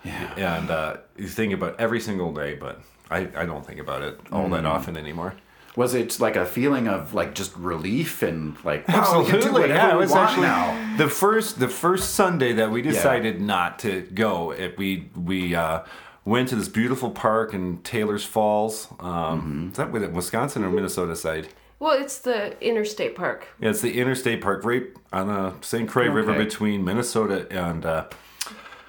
Yeah. 0.07 0.57
and 0.59 0.71
uh, 0.71 0.97
you 1.17 1.27
think 1.29 1.53
about 1.53 1.71
it 1.75 1.77
every 1.81 2.01
single 2.01 2.33
day. 2.33 2.55
But 2.55 2.81
I, 3.11 3.29
I 3.37 3.45
don't 3.47 3.65
think 3.67 3.81
about 3.81 4.03
it 4.03 4.19
all 4.33 4.47
Mm. 4.47 4.53
that 4.53 4.67
often 4.67 4.97
anymore. 4.97 5.35
Was 5.77 5.93
it 5.95 6.21
like 6.21 6.37
a 6.37 6.47
feeling 6.47 6.89
of 6.89 7.13
like 7.13 7.35
just 7.35 7.55
relief 7.57 8.23
and 8.23 8.57
like 8.65 8.89
wow, 8.89 9.19
we 9.21 9.25
can 9.27 9.33
do 9.33 9.37
Absolutely, 9.39 9.61
whatever 9.63 9.89
yeah. 9.89 9.95
It 9.95 9.99
was 9.99 10.15
actually 10.15 10.47
now? 10.47 10.97
the 10.97 11.09
first 11.09 11.59
the 11.61 11.69
first 11.69 12.15
Sunday 12.15 12.53
that 12.55 12.71
we 12.71 12.81
decided 12.83 13.41
not 13.43 13.79
to 13.81 14.03
go. 14.15 14.53
It, 14.53 14.79
we 14.79 15.11
we 15.15 15.55
uh, 15.55 15.81
went 16.25 16.49
to 16.49 16.57
this 16.57 16.69
beautiful 16.69 17.11
park 17.11 17.53
in 17.53 17.79
Taylors 17.83 18.25
Falls. 18.25 18.89
Um, 19.01 19.07
Mm-hmm. 19.43 19.69
Is 19.73 19.77
that 19.77 19.93
with 19.93 20.05
Wisconsin 20.13 20.65
or 20.65 20.71
Minnesota 20.71 21.15
side? 21.15 21.49
well, 21.79 21.93
it's 22.03 22.19
the 22.21 22.59
interstate 22.67 23.15
park, 23.15 23.47
Yeah, 23.61 23.69
it's 23.69 23.83
the 23.83 24.01
interstate 24.01 24.41
park 24.41 24.65
right 24.65 24.85
on 25.13 25.27
the 25.29 25.53
St. 25.61 25.87
Croix 25.87 26.09
River 26.09 26.33
between 26.33 26.83
Minnesota 26.87 27.47
and 27.51 27.85
uh, 27.85 28.05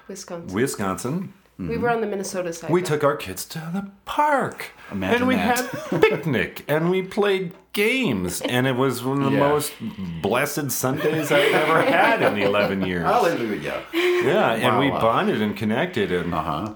Wisconsin. 0.08 0.54
Wisconsin. 0.56 1.34
We 1.60 1.76
were 1.78 1.90
on 1.90 2.02
the 2.02 2.08
Minnesota 2.08 2.54
side. 2.54 2.70
We 2.70 2.82
though. 2.82 2.90
took 2.90 3.04
our 3.04 3.16
kids 3.16 3.44
to 3.46 3.58
the 3.74 3.90
park. 4.06 4.74
Imagine 4.92 5.22
and 5.22 5.28
we 5.28 5.34
that. 5.36 5.58
had 5.66 6.02
picnic 6.02 6.64
and 6.68 6.92
we 6.92 7.02
played 7.02 7.54
games 7.74 8.42
and 8.42 8.68
it 8.68 8.76
was 8.76 9.04
one 9.04 9.24
of 9.24 9.32
the 9.32 9.38
Yeah. 9.38 9.50
most 9.50 9.74
blessed 10.22 10.70
Sundays 10.70 11.32
I've 11.32 11.52
ever 11.54 11.82
had 11.82 12.22
in 12.22 12.36
the 12.36 12.44
11 12.44 12.84
years. 12.86 13.06
Hallelujah. 13.06 13.82
Yeah, 13.92 14.52
and 14.54 14.64
Wow, 14.76 14.80
we 14.80 14.92
wow. 14.92 15.02
bonded 15.02 15.42
and 15.42 15.58
connected 15.58 16.12
and 16.12 16.32
Uh-huh. 16.32 16.74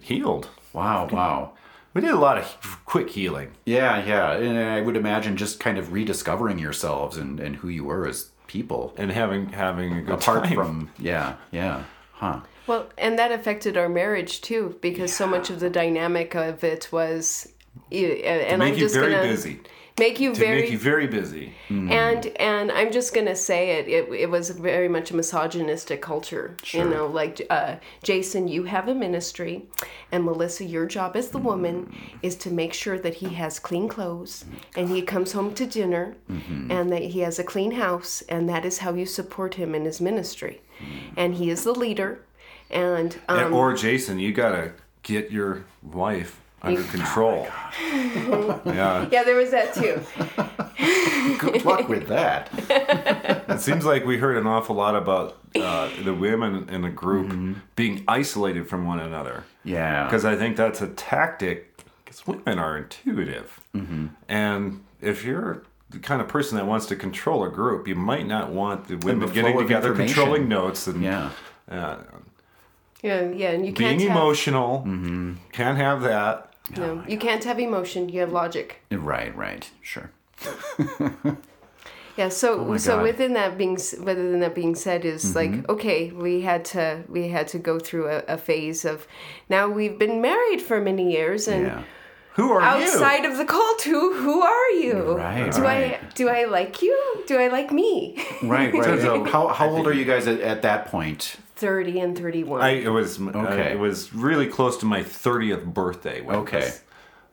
healed. 0.00 0.48
Wow, 0.72 1.08
wow. 1.12 1.52
We 1.92 2.00
did 2.00 2.10
a 2.10 2.18
lot 2.18 2.36
of 2.36 2.80
quick 2.84 3.10
healing. 3.10 3.52
Yeah, 3.64 4.04
yeah. 4.04 4.32
And 4.32 4.58
I 4.58 4.80
would 4.80 4.96
imagine 4.96 5.36
just 5.36 5.60
kind 5.60 5.78
of 5.78 5.92
rediscovering 5.92 6.58
yourselves 6.58 7.16
and, 7.16 7.38
and 7.38 7.54
who 7.56 7.68
you 7.68 7.84
were 7.84 8.08
as 8.08 8.30
people. 8.48 8.94
and 8.98 9.12
having 9.12 9.50
having 9.50 9.92
a 9.98 10.02
good 10.02 10.14
Apart 10.14 10.44
time. 10.46 10.54
from 10.56 10.90
yeah, 10.98 11.34
yeah. 11.52 11.84
Huh. 12.14 12.40
Well, 12.66 12.88
and 12.96 13.18
that 13.18 13.30
affected 13.32 13.76
our 13.76 13.88
marriage 13.88 14.40
too, 14.40 14.78
because 14.80 15.12
so 15.12 15.26
much 15.26 15.50
of 15.50 15.60
the 15.60 15.70
dynamic 15.70 16.34
of 16.34 16.64
it 16.64 16.88
was, 16.90 17.52
and 17.92 18.58
make 18.58 18.74
I'm 18.74 18.74
you 18.74 18.80
just 18.80 18.94
very 18.94 19.12
gonna 19.12 19.28
busy. 19.28 19.60
make 19.98 20.18
you 20.18 20.32
to 20.32 20.40
very 20.40 20.62
make 20.62 20.70
you 20.70 20.78
very 20.78 21.06
busy. 21.06 21.52
Mm-hmm. 21.68 21.92
and 21.92 22.26
and 22.38 22.72
I'm 22.72 22.90
just 22.90 23.14
gonna 23.14 23.36
say 23.36 23.78
it. 23.78 23.88
It, 23.88 24.12
it 24.12 24.30
was 24.30 24.50
very 24.50 24.88
much 24.88 25.10
a 25.10 25.16
misogynistic 25.16 26.00
culture. 26.00 26.56
Sure. 26.62 26.82
You 26.82 26.90
know, 26.90 27.06
like 27.06 27.46
uh, 27.50 27.76
Jason, 28.02 28.48
you 28.48 28.64
have 28.64 28.88
a 28.88 28.94
ministry, 28.94 29.66
and 30.10 30.24
Melissa, 30.24 30.64
your 30.64 30.86
job 30.86 31.16
as 31.16 31.28
the 31.28 31.38
woman 31.38 31.86
mm-hmm. 31.86 32.18
is 32.22 32.34
to 32.36 32.50
make 32.50 32.72
sure 32.72 32.98
that 32.98 33.14
he 33.14 33.30
has 33.34 33.58
clean 33.58 33.88
clothes 33.88 34.44
and 34.76 34.88
he 34.88 35.02
comes 35.02 35.32
home 35.32 35.54
to 35.54 35.66
dinner, 35.66 36.16
mm-hmm. 36.30 36.70
and 36.70 36.90
that 36.90 37.02
he 37.02 37.20
has 37.20 37.38
a 37.38 37.44
clean 37.44 37.72
house, 37.72 38.22
and 38.22 38.48
that 38.48 38.64
is 38.64 38.78
how 38.78 38.94
you 38.94 39.06
support 39.06 39.54
him 39.54 39.74
in 39.74 39.84
his 39.84 40.00
ministry. 40.00 40.60
And 41.16 41.36
he 41.36 41.50
is 41.50 41.62
the 41.62 41.72
leader, 41.72 42.24
and 42.70 43.16
um, 43.28 43.38
And- 43.38 43.54
or 43.54 43.74
Jason, 43.74 44.18
you 44.18 44.32
gotta 44.32 44.72
get 45.02 45.30
your 45.30 45.64
wife 45.82 46.40
under 46.62 46.82
control. 46.84 47.46
yeah, 47.82 49.06
yeah, 49.10 49.22
there 49.24 49.36
was 49.36 49.50
that 49.50 49.74
too. 49.74 50.00
Good 51.38 51.64
luck 51.64 51.88
with 51.88 52.08
that. 52.08 52.50
it 53.48 53.60
seems 53.60 53.84
like 53.84 54.04
we 54.04 54.18
heard 54.18 54.36
an 54.36 54.46
awful 54.46 54.74
lot 54.76 54.94
about 54.96 55.38
uh, 55.54 55.90
the 56.02 56.12
women 56.14 56.68
in 56.68 56.82
the 56.82 56.90
group 56.90 57.56
being 57.76 58.04
isolated 58.08 58.68
from 58.68 58.86
one 58.86 59.00
another. 59.00 59.44
Yeah. 59.62 60.04
because 60.04 60.24
I 60.24 60.36
think 60.36 60.56
that's 60.56 60.80
a 60.82 60.88
tactic. 60.88 61.70
Because 62.04 62.26
women 62.26 62.58
are 62.58 62.76
intuitive, 62.78 63.60
and 64.28 64.84
if 65.00 65.24
you're 65.24 65.62
the 65.90 65.98
kind 65.98 66.20
of 66.20 66.28
person 66.28 66.56
that 66.58 66.66
wants 66.66 66.86
to 66.86 66.96
control 66.96 67.44
a 67.44 67.50
group, 67.50 67.86
you 67.88 67.94
might 67.94 68.26
not 68.26 68.50
want 68.50 68.88
the 68.88 68.96
women 68.96 69.28
the 69.28 69.34
getting 69.34 69.58
together, 69.58 69.94
controlling 69.94 70.48
notes, 70.48 70.86
and 70.86 71.02
Yeah. 71.02 71.30
uh, 71.70 71.96
Yeah, 73.04 73.30
yeah, 73.30 73.50
and 73.50 73.66
you 73.66 73.72
being 73.72 73.98
can't 73.98 74.00
have, 74.00 74.10
emotional. 74.10 74.78
Mm-hmm. 74.78 75.34
Can't 75.52 75.76
have 75.76 76.00
that. 76.02 76.54
no, 76.76 77.04
you 77.06 77.18
can't 77.18 77.44
have 77.44 77.60
emotion. 77.60 78.08
You 78.08 78.20
have 78.20 78.32
logic. 78.32 78.80
Right, 78.90 79.36
right. 79.36 79.70
Sure. 79.82 80.10
Yeah, 82.16 82.28
so 82.28 82.60
oh 82.60 82.64
my 82.64 82.76
so 82.76 82.96
God. 82.96 83.02
within 83.02 83.32
that 83.32 83.58
being 83.58 83.74
within 83.74 84.38
that 84.40 84.54
being 84.54 84.74
said 84.76 85.04
is 85.04 85.34
like 85.34 85.50
mm-hmm. 85.50 85.72
okay, 85.72 86.12
we 86.12 86.42
had 86.42 86.64
to 86.66 87.02
we 87.08 87.28
had 87.28 87.48
to 87.48 87.58
go 87.58 87.80
through 87.80 88.08
a, 88.08 88.18
a 88.28 88.38
phase 88.38 88.84
of 88.84 89.06
now 89.48 89.68
we've 89.68 89.98
been 89.98 90.20
married 90.20 90.62
for 90.62 90.80
many 90.80 91.12
years 91.12 91.48
and 91.48 91.66
Yeah. 91.66 91.82
Who 92.34 92.50
are 92.50 92.60
outside 92.60 93.24
of 93.24 93.36
the 93.36 93.44
cult 93.44 93.82
who 93.82 94.14
who 94.14 94.42
are 94.42 94.70
you? 94.70 95.16
Right, 95.16 95.52
Do 95.52 95.66
I 95.66 96.00
do 96.14 96.28
I 96.28 96.44
like 96.44 96.82
you? 96.82 97.24
Do 97.26 97.38
I 97.38 97.48
like 97.48 97.72
me? 97.72 98.16
Right, 98.42 98.72
right. 98.72 98.84
Turns 98.84 99.04
out- 99.04 99.28
how 99.28 99.48
how 99.48 99.68
old 99.68 99.86
are 99.86 99.92
you 99.92 100.04
guys 100.04 100.26
at, 100.26 100.40
at 100.40 100.62
that 100.62 100.86
point? 100.86 101.36
30 101.56 102.00
and 102.00 102.18
31. 102.18 102.60
I 102.60 102.68
it 102.70 102.88
was 102.88 103.20
uh, 103.20 103.30
Okay. 103.34 103.72
it 103.72 103.78
was 103.78 104.12
really 104.14 104.46
close 104.46 104.76
to 104.78 104.86
my 104.86 105.02
thirtieth 105.02 105.64
birthday 105.64 106.20
when 106.20 106.36
Okay. 106.36 106.60
this, 106.60 106.82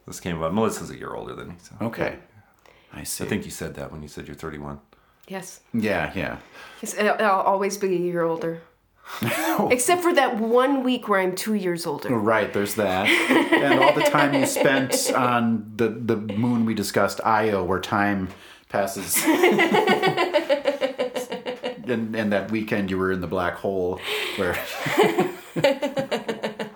this 0.07 0.19
came 0.19 0.37
about. 0.37 0.53
Melissa's 0.53 0.89
a 0.91 0.97
year 0.97 1.13
older 1.13 1.33
than 1.35 1.47
me, 1.49 1.55
so 1.61 1.75
Okay. 1.87 2.17
I 2.93 3.03
see. 3.03 3.23
I 3.23 3.27
think 3.27 3.45
you 3.45 3.51
said 3.51 3.75
that 3.75 3.91
when 3.91 4.01
you 4.03 4.07
said 4.09 4.27
you're 4.27 4.35
31. 4.35 4.79
yes. 5.27 5.61
Yeah, 5.73 6.11
yeah. 6.15 6.37
Yes, 6.81 6.97
I'll 6.97 7.15
I'll 7.19 7.41
always 7.41 7.77
be 7.77 7.87
a 7.95 7.99
year 7.99 8.21
older. 8.23 8.61
Except 9.71 10.01
for 10.03 10.13
that 10.13 10.37
one 10.37 10.83
week 10.83 11.07
where 11.09 11.19
I'm 11.19 11.35
2 11.35 11.55
years 11.55 11.85
older. 11.85 12.09
Right, 12.15 12.53
there's 12.53 12.75
that. 12.75 13.07
and 13.07 13.79
all 13.83 13.93
the 13.93 14.03
time 14.03 14.33
you 14.33 14.45
spent 14.45 15.11
on 15.15 15.71
the 15.75 15.89
the 15.89 16.15
moon 16.17 16.65
we 16.65 16.73
discussed, 16.75 17.19
Io, 17.25 17.63
where 17.63 17.79
time 17.79 18.29
passes. 18.69 19.15
and 21.91 22.15
and 22.15 22.31
that 22.31 22.49
weekend 22.51 22.89
you 22.89 22.97
were 22.97 23.11
in 23.11 23.21
the 23.21 23.27
black 23.27 23.55
hole 23.55 23.99
where 24.37 24.57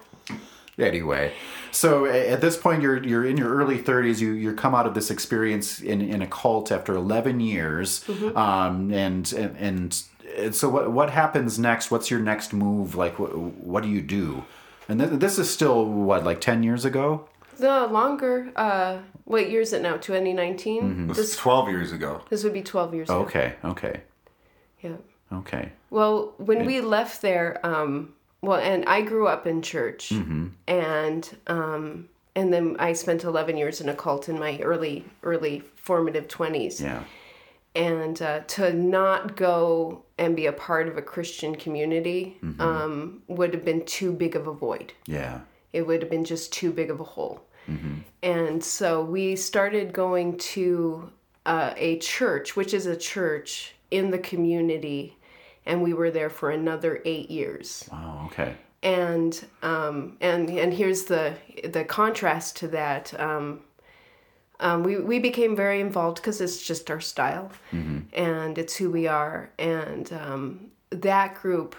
Anyway, 0.77 1.31
so 1.71 2.05
at 2.05 2.41
this 2.41 2.57
point 2.57 2.81
you're 2.81 3.01
you're 3.01 3.25
in 3.25 3.37
your 3.37 3.55
early 3.55 3.79
30s. 3.79 4.19
You 4.19 4.33
you 4.33 4.53
come 4.53 4.75
out 4.75 4.85
of 4.85 4.93
this 4.93 5.09
experience 5.09 5.79
in, 5.79 6.01
in 6.01 6.21
a 6.21 6.27
cult 6.27 6.69
after 6.69 6.93
11 6.93 7.39
years, 7.39 8.03
um, 8.35 8.91
and 8.91 9.31
and 9.31 9.55
and 9.57 10.03
and 10.37 10.53
so 10.53 10.67
what 10.67 10.91
what 10.91 11.09
happens 11.11 11.57
next? 11.57 11.91
What's 11.91 12.11
your 12.11 12.19
next 12.19 12.51
move? 12.51 12.95
Like 12.95 13.17
what 13.17 13.37
what 13.37 13.83
do 13.83 13.89
you 13.89 14.01
do? 14.01 14.43
And 14.89 14.99
th- 14.99 15.11
this 15.13 15.39
is 15.39 15.49
still 15.49 15.85
what 15.85 16.25
like 16.25 16.41
10 16.41 16.61
years 16.61 16.83
ago. 16.83 17.29
The 17.57 17.87
longer 17.87 18.51
uh 18.57 18.97
what 19.23 19.49
year 19.49 19.61
is 19.61 19.71
it 19.71 19.81
now? 19.81 19.95
2019? 19.95 21.07
This 21.07 21.17
This 21.17 21.29
is 21.31 21.37
12 21.37 21.69
years 21.69 21.91
ago. 21.93 22.21
this 22.29 22.43
would 22.43 22.51
be 22.53 22.61
12 22.61 22.93
years 22.93 23.09
ago. 23.09 23.19
Okay, 23.21 23.55
okay, 23.63 24.01
okay, 25.39 25.71
Well, 25.89 26.33
when 26.37 26.65
we 26.65 26.81
left 26.81 27.21
there, 27.21 27.59
um, 27.65 28.13
well, 28.41 28.59
and 28.59 28.85
I 28.85 29.01
grew 29.01 29.27
up 29.27 29.47
in 29.47 29.61
church, 29.61 30.09
Mm-hmm. 30.09 30.47
and 30.67 31.37
um, 31.47 32.09
and 32.35 32.51
then 32.53 32.75
I 32.79 32.93
spent 32.93 33.23
11 33.23 33.55
years 33.57 33.79
in 33.81 33.87
a 33.89 33.95
cult 33.95 34.27
in 34.29 34.37
my 34.37 34.59
early 34.59 35.05
early 35.23 35.63
formative 35.75 36.27
20s 36.27 36.81
Yeah. 36.81 37.03
and 37.75 38.21
uh, 38.21 38.39
to 38.55 38.73
not 38.73 39.35
go 39.37 40.03
and 40.17 40.35
be 40.35 40.45
a 40.47 40.51
part 40.53 40.87
of 40.87 40.97
a 40.97 41.01
Christian 41.01 41.55
community 41.55 42.37
um, 42.59 43.21
would 43.27 43.53
have 43.53 43.63
been 43.65 43.85
too 43.85 44.11
big 44.13 44.35
of 44.35 44.47
a 44.47 44.53
void. 44.53 44.93
Yeah. 45.07 45.39
It 45.73 45.85
would 45.87 46.01
have 46.01 46.09
been 46.11 46.23
just 46.25 46.51
too 46.53 46.71
big 46.71 46.89
of 46.89 46.99
a 46.99 47.03
hole. 47.03 47.45
Mm-hmm. 47.69 47.95
And 48.23 48.63
so 48.63 49.03
we 49.03 49.35
started 49.35 49.91
going 49.93 50.37
to 50.55 51.11
uh, 51.45 51.73
a 51.75 51.99
church, 51.99 52.55
which 52.55 52.73
is 52.73 52.85
a 52.85 52.95
church 52.95 53.75
in 53.91 54.09
the 54.11 54.19
community, 54.19 55.17
and 55.65 55.81
we 55.81 55.93
were 55.93 56.11
there 56.11 56.29
for 56.29 56.51
another 56.51 57.01
eight 57.05 57.29
years. 57.31 57.89
Oh, 57.91 58.23
okay. 58.27 58.55
and 58.83 59.45
um, 59.63 60.17
and 60.21 60.49
and 60.49 60.73
here's 60.73 61.05
the 61.05 61.33
the 61.63 61.83
contrast 61.83 62.57
to 62.57 62.67
that. 62.69 63.19
Um, 63.19 63.61
um, 64.59 64.83
we 64.83 64.97
we 64.99 65.19
became 65.19 65.55
very 65.55 65.81
involved 65.81 66.17
because 66.17 66.39
it's 66.39 66.61
just 66.65 66.89
our 66.89 67.01
style, 67.01 67.51
and 68.13 68.57
it's 68.57 68.75
who 68.77 68.89
we 68.89 69.07
are, 69.07 69.49
and 69.59 70.11
um, 70.13 70.71
that 70.91 71.35
group 71.35 71.75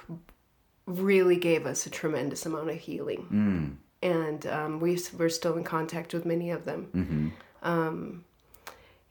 really 0.87 1.37
gave 1.37 1.67
us 1.67 1.87
a 1.87 1.91
tremendous 1.91 2.45
amount 2.47 2.71
of 2.71 2.77
healing, 2.77 3.79
and 4.03 4.47
um, 4.47 4.81
we 4.81 4.99
we're 5.19 5.29
still 5.31 5.57
in 5.57 5.65
contact 5.65 6.13
with 6.13 6.27
many 6.27 6.51
of 6.51 6.65
them. 6.65 7.33
Um, 7.63 8.25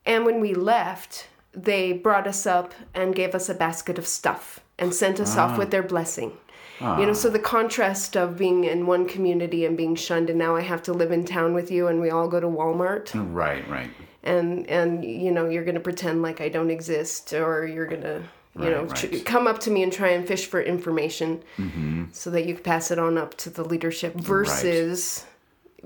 and 0.06 0.26
when 0.26 0.40
we 0.42 0.54
left, 0.54 1.28
they 1.56 1.94
brought 1.94 2.28
us 2.28 2.46
up 2.46 2.74
and 2.94 3.16
gave 3.16 3.34
us 3.34 3.50
a 3.50 3.54
basket 3.54 3.98
of 3.98 4.06
stuff 4.08 4.60
and 4.78 4.94
sent 4.94 5.20
us 5.20 5.38
off 5.38 5.52
ah. 5.52 5.58
with 5.58 5.72
their 5.72 5.84
blessing. 5.84 6.34
You 6.82 6.88
know, 6.88 7.10
ah. 7.12 7.14
so 7.14 7.30
the 7.30 7.40
contrast 7.40 8.18
of 8.18 8.38
being 8.38 8.66
in 8.66 8.86
one 8.86 9.08
community 9.08 9.66
and 9.66 9.78
being 9.78 9.96
shunned, 9.96 10.30
and 10.30 10.38
now 10.38 10.58
I 10.58 10.62
have 10.62 10.84
to 10.84 10.94
live 10.94 11.12
in 11.12 11.24
town 11.24 11.54
with 11.54 11.72
you, 11.72 11.88
and 11.88 12.02
we 12.02 12.10
all 12.10 12.28
go 12.28 12.42
to 12.42 12.48
Walmart, 12.48 13.12
Right, 13.34 13.66
right. 13.70 13.90
and 14.24 14.68
and 14.70 15.06
you 15.06 15.32
know 15.32 15.48
you're 15.48 15.64
gonna 15.64 15.80
pretend 15.80 16.22
like 16.22 16.42
I 16.42 16.50
don't 16.50 16.70
exist, 16.70 17.32
or 17.32 17.66
you're 17.66 17.86
gonna 17.86 18.24
you 18.58 18.62
Right, 18.64 18.72
know 18.72 18.84
right. 18.84 18.96
tr- 18.96 19.24
come 19.24 19.48
up 19.48 19.60
to 19.62 19.72
me 19.72 19.84
and 19.84 19.94
try 19.94 20.10
and 20.10 20.28
fish 20.28 20.48
for 20.48 20.62
information, 20.62 21.42
mm-hmm. 21.58 22.06
so 22.12 22.30
that 22.32 22.46
you 22.46 22.56
can 22.56 22.64
pass 22.64 22.92
it 22.92 23.00
on 23.00 23.18
up 23.18 23.38
to 23.38 23.50
the 23.50 23.64
leadership, 23.64 24.14
versus 24.16 25.26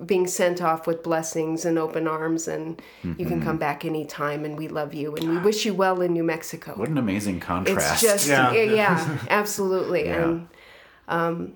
being 0.05 0.27
sent 0.27 0.61
off 0.61 0.87
with 0.87 1.03
blessings 1.03 1.65
and 1.65 1.77
open 1.77 2.07
arms, 2.07 2.47
and 2.47 2.81
you 3.03 3.13
can 3.13 3.25
mm-hmm. 3.25 3.41
come 3.41 3.57
back 3.57 3.85
anytime, 3.85 4.45
and 4.45 4.57
we 4.57 4.67
love 4.67 4.93
you, 4.93 5.15
and 5.15 5.29
we 5.29 5.37
wish 5.37 5.65
you 5.65 5.73
well 5.73 6.01
in 6.01 6.13
New 6.13 6.23
Mexico. 6.23 6.73
What 6.75 6.89
an 6.89 6.97
amazing 6.97 7.39
contrast. 7.39 8.03
It's 8.03 8.11
just 8.11 8.27
Yeah. 8.27 8.51
yeah, 8.51 8.63
yeah 8.63 9.17
absolutely, 9.29 10.05
Yeah. 10.05 10.23
and 10.23 10.47
um, 11.07 11.53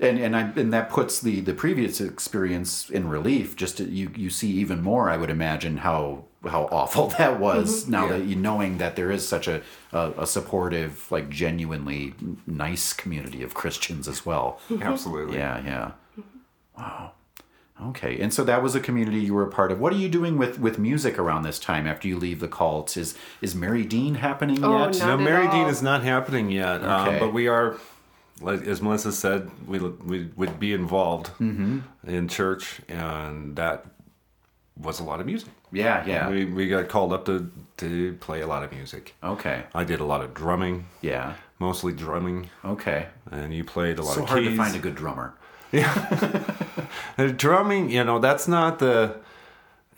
and 0.00 0.18
and 0.18 0.36
I, 0.36 0.40
and 0.56 0.72
that 0.72 0.90
puts 0.90 1.20
the 1.20 1.40
the 1.40 1.54
previous 1.54 2.00
experience 2.00 2.90
in 2.90 3.08
relief. 3.08 3.56
Just 3.56 3.76
to, 3.78 3.84
you 3.84 4.10
you 4.16 4.30
see 4.30 4.50
even 4.52 4.82
more. 4.82 5.10
I 5.10 5.16
would 5.16 5.30
imagine 5.30 5.78
how 5.78 6.24
how 6.48 6.68
awful 6.72 7.08
that 7.18 7.38
was. 7.38 7.82
Mm-hmm. 7.82 7.90
Now 7.92 8.08
that 8.08 8.24
you 8.24 8.36
knowing 8.36 8.78
that 8.78 8.96
there 8.96 9.10
is 9.10 9.26
such 9.26 9.46
a, 9.46 9.62
a 9.92 10.12
a 10.18 10.26
supportive, 10.26 11.10
like 11.10 11.28
genuinely 11.28 12.14
nice 12.46 12.92
community 12.92 13.42
of 13.42 13.54
Christians 13.54 14.08
as 14.08 14.24
well. 14.24 14.58
Absolutely. 14.80 15.36
Yeah, 15.36 15.62
yeah. 15.64 15.90
Mm-hmm. 16.18 16.38
Wow. 16.78 17.12
Okay, 17.82 18.18
and 18.20 18.32
so 18.32 18.44
that 18.44 18.62
was 18.62 18.74
a 18.74 18.80
community 18.80 19.18
you 19.20 19.32
were 19.34 19.42
a 19.42 19.50
part 19.50 19.72
of. 19.72 19.80
What 19.80 19.92
are 19.92 19.96
you 19.96 20.08
doing 20.08 20.36
with 20.38 20.58
with 20.58 20.78
music 20.78 21.18
around 21.18 21.42
this 21.42 21.58
time 21.58 21.86
after 21.86 22.06
you 22.08 22.16
leave 22.18 22.40
the 22.40 22.48
cult? 22.48 22.96
Is 22.96 23.16
is 23.40 23.54
Meri 23.54 23.84
Dean 23.84 24.16
happening 24.16 24.62
Oh, 24.64 24.78
yet? 24.86 24.98
no. 24.98 24.98
No, 24.98 25.06
Not 25.16 25.20
at 25.20 25.24
Meri 25.24 25.48
Dean 25.48 25.66
is 25.68 25.82
not 25.82 26.02
happening 26.02 26.50
yet. 26.50 26.82
Okay. 26.82 26.86
Um, 27.14 27.18
but 27.18 27.32
we 27.32 27.48
are, 27.48 27.76
like 28.40 28.62
as 28.66 28.82
Melissa 28.82 29.12
said, 29.12 29.50
we 29.66 29.78
we 29.78 30.28
would 30.36 30.60
be 30.60 30.72
involved 30.74 31.30
in 31.40 32.28
church, 32.28 32.80
and 32.88 33.56
that 33.56 33.86
was 34.76 35.00
a 35.00 35.04
lot 35.04 35.20
of 35.20 35.26
music. 35.26 35.48
Yeah, 35.72 36.04
yeah. 36.06 36.28
We 36.28 36.44
we 36.46 36.68
got 36.68 36.88
called 36.88 37.12
up 37.12 37.24
to 37.26 37.50
to 37.78 38.14
play 38.20 38.40
a 38.42 38.46
lot 38.46 38.62
of 38.62 38.72
music. 38.72 39.14
Okay. 39.22 39.62
I 39.74 39.84
did 39.84 40.00
a 40.00 40.04
lot 40.04 40.22
of 40.22 40.34
drumming, 40.34 40.86
Yeah. 41.00 41.34
mostly 41.58 41.92
drumming, 41.94 42.50
Okay. 42.64 43.06
and 43.30 43.54
you 43.54 43.64
played 43.64 43.98
a 43.98 44.02
lot 44.02 44.14
So 44.16 44.22
of 44.24 44.28
hard 44.28 44.44
to 44.44 44.54
find 44.56 44.74
a 44.76 44.78
good 44.78 44.94
drummer. 44.96 45.32
Uh, 45.72 47.26
drumming, 47.36 47.90
you 47.90 48.04
know, 48.04 48.18
that's 48.18 48.48
not 48.48 48.78
the 48.78 49.16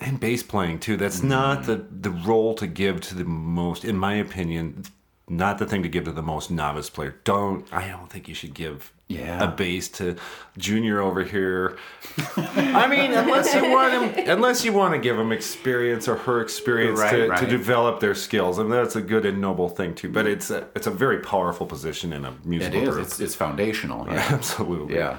and 0.00 0.18
bass 0.18 0.42
playing 0.42 0.80
too. 0.80 0.96
That's 0.96 1.22
not 1.22 1.64
the 1.64 1.76
the 1.76 2.10
role 2.10 2.54
to 2.54 2.66
give 2.66 3.00
to 3.02 3.14
the 3.14 3.24
most, 3.24 3.84
in 3.84 3.96
my 3.96 4.14
opinion, 4.14 4.84
not 5.28 5.58
the 5.58 5.66
thing 5.66 5.82
to 5.82 5.88
give 5.88 6.04
to 6.04 6.12
the 6.12 6.22
most 6.22 6.50
novice 6.50 6.90
player. 6.90 7.16
Don't 7.24 7.70
I 7.72 7.88
don't 7.88 8.10
think 8.10 8.28
you 8.28 8.34
should 8.34 8.54
give 8.54 8.92
Yeah. 9.08 9.44
a 9.44 9.46
bass 9.46 9.88
to 9.90 10.16
Junior 10.58 11.00
over 11.00 11.22
here. 11.22 11.78
I 12.36 12.86
mean, 12.88 13.12
unless 13.12 13.54
you 13.54 13.70
want 13.70 13.92
him, 14.16 14.28
unless 14.28 14.64
you 14.64 14.72
want 14.72 14.94
to 14.94 14.98
give 15.00 15.16
him 15.18 15.30
experience 15.30 16.08
or 16.08 16.16
her 16.16 16.40
experience 16.40 16.98
Right, 16.98 17.10
to, 17.12 17.28
right. 17.28 17.38
to 17.40 17.46
develop 17.46 18.00
their 18.00 18.14
skills, 18.16 18.58
I 18.58 18.62
and 18.62 18.72
that's 18.72 18.96
a 18.96 19.00
good 19.02 19.24
and 19.24 19.40
noble 19.40 19.68
thing 19.68 19.94
too. 19.94 20.08
But 20.10 20.26
it's 20.26 20.50
a 20.50 20.66
it's 20.74 20.88
a 20.88 20.90
very 20.90 21.20
powerful 21.20 21.66
position 21.66 22.12
in 22.12 22.24
a 22.24 22.34
musical 22.44 22.82
is. 22.82 22.88
group. 22.88 23.06
It's, 23.06 23.20
it's 23.20 23.34
foundational. 23.36 24.06
Yeah. 24.08 24.14
Absolutely. 24.30 24.96
yeah. 24.96 25.18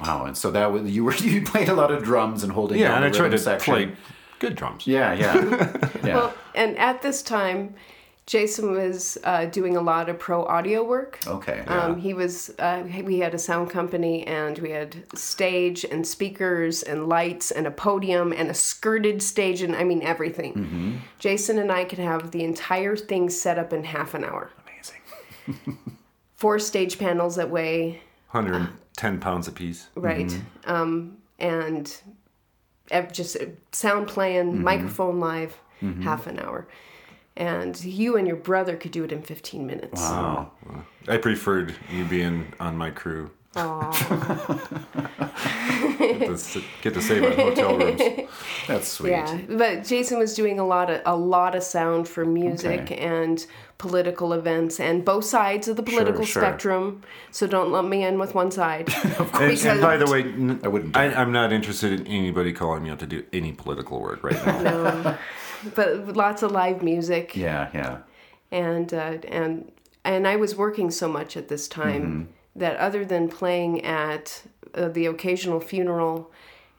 Wow. 0.00 0.24
And 0.26 0.36
so 0.36 0.50
that 0.50 0.72
was 0.72 0.90
you 0.90 1.04
were 1.04 1.14
you 1.16 1.42
played 1.42 1.68
a 1.68 1.74
lot 1.74 1.90
of 1.90 2.02
drums 2.02 2.42
and 2.42 2.52
holding 2.52 2.78
Yeah, 2.78 2.88
down 2.88 3.04
and 3.04 3.14
I 3.14 3.16
tried 3.16 3.30
to 3.30 3.38
section. 3.38 3.72
play 3.74 3.92
good 4.40 4.56
drums. 4.56 4.86
Yeah, 4.86 5.12
yeah, 5.14 5.34
yeah. 6.04 6.14
Well, 6.16 6.34
and 6.54 6.76
at 6.78 7.00
this 7.02 7.22
time, 7.22 7.74
Jason 8.26 8.72
was 8.72 9.18
uh, 9.24 9.44
doing 9.46 9.76
a 9.76 9.80
lot 9.82 10.08
of 10.08 10.18
pro 10.18 10.44
audio 10.46 10.82
work. 10.82 11.18
okay. 11.26 11.60
Um, 11.66 11.98
he 12.00 12.14
was. 12.14 12.50
Uh, 12.58 12.82
we 13.04 13.18
had 13.18 13.34
a 13.34 13.38
sound 13.38 13.68
company, 13.70 14.26
and 14.26 14.58
we 14.60 14.70
had 14.70 14.96
stage 15.16 15.84
and 15.84 16.06
speakers 16.06 16.82
and 16.82 17.06
lights 17.06 17.50
and 17.50 17.66
a 17.66 17.70
podium 17.70 18.32
and 18.32 18.50
a 18.50 18.54
skirted 18.54 19.22
stage, 19.22 19.60
and 19.60 19.76
I 19.76 19.84
mean 19.84 20.02
everything. 20.02 20.54
Mm-hmm. 20.54 20.96
Jason 21.18 21.58
and 21.58 21.70
I 21.70 21.84
could 21.84 21.98
have 21.98 22.30
the 22.30 22.44
entire 22.44 22.96
thing 22.96 23.28
set 23.30 23.58
up 23.58 23.72
in 23.74 23.84
half 23.84 24.14
an 24.14 24.24
hour. 24.24 24.50
Amazing. 24.66 25.78
Four 26.36 26.58
stage 26.58 26.98
panels 26.98 27.36
that 27.36 27.50
weigh 27.50 28.00
110 28.96 29.20
pounds 29.20 29.48
apiece. 29.48 29.88
right, 29.96 30.26
Mm-hmm. 30.28 30.70
um, 30.70 31.16
and 31.38 31.96
just 33.12 33.36
uh, 33.36 33.46
sound 33.72 34.06
playing, 34.08 34.52
Mm-hmm. 34.52 34.62
microphone 34.64 35.20
live, 35.20 35.58
half 36.02 36.26
an 36.26 36.38
hour. 36.38 36.66
And 37.36 37.82
you 37.84 38.16
and 38.16 38.26
your 38.28 38.36
brother 38.36 38.76
could 38.76 38.92
do 38.92 39.02
it 39.04 39.10
in 39.12 39.20
15 39.22 39.66
minutes. 39.66 40.00
Wow. 40.00 40.52
I 41.08 41.16
preferred 41.18 41.74
you 41.92 42.04
being 42.04 42.52
on 42.60 42.76
my 42.78 42.90
crew. 42.90 43.30
Get, 45.98 46.38
to, 46.38 46.62
get 46.82 46.94
to 46.94 47.00
save 47.02 47.24
on 47.24 47.32
hotel 47.32 47.78
rooms. 47.78 48.00
That's 48.66 48.88
sweet. 48.88 49.10
Yeah, 49.10 49.40
but 49.48 49.84
Jason 49.84 50.18
was 50.18 50.34
doing 50.34 50.58
a 50.58 50.66
lot 50.66 50.90
of 50.90 51.00
a 51.04 51.16
lot 51.16 51.54
of 51.54 51.62
sound 51.62 52.08
for 52.08 52.24
music 52.24 52.82
Okay. 52.82 52.96
and 52.98 53.44
political 53.78 54.32
events 54.32 54.80
and 54.80 55.04
both 55.04 55.24
sides 55.24 55.68
of 55.68 55.76
the 55.76 55.82
political 55.82 56.24
sure. 56.24 56.42
spectrum. 56.42 57.02
So 57.30 57.46
don't 57.46 57.70
lump 57.70 57.88
me 57.88 58.04
in 58.04 58.18
with 58.18 58.34
one 58.34 58.50
side. 58.50 58.88
Of 59.18 59.30
And, 59.40 59.58
and 59.66 59.80
by 59.80 59.96
the 59.96 60.06
way, 60.10 60.22
n- 60.22 60.60
I 60.64 60.68
wouldn't 60.68 60.96
I, 60.96 61.06
I'm 61.12 61.32
not 61.32 61.52
interested 61.52 61.92
in 62.00 62.06
anybody 62.06 62.52
calling 62.52 62.82
me 62.82 62.90
out 62.90 62.98
to 63.00 63.06
do 63.06 63.24
any 63.32 63.52
political 63.52 64.00
work 64.00 64.22
right 64.24 64.46
now. 64.46 64.62
no, 64.62 65.18
but 65.74 66.16
lots 66.16 66.42
of 66.42 66.50
live 66.52 66.82
music 66.82 67.36
Yeah, 67.36 67.68
yeah. 67.74 67.98
and 68.50 68.92
uh, 68.94 69.18
and 69.28 69.70
and 70.04 70.26
I 70.26 70.36
was 70.36 70.54
working 70.56 70.90
so 70.90 71.08
much 71.08 71.36
at 71.36 71.48
this 71.48 71.68
time 71.68 72.02
Mm-hmm. 72.02 72.22
That 72.56 72.76
other 72.76 73.04
than 73.04 73.28
playing 73.28 73.84
at 73.84 74.42
uh, 74.74 74.88
the 74.88 75.06
occasional 75.06 75.60
funeral 75.60 76.30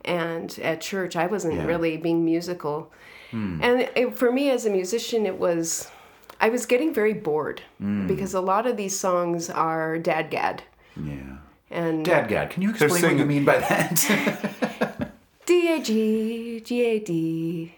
and 0.04 0.58
at 0.62 0.82
church, 0.82 1.16
I 1.16 1.26
wasn't 1.28 1.56
Yeah. 1.56 1.66
Really 1.66 1.98
being 1.98 2.24
musical. 2.26 2.92
And 3.32 3.90
it, 3.98 4.18
for 4.18 4.32
me 4.32 4.50
as 4.50 4.66
a 4.66 4.70
musician, 4.70 5.26
it 5.26 5.38
was 5.38 5.92
I 6.40 6.48
was 6.48 6.66
getting 6.66 6.94
very 6.94 7.12
bored 7.14 7.62
Hmm. 7.80 8.08
because 8.08 8.34
a 8.34 8.40
lot 8.40 8.66
of 8.66 8.78
these 8.78 8.98
songs 8.98 9.50
are 9.50 9.98
dadgad. 10.00 10.60
Yeah. 10.96 11.38
and 11.70 12.06
Dad, 12.06 12.30
Gad, 12.30 12.50
can 12.52 12.62
you 12.64 12.70
explain 12.70 13.02
what 13.04 13.18
you 13.18 13.26
mean 13.26 13.44
by 13.44 13.58
that? 13.60 15.12
D 15.46 15.68
A 15.74 15.82
G 15.82 16.62
G 16.62 16.82
A 16.86 17.00
D 17.00 17.76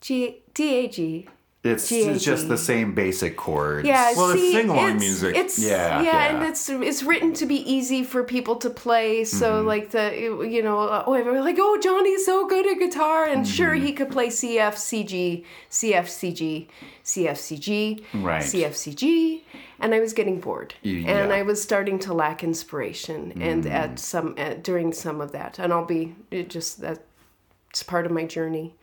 G 0.00 0.42
D 0.54 0.74
A 0.76 0.88
G. 0.88 1.28
it's, 1.64 1.90
it's 1.90 2.24
just 2.24 2.48
the 2.48 2.56
same 2.56 2.94
basic 2.94 3.36
chords. 3.36 3.86
Yeah, 3.86 4.12
Well, 4.16 4.30
it's 4.30 4.40
sing-along 4.52 4.98
music. 4.98 5.36
It's 5.36 5.58
Yeah, 5.58 6.00
yeah, 6.00 6.02
yeah. 6.02 6.36
and 6.36 6.44
it's 6.48 6.68
it's 6.70 7.02
written 7.02 7.32
to 7.34 7.46
be 7.46 7.56
easy 7.56 8.04
for 8.04 8.22
people 8.22 8.56
to 8.56 8.70
play. 8.70 9.24
So 9.24 9.46
Mm-hmm. 9.58 9.66
like 9.66 9.90
the 9.90 10.14
you 10.48 10.62
know 10.62 10.78
oh 11.06 11.12
everyone 11.14 11.42
like 11.44 11.56
oh 11.58 11.76
Johnny's 11.82 12.24
so 12.24 12.46
good 12.46 12.64
at 12.66 12.78
guitar 12.78 13.24
and 13.24 13.46
sure 13.46 13.74
Mm-hmm. 13.74 13.86
he 13.86 13.92
could 13.92 14.10
play 14.10 14.30
C 14.30 14.58
F 14.58 14.76
C 14.78 15.02
G 15.02 15.44
C 15.68 15.94
F 15.94 16.08
C 16.08 16.32
G 16.32 16.68
C 17.02 17.26
F 17.28 17.38
C 17.38 17.58
G 17.58 18.04
Right. 18.14 18.42
C 18.42 18.64
F 18.64 18.74
C 18.76 18.94
G 18.94 19.44
and 19.80 19.94
I 19.94 20.00
was 20.00 20.12
getting 20.12 20.38
bored 20.40 20.74
Y- 20.84 21.04
and. 21.06 21.30
Mm. 21.30 21.34
I 21.38 21.42
was 21.42 21.60
starting 21.60 21.98
to 22.00 22.14
lack 22.14 22.44
inspiration 22.44 23.32
and 23.42 23.66
at 23.66 23.98
some 23.98 24.34
at, 24.38 24.62
during 24.62 24.92
some 24.92 25.20
of 25.20 25.32
that 25.32 25.58
and 25.58 25.72
I'll 25.72 25.84
be 25.84 26.14
it 26.30 26.50
just 26.50 26.80
that's 26.80 27.82
part 27.86 28.06
of 28.06 28.12
my 28.12 28.24
journey. 28.24 28.76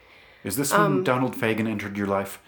Is 0.43 0.57
this 0.57 0.71
when 0.71 0.82
Um, 0.82 1.03
Donald 1.03 1.36
Fagen 1.36 1.67
entered 1.67 1.97
your 1.97 2.07
life? 2.07 2.39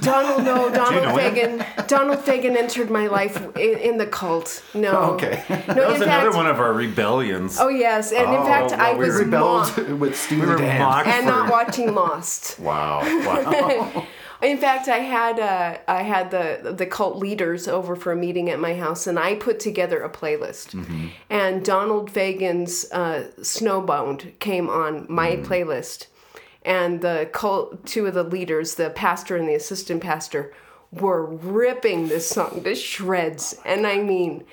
Donald, 0.00 0.44
no, 0.44 0.70
Donald 0.74 1.04
know 1.04 1.16
him? 1.16 1.58
Fagen. 1.60 1.86
Donald 1.86 2.18
Fagen 2.20 2.56
entered 2.56 2.90
my 2.90 3.06
life 3.06 3.36
in, 3.56 3.78
in 3.78 3.96
the 3.98 4.06
cult. 4.06 4.62
No. 4.74 4.90
Oh, 4.90 5.14
okay. 5.14 5.44
No, 5.48 5.56
That 5.74 5.88
was 5.92 6.00
another 6.00 6.26
fact, 6.30 6.36
one 6.36 6.46
of 6.46 6.58
our 6.60 6.72
rebellions. 6.72 7.58
Oh 7.60 7.68
yes, 7.68 8.10
and 8.12 8.28
in 8.34 8.42
fact, 8.44 8.70
well, 8.70 8.80
I 8.80 8.94
we 8.94 9.06
was 9.06 9.16
Rebelled 9.16 9.76
mocked 9.76 9.88
with 9.90 10.16
Steely 10.16 10.40
we 10.42 10.46
were 10.46 10.56
Dan. 10.56 10.80
mocked 10.80 11.08
and 11.08 11.26
not 11.26 11.50
watching 11.50 11.94
Lost. 11.94 12.58
Wow. 12.66 13.00
Wow. 13.26 14.06
In 14.42 14.58
fact, 14.58 14.88
I 14.88 14.98
had 14.98 15.40
uh, 15.40 15.78
I 15.88 16.02
had 16.02 16.30
the 16.30 16.72
the 16.76 16.84
cult 16.86 17.16
leaders 17.16 17.66
over 17.68 17.96
for 17.96 18.12
a 18.12 18.16
meeting 18.16 18.50
at 18.50 18.58
my 18.60 18.74
house, 18.74 19.06
and 19.06 19.18
I 19.18 19.34
put 19.34 19.60
together 19.60 20.02
a 20.02 20.10
playlist. 20.10 20.74
And 21.30 21.64
Donald 21.64 22.10
Fagen's 22.10 22.90
uh, 22.92 23.28
"Snowbound" 23.40 24.38
came 24.38 24.68
on 24.68 25.06
my 25.08 25.36
playlist, 25.36 26.06
and 26.66 27.00
the 27.00 27.30
cult 27.32 27.86
two 27.86 28.06
of 28.06 28.14
the 28.14 28.24
leaders, 28.24 28.74
the 28.74 28.90
pastor 28.90 29.36
and 29.36 29.48
the 29.48 29.54
assistant 29.54 30.02
pastor, 30.02 30.52
were 30.92 31.24
ripping 31.24 32.08
this 32.08 32.28
song 32.28 32.62
to 32.64 32.74
shreds. 32.74 33.58
And 33.64 33.86
I 33.86 33.98
mean. 33.98 34.44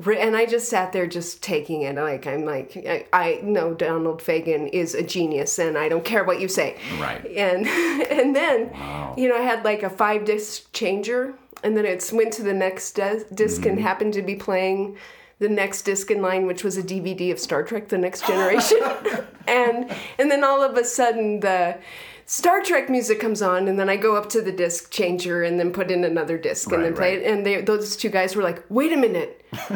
And 0.00 0.36
I 0.36 0.46
just 0.46 0.68
sat 0.68 0.92
there, 0.92 1.08
just 1.08 1.42
taking 1.42 1.82
it. 1.82 1.96
Like 1.96 2.24
I'm 2.24 2.44
like, 2.44 2.76
I, 2.76 3.06
I 3.12 3.40
know 3.42 3.74
Donald 3.74 4.22
Fagen 4.22 4.70
is 4.72 4.94
a 4.94 5.02
genius, 5.02 5.58
and 5.58 5.76
I 5.76 5.88
don't 5.88 6.04
care 6.04 6.22
what 6.22 6.40
you 6.40 6.46
say 6.46 6.76
Right. 7.00 7.26
and 7.26 7.66
and 8.08 8.36
then 8.36 8.70
you 9.16 9.28
know 9.28 9.34
I 9.36 9.40
had 9.40 9.64
like 9.64 9.82
a 9.82 9.90
five 9.90 10.24
disc 10.24 10.72
changer, 10.72 11.34
and 11.64 11.76
then 11.76 11.84
it 11.84 12.08
went 12.14 12.32
to 12.34 12.44
the 12.44 12.54
next 12.54 12.92
dis- 12.92 13.24
disk 13.24 13.66
and 13.66 13.76
mm-hmm. 13.76 13.86
happened 13.88 14.12
to 14.12 14.22
be 14.22 14.36
playing 14.36 14.96
the 15.38 15.48
next 15.48 15.82
disc 15.82 16.10
in 16.10 16.22
line, 16.22 16.46
which 16.46 16.64
was 16.64 16.76
a 16.76 16.82
DVD 16.82 17.32
of 17.32 17.38
Star 17.38 17.62
Trek: 17.62 17.88
The 17.88 17.98
Next 17.98 18.26
Generation, 18.26 18.78
and 19.46 19.90
and 20.18 20.30
then 20.30 20.44
all 20.44 20.62
of 20.62 20.76
a 20.76 20.84
sudden 20.84 21.40
the 21.40 21.78
Star 22.26 22.62
Trek 22.62 22.90
music 22.90 23.20
comes 23.20 23.40
on, 23.40 23.68
and 23.68 23.78
then 23.78 23.88
I 23.88 23.96
go 23.96 24.16
up 24.16 24.28
to 24.30 24.42
the 24.42 24.52
disc 24.52 24.90
changer 24.90 25.42
and 25.42 25.58
then 25.58 25.72
put 25.72 25.90
in 25.90 26.04
another 26.04 26.38
disc 26.38 26.70
and 26.72 26.84
then 26.84 26.94
play 26.94 27.16
right. 27.16 27.26
it, 27.26 27.30
and 27.30 27.46
they, 27.46 27.62
those 27.62 27.96
two 27.96 28.10
guys 28.10 28.36
were 28.36 28.42
like, 28.42 28.64
"Wait 28.68 28.92
a 28.92 28.96
minute." 28.96 29.44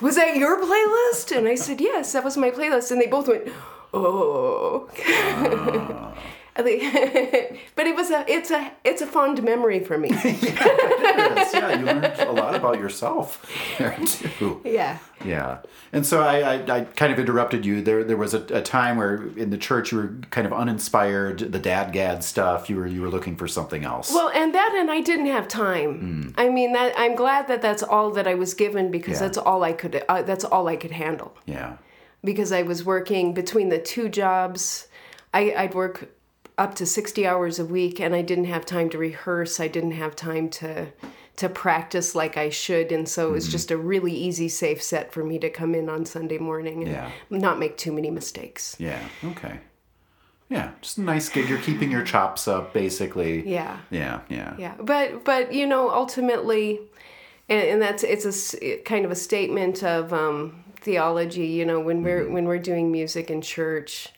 was 0.00 0.16
that 0.16 0.36
your 0.36 0.60
playlist? 0.60 1.36
And 1.36 1.48
I 1.48 1.54
said, 1.54 1.80
yes, 1.80 2.12
that 2.12 2.24
was 2.24 2.36
my 2.36 2.50
playlist. 2.50 2.90
And 2.90 3.00
they 3.00 3.06
both 3.06 3.28
went, 3.28 3.48
oh. 3.92 4.88
Ah. 5.06 6.14
They- 6.56 7.58
but 7.74 7.88
it 7.88 7.96
was 7.96 8.12
a, 8.12 8.24
it's 8.30 8.52
a, 8.52 8.70
it's 8.84 9.02
a 9.02 9.08
fond 9.08 9.42
memory 9.42 9.80
for 9.80 9.98
me. 9.98 10.10
Yeah, 10.10 11.42
you 11.52 11.60
learned 11.60 11.88
a 11.88 11.94
lot 11.94 12.13
about 12.64 12.78
yourself 12.80 13.44
there 13.78 13.96
too. 14.06 14.60
yeah. 14.64 14.98
Yeah, 15.24 15.58
and 15.90 16.04
so 16.04 16.22
I, 16.22 16.56
I, 16.56 16.76
I 16.80 16.80
kind 16.84 17.10
of 17.10 17.18
interrupted 17.18 17.64
you. 17.64 17.80
There, 17.80 18.04
there 18.04 18.16
was 18.18 18.34
a, 18.34 18.40
a 18.54 18.60
time 18.60 18.98
where 18.98 19.26
in 19.38 19.48
the 19.48 19.56
church 19.56 19.90
you 19.90 19.96
were 19.98 20.08
kind 20.30 20.46
of 20.46 20.52
uninspired. 20.52 21.38
The 21.38 21.58
dad 21.58 21.92
gad 21.94 22.22
stuff. 22.22 22.68
You 22.68 22.76
were, 22.76 22.86
you 22.86 23.00
were 23.00 23.08
looking 23.08 23.34
for 23.36 23.48
something 23.48 23.84
else. 23.84 24.12
Well, 24.12 24.28
and 24.34 24.54
that, 24.54 24.74
and 24.78 24.90
I 24.90 25.00
didn't 25.00 25.26
have 25.28 25.48
time. 25.48 26.34
I 26.36 26.50
mean, 26.50 26.72
that 26.74 26.92
I'm 26.98 27.14
glad 27.14 27.48
that 27.48 27.62
that's 27.62 27.82
all 27.82 28.10
that 28.10 28.26
I 28.26 28.34
was 28.34 28.52
given 28.52 28.90
because 28.90 29.14
Yeah. 29.14 29.20
that's 29.26 29.38
all 29.38 29.62
I 29.64 29.72
could, 29.72 30.04
uh, 30.08 30.20
that's 30.22 30.44
all 30.44 30.68
I 30.68 30.76
could 30.76 30.90
handle. 30.90 31.34
yeah, 31.46 31.76
because 32.22 32.52
I 32.52 32.62
was 32.62 32.84
working 32.84 33.32
between 33.32 33.70
the 33.70 33.78
two 33.78 34.10
jobs. 34.10 34.88
I, 35.32 35.54
I'd 35.56 35.74
work 35.74 36.10
up 36.58 36.74
to 36.76 36.86
60 36.86 37.26
hours 37.26 37.58
a 37.58 37.64
week 37.64 37.98
and 37.98 38.14
I 38.14 38.20
didn't 38.22 38.44
have 38.44 38.64
time 38.66 38.88
to 38.90 38.98
rehearse. 38.98 39.58
I 39.58 39.68
didn't 39.68 39.92
have 39.92 40.14
time 40.14 40.48
to 40.50 40.88
to 41.36 41.48
practice 41.48 42.14
like 42.14 42.36
I 42.36 42.48
should. 42.50 42.92
And 42.92 43.08
so 43.08 43.22
it 43.22 43.26
Mm-hmm. 43.26 43.34
was 43.34 43.48
just 43.48 43.70
a 43.70 43.76
really 43.76 44.12
easy, 44.12 44.48
safe 44.48 44.82
set 44.82 45.12
for 45.12 45.24
me 45.24 45.38
to 45.40 45.50
come 45.50 45.74
in 45.74 45.88
on 45.88 46.04
Sunday 46.06 46.38
morning 46.38 46.82
and 46.82 46.92
Yeah. 46.92 47.10
not 47.30 47.58
make 47.58 47.76
too 47.76 47.92
many 47.92 48.10
mistakes. 48.10 48.76
yeah, 48.78 49.00
okay, 49.24 49.58
yeah. 50.48 50.70
Just 50.80 50.98
a 50.98 51.02
nice 51.02 51.28
gig. 51.28 51.48
You're 51.48 51.58
keeping 51.58 51.90
your 51.90 52.04
chops 52.04 52.46
up, 52.46 52.72
basically. 52.72 53.48
Yeah. 53.48 53.78
yeah, 53.90 54.20
yeah. 54.28 54.54
Yeah. 54.58 54.74
But, 54.78 55.24
but 55.24 55.52
you 55.52 55.66
know, 55.66 55.90
ultimately, 55.90 56.80
and, 57.48 57.62
and 57.62 57.82
that's, 57.82 58.04
it's 58.04 58.54
a 58.62 58.76
kind 58.84 59.04
of 59.04 59.10
a 59.10 59.16
statement 59.16 59.82
of 59.82 60.12
um, 60.12 60.62
theology, 60.76 61.46
you 61.46 61.64
know, 61.64 61.80
when 61.80 62.02
we're, 62.04 62.28
when 62.30 62.44
we're 62.44 62.58
doing 62.58 62.92
music 62.92 63.30
in 63.30 63.40
church, 63.40 64.10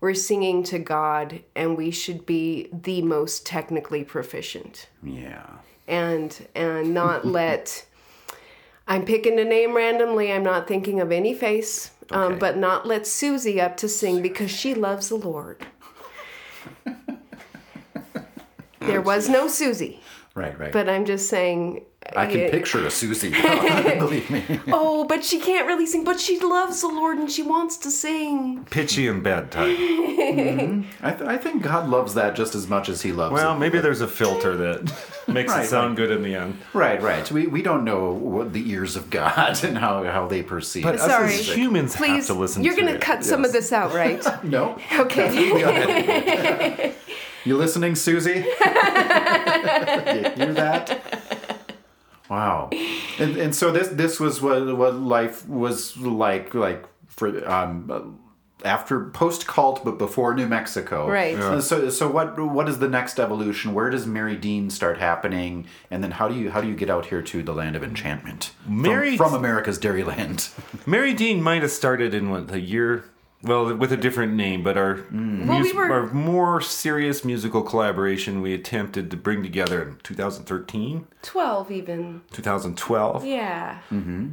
we're 0.00 0.14
singing 0.14 0.62
to 0.64 0.78
God 0.78 1.40
and 1.56 1.76
we 1.76 1.90
should 1.90 2.26
be 2.26 2.68
the 2.70 3.00
most 3.02 3.46
technically 3.46 4.04
proficient 4.04 4.88
yeah. 5.02 5.46
And 5.88 6.46
and 6.54 6.92
not 6.94 7.24
let 7.40 7.86
I'm 8.88 9.04
picking 9.04 9.38
a 9.40 9.44
name 9.44 9.74
randomly. 9.74 10.32
I'm 10.32 10.44
not 10.44 10.68
thinking 10.68 11.00
of 11.00 11.10
any 11.10 11.34
face, 11.34 11.90
um, 12.10 12.38
but 12.38 12.56
not 12.56 12.86
let 12.86 13.06
Susie 13.06 13.60
up 13.60 13.76
to 13.78 13.88
sing 13.88 14.22
because 14.22 14.50
she 14.50 14.74
loves 14.74 15.08
the 15.08 15.16
Lord. 15.16 15.66
there 18.80 19.00
was 19.00 19.28
no 19.28 19.48
Susie, 19.48 20.00
Right, 20.34 20.56
right. 20.58 20.72
but 20.72 20.88
I'm 20.88 21.04
just 21.04 21.28
saying. 21.28 21.84
I 22.14 22.26
can 22.26 22.50
picture 22.50 22.86
a 22.86 22.90
Susie. 22.90 23.30
Believe 23.98 24.30
me. 24.30 24.44
Oh, 24.68 25.04
but 25.04 25.24
she 25.24 25.40
can't 25.40 25.66
really 25.66 25.86
sing. 25.86 26.04
But 26.04 26.20
she 26.20 26.38
loves 26.38 26.82
the 26.82 26.88
Lord 26.88 27.18
and 27.18 27.30
she 27.30 27.42
wants 27.42 27.76
to 27.78 27.90
sing. 27.90 28.64
Pitchy 28.70 29.08
and 29.08 29.22
bad 29.22 29.50
type. 29.50 29.76
Mm-hmm. 30.26 31.06
I, 31.06 31.12
th- 31.12 31.28
I 31.28 31.36
think 31.36 31.62
God 31.62 31.88
loves 31.88 32.14
that 32.14 32.34
just 32.34 32.54
as 32.54 32.68
much 32.68 32.88
as 32.88 33.02
He 33.02 33.12
loves. 33.12 33.32
Well, 33.32 33.54
it. 33.54 33.58
maybe 33.58 33.78
there's 33.78 34.00
a 34.00 34.08
filter 34.08 34.56
that 34.56 34.92
makes 35.28 35.52
Right, 35.52 35.64
it 35.64 35.68
sound 35.68 35.96
good 35.96 36.10
in 36.10 36.22
the 36.22 36.34
end. 36.34 36.58
Right, 36.72 37.00
right. 37.00 37.30
We, 37.30 37.46
we 37.46 37.62
don't 37.62 37.84
know 37.84 38.10
what 38.12 38.52
the 38.52 38.68
ears 38.70 38.96
of 38.96 39.10
God 39.10 39.62
and 39.64 39.78
how, 39.78 40.02
how 40.04 40.26
they 40.26 40.42
perceive. 40.42 40.82
But 40.84 40.96
it. 40.96 41.00
us 41.00 41.10
Sorry. 41.10 41.34
as 41.34 41.54
humans 41.54 41.96
Please, 41.96 42.28
have 42.28 42.36
to 42.36 42.40
listen 42.40 42.62
to. 42.62 42.66
Sorry. 42.68 42.76
you're 42.76 42.76
to 42.76 42.82
gonna 42.92 42.96
it. 42.96 43.00
cut 43.02 43.24
some 43.24 43.44
of 43.44 43.52
this 43.52 43.72
out, 43.72 43.92
right? 43.94 44.24
no. 44.44 44.78
Okay. 44.98 46.94
You 47.44 47.56
listening, 47.56 47.94
Susie? 47.94 48.30
you 48.30 48.42
hear 48.42 48.52
that? 50.54 51.35
Wow. 52.28 52.70
And, 53.18 53.36
and 53.36 53.54
so 53.54 53.70
this 53.70 53.88
this 53.88 54.18
was 54.20 54.42
what 54.42 54.76
what 54.76 54.94
life 54.94 55.48
was 55.48 55.96
like 55.96 56.54
like 56.54 56.84
for 57.08 57.48
um 57.48 58.18
after 58.64 59.10
post 59.10 59.46
cult 59.46 59.84
but 59.84 59.98
before 59.98 60.34
New 60.34 60.46
Mexico. 60.46 61.08
Right. 61.08 61.36
Yeah. 61.36 61.60
So 61.60 61.88
so 61.90 62.10
what 62.10 62.38
what 62.38 62.68
is 62.68 62.78
the 62.78 62.88
next 62.88 63.20
evolution? 63.20 63.74
Where 63.74 63.90
does 63.90 64.06
Meri 64.06 64.36
Dean 64.36 64.70
start 64.70 64.98
happening? 64.98 65.66
And 65.90 66.02
then 66.02 66.12
how 66.12 66.28
do 66.28 66.34
you 66.34 66.50
how 66.50 66.60
do 66.60 66.68
you 66.68 66.74
get 66.74 66.90
out 66.90 67.06
here 67.06 67.22
to 67.22 67.42
the 67.42 67.52
land 67.54 67.76
of 67.76 67.82
enchantment? 67.84 68.52
From- 68.64 68.82
Mary- 68.82 69.16
from, 69.16 69.34
America's 69.34 69.78
Dairyland. 69.78 70.50
Meri 70.86 71.14
Dean 71.14 71.42
might 71.42 71.62
have 71.62 71.70
started 71.70 72.14
in 72.14 72.30
what 72.30 72.48
the 72.48 72.60
year, 72.60 73.04
well, 73.46 73.74
with 73.74 73.92
a 73.92 73.96
different 73.96 74.34
name, 74.34 74.62
but 74.62 74.76
our 74.76 75.00
Well, 75.12 75.60
we 75.62 75.72
were- 75.72 75.90
our 75.92 76.12
more 76.12 76.60
serious 76.60 77.24
musical 77.24 77.62
collaboration 77.62 78.40
we 78.42 78.52
attempted 78.54 79.10
to 79.10 79.16
bring 79.16 79.42
together 79.42 79.82
in 79.82 79.96
2013, 80.02 81.06
Twelve 81.22 81.70
even. 81.70 82.22
2012. 82.32 83.24
Yeah. 83.24 83.78
Mm-hmm. 83.92 84.24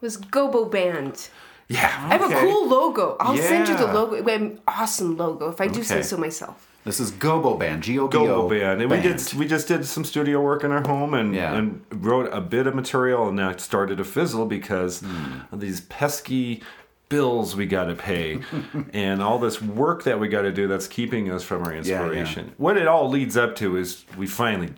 It 0.00 0.02
was 0.02 0.16
Gobo 0.18 0.70
Band. 0.70 1.28
Yeah. 1.68 1.86
I 2.10 2.16
have 2.18 2.30
a 2.30 2.34
cool 2.40 2.68
logo. 2.68 3.16
I'll 3.20 3.36
send 3.36 3.68
you 3.68 3.76
the 3.76 3.84
Yeah. 3.86 3.92
logo. 3.92 4.16
An 4.28 4.60
awesome 4.68 5.16
logo, 5.16 5.48
if 5.50 5.60
I 5.60 5.66
do 5.68 5.82
say 5.82 6.02
so 6.02 6.16
myself. 6.16 6.68
This 6.84 7.00
is 7.00 7.10
Gobo 7.12 7.58
Band. 7.58 7.82
G 7.82 7.98
O 7.98 8.06
B 8.08 8.18
O 8.18 8.26
Go 8.26 8.48
band, 8.50 8.82
and 8.82 8.90
we 8.90 9.00
did 9.00 9.32
we 9.38 9.46
just 9.46 9.66
did 9.68 9.86
some 9.86 10.04
studio 10.04 10.42
work 10.42 10.62
in 10.64 10.70
our 10.70 10.86
home 10.86 11.14
and 11.14 11.34
Yeah. 11.34 11.54
and 11.54 11.80
wrote 11.90 12.28
a 12.30 12.42
bit 12.42 12.66
of 12.66 12.74
material, 12.74 13.26
and 13.26 13.38
that 13.38 13.62
started 13.62 13.96
to 13.96 14.04
fizzle 14.04 14.44
because 14.44 15.02
of 15.50 15.60
these 15.60 15.80
pesky 15.80 16.62
bills 17.08 17.54
we 17.56 17.66
got 17.66 17.84
to 17.84 17.94
pay, 17.94 18.40
and 18.92 19.22
all 19.22 19.38
this 19.38 19.60
work 19.62 20.04
that 20.04 20.18
we 20.20 20.28
got 20.28 20.42
to 20.42 20.52
do 20.52 20.66
that's 20.68 20.86
keeping 20.88 21.30
us 21.30 21.42
from 21.42 21.62
our 21.62 21.72
yeah. 21.72 21.78
inspiration. 21.78 22.52
What 22.56 22.76
it 22.76 22.86
all 22.86 23.08
leads 23.08 23.36
up 23.36 23.56
to 23.56 23.76
is 23.76 24.04
we 24.16 24.26
finally 24.26 24.70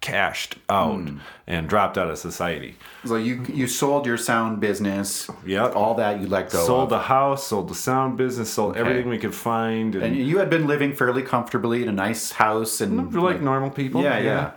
cashed 0.00 0.56
out 0.68 0.96
Hmm. 0.96 1.18
and 1.46 1.68
dropped 1.68 1.96
out 1.96 2.10
of 2.10 2.18
society. 2.18 2.74
So 3.04 3.14
you 3.14 3.44
you 3.48 3.68
sold 3.68 4.04
your 4.04 4.16
sound 4.18 4.58
business. 4.60 5.30
Yep. 5.46 5.76
All 5.76 5.94
that 5.94 6.20
you 6.20 6.26
let 6.26 6.50
go. 6.50 6.64
sold 6.66 6.84
of. 6.84 6.88
the 6.90 6.98
house, 7.00 7.46
sold 7.46 7.68
the 7.68 7.74
sound 7.76 8.16
business, 8.16 8.50
sold 8.50 8.76
everything 8.76 9.08
we 9.08 9.18
could 9.18 9.34
find, 9.34 9.94
and, 9.94 10.02
And 10.04 10.16
you 10.16 10.38
had 10.38 10.50
been 10.50 10.66
living 10.66 10.92
fairly 10.92 11.22
comfortably 11.22 11.82
in 11.84 11.88
a 11.88 11.92
nice 11.92 12.32
house 12.32 12.80
and 12.80 13.12
we're 13.14 13.20
like 13.20 13.40
normal 13.40 13.70
people. 13.70 14.02
Yeah, 14.02 14.18
yeah. 14.18 14.50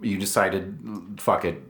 You 0.00 0.18
decided, 0.18 0.76
fuck 1.18 1.44
it. 1.44 1.62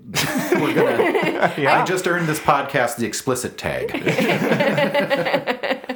We're 0.53 0.75
gonna. 0.75 1.55
yeah. 1.59 1.81
I 1.81 1.85
just 1.85 2.07
earned 2.07 2.27
this 2.29 2.39
podcast 2.41 2.97
the 2.97 3.07
explicit 3.07 3.59
tag. 3.59 3.91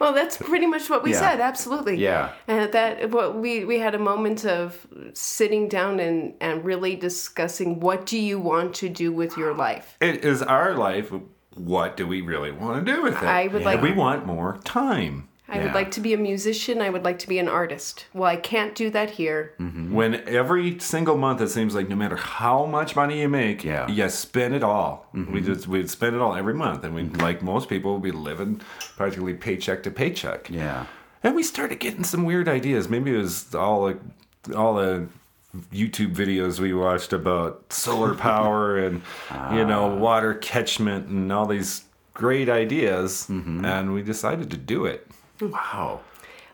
Well, 0.00 0.12
that's 0.14 0.36
pretty 0.36 0.66
much 0.66 0.90
what 0.90 1.04
we 1.04 1.12
Yeah. 1.12 1.20
said. 1.20 1.40
Absolutely. 1.40 1.96
Yeah. 1.96 2.32
And 2.48 2.72
that 2.72 3.10
what 3.10 3.36
we 3.36 3.64
we 3.64 3.78
had 3.78 3.94
a 3.94 3.98
moment 4.00 4.44
of 4.44 4.84
sitting 5.14 5.68
down 5.68 6.00
and 6.00 6.34
and 6.40 6.64
really 6.64 6.96
discussing 6.96 7.78
what 7.78 8.04
do 8.04 8.18
you 8.18 8.40
want 8.40 8.74
to 8.76 8.88
do 8.88 9.12
with 9.12 9.36
your 9.36 9.54
life. 9.54 9.96
it 10.00 10.24
is 10.24 10.42
our 10.42 10.74
life. 10.74 11.12
What 11.54 11.96
do 11.96 12.06
we 12.08 12.20
really 12.22 12.50
want 12.50 12.84
to 12.84 12.92
do 12.94 13.02
with 13.02 13.14
it? 13.14 13.22
I 13.22 13.46
would 13.46 13.62
like- 13.62 13.80
We 13.82 13.92
want 13.92 14.26
more 14.26 14.58
time. 14.64 15.28
I 15.52 15.62
would 15.62 15.74
like 15.74 15.90
to 15.92 16.00
be 16.00 16.14
a 16.14 16.18
musician. 16.18 16.80
I 16.80 16.88
would 16.88 17.04
like 17.04 17.18
to 17.20 17.28
be 17.28 17.38
an 17.38 17.48
artist. 17.48 18.06
Well, 18.14 18.28
I 18.28 18.36
can't 18.36 18.74
do 18.74 18.88
that 18.90 19.10
here. 19.10 19.54
Mm-hmm. 19.60 19.92
When 19.92 20.14
every 20.26 20.78
single 20.78 21.16
month 21.16 21.40
it 21.40 21.48
seems 21.48 21.74
like 21.74 21.88
no 21.88 21.96
matter 21.96 22.16
how 22.16 22.64
much 22.64 22.96
money 22.96 23.20
you 23.20 23.28
make, 23.28 23.62
Yeah. 23.62 23.86
you 23.88 24.08
spend 24.08 24.54
it 24.54 24.62
all. 24.62 25.06
We 25.12 25.20
mm-hmm. 25.20 25.44
just 25.44 25.68
we'd 25.68 25.90
spend 25.90 26.16
it 26.16 26.22
all 26.22 26.34
every 26.34 26.54
month, 26.54 26.84
and 26.84 26.94
we 26.94 27.02
mm-hmm. 27.02 27.20
like 27.20 27.42
most 27.42 27.68
people 27.68 27.98
be 27.98 28.12
living 28.12 28.60
practically 28.96 29.34
paycheck 29.34 29.82
to 29.82 29.90
paycheck. 29.90 30.48
Yeah. 30.48 30.86
And 31.22 31.36
we 31.36 31.42
started 31.42 31.78
getting 31.78 32.04
some 32.04 32.24
weird 32.24 32.48
ideas. 32.48 32.88
Maybe 32.88 33.14
it 33.14 33.18
was 33.18 33.54
all 33.54 33.82
like 33.82 34.00
all 34.56 34.74
the 34.74 35.06
YouTube 35.72 36.14
videos 36.14 36.58
we 36.58 36.72
watched 36.72 37.12
about 37.12 37.72
solar 37.72 38.14
power 38.30 38.78
and 38.78 39.02
you 39.52 39.64
know 39.66 39.84
ah. 39.84 39.96
water 39.96 40.34
catchment 40.34 41.08
and 41.08 41.30
all 41.30 41.46
these 41.46 41.84
great 42.14 42.48
ideas, 42.48 43.28
and 43.28 43.92
we 43.92 44.02
decided 44.02 44.50
to 44.50 44.56
do 44.56 44.84
it. 44.86 45.06
Wow. 45.50 46.00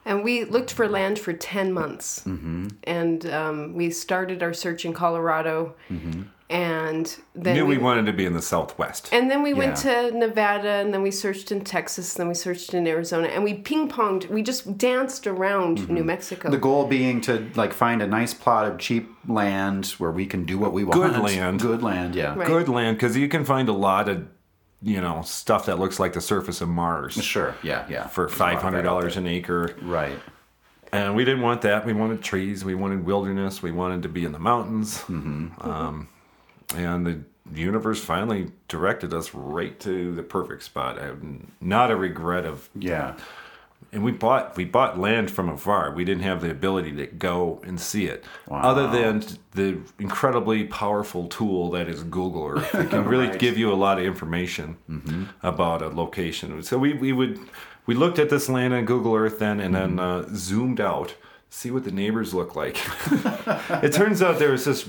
And 0.04 0.24
we 0.24 0.44
looked 0.44 0.72
for 0.72 0.88
land 0.88 1.18
for 1.18 1.32
10 1.32 1.72
months. 1.72 2.22
Mm-hmm. 2.24 2.68
And 2.84 3.26
um, 3.26 3.74
we 3.74 3.90
started 3.90 4.42
our 4.42 4.54
search 4.54 4.84
in 4.84 4.94
Colorado. 4.94 5.74
And 6.50 7.14
then 7.34 7.56
Knew 7.56 7.66
we 7.66 7.76
wanted 7.76 8.06
to 8.06 8.12
be 8.14 8.24
in 8.24 8.32
the 8.32 8.40
Southwest. 8.40 9.10
And 9.12 9.30
then 9.30 9.42
we 9.42 9.52
went 9.52 9.76
to 9.78 10.10
Nevada, 10.12 10.68
and 10.68 10.94
then 10.94 11.02
we 11.02 11.10
searched 11.10 11.52
in 11.52 11.62
Texas, 11.62 12.14
then 12.14 12.26
we 12.26 12.32
searched 12.32 12.72
in 12.72 12.86
Arizona, 12.86 13.28
and 13.28 13.44
we 13.44 13.52
ping 13.52 13.86
ponged. 13.86 14.30
We 14.30 14.42
just 14.42 14.78
danced 14.78 15.26
around 15.26 15.90
New 15.90 16.04
Mexico. 16.04 16.44
Mm-hmm. 16.44 16.52
The 16.52 16.58
goal 16.58 16.86
being 16.86 17.20
to 17.22 17.50
like 17.54 17.74
find 17.74 18.00
a 18.00 18.06
nice 18.06 18.32
plot 18.32 18.66
of 18.66 18.78
cheap 18.78 19.10
land 19.26 19.88
where 19.98 20.10
we 20.10 20.24
can 20.24 20.46
do 20.46 20.58
what 20.58 20.72
we 20.72 20.84
want. 20.84 20.94
Good 20.94 21.18
land. 21.18 21.60
Good 21.60 21.82
land, 21.82 22.14
yeah. 22.14 22.34
Right. 22.34 22.46
Good 22.46 22.70
land 22.70 22.96
because 22.96 23.14
you 23.14 23.28
can 23.28 23.44
find 23.44 23.68
a 23.68 23.74
lot 23.74 24.08
of 24.08 24.26
you 24.82 25.00
know 25.00 25.22
stuff 25.22 25.66
that 25.66 25.78
looks 25.78 25.98
like 25.98 26.12
the 26.12 26.20
surface 26.20 26.60
of 26.60 26.68
Mars 26.68 27.14
Sure. 27.14 27.54
Yeah, 27.62 27.86
yeah. 27.88 28.06
for 28.06 28.26
There's 28.26 28.38
a 28.38 28.42
lot 28.42 28.52
five 28.52 28.62
hundred 28.62 28.82
dollars 28.82 29.16
an 29.16 29.26
acre. 29.26 29.74
Right. 29.82 30.18
And 30.92 31.14
we 31.14 31.24
didn't 31.24 31.42
want 31.42 31.62
that. 31.62 31.84
We 31.84 31.92
wanted 31.92 32.22
trees. 32.22 32.64
We 32.64 32.74
wanted 32.74 33.04
wilderness. 33.04 33.62
We 33.62 33.72
wanted 33.72 34.02
to 34.04 34.08
be 34.08 34.24
in 34.24 34.32
the 34.32 34.38
mountains. 34.38 35.04
Um, 35.08 36.08
and 36.74 37.06
the 37.06 37.20
universe 37.60 38.02
finally 38.02 38.52
directed 38.68 39.12
us 39.12 39.34
right 39.34 39.78
to 39.80 40.14
the 40.14 40.22
perfect 40.22 40.62
spot. 40.62 40.98
I 40.98 41.04
have 41.06 41.20
not 41.60 41.90
a 41.90 41.96
regret 41.96 42.46
of. 42.46 42.70
Yeah. 42.74 43.16
And 43.90 44.04
we 44.04 44.12
bought 44.12 44.56
we 44.56 44.66
bought 44.66 44.98
land 44.98 45.30
from 45.30 45.48
afar. 45.48 45.92
We 45.94 46.04
didn't 46.04 46.22
have 46.24 46.42
the 46.42 46.50
ability 46.50 46.92
to 46.96 47.06
go 47.06 47.60
and 47.64 47.80
see 47.80 48.06
it, 48.06 48.22
other 48.50 48.86
than 48.86 49.24
the 49.52 49.80
incredibly 49.98 50.64
powerful 50.64 51.26
tool 51.26 51.70
that 51.70 51.88
is 51.88 52.02
Google 52.02 52.46
Earth. 52.48 52.74
It 52.74 52.90
can 52.90 53.04
really 53.12 53.36
give 53.38 53.56
you 53.56 53.72
a 53.72 53.74
lot 53.76 53.98
of 53.98 54.04
information 54.04 54.76
about 55.42 55.80
a 55.80 55.88
location. 55.88 56.62
So 56.62 56.76
we, 56.78 56.92
we 56.92 57.12
would 57.14 57.40
we 57.86 57.94
looked 57.94 58.18
at 58.18 58.28
this 58.28 58.50
land 58.50 58.74
on 58.74 58.84
Google 58.84 59.14
Earth 59.14 59.38
then, 59.38 59.58
and 59.58 59.74
then 59.74 59.98
uh, 59.98 60.26
zoomed 60.34 60.80
out, 60.80 61.14
see 61.48 61.70
what 61.70 61.84
the 61.84 61.90
neighbors 61.90 62.34
look 62.34 62.54
like. 62.54 62.78
it 63.82 63.94
turns 63.94 64.20
out 64.20 64.38
there 64.38 64.50
was 64.52 64.66
this. 64.66 64.86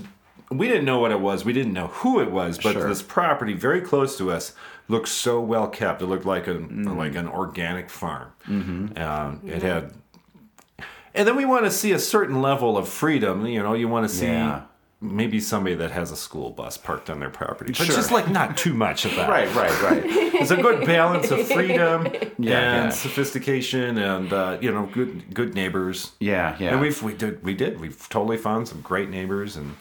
We 0.51 0.67
didn't 0.67 0.83
know 0.85 0.99
what 0.99 1.11
it 1.11 1.21
was. 1.21 1.45
We 1.45 1.53
didn't 1.53 1.73
know 1.73 1.87
who 1.87 2.19
it 2.19 2.31
was, 2.31 2.57
but 2.57 2.73
Sure. 2.73 2.89
this 2.89 3.01
property 3.03 3.53
very 3.53 3.79
close 3.81 4.17
to 4.17 4.31
us 4.31 4.53
looked 4.89 5.07
so 5.07 5.39
well 5.39 5.67
kept. 5.69 6.01
It 6.01 6.07
looked 6.07 6.25
like 6.25 6.47
a 6.47 6.53
like 6.53 7.15
an 7.15 7.27
organic 7.27 7.89
farm. 7.89 8.31
Um, 8.47 9.41
it 9.45 9.61
had, 9.63 9.93
and 11.13 11.27
then 11.27 11.35
we 11.35 11.45
want 11.45 11.65
to 11.65 11.71
see 11.71 11.91
a 11.93 11.99
certain 11.99 12.41
level 12.41 12.77
of 12.77 12.87
freedom. 12.89 13.45
You 13.45 13.63
know, 13.63 13.73
you 13.73 13.87
want 13.87 14.09
to 14.09 14.13
see 14.13 14.25
Yeah. 14.27 14.61
maybe 15.01 15.39
somebody 15.39 15.75
that 15.75 15.91
has 15.91 16.11
a 16.11 16.15
school 16.17 16.49
bus 16.49 16.77
parked 16.77 17.09
on 17.09 17.19
their 17.21 17.29
property, 17.29 17.71
but 17.71 17.85
Sure. 17.85 17.95
just 17.95 18.11
like 18.11 18.29
not 18.29 18.57
too 18.57 18.73
much 18.73 19.05
of 19.05 19.15
that. 19.15 19.29
Right, 19.29 19.47
right, 19.55 19.81
right. 19.81 20.03
It's 20.05 20.51
a 20.51 20.57
good 20.57 20.85
balance 20.85 21.31
of 21.31 21.47
freedom 21.47 22.05
Yeah, 22.37 22.59
and 22.75 22.85
yeah. 22.85 22.89
sophistication, 22.89 23.97
and 23.97 24.31
uh, 24.33 24.57
you 24.61 24.71
know, 24.71 24.89
good 24.91 25.33
good 25.33 25.53
neighbors. 25.55 26.13
Yeah, 26.19 26.55
yeah. 26.59 26.71
And 26.71 26.81
we've 26.81 27.01
we 27.03 27.13
did 27.13 27.43
we 27.43 27.53
did 27.53 27.79
we've 27.79 28.07
totally 28.09 28.37
found 28.37 28.67
some 28.67 28.81
great 28.81 29.09
neighbors, 29.09 29.55
and 29.55 29.75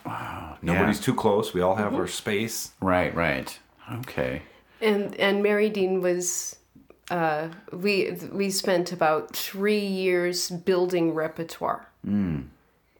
nobody's 0.62 1.00
too 1.00 1.14
close. 1.14 1.52
We 1.54 1.60
all 1.62 1.76
have 1.76 1.94
our 1.94 2.06
space. 2.08 2.72
right, 2.80 3.14
right. 3.14 3.58
Okay. 4.00 4.42
And 4.80 5.14
and 5.16 5.42
Meri 5.42 5.70
Dean 5.70 6.00
was 6.00 6.56
uh, 7.10 7.48
we 7.72 8.16
we 8.32 8.50
spent 8.50 8.92
about 8.92 9.34
three 9.34 9.84
years 9.84 10.50
building 10.50 11.14
repertoire, 11.14 11.88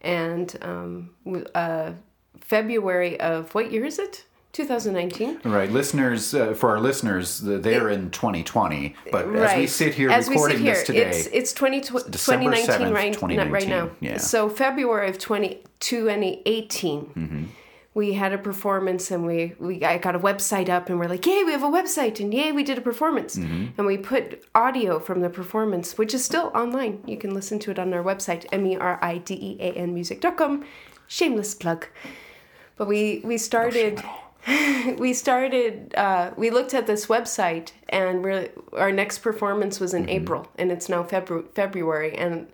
and 0.01 0.59
um, 0.63 1.11
uh, 1.55 1.93
February 2.41 3.21
of 3.21 3.55
what 3.55 3.71
year 3.73 3.85
is 3.85 3.99
it? 3.99 4.25
2019. 4.53 5.41
Right, 5.45 5.71
listeners. 5.71 6.35
Uh, 6.35 6.53
for 6.55 6.71
our 6.71 6.81
listeners, 6.81 7.39
they're 7.41 7.91
in 7.91 8.11
2020, 8.11 8.97
but 9.13 9.29
as 9.37 9.57
we 9.57 9.67
sit 9.67 9.95
here 9.95 10.11
As 10.11 10.29
recording 10.29 10.57
sit 10.57 10.65
here, 10.65 10.75
this 10.75 10.85
today, 10.87 11.09
it's 11.11 11.27
it's 11.29 11.53
20, 11.53 11.81
tw- 11.83 12.11
December 12.11 12.45
2019 12.51 12.67
7th, 12.89 12.95
right, 12.95 13.13
2019, 13.13 13.53
right 13.53 13.69
now. 13.69 13.91
yeah. 14.01 14.17
So 14.17 14.49
February 14.49 15.09
of 15.11 15.19
20, 15.19 15.63
2018, 15.81 17.01
Mm-hmm. 17.01 17.45
We 17.99 18.13
had 18.13 18.33
a 18.33 18.39
performance 18.39 19.11
and 19.11 19.27
we, 19.27 19.55
we 19.59 19.85
I 19.93 19.99
got 19.99 20.15
a 20.15 20.21
website 20.31 20.69
up 20.77 20.89
and 20.89 20.99
we're 21.01 21.09
like, 21.15 21.27
yay, 21.27 21.43
we 21.45 21.53
have 21.57 21.65
a 21.65 21.75
website 21.81 22.21
and 22.21 22.33
yay, 22.33 22.53
we 22.53 22.63
did 22.63 22.79
a 22.79 22.81
performance. 22.91 23.33
Mm-hmm. 23.37 23.67
And 23.77 23.87
we 23.87 23.97
put 23.99 24.25
audio 24.55 25.01
from 25.01 25.21
the 25.21 25.29
performance, 25.41 25.99
which 25.99 26.15
is 26.15 26.25
still 26.25 26.53
online. 26.55 26.95
You 27.07 27.17
can 27.17 27.35
listen 27.35 27.59
to 27.65 27.73
it 27.73 27.79
on 27.79 27.93
our 27.93 28.05
website, 28.11 28.45
E 28.45 28.49
M-E-R-I-D-E-A-N 28.53 29.93
music.com. 29.93 30.65
Shameless 31.09 31.55
plug. 31.55 31.81
But 32.77 32.87
we, 32.87 33.21
we 33.25 33.37
started 33.37 34.01
we 34.99 35.13
started 35.13 35.93
uh, 35.97 36.31
we 36.37 36.51
looked 36.51 36.75
at 36.75 36.87
this 36.87 37.07
website 37.07 37.73
and 37.89 38.23
we're, 38.23 38.49
our 38.85 38.93
next 38.93 39.19
performance 39.19 39.81
was 39.81 39.93
in 39.93 40.03
Mm-hmm. 40.03 40.11
april 40.23 40.49
and 40.57 40.71
it's 40.71 40.89
now 40.89 41.03
Febru- 41.03 41.47
february 41.55 42.17
and 42.17 42.47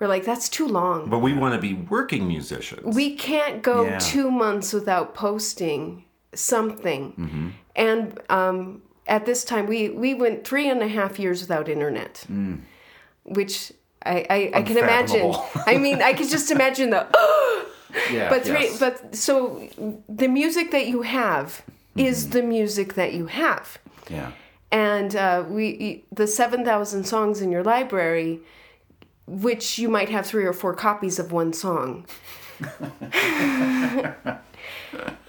we're 0.00 0.08
like 0.08 0.24
that's 0.24 0.48
too 0.48 0.66
long 0.66 1.08
But 1.10 1.18
we 1.20 1.32
want 1.34 1.54
to 1.54 1.60
be 1.60 1.74
working 1.74 2.26
musicians. 2.26 2.96
we 2.96 3.14
can't 3.16 3.62
go 3.62 3.84
Yeah. 3.84 3.98
two 3.98 4.30
months 4.30 4.72
without 4.72 5.14
posting 5.14 6.04
something 6.34 7.12
Mm-hmm. 7.18 7.48
and 7.76 8.18
um, 8.30 8.82
at 9.06 9.26
this 9.26 9.44
time 9.44 9.66
we, 9.66 9.88
we 9.90 10.14
went 10.14 10.46
three 10.46 10.68
and 10.70 10.82
a 10.82 10.88
half 10.88 11.18
years 11.18 11.40
without 11.42 11.68
internet 11.68 12.24
Mm. 12.32 12.60
which 13.24 13.72
I, 14.04 14.16
I, 14.30 14.50
I 14.58 14.62
can 14.62 14.78
imagine 14.78 15.34
i 15.66 15.76
mean 15.76 16.00
i 16.02 16.12
could 16.14 16.28
just 16.36 16.50
imagine 16.50 16.88
the 16.90 17.06
yeah, 18.12 18.28
but 18.32 18.44
three, 18.44 18.64
yes. 18.70 18.78
but 18.78 19.14
so 19.14 19.34
the 20.08 20.28
music 20.28 20.70
that 20.70 20.86
you 20.86 21.02
have 21.02 21.62
is 21.96 22.16
Mm-hmm. 22.24 22.32
the 22.36 22.42
music 22.42 22.94
that 22.94 23.12
you 23.18 23.26
have, 23.26 23.66
yeah, 24.08 24.30
and 24.70 25.16
uh, 25.16 25.44
we 25.48 26.04
the 26.20 26.26
seven 26.40 26.64
thousand 26.64 27.02
songs 27.04 27.40
in 27.42 27.50
your 27.50 27.64
library, 27.64 28.38
which 29.30 29.78
you 29.78 29.88
might 29.88 30.08
have 30.08 30.26
three 30.26 30.44
or 30.44 30.52
four 30.52 30.74
copies 30.74 31.18
of 31.18 31.30
one 31.32 31.52
song. 31.52 32.04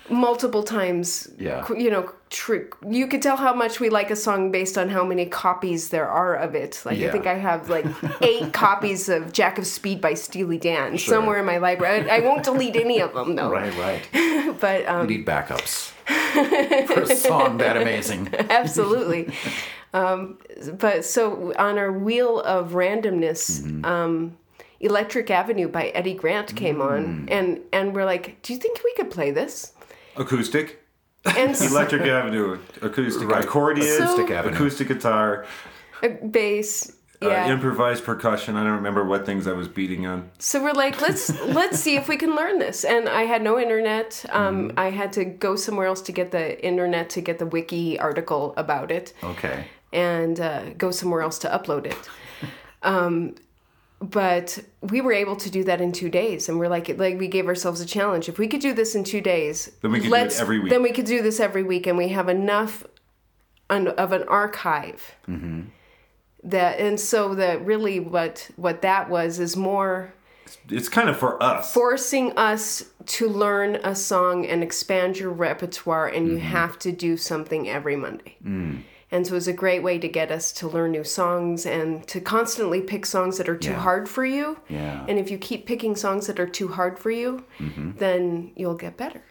Multiple 0.09 0.63
times, 0.63 1.29
Yeah. 1.37 1.65
you 1.73 1.89
know, 1.89 2.11
tr- 2.29 2.67
you 2.85 3.07
could 3.07 3.21
tell 3.21 3.37
how 3.37 3.53
much 3.53 3.79
we 3.79 3.89
like 3.89 4.11
a 4.11 4.15
song 4.17 4.51
based 4.51 4.77
on 4.77 4.89
how 4.89 5.05
many 5.05 5.25
copies 5.25 5.87
there 5.89 6.07
are 6.09 6.35
of 6.35 6.53
it. 6.53 6.81
Like, 6.83 6.97
Yeah. 6.97 7.07
I 7.07 7.11
think 7.11 7.27
I 7.27 7.35
have 7.35 7.69
like 7.69 7.85
eight 8.21 8.51
copies 8.65 9.07
of 9.07 9.31
Jack 9.31 9.57
of 9.57 9.65
Speed 9.65 10.01
by 10.01 10.15
Steely 10.15 10.57
Dan 10.57 10.97
somewhere 10.97 11.37
in 11.39 11.45
my 11.45 11.59
library. 11.59 12.09
I, 12.09 12.17
I 12.17 12.19
won't 12.19 12.43
delete 12.43 12.75
any 12.75 12.99
of 12.99 13.13
them 13.13 13.35
though. 13.35 13.51
right, 13.51 13.73
right. 13.77 14.57
But 14.59 14.85
um, 14.87 15.07
We 15.07 15.17
need 15.17 15.25
backups 15.25 15.91
for 16.87 17.01
a 17.03 17.15
song 17.15 17.57
that 17.59 17.77
amazing. 17.77 18.33
absolutely 18.49 19.29
um, 19.93 20.37
but 20.79 21.03
so 21.05 21.53
on 21.57 21.77
our 21.77 21.91
wheel 21.91 22.39
of 22.41 22.71
randomness 22.71 23.61
Mm-hmm. 23.61 23.85
um, 23.85 24.37
electric 24.79 25.29
avenue 25.29 25.67
by 25.67 25.87
eddie 25.89 26.13
grant 26.15 26.55
came 26.55 26.77
Mm. 26.77 26.91
on 26.91 27.29
and 27.29 27.59
and 27.71 27.93
we're 27.95 28.05
like 28.05 28.41
do 28.41 28.53
you 28.53 28.59
think 28.59 28.79
we 28.83 28.93
could 28.95 29.11
play 29.11 29.29
this 29.31 29.73
acoustic, 30.17 30.79
and 31.25 31.55
Electric 31.71 32.01
Avenue, 32.01 32.57
acoustic 32.81 33.27
Right. 33.29 33.43
accordion, 33.45 33.85
So- 33.87 34.03
Acoustic 34.03 34.31
Avenue. 34.31 34.55
acoustic 34.55 34.87
guitar, 34.87 35.45
uh, 36.03 36.09
bass 36.29 36.91
uh, 37.23 37.29
improvised 37.47 38.03
percussion. 38.03 38.55
I 38.57 38.63
don't 38.63 38.73
remember 38.81 39.03
what 39.05 39.27
things 39.27 39.45
I 39.45 39.51
was 39.53 39.67
beating 39.67 40.07
on. 40.07 40.31
so 40.39 40.61
we're 40.63 40.73
like 40.73 40.99
let's 40.99 41.29
let's 41.59 41.79
see 41.79 41.95
if 41.95 42.07
we 42.09 42.17
can 42.17 42.35
learn 42.35 42.57
this 42.57 42.83
and 42.83 43.07
i 43.07 43.23
had 43.33 43.41
no 43.43 43.59
internet 43.59 44.25
um, 44.29 44.69
Mm-hmm. 44.69 44.79
i 44.79 44.89
had 44.89 45.13
to 45.13 45.23
go 45.25 45.55
somewhere 45.55 45.85
else 45.85 46.01
to 46.09 46.11
get 46.11 46.31
the 46.31 46.45
internet 46.65 47.11
to 47.11 47.21
get 47.21 47.37
the 47.37 47.45
wiki 47.45 47.99
article 47.99 48.55
about 48.57 48.89
it 48.91 49.13
Okay. 49.23 49.65
And 49.93 50.39
uh, 50.39 50.69
go 50.77 50.91
somewhere 50.91 51.21
else 51.21 51.37
to 51.39 51.47
upload 51.49 51.85
it. 51.85 51.97
Um, 52.83 53.35
but 53.99 54.57
we 54.81 55.01
were 55.01 55.13
able 55.13 55.35
to 55.35 55.51
do 55.51 55.63
that 55.65 55.79
in 55.81 55.91
two 55.91 56.09
days, 56.09 56.49
and 56.49 56.57
we're 56.57 56.67
like, 56.67 56.89
like 56.97 57.19
we 57.19 57.27
gave 57.27 57.47
ourselves 57.47 57.79
a 57.79 57.85
challenge. 57.85 58.27
If 58.27 58.39
we 58.39 58.47
could 58.47 58.59
do 58.61 58.73
this 58.73 58.95
in 58.95 59.03
two 59.03 59.21
days, 59.21 59.71
Then 59.83 59.91
we 59.91 59.99
could 59.99 60.09
do 60.09 60.15
it 60.15 60.39
every 60.41 60.59
week. 60.59 60.71
Then 60.71 60.81
we 60.81 60.91
could 60.91 61.05
do 61.05 61.21
this 61.21 61.39
every 61.39 61.61
week, 61.61 61.85
and 61.85 61.95
we 61.95 62.07
have 62.07 62.27
enough 62.27 62.83
of 63.69 64.11
an 64.11 64.23
archive 64.27 65.15
Mm-hmm. 65.27 65.61
that. 66.45 66.79
And 66.79 66.99
so 66.99 67.35
that 67.35 67.63
really 67.63 67.99
what 67.99 68.49
what 68.55 68.81
that 68.81 69.09
was 69.11 69.39
is 69.39 69.55
more 69.55 70.13
It's 70.69 70.89
kind 70.89 71.07
of 71.09 71.17
for 71.17 71.41
us. 71.41 71.71
forcing 71.71 72.35
us 72.35 72.85
to 73.05 73.27
learn 73.29 73.75
a 73.83 73.95
song 73.95 74.47
and 74.47 74.63
expand 74.63 75.19
your 75.19 75.29
repertoire 75.29 76.07
and 76.07 76.25
Mm-hmm. 76.25 76.35
you 76.37 76.41
have 76.41 76.79
to 76.79 76.91
do 76.91 77.15
something 77.17 77.69
every 77.69 77.95
monday 77.95 78.35
Mm. 78.43 78.81
And 79.11 79.27
so 79.27 79.35
it's 79.35 79.47
a 79.47 79.53
great 79.53 79.83
way 79.83 79.99
to 79.99 80.07
get 80.07 80.31
us 80.31 80.51
to 80.53 80.67
learn 80.67 80.91
new 80.91 81.03
songs 81.03 81.65
and 81.65 82.07
to 82.07 82.21
constantly 82.21 82.81
pick 82.81 83.05
songs 83.05 83.37
that 83.37 83.49
are 83.49 83.57
too 83.57 83.71
Yeah. 83.71 83.79
hard 83.79 84.07
for 84.09 84.25
you 84.25 84.57
Yeah. 84.69 85.05
and 85.07 85.19
if 85.19 85.29
you 85.31 85.37
keep 85.37 85.65
picking 85.65 85.95
songs 85.95 86.27
that 86.27 86.39
are 86.39 86.47
too 86.47 86.69
hard 86.69 86.97
for 86.99 87.11
you 87.11 87.43
Mm-hmm. 87.59 87.91
then 87.97 88.51
you'll 88.55 88.75
get 88.85 88.95
better 88.97 89.21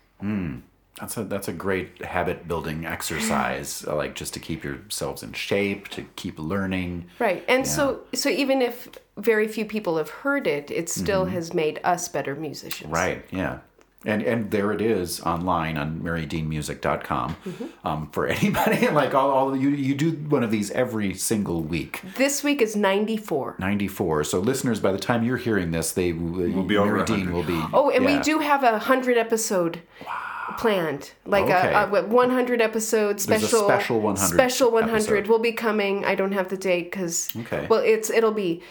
That's 1.01 1.17
a 1.17 1.25
that's 1.25 1.49
a 1.49 1.53
great 1.53 2.05
habit 2.05 2.47
building 2.47 2.85
exercise, 2.85 3.85
uh, 3.87 3.97
like 3.97 4.15
just 4.15 4.35
to 4.35 4.41
keep 4.41 4.63
yourselves 4.65 5.23
in 5.23 5.33
shape, 5.33 5.89
to 5.97 6.03
keep 6.17 6.39
learning. 6.39 7.07
Right. 7.19 7.43
And 7.49 7.67
so 7.67 8.01
so 8.13 8.29
even 8.29 8.61
if 8.61 8.89
very 9.17 9.49
few 9.49 9.65
people 9.65 9.97
have 9.97 10.11
heard 10.11 10.47
it, 10.47 10.71
it 10.71 10.91
still 10.91 11.25
has 11.27 11.55
made 11.55 11.81
us 11.85 12.09
better 12.09 12.35
musicians. 12.35 12.91
Mm-hmm. 12.93 12.95
Right. 13.03 13.25
Yeah. 13.31 13.59
And 14.07 14.23
and 14.23 14.51
there 14.51 14.73
it 14.73 14.81
is 14.81 15.21
online 15.21 15.77
on 15.77 16.01
merideanmusic.com 16.01 17.37
Mm-hmm. 17.45 17.87
um, 17.87 18.09
for 18.13 18.27
anybody. 18.39 18.89
like 18.89 19.15
all, 19.15 19.31
all 19.31 19.57
you 19.57 19.69
you 19.71 19.95
do 19.95 20.13
one 20.13 20.43
of 20.43 20.51
these 20.51 20.71
every 20.71 21.13
single 21.15 21.63
week. 21.63 22.01
This 22.17 22.43
week 22.43 22.63
is 22.63 22.75
94. 22.77 23.57
94. 23.59 24.25
So 24.25 24.39
listeners, 24.41 24.81
by 24.81 24.93
the 24.93 24.99
time 24.99 25.23
you're 25.25 25.37
hearing 25.37 25.71
this, 25.71 25.93
they 25.93 26.13
will 26.13 26.63
be 26.65 26.77
over 26.79 26.93
Meri 26.95 27.05
Dean 27.05 27.33
will 27.33 27.43
be. 27.43 27.61
Oh, 27.73 27.91
and 27.91 28.05
yeah. 28.05 28.17
we 28.17 28.23
do 28.23 28.39
have 28.39 28.63
a 28.65 28.73
100 28.73 29.19
episode 29.19 29.83
wow 30.07 30.27
planned. 30.59 31.13
Like 31.25 31.45
Okay. 31.45 31.73
a, 31.73 31.85
a 31.87 32.07
100 32.07 32.61
episode 32.61 33.19
There's 33.21 33.43
a 33.43 33.47
special 33.49 33.67
special 33.69 34.01
100 34.01 34.35
special 34.35 34.71
100 34.73 34.95
episode. 35.19 35.27
will 35.29 35.39
be 35.39 35.53
coming. 35.53 36.05
I 36.05 36.15
don't 36.15 36.33
have 36.33 36.49
the 36.49 36.57
date 36.57 36.91
cuz 36.91 37.29
Okay. 37.37 37.67
well, 37.69 37.81
it's 37.85 38.09
it'll 38.11 38.33
be 38.33 38.63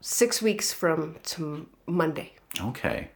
6 0.00 0.42
weeks 0.42 0.72
from 0.72 1.16
to 1.24 1.66
Monday. 1.86 2.32
Okay. 2.60 3.08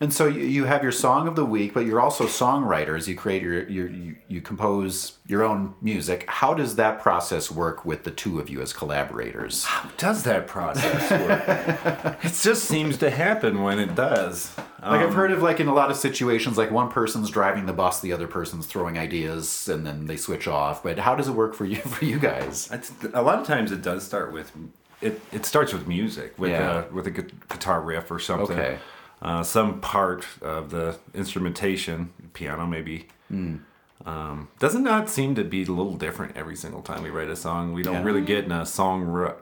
And 0.00 0.12
so 0.12 0.26
you, 0.26 0.42
you 0.42 0.64
have 0.64 0.82
your 0.82 0.92
song 0.92 1.26
of 1.26 1.36
the 1.36 1.44
week, 1.44 1.72
but 1.72 1.86
you're 1.86 2.00
also 2.00 2.26
songwriters. 2.26 3.08
You 3.08 3.14
create 3.16 3.42
your, 3.42 3.66
your 3.68 3.88
you, 3.88 4.16
you 4.28 4.40
compose 4.42 5.18
your 5.26 5.42
own 5.42 5.74
music. 5.80 6.24
How 6.28 6.52
does 6.52 6.76
that 6.76 7.00
process 7.00 7.50
work 7.50 7.84
with 7.84 8.04
the 8.04 8.10
two 8.10 8.38
of 8.38 8.50
you 8.50 8.60
as 8.60 8.72
collaborators? 8.72 9.64
How 9.64 9.88
does 9.96 10.22
that 10.24 10.46
process 10.46 11.10
work? 11.10 12.16
it 12.24 12.34
just 12.42 12.64
seems 12.64 12.98
to 12.98 13.10
happen 13.10 13.62
when 13.62 13.78
it 13.78 13.94
does. 13.94 14.54
Like 14.82 15.00
Um, 15.00 15.08
I've 15.08 15.14
heard 15.14 15.32
of 15.32 15.42
like 15.42 15.60
in 15.60 15.66
a 15.68 15.74
lot 15.74 15.90
of 15.90 15.96
situations, 15.96 16.58
like 16.58 16.70
one 16.70 16.90
person's 16.90 17.30
driving 17.30 17.64
the 17.66 17.72
bus, 17.72 18.00
the 18.00 18.12
other 18.12 18.26
person's 18.28 18.66
throwing 18.66 18.98
ideas, 18.98 19.66
and 19.68 19.86
then 19.86 20.06
they 20.06 20.16
switch 20.16 20.46
off. 20.46 20.82
But 20.82 20.98
how 20.98 21.14
does 21.14 21.28
it 21.28 21.32
work 21.32 21.54
for 21.54 21.64
you 21.64 21.76
for 21.94 22.04
you 22.04 22.18
guys? 22.18 22.70
A 23.14 23.22
lot 23.22 23.38
of 23.38 23.46
times 23.46 23.72
it 23.72 23.82
does 23.82 24.04
start 24.04 24.32
with 24.32 24.52
it. 25.00 25.20
It 25.32 25.46
starts 25.46 25.72
with 25.72 25.86
music, 25.88 26.38
with 26.38 26.50
Yeah. 26.50 26.84
a 26.84 26.92
with 26.94 27.06
a 27.06 27.10
guitar 27.10 27.80
riff 27.80 28.10
or 28.10 28.18
something. 28.18 28.58
Okay. 28.58 28.78
Uh, 29.22 29.42
some 29.42 29.80
part 29.80 30.26
of 30.42 30.70
the 30.70 30.98
instrumentation, 31.14 32.12
piano 32.34 32.66
maybe. 32.66 33.08
Hmm. 33.28 33.56
Um, 34.04 34.48
doesn't 34.58 34.84
not 34.84 35.08
seem 35.08 35.34
to 35.36 35.42
be 35.42 35.62
a 35.64 35.66
little 35.66 35.96
different 35.96 36.36
every 36.36 36.54
single 36.54 36.82
time 36.82 37.02
we 37.02 37.10
write 37.10 37.28
a 37.30 37.34
song? 37.36 37.72
We 37.72 37.82
don't 37.82 37.94
Yeah. 37.94 38.02
really 38.04 38.20
get 38.20 38.44
in 38.44 38.52
a 38.52 38.66
song 38.66 39.02
ru- 39.02 39.34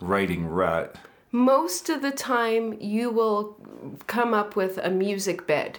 writing 0.00 0.46
rut. 0.46 0.96
Most 1.30 1.88
of 1.90 2.02
the 2.02 2.10
time 2.10 2.76
you 2.80 3.10
will 3.10 3.56
come 4.06 4.34
up 4.34 4.56
with 4.56 4.78
a 4.78 4.90
music 4.90 5.46
bed. 5.46 5.78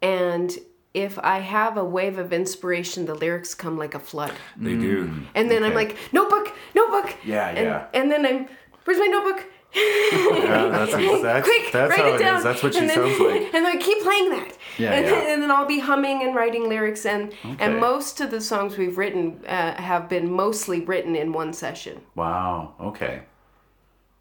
And 0.00 0.56
if 0.94 1.18
I 1.18 1.38
have 1.40 1.76
a 1.76 1.84
wave 1.84 2.18
of 2.18 2.32
inspiration, 2.32 3.06
the 3.06 3.14
lyrics 3.14 3.54
come 3.54 3.76
like 3.78 3.94
a 3.94 3.98
flood. 3.98 4.32
They 4.56 4.74
do. 4.76 5.10
And 5.34 5.50
then 5.50 5.64
I'm 5.64 5.74
like, 5.74 5.96
notebook, 6.12 6.52
notebook. 6.74 7.16
Yeah, 7.24 7.48
and, 7.48 7.58
yeah. 7.58 7.86
And 7.94 8.10
then 8.12 8.24
I'm, 8.24 8.48
where's 8.84 8.98
my 8.98 9.06
notebook? 9.06 9.44
Yeah, 9.74 10.68
that's 10.70 10.92
that's, 11.22 11.46
Quick, 11.46 11.72
that's 11.72 11.90
write 11.90 11.98
how 12.00 12.06
it 12.08 12.14
it 12.14 12.18
down. 12.18 12.36
is. 12.38 12.44
That's 12.44 12.62
what 12.62 12.72
she 12.74 12.80
and 12.80 12.88
then, 12.90 12.96
sounds 12.96 13.20
like. 13.20 13.42
And 13.54 13.64
then 13.66 13.78
keep 13.78 14.02
playing 14.02 14.30
that. 14.30 14.56
Yeah, 14.78 14.92
and, 14.92 15.04
yeah. 15.04 15.10
Then, 15.10 15.32
and 15.34 15.42
then 15.42 15.50
I'll 15.50 15.66
be 15.66 15.78
humming 15.80 16.22
and 16.22 16.34
writing 16.34 16.68
lyrics. 16.68 17.04
And 17.06 17.32
Okay. 17.44 17.56
and 17.60 17.78
most 17.78 18.20
of 18.20 18.30
the 18.30 18.40
songs 18.40 18.76
we've 18.78 18.96
written 18.96 19.44
uh, 19.46 19.74
have 19.80 20.08
been 20.08 20.30
mostly 20.32 20.80
written 20.80 21.14
in 21.16 21.32
one 21.32 21.52
session. 21.52 22.00
Wow. 22.14 22.74
Okay. 22.80 23.20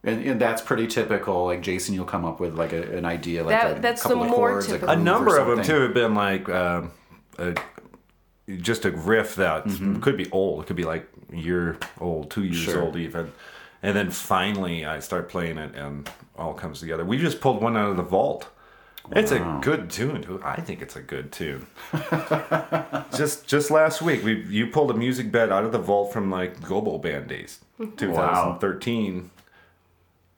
And, 0.04 0.24
and 0.26 0.40
that's 0.42 0.62
pretty 0.62 0.88
typical. 0.88 1.46
Like 1.46 1.62
Jason, 1.62 1.94
you'll 1.96 2.06
come 2.06 2.26
up 2.26 2.40
with 2.40 2.56
like 2.58 2.74
a, 2.74 2.96
an 2.98 3.06
idea, 3.06 3.44
like 3.44 3.52
That- 3.62 3.78
a 3.78 3.82
that's 3.82 4.04
the 4.04 4.10
couple 4.10 4.24
of 4.24 4.30
more 4.30 4.50
chords, 4.52 4.68
a, 4.68 4.72
typical. 4.72 4.90
a 4.90 4.96
groove 4.96 5.02
or 5.08 5.12
number 5.12 5.38
of 5.38 5.48
them 5.48 5.66
too 5.66 5.82
have 5.82 5.94
been 5.94 6.14
like 6.16 6.48
um, 6.50 6.92
a, 7.38 7.56
just 8.58 8.86
a 8.86 8.92
riff 8.92 9.36
that 9.36 9.66
Mm-hmm. 9.66 10.00
could 10.02 10.18
be 10.18 10.30
old. 10.32 10.64
It 10.64 10.68
could 10.68 10.76
be 10.76 10.86
like 10.86 11.08
a 11.32 11.36
year 11.36 11.78
old, 12.00 12.32
two 12.32 12.44
years 12.44 12.58
Sure. 12.58 12.82
old 12.84 12.96
even. 12.98 13.32
And 13.84 13.96
then 13.96 14.10
finally, 14.10 14.86
I 14.86 15.00
start 15.00 15.30
playing 15.30 15.58
it, 15.58 15.76
and 15.76 16.10
all 16.36 16.54
comes 16.54 16.80
together. 16.80 17.06
We 17.06 17.18
just 17.18 17.42
pulled 17.42 17.62
one 17.62 17.78
out 17.78 17.90
of 17.90 17.98
the 17.98 18.04
vault. 18.04 18.50
It's 19.12 19.32
a 19.32 19.60
good 19.62 19.90
tune. 19.90 20.42
I 20.44 20.60
think 20.60 20.82
it's 20.82 20.96
a 20.96 21.02
good 21.02 21.32
tune. 21.32 21.68
just 23.16 23.48
just 23.48 23.72
last 23.72 24.02
week, 24.02 24.24
we 24.24 24.44
you 24.46 24.68
pulled 24.68 24.92
a 24.92 24.94
music 24.94 25.32
bed 25.32 25.52
out 25.52 25.64
of 25.64 25.72
the 25.72 25.80
vault 25.80 26.12
from 26.12 26.30
like 26.30 26.60
Gobo 26.60 27.02
Band 27.02 27.28
days, 27.28 27.60
2013. 27.78 29.32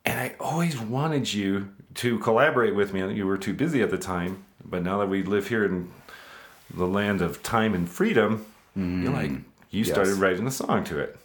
And 0.04 0.20
I 0.20 0.34
always 0.38 0.80
wanted 0.80 1.32
you 1.32 1.70
to 1.94 2.18
collaborate 2.20 2.74
with 2.74 2.94
me. 2.94 3.12
You 3.12 3.26
were 3.26 3.38
too 3.38 3.54
busy 3.54 3.82
at 3.82 3.90
the 3.90 3.98
time, 3.98 4.44
but 4.64 4.82
now 4.82 4.98
that 4.98 5.08
we 5.08 5.22
live 5.22 5.48
here 5.48 5.64
in 5.64 5.90
the 6.72 6.86
land 6.86 7.20
of 7.20 7.42
time 7.42 7.74
and 7.74 7.88
freedom, 7.88 8.46
you're 8.76 9.10
mm. 9.10 9.12
like 9.12 9.32
you 9.70 9.84
started 9.84 10.10
Yes. 10.10 10.18
writing 10.18 10.46
a 10.46 10.50
song 10.50 10.84
to 10.84 10.98
it, 11.00 11.18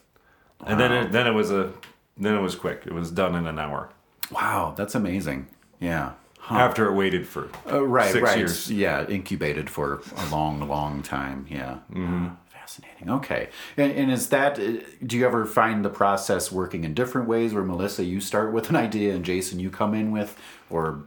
and 0.65 0.79
then 0.79 0.91
it, 0.91 1.11
then 1.11 1.27
it 1.27 1.33
was 1.33 1.51
a 1.51 1.71
then 2.17 2.35
it 2.35 2.41
was 2.41 2.55
quick. 2.55 2.83
It 2.85 2.93
was 2.93 3.11
done 3.11 3.35
in 3.35 3.45
an 3.47 3.59
hour 3.59 3.89
Wow, 4.31 4.73
that's 4.75 4.95
amazing. 4.95 5.47
Yeah. 5.79 6.13
Huh. 6.39 6.57
after 6.59 6.85
it 6.87 6.93
waited 6.93 7.27
for 7.27 7.49
Uh, 7.71 7.83
right, 7.85 8.11
six 8.11 8.23
right. 8.23 8.37
years. 8.37 8.71
Yeah, 8.71 9.07
incubated 9.07 9.67
for 9.69 10.01
a 10.17 10.29
long, 10.29 10.67
long 10.67 11.01
time. 11.01 11.45
Yeah. 11.49 11.77
Mm-hmm. 11.91 12.27
Fascinating. 12.51 13.09
Okay. 13.09 13.49
And, 13.77 13.91
and 13.91 14.11
is 14.11 14.29
that, 14.29 14.59
uh, 14.59 14.73
do 15.05 15.17
you 15.17 15.25
ever 15.25 15.45
find 15.45 15.83
the 15.83 15.89
process 15.89 16.51
working 16.51 16.83
in 16.83 16.93
different 16.93 17.27
ways 17.27 17.53
where 17.53 17.63
Melissa, 17.63 18.03
you 18.03 18.19
start 18.21 18.51
with 18.53 18.69
an 18.69 18.75
idea 18.75 19.13
and 19.15 19.23
Jason, 19.25 19.59
you 19.59 19.69
come 19.71 19.93
in 19.95 20.11
with, 20.11 20.37
or 20.69 21.03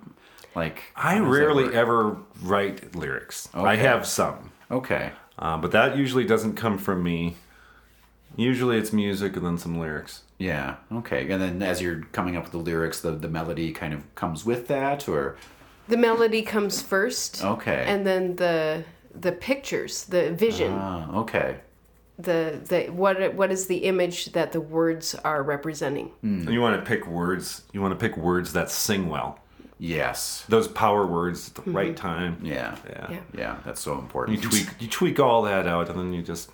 like. 0.56 0.82
I 0.96 1.14
how 1.14 1.24
does 1.24 1.24
that 1.24 1.30
rarely 1.40 1.74
ever 1.74 2.16
write 2.42 2.94
lyrics. 2.96 3.48
I 3.54 3.76
have 3.76 4.06
some, 4.06 4.50
Okay. 4.70 5.11
uh, 5.38 5.56
but 5.59 5.70
that 5.72 5.96
usually 5.96 6.24
doesn't 6.24 6.54
come 6.54 6.78
from 6.78 7.02
me. 7.02 7.36
Usually 8.36 8.76
it's 8.76 8.92
music 8.92 9.36
and 9.36 9.44
then 9.46 9.59
some 9.59 9.78
lyrics. 9.78 10.22
Yeah. 10.39 10.76
Okay. 10.93 11.30
And 11.30 11.43
then 11.43 11.62
as 11.62 11.82
you're 11.82 12.03
coming 12.12 12.36
up 12.36 12.45
with 12.45 12.53
the 12.53 12.59
lyrics, 12.59 13.01
the, 13.01 13.11
the 13.12 13.28
melody 13.28 13.72
kind 13.72 13.93
of 13.93 14.14
comes 14.14 14.45
with 14.45 14.68
that, 14.68 15.09
or. 15.09 15.36
The 15.89 15.97
melody 15.97 16.43
comes 16.43 16.80
first. 16.82 17.45
Okay. 17.45 17.84
And 17.86 18.07
then 18.07 18.36
the 18.36 18.84
the 19.14 19.32
pictures, 19.32 20.05
the 20.05 20.32
vision, 20.32 20.72
Ah, 20.72 21.11
okay. 21.22 21.57
the 22.18 22.61
the 22.66 22.84
what 22.93 23.34
what 23.34 23.51
is 23.51 23.66
the 23.66 23.78
image 23.78 24.26
that 24.32 24.53
the 24.53 24.61
words 24.61 25.14
are 25.24 25.43
representing. 25.43 26.12
And 26.22 26.49
you 26.51 26.61
want 26.61 26.78
to 26.78 26.86
pick 26.86 27.07
words. 27.07 27.62
You 27.72 27.80
want 27.80 27.99
to 27.99 28.09
pick 28.09 28.16
words 28.16 28.53
that 28.53 28.70
sing 28.70 29.09
well. 29.09 29.41
Yes. 29.80 30.45
Those 30.49 30.68
power 30.68 31.07
words 31.07 31.49
at 31.49 31.64
the 31.64 31.70
right 31.70 31.97
time. 31.97 32.39
Yeah. 32.43 32.76
Yeah. 32.89 33.07
Yeah. 33.11 33.20
Yeah. 33.36 33.57
That's 33.64 33.80
so 33.80 33.99
important. 33.99 34.36
You 34.43 34.49
tweak. 34.51 34.68
You 34.78 34.89
tweak 34.89 35.18
all 35.18 35.43
that 35.43 35.66
out, 35.66 35.89
and 35.89 35.99
then 35.99 36.12
you 36.12 36.20
just 36.22 36.51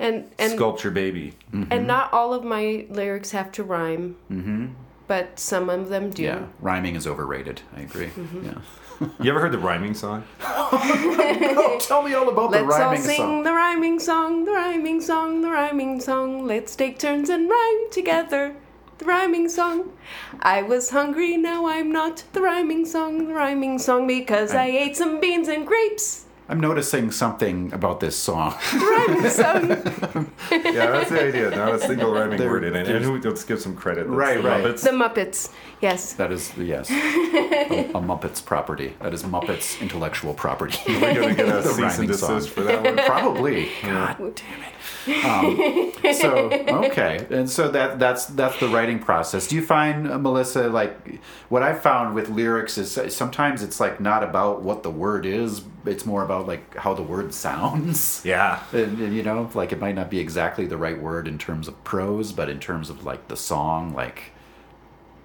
And 0.00 0.30
and 0.38 0.58
sculpt 0.58 0.82
your 0.82 0.92
baby. 0.92 1.34
and 1.52 1.86
not 1.86 2.12
all 2.12 2.34
of 2.34 2.42
my 2.42 2.86
lyrics 2.88 3.30
have 3.30 3.52
to 3.52 3.62
rhyme. 3.62 4.16
Mm-hmm. 4.30 4.68
But 5.06 5.38
some 5.38 5.68
of 5.68 5.88
them 5.88 6.10
do. 6.10 6.22
Yeah. 6.22 6.46
Rhyming 6.60 6.94
is 6.96 7.06
overrated. 7.06 7.62
I 7.76 7.80
agree. 7.80 8.06
Mm-hmm. 8.06 8.46
Yeah. 8.46 8.58
You 9.18 9.30
ever 9.30 9.40
heard 9.40 9.52
the 9.52 9.58
rhyming 9.58 9.94
song? 9.94 10.24
Oh, 10.42 11.78
tell 11.80 12.02
me 12.02 12.12
all 12.14 12.28
about 12.28 12.50
Let's 12.50 12.74
all 12.74 12.96
sing 12.96 13.42
the 13.42 13.52
rhyming 13.52 13.98
song, 13.98 14.44
the 14.44 14.52
rhyming 14.52 15.00
song, 15.00 15.40
the 15.40 15.48
rhyming 15.50 16.00
song. 16.00 16.46
Let's 16.46 16.76
take 16.76 16.98
turns 16.98 17.28
and 17.30 17.48
rhyme 17.48 17.90
together. 17.90 18.56
The 18.98 19.04
rhyming 19.06 19.48
song. 19.48 19.92
I 20.40 20.60
was 20.62 20.90
hungry, 20.90 21.36
now 21.38 21.66
I'm 21.66 21.90
not. 21.90 22.24
The 22.34 22.42
rhyming 22.42 22.84
song, 22.84 23.26
the 23.28 23.34
rhyming 23.34 23.78
song, 23.78 24.06
because 24.06 24.54
I 24.54 24.66
ate 24.66 24.96
some 24.96 25.18
beans 25.18 25.48
and 25.48 25.66
grapes. 25.66 26.26
I'm 26.50 26.58
noticing 26.58 27.12
something 27.12 27.72
about 27.72 28.00
this 28.00 28.16
song. 28.16 28.56
The 28.72 28.78
rhyming 29.08 29.30
song. 29.30 30.32
yeah, 30.50 30.90
that's 30.90 31.08
the 31.10 31.22
idea. 31.28 31.50
Not 31.50 31.76
a 31.76 31.78
single 31.78 32.12
rhyming 32.12 32.38
There- 32.38 32.50
word 32.50 32.64
in 32.64 32.74
it. 32.74 32.88
And 32.88 33.04
who, 33.04 33.20
let's 33.20 33.44
give 33.44 33.60
some 33.60 33.76
credit. 33.76 34.08
That's 34.08 34.16
Right, 34.16 34.42
the 34.42 34.48
right. 34.48 34.64
Muppets. 34.64 34.82
the 34.82 34.90
Muppets. 34.90 35.52
Yes. 35.80 36.14
that 36.14 36.32
is, 36.32 36.52
yes, 36.58 36.90
a, 36.90 37.92
a 37.94 38.00
Muppet's 38.02 38.40
property. 38.40 38.94
That 39.00 39.14
is 39.14 39.22
Muppet's 39.24 39.80
intellectual 39.80 40.34
property. 40.34 40.76
We're 40.88 41.14
gonna 41.14 41.34
get 41.36 41.48
a 41.48 41.62
cease 41.62 41.72
and 41.72 41.82
rhyming 41.84 42.12
song. 42.14 42.34
desist 42.36 42.50
for 42.52 42.62
that 42.64 42.82
one. 42.82 42.96
Probably. 43.06 43.70
God 43.82 44.16
damn 44.18 44.62
it. 44.62 44.74
Um, 45.24 45.92
so 46.14 46.50
okay, 46.86 47.26
and 47.30 47.48
so 47.48 47.68
that 47.70 47.98
that's 47.98 48.26
that's 48.26 48.58
the 48.60 48.68
writing 48.68 48.98
process. 48.98 49.46
Do 49.46 49.56
you 49.56 49.64
find 49.64 50.10
uh, 50.10 50.18
Melissa 50.18 50.68
like 50.68 51.20
what 51.48 51.62
I've 51.62 51.82
found 51.82 52.14
with 52.14 52.28
lyrics 52.28 52.78
is 52.78 52.98
sometimes 53.14 53.62
it's 53.62 53.80
like 53.80 54.00
not 54.00 54.22
about 54.22 54.62
what 54.62 54.82
the 54.82 54.90
word 54.90 55.26
is. 55.26 55.62
It's 55.86 56.04
more 56.04 56.22
about 56.22 56.46
like 56.46 56.76
how 56.76 56.94
the 56.94 57.02
word 57.02 57.34
sounds. 57.34 58.22
Yeah. 58.24 58.62
And, 58.72 59.00
and, 59.00 59.14
you 59.14 59.22
know, 59.22 59.50
like 59.54 59.72
it 59.72 59.80
might 59.80 59.94
not 59.94 60.10
be 60.10 60.18
exactly 60.18 60.66
the 60.66 60.76
right 60.76 61.00
word 61.00 61.26
in 61.26 61.38
terms 61.38 61.68
of 61.68 61.82
prose, 61.84 62.32
but 62.32 62.48
in 62.48 62.60
terms 62.60 62.90
of 62.90 63.04
like 63.04 63.28
the 63.28 63.36
song, 63.36 63.94
like 63.94 64.32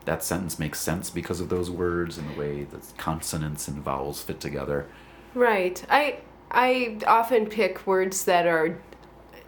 that 0.06 0.24
sentence 0.24 0.58
makes 0.58 0.80
sense 0.80 1.10
because 1.10 1.39
of 1.39 1.49
those 1.49 1.70
words 1.70 2.18
and 2.18 2.30
the 2.30 2.39
way 2.39 2.64
the 2.64 2.80
consonants 2.97 3.68
and 3.68 3.84
vowels 3.84 4.22
fit 4.22 4.39
together. 4.39 4.88
Right. 5.34 5.84
I 5.89 6.20
I 6.51 6.97
often 7.06 7.47
pick 7.47 7.86
words 7.86 8.26
that 8.26 8.47
are 8.47 8.78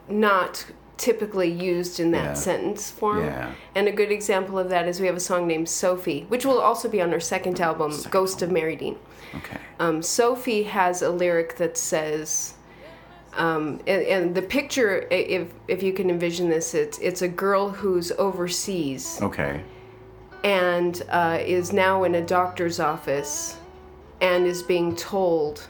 not 0.09 0.65
typically 0.97 1.49
used 1.49 1.99
in 1.99 2.09
that 2.11 2.23
Yeah. 2.23 2.33
sentence 2.33 2.89
form. 2.89 3.23
Yeah. 3.23 3.51
And 3.75 3.87
a 3.87 3.91
good 3.91 4.11
example 4.11 4.57
of 4.57 4.69
that 4.69 4.87
is 4.87 4.99
we 4.99 5.05
have 5.07 5.15
a 5.15 5.19
song 5.19 5.45
named 5.47 5.69
Sophie, 5.69 6.25
which 6.29 6.43
will 6.45 6.59
also 6.59 6.89
be 6.89 7.01
on 7.01 7.13
our 7.13 7.19
second 7.19 7.61
album, 7.61 7.93
Ghost 8.09 8.41
of 8.41 8.49
Meri 8.51 8.75
Dean. 8.75 8.95
Okay. 9.35 9.57
Um, 9.79 10.01
Sophie 10.01 10.63
has 10.63 11.01
a 11.03 11.09
lyric 11.11 11.57
that 11.57 11.77
says, 11.77 12.55
um, 13.35 13.79
and, 13.85 14.01
and 14.03 14.33
the 14.35 14.41
picture, 14.41 15.05
if 15.11 15.49
if 15.67 15.83
you 15.83 15.93
can 15.93 16.09
envision 16.09 16.49
this, 16.49 16.73
it's 16.73 16.97
it's 16.97 17.21
a 17.21 17.27
girl 17.27 17.69
who's 17.69 18.11
overseas 18.13 19.19
Okay. 19.21 19.61
and 20.43 21.03
uh, 21.11 21.37
is 21.41 21.71
now 21.73 22.03
in 22.05 22.15
a 22.15 22.21
doctor's 22.21 22.79
office 22.79 23.57
and 24.21 24.47
is 24.47 24.63
being 24.63 24.95
told 24.95 25.67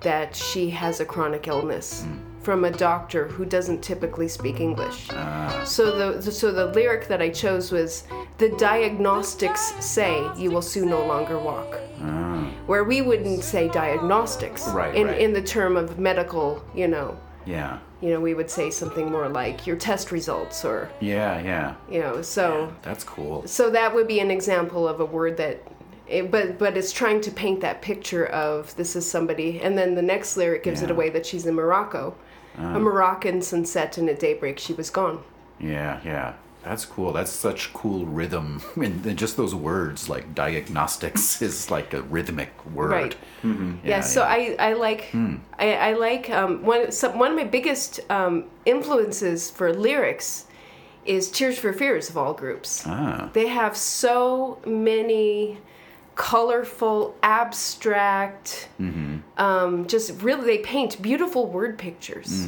that 0.00 0.34
she 0.34 0.70
has 0.70 0.98
a 0.98 1.04
chronic 1.04 1.46
illness 1.46 2.04
from 2.42 2.64
a 2.64 2.70
doctor 2.70 3.28
who 3.28 3.44
doesn't 3.44 3.82
typically 3.82 4.28
speak 4.28 4.60
English. 4.60 5.08
Ah. 5.12 5.62
So 5.64 6.12
the 6.20 6.30
so 6.32 6.50
the 6.52 6.66
lyric 6.66 7.08
that 7.08 7.22
I 7.22 7.28
chose 7.30 7.70
was 7.72 8.04
the 8.38 8.48
diagnostics 8.58 9.72
say 9.84 10.22
you 10.36 10.50
will 10.50 10.62
soon 10.62 10.88
no 10.90 11.04
longer 11.06 11.38
walk. 11.38 11.78
Ah. 12.02 12.46
Where 12.66 12.84
we 12.84 13.00
wouldn't 13.02 13.42
say 13.44 13.68
diagnostics 13.68 14.68
Right, 14.68 14.94
in 14.94 15.06
right. 15.06 15.20
in 15.20 15.32
the 15.32 15.42
term 15.42 15.76
of 15.76 15.98
medical, 15.98 16.62
you 16.74 16.88
know, 16.88 17.16
Yeah. 17.46 17.78
you 18.00 18.10
know, 18.10 18.20
we 18.20 18.34
would 18.34 18.50
say 18.50 18.70
something 18.70 19.10
more 19.10 19.28
like 19.28 19.66
your 19.66 19.76
test 19.76 20.12
results 20.12 20.64
or 20.64 20.88
Yeah. 21.00 21.40
Yeah. 21.42 21.74
you 21.90 22.00
know, 22.00 22.22
so 22.22 22.72
That's 22.82 23.04
cool. 23.04 23.42
so 23.46 23.70
that 23.70 23.94
would 23.94 24.08
be 24.08 24.20
an 24.20 24.30
example 24.30 24.88
of 24.88 25.00
a 25.00 25.04
word 25.04 25.36
that 25.36 25.62
it, 26.08 26.30
but 26.30 26.58
but 26.58 26.76
it's 26.76 26.92
trying 26.92 27.20
to 27.22 27.30
paint 27.30 27.60
that 27.60 27.80
picture 27.80 28.26
of 28.26 28.74
this 28.76 28.96
is 28.96 29.08
somebody 29.08 29.60
and 29.62 29.78
then 29.78 29.94
the 29.94 30.02
next 30.02 30.36
lyric 30.36 30.62
gives 30.64 30.82
it 30.82 30.90
away 30.90 31.08
that 31.10 31.24
she's 31.24 31.46
in 31.46 31.54
morocco 31.54 32.14
a 32.58 32.78
moroccan 32.78 33.40
sunset 33.42 33.98
and 33.98 34.08
at 34.08 34.18
daybreak 34.20 34.58
she 34.58 34.72
was 34.74 34.90
gone 34.90 35.18
Yeah. 35.60 36.00
Yeah. 36.04 36.34
That's 36.64 36.84
cool. 36.84 37.12
That's 37.12 37.32
such 37.32 37.72
cool 37.72 38.06
rhythm. 38.06 38.60
And 38.76 39.04
and 39.06 39.18
just 39.18 39.36
those 39.36 39.52
words, 39.54 40.08
like 40.08 40.32
diagnostics, 40.34 41.42
is 41.48 41.70
like 41.70 41.92
a 41.92 42.02
rhythmic 42.02 42.50
word. 42.74 42.90
right 42.92 43.16
Mm-hmm. 43.42 43.72
yeah, 43.84 44.00
so 44.00 44.20
yeah. 44.20 44.36
i 44.36 44.70
i 44.70 44.72
like 44.74 45.02
I, 45.58 45.68
I 45.90 45.92
like 45.94 46.30
um, 46.30 46.62
one 46.64 46.92
some, 46.92 47.18
one 47.18 47.30
of 47.32 47.36
my 47.36 47.48
biggest 47.58 48.00
um, 48.10 48.44
influences 48.64 49.50
for 49.50 49.72
lyrics 49.74 50.46
is 51.04 51.30
tears 51.30 51.58
for 51.58 51.72
fears 51.72 52.08
of 52.10 52.16
all 52.16 52.34
groups 52.34 52.82
Ah. 52.86 53.28
they 53.32 53.48
have 53.48 53.76
so 53.76 54.58
many 54.64 55.58
colorful 56.14 57.14
abstract 57.22 58.68
um, 59.38 59.86
just 59.86 60.20
really 60.22 60.44
they 60.44 60.58
paint 60.58 61.00
beautiful 61.00 61.46
word 61.46 61.78
pictures 61.78 62.46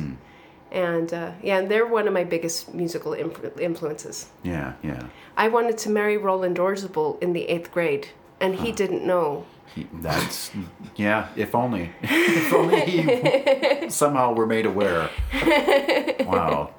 and 0.73 1.13
uh, 1.15 1.33
yeah 1.43 1.59
and 1.59 1.71
they're 1.71 1.87
one 1.87 2.07
of 2.07 2.13
my 2.13 2.25
biggest 2.25 2.75
musical 2.75 3.13
influ- 3.13 3.59
influences 3.61 4.27
Yeah. 4.43 4.73
Yeah. 4.83 5.05
i 5.37 5.49
wanted 5.49 5.79
to 5.79 5.91
marry 5.91 6.17
roland 6.17 6.59
orzabal 6.59 7.23
in 7.23 7.33
the 7.33 7.45
eighth 7.49 7.71
grade 7.73 8.09
and 8.41 8.55
he 8.57 8.73
didn't 8.73 9.05
know 9.07 9.45
He- 9.75 9.89
That's 10.03 10.51
yeah. 10.97 11.29
If 11.37 11.55
only, 11.55 11.91
if 12.03 12.53
only 12.53 12.81
he 12.83 13.89
somehow 13.91 14.35
were 14.35 14.47
made 14.47 14.67
aware. 14.67 15.09
Wow, 16.25 16.71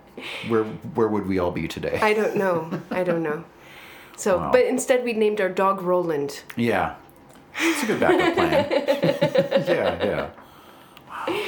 where 0.50 0.64
where 0.96 1.08
would 1.08 1.26
we 1.28 1.40
all 1.40 1.52
be 1.52 1.68
today? 1.68 1.98
i 2.02 2.14
don't 2.14 2.36
know 2.36 2.58
i 3.00 3.04
don't 3.04 3.24
know 3.24 3.44
so 4.16 4.38
Wow. 4.38 4.52
but 4.52 4.66
instead 4.66 5.04
we 5.04 5.14
named 5.14 5.40
our 5.42 5.50
dog 5.50 5.82
roland 5.82 6.42
Yeah, 6.56 6.96
it's 7.60 7.84
a 7.84 7.86
good 7.86 8.00
backup 8.00 8.34
plan. 8.36 8.68
yeah, 9.68 10.06
yeah. 10.06 10.30
Wow. 11.10 11.40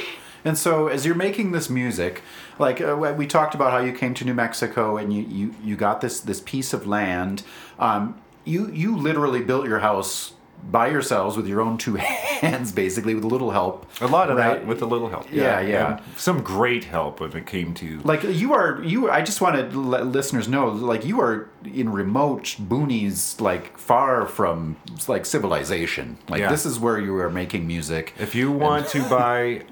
And 0.44 0.56
so, 0.56 0.86
as 0.88 1.04
you're 1.04 1.14
making 1.16 1.52
this 1.52 1.68
music, 1.68 2.22
like 2.58 2.80
uh, 2.80 2.96
we 3.16 3.26
talked 3.26 3.54
about 3.54 3.72
how 3.72 3.78
you 3.78 3.92
came 3.92 4.14
to 4.14 4.24
New 4.24 4.34
Mexico 4.34 4.96
and 4.96 5.12
you 5.12 5.22
you, 5.24 5.54
you 5.62 5.76
got 5.76 6.00
this 6.00 6.20
this 6.20 6.40
piece 6.40 6.72
of 6.72 6.86
land. 6.86 7.42
Um, 7.78 8.20
you 8.44 8.70
you 8.72 8.96
literally 8.96 9.42
built 9.42 9.66
your 9.66 9.80
house 9.80 10.32
by 10.70 10.88
yourselves 10.88 11.36
with 11.36 11.46
your 11.46 11.60
own 11.62 11.78
two 11.78 11.94
hands, 12.40 12.72
basically, 12.72 13.14
with 13.14 13.24
a 13.24 13.28
little 13.28 13.50
help. 13.52 13.86
A 14.02 14.06
lot 14.06 14.30
of 14.30 14.36
Right. 14.36 14.58
that 14.58 14.66
with 14.66 14.82
a 14.82 14.86
little 14.86 15.08
help. 15.08 15.26
Yeah, 15.32 15.60
yeah. 15.60 15.96
and 15.96 16.02
some 16.18 16.42
great 16.42 16.84
help 16.84 17.20
when 17.20 17.34
it 17.34 17.46
came 17.46 17.72
to 17.74 18.00
Like 18.04 18.22
you 18.22 18.52
are, 18.52 18.82
you. 18.84 19.10
I 19.10 19.22
just 19.22 19.40
want 19.40 19.56
to 19.56 19.78
let 19.80 20.06
listeners 20.06 20.46
know, 20.46 20.68
like 20.68 21.04
you 21.06 21.20
are 21.20 21.48
in 21.64 21.90
remote 21.90 22.56
boonies, 22.60 23.40
like 23.40 23.78
far 23.78 24.26
from 24.26 24.76
like 25.08 25.24
civilization. 25.24 26.18
Like 26.28 26.40
Yeah. 26.40 26.50
this 26.50 26.66
is 26.66 26.78
where 26.78 26.98
you 27.00 27.16
are 27.16 27.30
making 27.30 27.66
music. 27.66 28.12
If 28.18 28.34
you 28.34 28.52
want 28.52 28.88
to 28.88 29.00
buy 29.08 29.62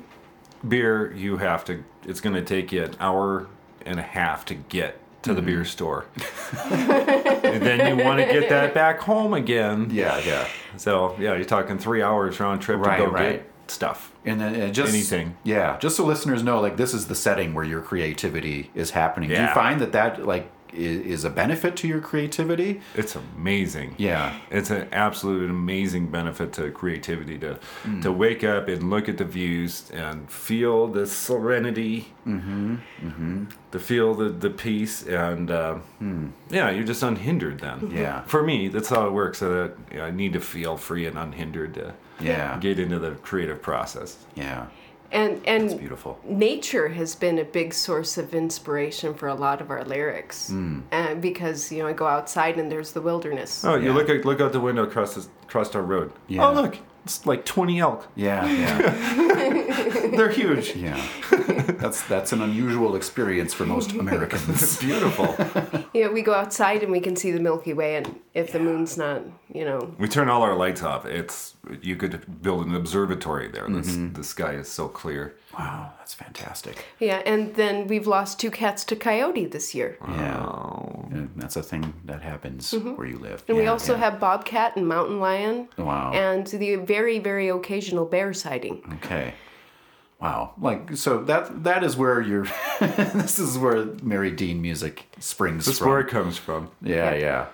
beer, 0.66 1.12
you 1.12 1.36
have 1.36 1.64
to. 1.66 1.84
It's 2.06 2.20
going 2.20 2.34
to 2.36 2.42
take 2.42 2.72
you 2.72 2.84
an 2.84 2.96
hour 3.00 3.48
and 3.84 3.98
a 4.00 4.02
half 4.02 4.44
to 4.46 4.54
get 4.54 4.98
to 5.26 5.34
the 5.34 5.42
beer 5.42 5.60
mm-hmm. 5.60 5.64
store, 5.64 6.06
and 7.44 7.62
then 7.62 7.98
you 7.98 8.04
want 8.04 8.20
to 8.20 8.26
get 8.26 8.48
that 8.48 8.74
back 8.74 9.00
home 9.00 9.34
again. 9.34 9.88
Yeah, 9.90 10.18
yeah. 10.18 10.48
So 10.76 11.16
yeah, 11.18 11.34
you're 11.34 11.44
talking 11.44 11.78
three 11.78 12.02
hours 12.02 12.40
round 12.40 12.62
trip 12.62 12.80
Right, 12.80 12.98
to 12.98 13.04
go 13.04 13.10
right. 13.10 13.32
get 13.38 13.50
stuff. 13.70 14.12
And 14.24 14.40
then 14.40 14.54
and 14.54 14.74
just 14.74 14.92
Anything. 14.92 15.36
Yeah, 15.44 15.78
just 15.78 15.96
so 15.96 16.04
listeners 16.04 16.42
know, 16.42 16.60
like 16.60 16.76
this 16.76 16.94
is 16.94 17.06
the 17.06 17.14
setting 17.14 17.54
where 17.54 17.64
your 17.64 17.80
creativity 17.80 18.70
is 18.74 18.90
happening. 18.90 19.30
Yeah. 19.30 19.36
Do 19.36 19.42
you 19.42 19.54
find 19.54 19.80
that 19.80 19.92
that 19.92 20.26
like 20.26 20.50
is, 20.76 21.00
is 21.06 21.24
a 21.24 21.30
benefit 21.30 21.76
to 21.76 21.88
your 21.88 22.00
creativity? 22.00 22.80
It's 22.94 23.16
amazing. 23.16 23.94
Yeah. 23.98 24.38
It's 24.50 24.70
an 24.70 24.88
absolute 24.92 25.48
amazing 25.50 26.08
benefit 26.10 26.52
to 26.54 26.70
creativity 26.70 27.38
to 27.38 27.58
Mm. 27.84 28.02
to 28.02 28.12
wake 28.12 28.42
up 28.44 28.68
and 28.68 28.90
look 28.90 29.08
at 29.08 29.18
the 29.18 29.24
views 29.24 29.90
and 29.92 30.30
feel 30.30 30.86
the 30.88 31.06
serenity, 31.06 32.12
mm-hmm. 32.26 32.76
Mm-hmm. 33.02 33.44
to 33.72 33.78
feel 33.78 34.14
the, 34.14 34.28
the 34.28 34.50
peace, 34.50 35.02
and 35.06 35.50
uh, 35.50 35.78
yeah, 36.50 36.70
you're 36.70 36.84
just 36.84 37.02
unhindered 37.02 37.60
then. 37.60 37.90
Yeah. 37.90 38.22
For 38.22 38.42
me, 38.42 38.68
that's 38.68 38.88
how 38.88 39.06
it 39.06 39.12
works. 39.12 39.40
That 39.40 39.72
I 40.00 40.10
need 40.10 40.32
to 40.34 40.40
feel 40.40 40.76
free 40.76 41.06
and 41.06 41.16
unhindered 41.18 41.74
to 41.74 41.94
Yeah. 42.20 42.58
get 42.60 42.78
into 42.78 42.98
the 42.98 43.12
creative 43.22 43.60
process. 43.62 44.24
Yeah, 44.34 44.66
and 45.12 45.32
it's 45.34 45.72
and 45.72 45.78
beautiful. 45.80 46.18
nature 46.24 46.88
has 46.88 47.14
been 47.14 47.38
a 47.38 47.44
big 47.44 47.72
source 47.72 48.18
of 48.18 48.34
inspiration 48.34 49.14
for 49.14 49.28
a 49.28 49.34
lot 49.34 49.60
of 49.60 49.70
our 49.70 49.84
lyrics 49.84 50.50
and 50.50 51.20
because 51.22 51.70
you 51.72 51.82
know 51.82 51.88
i 51.88 51.92
go 51.92 52.06
outside 52.06 52.58
and 52.58 52.70
there's 52.72 52.92
the 52.92 53.00
wilderness 53.00 53.64
Oh, 53.64 53.74
you 53.76 53.86
Yeah. 53.88 53.94
look 53.94 54.08
at 54.08 54.24
look 54.24 54.40
out 54.40 54.52
the 54.52 54.60
window 54.60 54.82
across 54.84 55.14
this, 55.14 55.28
across 55.44 55.74
our 55.74 55.82
road. 55.82 56.10
Oh, 56.14 56.18
yeah. 56.28 56.48
Oh, 56.48 56.52
look, 56.52 56.78
it's 57.04 57.24
like 57.26 57.44
20 57.44 57.78
elk. 57.80 58.08
Yeah, 58.16 58.44
yeah, 58.46 59.64
They're 60.16 60.30
huge. 60.30 60.74
yeah. 60.76 61.00
that's 61.82 62.02
that's 62.06 62.32
an 62.32 62.42
unusual 62.42 62.96
experience 62.96 63.52
for 63.54 63.66
most 63.66 63.92
Americans. 64.04 64.48
It's 64.62 64.76
beautiful. 64.78 65.34
Yeah, 65.92 66.08
we 66.08 66.22
go 66.22 66.34
outside 66.34 66.82
and 66.82 66.92
we 66.92 67.00
can 67.00 67.16
see 67.16 67.30
the 67.32 67.40
milky 67.40 67.72
way 67.74 67.96
and 67.96 68.20
if 68.34 68.52
the 68.52 68.58
moon's 68.60 68.96
not 68.96 69.22
you 69.52 69.64
know 69.64 69.94
We 69.98 70.08
turn 70.08 70.28
all 70.28 70.42
our 70.42 70.54
lights 70.54 70.82
off. 70.82 71.04
It's 71.06 71.54
you 71.82 71.96
could 71.96 72.42
build 72.42 72.66
an 72.66 72.74
observatory 72.74 73.48
there. 73.48 73.66
This 73.68 73.86
Mm-hmm. 73.96 74.12
the 74.14 74.24
sky 74.24 74.52
is 74.52 74.68
so 74.68 74.88
clear. 74.88 75.34
wow, 75.58 75.92
that's 75.98 76.14
fantastic. 76.14 76.84
yeah 76.98 77.22
and 77.32 77.54
then 77.54 77.86
we've 77.88 78.06
lost 78.06 78.38
two 78.40 78.50
cats 78.50 78.84
to 78.84 78.94
coyote 78.96 79.46
this 79.46 79.74
year 79.74 79.96
Yeah, 80.08 80.44
Oh, 80.46 81.08
Yeah, 81.14 81.26
that's 81.36 81.56
a 81.56 81.62
thing 81.62 81.92
that 82.04 82.20
happens 82.22 82.72
where 82.72 83.06
you 83.08 83.18
live. 83.18 83.42
and 83.48 83.56
we 83.56 83.66
also 83.66 83.92
yeah. 83.94 84.00
have 84.04 84.20
bobcat 84.20 84.76
and 84.76 84.86
mountain 84.86 85.18
lion 85.20 85.68
Wow. 85.78 86.12
and 86.12 86.46
the 86.46 86.76
very 86.76 87.18
very 87.18 87.48
occasional 87.48 88.04
bear 88.04 88.32
sighting 88.34 88.76
Okay. 88.98 89.34
Wow. 90.20 90.54
Like 90.60 90.96
so 90.96 91.22
that 91.24 91.64
that 91.64 91.84
is 91.84 91.96
where 91.96 92.20
your 92.20 92.46
this 92.80 93.38
is 93.38 93.58
where 93.58 93.84
Meri 94.02 94.30
Dean 94.30 94.62
music 94.62 95.06
springs 95.18 95.66
that's 95.66 95.78
from. 95.78 95.88
where 95.90 96.00
it 96.00 96.08
comes 96.08 96.38
from, 96.38 96.70
Yeah, 96.82 97.14
yeah. 97.14 97.46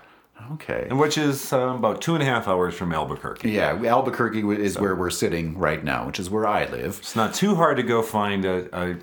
Okay. 0.54 0.86
and 0.90 0.98
which 0.98 1.16
is 1.18 1.52
um, 1.52 1.76
about 1.76 2.00
two 2.02 2.14
and 2.14 2.22
a 2.22 2.26
half 2.26 2.48
hours 2.48 2.74
from 2.74 2.92
Albuquerque. 2.92 3.50
Yeah, 3.52 3.80
Albuquerque 3.84 4.40
is 4.60 4.76
where 4.76 4.94
we're 4.96 5.10
sitting 5.10 5.56
right 5.56 5.82
now, 5.84 6.04
which 6.06 6.18
is 6.18 6.30
where 6.30 6.46
I 6.48 6.64
live. 6.66 6.98
It's 6.98 7.14
not 7.14 7.32
too 7.32 7.54
hard 7.54 7.76
to 7.76 7.84
go 7.84 8.02
find 8.02 8.44
a, 8.44 8.66
a 8.76 8.96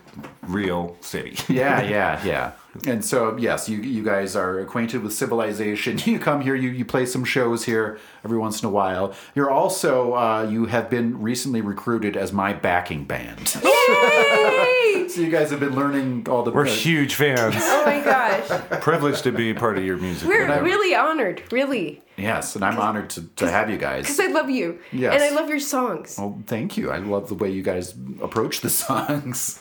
real 0.44 0.98
city. 1.00 1.38
Yeah, 1.54 1.82
yeah, 1.96 2.22
yeah. 2.26 2.52
And 2.86 3.04
so, 3.04 3.36
yes, 3.38 3.68
you 3.68 3.80
you 3.80 4.04
guys 4.04 4.36
are 4.36 4.60
acquainted 4.60 5.02
with 5.04 5.14
civilization. 5.14 5.98
You 6.06 6.20
come 6.20 6.42
here, 6.42 6.56
you, 6.56 6.70
you 6.70 6.86
play 6.86 7.06
some 7.06 7.24
shows 7.24 7.66
here 7.66 8.00
every 8.24 8.38
once 8.38 8.62
in 8.62 8.68
a 8.68 8.72
while. 8.72 9.14
You're 9.36 9.50
also 9.52 10.14
uh, 10.14 10.48
you 10.50 10.66
have 10.68 10.90
been 10.90 11.20
recently 11.22 11.62
recruited 11.62 12.16
as 12.16 12.32
my 12.32 12.54
backing 12.54 13.06
band. 13.06 13.48
so 15.10 15.22
you 15.22 15.30
guys 15.32 15.50
have 15.52 15.60
been 15.60 15.76
learning 15.76 16.28
all 16.30 16.44
the. 16.44 16.52
We're 16.52 16.68
uh, 16.68 16.70
huge 16.70 17.16
fans. 17.16 17.56
oh 17.60 17.84
my 17.86 18.00
gosh 18.04 18.82
Privileged 18.82 19.24
to 19.24 19.32
be 19.32 19.54
part 19.54 19.78
of 19.78 19.84
your 19.84 19.98
music. 19.98 20.28
we're 20.28 20.48
video. 20.48 20.64
really 20.64 20.96
honored 20.96 21.42
really 21.52 22.02
Yes, 22.18 22.56
and 22.56 22.64
I'm 22.66 22.78
honored 22.78 23.10
to, 23.12 23.24
to 23.38 23.50
have 23.50 23.70
you 23.70 23.78
guys. 23.78 24.04
because 24.04 24.20
i 24.20 24.28
love 24.28 24.50
you 24.50 24.80
Yes. 24.92 25.14
and 25.14 25.24
i 25.24 25.30
love 25.40 25.50
your 25.50 25.60
songs 25.60 26.16
Well, 26.18 26.38
thank 26.48 26.78
you. 26.78 26.92
I 26.92 26.98
love 26.98 27.30
the 27.30 27.36
way 27.36 27.50
you 27.50 27.62
guys 27.64 27.94
approach 28.22 28.62
the 28.62 28.70
songs. 28.70 29.60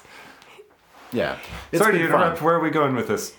Yeah. 1.13 1.37
It's 1.73 1.83
Sorry 1.83 1.99
to 1.99 2.05
interrupt. 2.05 2.39
fun. 2.39 2.45
Where 2.45 2.55
are 2.57 2.61
we 2.61 2.71
going 2.71 2.95
with 2.95 3.09
this? 3.09 3.35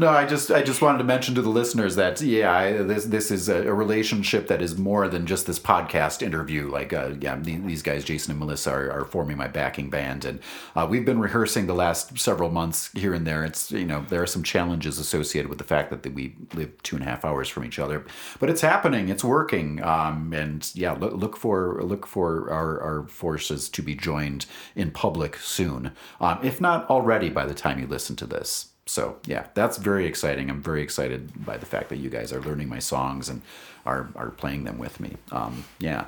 No, 0.00 0.08
I 0.08 0.24
just 0.24 0.50
I 0.50 0.62
just 0.62 0.80
wanted 0.80 0.96
to 0.98 1.04
mention 1.04 1.34
to 1.34 1.42
the 1.42 1.50
listeners 1.50 1.96
that 1.96 2.22
yeah, 2.22 2.50
I, 2.50 2.72
this 2.72 3.04
this 3.04 3.30
is 3.30 3.50
a, 3.50 3.68
a 3.68 3.74
relationship 3.74 4.48
that 4.48 4.62
is 4.62 4.78
more 4.78 5.08
than 5.08 5.26
just 5.26 5.46
this 5.46 5.58
podcast 5.58 6.22
interview. 6.22 6.70
Like 6.70 6.94
uh, 6.94 7.10
yeah, 7.20 7.36
these 7.38 7.82
guys, 7.82 8.04
Jason 8.04 8.30
and 8.30 8.40
Melissa, 8.40 8.70
are, 8.70 8.90
are 8.90 9.04
forming 9.04 9.36
my 9.36 9.48
backing 9.48 9.90
band, 9.90 10.24
and 10.24 10.40
uh, 10.74 10.86
we've 10.88 11.04
been 11.04 11.18
rehearsing 11.18 11.66
the 11.66 11.74
last 11.74 12.18
several 12.18 12.48
months 12.50 12.90
here 12.94 13.12
and 13.12 13.26
there. 13.26 13.44
It's 13.44 13.70
you 13.72 13.84
know 13.84 14.04
there 14.08 14.22
are 14.22 14.26
some 14.26 14.42
challenges 14.42 14.98
associated 14.98 15.50
with 15.50 15.58
the 15.58 15.64
fact 15.64 15.90
that 15.90 16.14
we 16.14 16.34
live 16.54 16.82
two 16.82 16.96
and 16.96 17.04
a 17.04 17.08
half 17.08 17.22
hours 17.24 17.48
from 17.50 17.64
each 17.66 17.78
other, 17.78 18.06
but 18.38 18.48
it's 18.48 18.62
happening, 18.62 19.10
it's 19.10 19.24
working, 19.24 19.82
um, 19.82 20.32
and 20.32 20.70
yeah, 20.74 20.92
look, 20.92 21.12
look 21.12 21.36
for 21.36 21.82
look 21.82 22.06
for 22.06 22.50
our, 22.50 22.80
our 22.80 23.06
forces 23.08 23.68
to 23.68 23.82
be 23.82 23.94
joined 23.94 24.46
in 24.74 24.90
public 24.90 25.36
soon, 25.36 25.92
um, 26.22 26.38
if 26.42 26.58
not 26.58 26.88
already 26.88 26.99
by 27.28 27.46
the 27.46 27.54
time 27.54 27.78
you 27.78 27.86
listen 27.86 28.16
to 28.16 28.26
this. 28.26 28.70
So 28.86 29.18
yeah, 29.26 29.46
that's 29.54 29.76
very 29.76 30.06
exciting. 30.06 30.50
I'm 30.50 30.62
very 30.62 30.82
excited 30.82 31.44
by 31.44 31.56
the 31.56 31.66
fact 31.66 31.90
that 31.90 31.98
you 31.98 32.10
guys 32.10 32.32
are 32.32 32.40
learning 32.40 32.68
my 32.68 32.80
songs 32.80 33.28
and 33.28 33.42
are 33.86 34.08
are 34.16 34.30
playing 34.30 34.64
them 34.64 34.78
with 34.78 34.98
me. 34.98 35.16
Um, 35.30 35.64
yeah. 35.78 36.06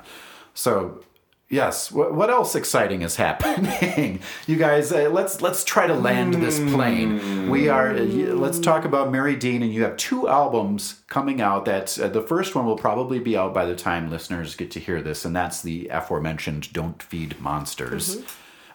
So 0.53 1.01
yes, 1.53 1.91
what, 1.91 2.13
what 2.13 2.29
else 2.29 2.55
exciting 2.55 3.01
is 3.03 3.15
happening? 3.15 4.19
you 4.47 4.57
guys, 4.57 4.91
uh, 4.91 5.09
let's 5.09 5.41
let's 5.41 5.63
try 5.63 5.87
to 5.87 5.93
land 5.93 6.33
this 6.35 6.59
plane. 6.59 7.49
We 7.49 7.69
are. 7.69 7.91
Uh, 7.91 8.03
let's 8.35 8.59
talk 8.59 8.83
about 8.83 9.11
Meri 9.11 9.35
Dean, 9.35 9.63
and 9.63 9.73
you 9.73 9.83
have 9.83 9.95
two 9.95 10.27
albums 10.27 11.01
coming 11.07 11.39
out. 11.41 11.65
That 11.65 11.97
uh, 11.99 12.09
the 12.09 12.21
first 12.21 12.55
one 12.55 12.65
will 12.65 12.77
probably 12.77 13.19
be 13.19 13.37
out 13.37 13.53
by 13.53 13.65
the 13.65 13.75
time 13.75 14.09
listeners 14.09 14.55
get 14.55 14.71
to 14.71 14.79
hear 14.79 15.01
this, 15.01 15.23
and 15.23 15.35
that's 15.35 15.61
the 15.61 15.87
aforementioned 15.87 16.73
"Don't 16.73 17.01
Feed 17.01 17.39
Monsters." 17.39 18.23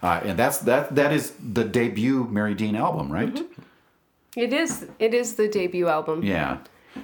Uh, 0.02 0.20
and 0.24 0.38
that's 0.38 0.58
that. 0.58 0.94
That 0.94 1.12
is 1.12 1.32
the 1.52 1.64
debut 1.64 2.24
Meri 2.30 2.54
Dean 2.54 2.76
album, 2.76 3.10
right? 3.12 3.36
It 4.36 4.52
is. 4.52 4.86
It 4.98 5.14
is 5.14 5.34
the 5.34 5.48
debut 5.48 5.88
album. 5.88 6.22
Yeah. 6.22 6.58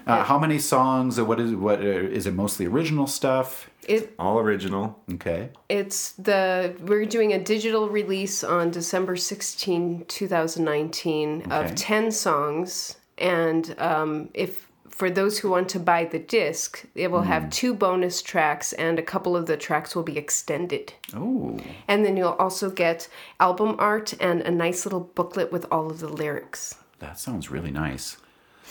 Uh, 0.07 0.25
how 0.25 0.39
many 0.39 0.59
songs? 0.59 1.21
What 1.21 1.41
is 1.41 1.53
what? 1.55 1.81
Uh, 1.81 1.85
is 2.19 2.27
it 2.27 2.35
mostly 2.35 2.67
original 2.67 3.07
stuff? 3.07 3.71
It 3.87 4.15
All 4.19 4.39
original. 4.39 4.99
Okay. 5.15 5.51
it's 5.69 6.13
the 6.13 6.75
we're 6.81 7.05
doing 7.05 7.33
a 7.35 7.39
digital 7.39 7.89
release 7.91 8.43
on 8.43 8.71
December 8.71 9.15
16, 9.17 10.07
2019 10.09 11.43
Okay. 11.43 11.51
of 11.65 11.75
10 11.75 12.11
songs 12.11 12.97
and 13.19 13.75
um, 13.79 14.31
if 14.35 14.69
for 14.95 15.11
those 15.11 15.39
who 15.41 15.51
want 15.51 15.69
to 15.71 15.81
buy 15.81 16.05
the 16.05 16.19
disc, 16.21 16.85
it 16.95 17.11
will 17.11 17.23
Hmm. 17.23 17.33
have 17.35 17.51
two 17.51 17.75
bonus 17.75 18.23
tracks 18.23 18.73
and 18.73 18.99
a 18.99 19.03
couple 19.03 19.37
of 19.37 19.47
the 19.47 19.57
tracks 19.57 19.95
will 19.97 20.05
be 20.05 20.17
extended. 20.19 20.93
Oh, 21.15 21.59
And 21.89 22.05
then 22.05 22.17
you'll 22.17 22.39
also 22.45 22.71
get 22.71 23.09
album 23.41 23.75
art 23.79 24.15
and 24.21 24.41
a 24.43 24.51
nice 24.53 24.87
little 24.87 25.01
booklet 25.17 25.51
with 25.51 25.67
all 25.73 25.91
of 25.91 25.99
the 26.01 26.09
lyrics. 26.09 26.77
that 27.01 27.19
sounds 27.19 27.51
really 27.51 27.71
nice. 27.73 28.17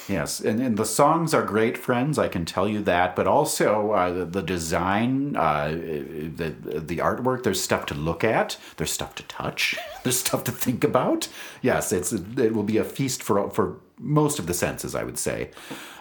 Yes, 0.07 0.39
and, 0.39 0.61
and 0.61 0.77
the 0.77 0.85
songs 0.85 1.33
are 1.33 1.43
great, 1.43 1.77
friends. 1.77 2.19
I 2.19 2.27
can 2.27 2.45
tell 2.45 2.67
you 2.67 2.81
that. 2.81 3.15
But 3.15 3.27
also 3.27 3.91
uh, 3.91 4.11
the, 4.11 4.25
the 4.25 4.41
design, 4.41 5.35
uh, 5.35 5.69
the 5.69 6.55
the 6.59 6.97
artwork. 6.97 7.43
There's 7.43 7.61
stuff 7.61 7.85
to 7.87 7.93
look 7.93 8.23
at. 8.23 8.57
There's 8.77 8.91
stuff 8.91 9.15
to 9.15 9.23
touch. 9.23 9.75
There's 10.03 10.19
stuff 10.19 10.43
to 10.45 10.51
think 10.51 10.83
about. 10.83 11.29
Yes, 11.61 11.91
it's 11.91 12.11
it 12.11 12.53
will 12.53 12.63
be 12.63 12.77
a 12.77 12.83
feast 12.83 13.23
for 13.23 13.49
for 13.49 13.77
most 13.97 14.39
of 14.39 14.47
the 14.47 14.53
senses, 14.53 14.95
I 14.95 15.03
would 15.03 15.17
say. 15.17 15.51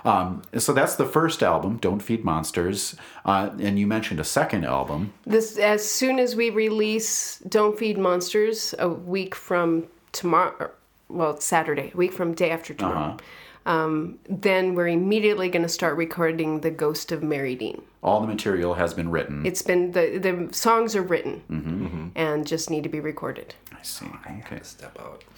Um, 0.05 0.43
so 0.59 0.73
that's 0.73 0.97
the 0.97 1.07
first 1.07 1.43
album, 1.43 1.77
"Don't 1.77 2.01
Feed 2.01 2.25
Monsters," 2.25 2.97
uh, 3.25 3.51
and 3.61 3.79
you 3.79 3.87
mentioned 3.87 4.19
a 4.19 4.25
second 4.25 4.65
album. 4.65 5.13
This 5.25 5.59
as 5.59 5.89
soon 5.89 6.19
as 6.19 6.35
we 6.35 6.51
release 6.51 7.39
Don't 7.49 7.79
Feed 7.79 7.99
Monsters 7.99 8.75
a 8.79 8.89
week 8.89 9.35
from 9.35 9.87
tomorrow, 10.11 10.71
well, 11.09 11.31
it's 11.33 11.47
Saturday, 11.47 11.93
a 11.95 11.97
week 11.97 12.13
from 12.13 12.35
day 12.35 12.51
after 12.51 12.75
tomorrow. 12.75 13.17
Um, 13.65 14.19
then 14.29 14.75
we're 14.75 14.89
immediately 14.89 15.49
going 15.49 15.63
to 15.63 15.69
start 15.69 15.97
recording 15.97 16.61
the 16.61 16.71
Ghost 16.71 17.13
of 17.13 17.23
Meri 17.23 17.55
Dean. 17.55 17.83
All 18.03 18.21
the 18.21 18.27
material 18.27 18.75
has 18.75 18.93
been 18.95 19.11
written. 19.11 19.47
It's 19.47 19.63
been 19.63 19.93
the 19.93 20.19
the 20.19 20.49
songs 20.53 20.97
are 20.97 21.03
written 21.03 22.13
and 22.17 22.45
just 22.47 22.71
need 22.71 22.83
to 22.83 22.89
be 22.89 22.99
recorded. 22.99 23.55
I 23.73 23.83
see. 23.83 24.07
Okay. 24.41 24.59
Step 24.63 24.99
out. 25.01 25.23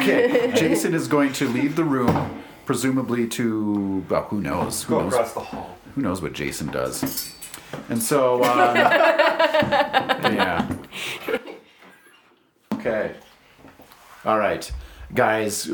Okay. 0.00 0.52
Jason 0.56 0.94
is 0.94 1.06
going 1.06 1.32
to 1.34 1.48
leave 1.48 1.76
the 1.76 1.84
room, 1.84 2.42
presumably 2.66 3.28
to 3.28 4.04
well, 4.08 4.24
who 4.24 4.40
knows? 4.40 4.82
Who 4.84 5.08
knows? 5.08 5.32
the 5.34 5.40
hall. 5.40 5.78
Who 5.94 6.02
knows 6.02 6.20
what 6.20 6.32
Jason 6.32 6.66
does? 6.68 7.32
And 7.88 8.02
so, 8.02 8.42
um, 8.44 8.76
yeah. 10.34 10.66
Okay. 12.74 13.14
All 14.24 14.38
right. 14.38 14.70
Guys, 15.12 15.68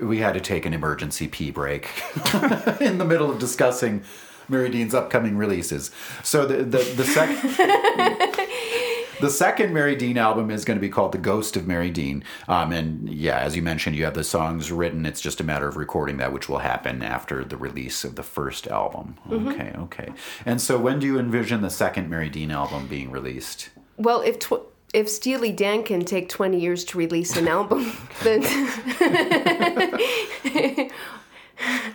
we 0.00 0.18
had 0.18 0.34
to 0.34 0.40
take 0.40 0.66
an 0.66 0.74
emergency 0.74 1.28
pee 1.28 1.50
break 1.50 1.88
in 2.80 2.98
the 2.98 3.04
middle 3.04 3.30
of 3.30 3.38
discussing 3.38 4.02
Meri 4.48 4.70
Dean's 4.70 4.94
upcoming 4.94 5.36
releases. 5.36 5.90
So 6.22 6.46
the 6.46 6.58
the, 6.64 6.78
the 6.96 7.04
second 7.04 7.36
the 9.20 9.30
second 9.30 9.72
Meri 9.72 9.96
Dean 9.96 10.18
album 10.18 10.50
is 10.50 10.64
going 10.64 10.76
to 10.76 10.80
be 10.80 10.88
called 10.88 11.12
The 11.12 11.18
Ghost 11.18 11.56
of 11.56 11.66
Meri 11.66 11.90
Dean. 11.90 12.24
Um, 12.48 12.72
and 12.72 13.08
yeah, 13.08 13.38
as 13.38 13.56
you 13.56 13.62
mentioned, 13.62 13.96
you 13.96 14.04
have 14.04 14.14
the 14.14 14.24
songs 14.24 14.72
written. 14.72 15.06
It's 15.06 15.20
just 15.20 15.40
a 15.40 15.44
matter 15.44 15.68
of 15.68 15.76
recording 15.76 16.16
that, 16.18 16.32
which 16.32 16.48
will 16.48 16.58
happen 16.58 17.02
after 17.02 17.44
the 17.44 17.56
release 17.56 18.04
of 18.04 18.16
the 18.16 18.22
first 18.22 18.66
album. 18.66 19.16
Okay, 19.30 19.72
okay. 19.78 20.12
And 20.44 20.60
so 20.60 20.78
when 20.78 20.98
do 20.98 21.06
you 21.06 21.18
envision 21.18 21.62
the 21.62 21.70
second 21.70 22.10
Meri 22.10 22.28
Dean 22.28 22.50
album 22.50 22.88
being 22.88 23.10
released? 23.10 23.70
Well, 23.96 24.20
if 24.22 24.38
tw- 24.38 24.71
if 24.92 25.08
Steely 25.08 25.52
Dan 25.52 25.82
can 25.84 26.04
take 26.04 26.28
20 26.28 26.58
years 26.60 26.84
to 26.86 26.98
release 26.98 27.36
an 27.36 27.48
album, 27.48 27.92
then 28.22 28.42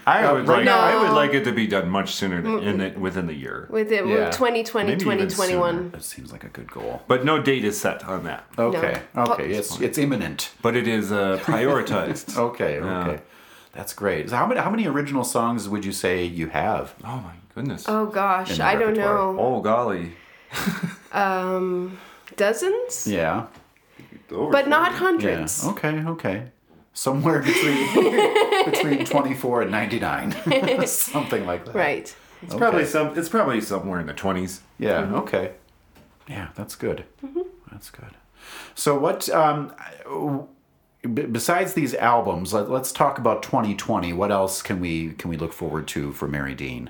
I 0.05 0.31
would 0.31 0.47
like. 0.47 0.57
right 0.59 0.67
I 0.67 1.01
would 1.03 1.11
like 1.13 1.33
it 1.33 1.43
to 1.43 1.51
be 1.51 1.67
done 1.67 1.89
much 1.89 2.13
sooner 2.15 2.41
than 2.41 2.59
in 2.59 2.77
the, 2.77 2.89
within 2.99 3.27
the 3.27 3.33
year. 3.33 3.67
with 3.69 3.91
it, 3.91 4.05
Yeah. 4.07 4.31
2020, 4.31 4.87
Maybe 4.91 5.01
even 5.05 5.17
2021. 5.27 5.91
That 5.91 6.03
seems 6.03 6.31
like 6.31 6.43
a 6.45 6.47
good 6.49 6.71
goal. 6.71 7.01
But 7.07 7.25
no 7.25 7.41
date 7.41 7.65
is 7.65 7.79
set 7.79 8.03
on 8.05 8.23
that. 8.23 8.45
Okay, 8.57 9.01
No. 9.13 9.23
okay. 9.25 9.51
It's 9.51 9.79
it's 9.81 9.97
imminent. 9.97 10.51
But 10.61 10.75
it 10.77 10.87
is 10.87 11.11
uh, 11.11 11.39
prioritized. 11.43 12.37
Okay, 12.37 12.75
Yeah. 12.79 13.01
okay. 13.07 13.21
That's 13.73 13.93
great. 13.93 14.29
So 14.29 14.37
how 14.37 14.47
many 14.47 14.59
how 14.61 14.69
many 14.71 14.87
original 14.87 15.23
songs 15.23 15.67
would 15.69 15.83
you 15.85 15.91
say 15.91 16.23
you 16.23 16.47
have? 16.47 16.95
Oh 17.03 17.17
my 17.17 17.33
goodness. 17.53 17.85
Oh 17.87 18.05
gosh, 18.07 18.51
In 18.51 18.57
the 18.57 18.65
I 18.65 18.75
don't 18.75 18.95
know. 18.97 19.35
Oh 19.37 19.61
golly. 19.61 20.13
Dozens? 22.37 23.05
Yeah. 23.07 23.47
But 24.29 24.67
not 24.67 24.91
Yeah. 24.91 24.97
hundreds. 24.97 25.65
Okay. 25.67 26.03
Okay. 26.05 26.51
Somewhere 26.93 27.39
between 27.41 27.93
between 28.65 29.05
twenty 29.05 29.33
four 29.35 29.61
and 29.61 29.71
ninety 29.71 29.99
nine, 29.99 30.31
something 30.87 31.45
like 31.45 31.65
that. 31.65 31.75
Right. 31.75 32.15
It's 32.41 32.55
probably 32.55 32.85
some. 32.85 33.17
It's 33.17 33.29
probably 33.29 33.61
somewhere 33.61 33.99
in 33.99 34.07
the 34.07 34.13
twenties. 34.13 34.61
Yeah. 34.79 35.01
Mm-hmm. 35.03 35.15
Okay. 35.15 35.51
Yeah, 36.27 36.47
that's 36.55 36.75
good. 36.75 37.05
That's 37.71 37.89
good. 37.89 38.11
So 38.75 38.97
what? 38.97 39.29
Um, 39.29 39.73
besides 41.13 41.73
these 41.73 41.93
albums, 41.95 42.53
let, 42.53 42.69
let's 42.69 42.91
talk 42.91 43.17
about 43.19 43.43
2020. 43.43 44.13
What 44.13 44.31
else 44.31 44.61
can 44.61 44.79
we 44.79 45.11
can 45.13 45.29
we 45.29 45.37
look 45.37 45.53
forward 45.53 45.87
to 45.89 46.11
for 46.13 46.27
Meri 46.27 46.55
Dean? 46.55 46.89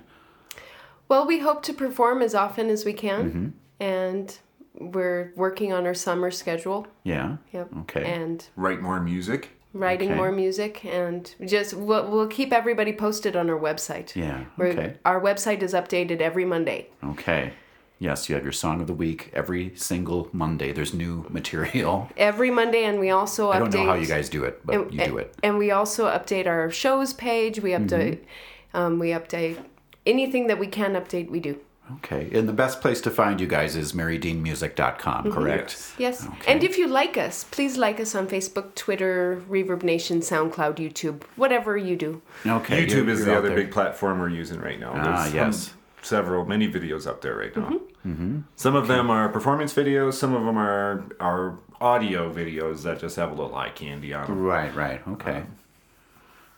Well, 1.09 1.25
we 1.27 1.39
hope 1.39 1.63
to 1.63 1.73
perform 1.73 2.21
as 2.21 2.33
often 2.35 2.69
as 2.69 2.83
we 2.85 2.93
can, 2.93 3.29
Mm-hmm. 3.29 3.47
and 3.83 4.37
we're 4.79 5.31
working 5.35 5.73
on 5.73 5.85
our 5.85 5.93
summer 5.93 6.31
schedule. 6.31 6.87
Yeah. 7.03 7.37
Yep. 7.53 7.69
Okay. 7.81 8.05
And 8.05 8.47
Write 8.55 8.81
more 8.81 8.99
music. 8.99 9.49
writing 9.73 10.09
Okay. 10.09 10.17
more 10.17 10.31
music, 10.31 10.83
and 10.85 11.33
just 11.45 11.73
we'll, 11.73 12.09
we'll 12.09 12.27
keep 12.27 12.51
everybody 12.53 12.93
posted 12.93 13.35
on 13.35 13.49
our 13.49 13.59
website. 13.59 14.15
Yeah, 14.15 14.45
We're- 14.57 14.71
okay. 14.71 14.93
Our 15.05 15.21
website 15.21 15.61
is 15.61 15.73
updated 15.73 16.19
every 16.21 16.45
Monday. 16.45 16.87
Okay. 17.03 17.53
Yes, 17.99 18.29
you 18.29 18.35
have 18.35 18.43
your 18.43 18.53
song 18.53 18.79
of 18.81 18.85
the 18.87 18.93
week 18.93 19.31
every 19.33 19.71
single 19.75 20.29
Monday. 20.31 20.71
There's 20.71 20.93
new 20.93 21.25
material. 21.29 22.07
Every 22.17 22.51
Monday, 22.51 22.83
and 22.83 22.99
we 22.99 23.09
also 23.09 23.49
update. 23.51 23.55
I 23.55 23.59
don't 23.59 23.73
know 23.73 23.85
how 23.87 23.95
you 23.95 24.05
guys 24.05 24.29
do 24.29 24.43
it, 24.43 24.63
but 24.63 24.75
and, 24.75 24.93
you 24.93 25.03
do 25.03 25.17
it. 25.17 25.33
And 25.41 25.57
we 25.57 25.71
also 25.71 26.05
update 26.05 26.45
our 26.45 26.69
shows 26.69 27.13
page. 27.13 27.59
We 27.59 27.71
update. 27.71 28.19
Mm-hmm. 28.19 28.77
Um, 28.77 28.99
we 28.99 29.09
update 29.09 29.57
anything 30.05 30.45
that 30.45 30.59
we 30.59 30.67
can 30.67 30.93
update. 30.93 31.31
We 31.31 31.39
do. 31.39 31.59
Okay. 31.95 32.29
And 32.37 32.47
the 32.47 32.53
best 32.53 32.81
place 32.81 33.01
to 33.01 33.09
find 33.11 33.39
you 33.41 33.47
guys 33.47 33.75
is 33.75 33.93
merideanmusic.com, 33.93 35.23
Mm-hmm. 35.23 35.31
correct? 35.31 35.71
Yes. 35.97 36.23
Yes. 36.23 36.27
And 36.47 36.63
if 36.63 36.77
you 36.77 36.87
like 36.87 37.17
us, 37.17 37.43
please 37.45 37.77
like 37.77 37.99
us 37.99 38.13
on 38.15 38.27
Facebook, 38.27 38.75
Twitter, 38.75 39.41
Reverb 39.49 39.83
Nation, 39.83 40.19
SoundCloud, 40.19 40.75
YouTube, 40.77 41.23
whatever 41.35 41.77
you 41.77 41.95
do. 41.95 42.21
Okay. 42.45 42.85
YouTube 42.85 42.89
you're- 43.05 43.11
is 43.13 43.19
you're 43.19 43.25
the 43.27 43.37
other 43.37 43.47
there. 43.49 43.57
big 43.57 43.71
platform 43.71 44.19
we're 44.19 44.29
using 44.29 44.59
right 44.59 44.79
now. 44.79 44.91
Ah, 44.95 45.23
There's, 45.23 45.33
yes. 45.33 45.69
um, 45.69 45.73
several, 46.01 46.45
many 46.45 46.71
videos 46.71 47.07
up 47.07 47.21
there 47.21 47.35
right 47.35 47.55
now. 47.55 47.79
Mm-hmm. 48.05 48.39
Some 48.55 48.75
of 48.75 48.87
them 48.87 49.09
are 49.09 49.27
performance 49.29 49.73
videos. 49.73 50.13
Some 50.13 50.33
of 50.33 50.43
them 50.45 50.57
are 50.57 51.05
are 51.19 51.57
audio 51.81 52.31
videos 52.33 52.83
that 52.83 52.99
just 52.99 53.15
have 53.17 53.29
a 53.31 53.35
little 53.35 53.53
eye 53.55 53.69
candy 53.69 54.13
on 54.13 54.27
them. 54.27 54.41
Right, 54.41 54.73
right. 54.75 55.01
Okay. 55.09 55.43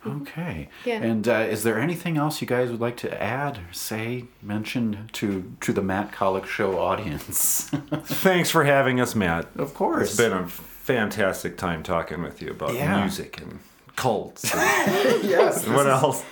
Okay. 0.06 0.68
Yeah. 0.84 1.02
And 1.02 1.28
uh, 1.28 1.46
is 1.50 1.62
there 1.62 1.78
anything 1.78 2.16
else 2.16 2.40
you 2.40 2.46
guys 2.46 2.70
would 2.70 2.80
like 2.80 2.96
to 2.98 3.22
add 3.22 3.58
or 3.58 3.72
say, 3.72 4.24
mention 4.42 5.08
to 5.12 5.52
to 5.60 5.72
the 5.72 5.82
Matt 5.82 6.12
Kollock 6.12 6.46
Show 6.46 6.78
audience? 6.78 7.68
Thanks 8.04 8.50
for 8.50 8.64
having 8.64 9.00
us, 9.00 9.14
Matt. 9.14 9.48
of 9.56 9.74
course. 9.74 10.08
It's 10.08 10.16
been 10.16 10.32
a 10.32 10.48
fantastic 10.48 11.56
time 11.58 11.82
talking 11.82 12.22
with 12.22 12.40
you 12.42 12.50
about 12.50 12.74
Yeah. 12.74 13.00
music 13.00 13.40
and 13.40 13.60
cults. 14.00 14.54
Yes. 15.22 15.66
what 15.68 15.86
else? 15.86 16.24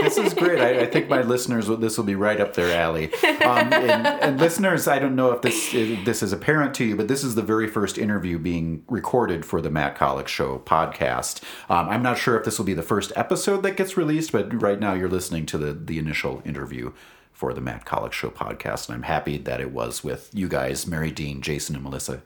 this 0.00 0.16
is 0.16 0.34
great. 0.34 0.60
I, 0.60 0.80
I 0.80 0.86
think 0.86 1.08
my 1.08 1.22
listeners, 1.22 1.68
will 1.68 1.76
this 1.76 1.96
will 1.96 2.04
be 2.04 2.14
right 2.14 2.40
up 2.40 2.54
their 2.54 2.76
alley. 2.76 3.12
Um, 3.22 3.72
and, 3.72 4.06
and 4.06 4.40
listeners, 4.40 4.88
I 4.88 4.98
don't 4.98 5.14
know 5.14 5.30
if 5.32 5.42
this 5.42 5.74
if 5.74 6.04
this 6.04 6.22
is 6.22 6.32
apparent 6.32 6.74
to 6.76 6.84
you, 6.84 6.96
but 6.96 7.08
this 7.08 7.22
is 7.22 7.34
the 7.34 7.42
very 7.42 7.68
first 7.68 7.98
interview 7.98 8.38
being 8.38 8.84
recorded 8.88 9.44
for 9.44 9.60
the 9.60 9.70
Matt 9.70 9.96
Kollock 9.96 10.26
Show 10.26 10.58
podcast. 10.60 11.42
Um, 11.68 11.88
I'm 11.88 12.02
not 12.02 12.18
sure 12.18 12.36
if 12.38 12.44
this 12.44 12.58
will 12.58 12.66
be 12.66 12.74
the 12.74 12.82
first 12.82 13.12
episode 13.14 13.62
that 13.62 13.76
gets 13.76 13.96
released, 13.96 14.32
but 14.32 14.62
right 14.62 14.80
now 14.80 14.94
you're 14.94 15.08
listening 15.08 15.46
to 15.46 15.58
the 15.58 15.72
the 15.72 15.98
initial 15.98 16.42
interview 16.44 16.92
for 17.32 17.52
the 17.52 17.60
Matt 17.60 17.84
Kollock 17.84 18.12
Show 18.12 18.30
podcast, 18.30 18.88
and 18.88 18.96
I'm 18.96 19.02
happy 19.04 19.36
that 19.38 19.60
it 19.60 19.72
was 19.72 20.02
with 20.02 20.30
you 20.32 20.48
guys, 20.48 20.86
Meri 20.86 21.10
Dean, 21.10 21.42
Jason, 21.42 21.74
and 21.74 21.84
Melissa 21.84 22.22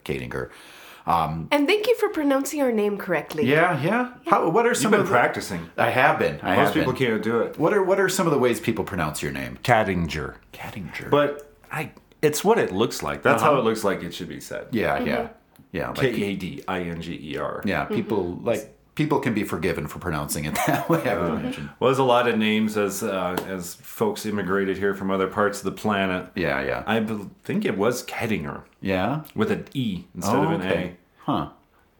Kadinger. 1.06 1.48
And 1.52 1.66
thank 1.66 1.86
you 1.86 1.96
for 1.96 2.08
pronouncing 2.08 2.60
our 2.62 2.72
name 2.72 2.98
correctly. 2.98 3.46
Yeah, 3.46 3.80
yeah. 3.80 4.12
How, 4.26 4.48
what 4.48 4.66
are 4.66 4.74
some? 4.74 4.76
You've 4.76 4.76
some 4.82 4.90
been 4.92 5.00
of 5.00 5.06
the- 5.06 5.12
practicing. 5.12 5.70
I 5.76 5.90
have 5.90 6.18
been. 6.18 6.40
I 6.42 6.56
Most 6.56 6.64
have 6.66 6.74
people 6.74 6.92
been. 6.92 7.06
can't 7.06 7.22
do 7.22 7.40
it. 7.40 7.58
What 7.58 7.72
are 7.72 7.82
what 7.82 8.00
are 8.00 8.08
some 8.08 8.26
of 8.26 8.32
the 8.32 8.38
ways 8.38 8.60
people 8.60 8.84
pronounce 8.84 9.22
your 9.22 9.32
name? 9.32 9.58
Cattinger. 9.62 10.36
Cattinger. 10.52 11.10
But 11.10 11.52
I, 11.70 11.92
it's 12.22 12.44
what 12.44 12.58
it 12.58 12.72
looks 12.72 13.02
like. 13.02 13.22
That's 13.22 13.42
uh-huh. 13.42 13.52
how 13.52 13.58
it 13.58 13.64
looks 13.64 13.84
like 13.84 14.02
it 14.02 14.14
should 14.14 14.28
be 14.28 14.40
said. 14.40 14.68
yeah, 14.72 14.98
yeah, 14.98 15.16
mm-hmm. 15.16 15.32
yeah. 15.72 15.88
Like, 15.88 15.98
K 15.98 16.22
A 16.24 16.36
D 16.36 16.62
I 16.66 16.80
N 16.82 17.00
G 17.00 17.32
E 17.32 17.36
R. 17.38 17.62
yeah, 17.64 17.84
people 17.84 18.24
mm-hmm. 18.24 18.46
like 18.46 18.75
people 18.96 19.20
can 19.20 19.32
be 19.34 19.44
forgiven 19.44 19.86
for 19.86 20.00
pronouncing 20.00 20.44
it 20.46 20.54
that 20.66 20.88
way. 20.88 21.08
I 21.08 21.16
would 21.16 21.40
imagine. 21.40 21.70
Well, 21.78 21.88
there's 21.90 21.98
a 22.00 22.02
lot 22.04 22.26
of 22.26 22.36
names 22.36 22.76
as 22.76 23.04
uh, 23.04 23.36
as 23.46 23.74
folks 23.76 24.26
immigrated 24.26 24.76
here 24.78 24.94
from 24.94 25.12
other 25.12 25.28
parts 25.28 25.58
of 25.58 25.64
the 25.66 25.72
planet. 25.80 26.26
Yeah, 26.34 26.60
yeah, 26.62 26.82
I 26.86 26.98
bel- 26.98 27.30
think 27.44 27.64
it 27.64 27.78
was 27.78 28.04
Kettinger 28.04 28.62
yeah. 28.80 29.22
with 29.36 29.52
an 29.52 29.66
E 29.72 30.04
instead 30.14 30.34
Oh, 30.34 30.42
of 30.42 30.50
an 30.50 30.60
okay. 30.66 30.96
Huh. 31.18 31.50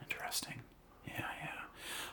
Interesting. 0.02 0.54
Yeah, 1.06 1.20
yeah. 1.42 1.48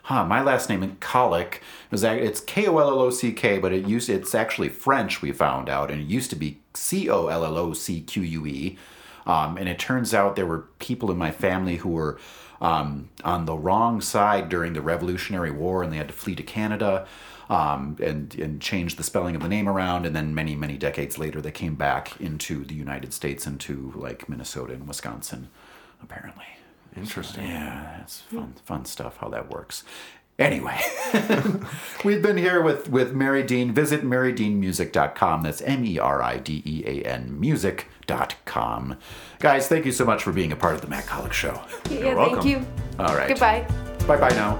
Huh. 0.04 0.24
My 0.26 0.42
last 0.42 0.68
name 0.68 0.82
in 0.82 0.96
Kollock 0.96 1.58
was 1.90 2.04
it's 2.04 2.40
K 2.40 2.66
O 2.66 2.78
L 2.78 2.88
L 2.90 3.00
O 3.00 3.10
C 3.10 3.32
K, 3.32 3.58
but 3.58 3.72
it 3.72 3.86
used 3.86 4.08
it's 4.08 4.34
actually 4.34 4.68
French. 4.68 5.22
We 5.22 5.32
found 5.32 5.68
out, 5.68 5.90
and 5.90 6.00
it 6.00 6.06
used 6.06 6.30
to 6.30 6.36
be 6.36 6.60
C 6.74 7.08
O 7.10 7.26
L 7.28 7.44
L 7.44 7.56
O 7.56 7.72
C 7.72 8.00
Q 8.00 8.22
U 8.22 8.46
E. 8.46 8.78
Um, 9.26 9.56
and 9.56 9.68
it 9.68 9.78
turns 9.78 10.12
out 10.12 10.36
there 10.36 10.46
were 10.46 10.66
people 10.78 11.10
in 11.10 11.16
my 11.16 11.30
family 11.30 11.76
who 11.76 11.90
were 11.90 12.18
um, 12.60 13.10
on 13.24 13.46
the 13.46 13.56
wrong 13.56 14.00
side 14.00 14.48
during 14.48 14.72
the 14.72 14.80
Revolutionary 14.80 15.50
War, 15.50 15.82
and 15.82 15.92
they 15.92 15.96
had 15.96 16.08
to 16.08 16.14
flee 16.14 16.34
to 16.34 16.42
Canada. 16.42 17.06
Um, 17.50 17.98
and 18.02 18.34
and 18.36 18.58
change 18.58 18.96
the 18.96 19.02
spelling 19.02 19.36
of 19.36 19.42
the 19.42 19.50
name 19.50 19.68
around, 19.68 20.06
and 20.06 20.16
then 20.16 20.34
many 20.34 20.56
many 20.56 20.78
decades 20.78 21.18
later, 21.18 21.42
they 21.42 21.50
came 21.50 21.74
back 21.74 22.18
into 22.18 22.64
the 22.64 22.72
United 22.72 23.12
States, 23.12 23.46
into 23.46 23.92
like 23.94 24.30
Minnesota 24.30 24.72
and 24.72 24.88
Wisconsin, 24.88 25.48
apparently. 26.02 26.46
Interesting. 26.96 27.46
Yeah, 27.46 27.96
that's 27.98 28.20
fun, 28.20 28.54
fun 28.64 28.84
stuff 28.86 29.18
how 29.18 29.28
that 29.28 29.50
works. 29.50 29.84
Anyway, 30.36 30.80
we've 32.04 32.20
been 32.20 32.36
here 32.36 32.60
with, 32.60 32.88
with 32.88 33.12
Meri 33.14 33.44
Dean. 33.44 33.72
Visit 33.72 34.02
merideanmusic.com. 34.02 35.42
That's 35.42 35.62
M 35.62 35.84
E 35.84 35.98
R 35.98 36.22
I 36.22 36.38
D 36.38 36.60
E 36.66 36.82
A 36.84 37.02
N 37.08 37.38
music.com. 37.38 38.96
Guys, 39.38 39.68
thank 39.68 39.86
you 39.86 39.92
so 39.92 40.04
much 40.04 40.24
for 40.24 40.32
being 40.32 40.50
a 40.50 40.56
part 40.56 40.74
of 40.74 40.80
the 40.80 40.88
Matt 40.88 41.04
Kollock 41.04 41.32
Show. 41.32 41.62
Yeah, 41.88 42.14
welcome. 42.14 42.40
thank 42.40 42.46
you. 42.46 42.66
All 42.98 43.14
right. 43.14 43.28
Goodbye. 43.28 43.64
Bye 44.08 44.16
bye 44.16 44.30
now. 44.30 44.58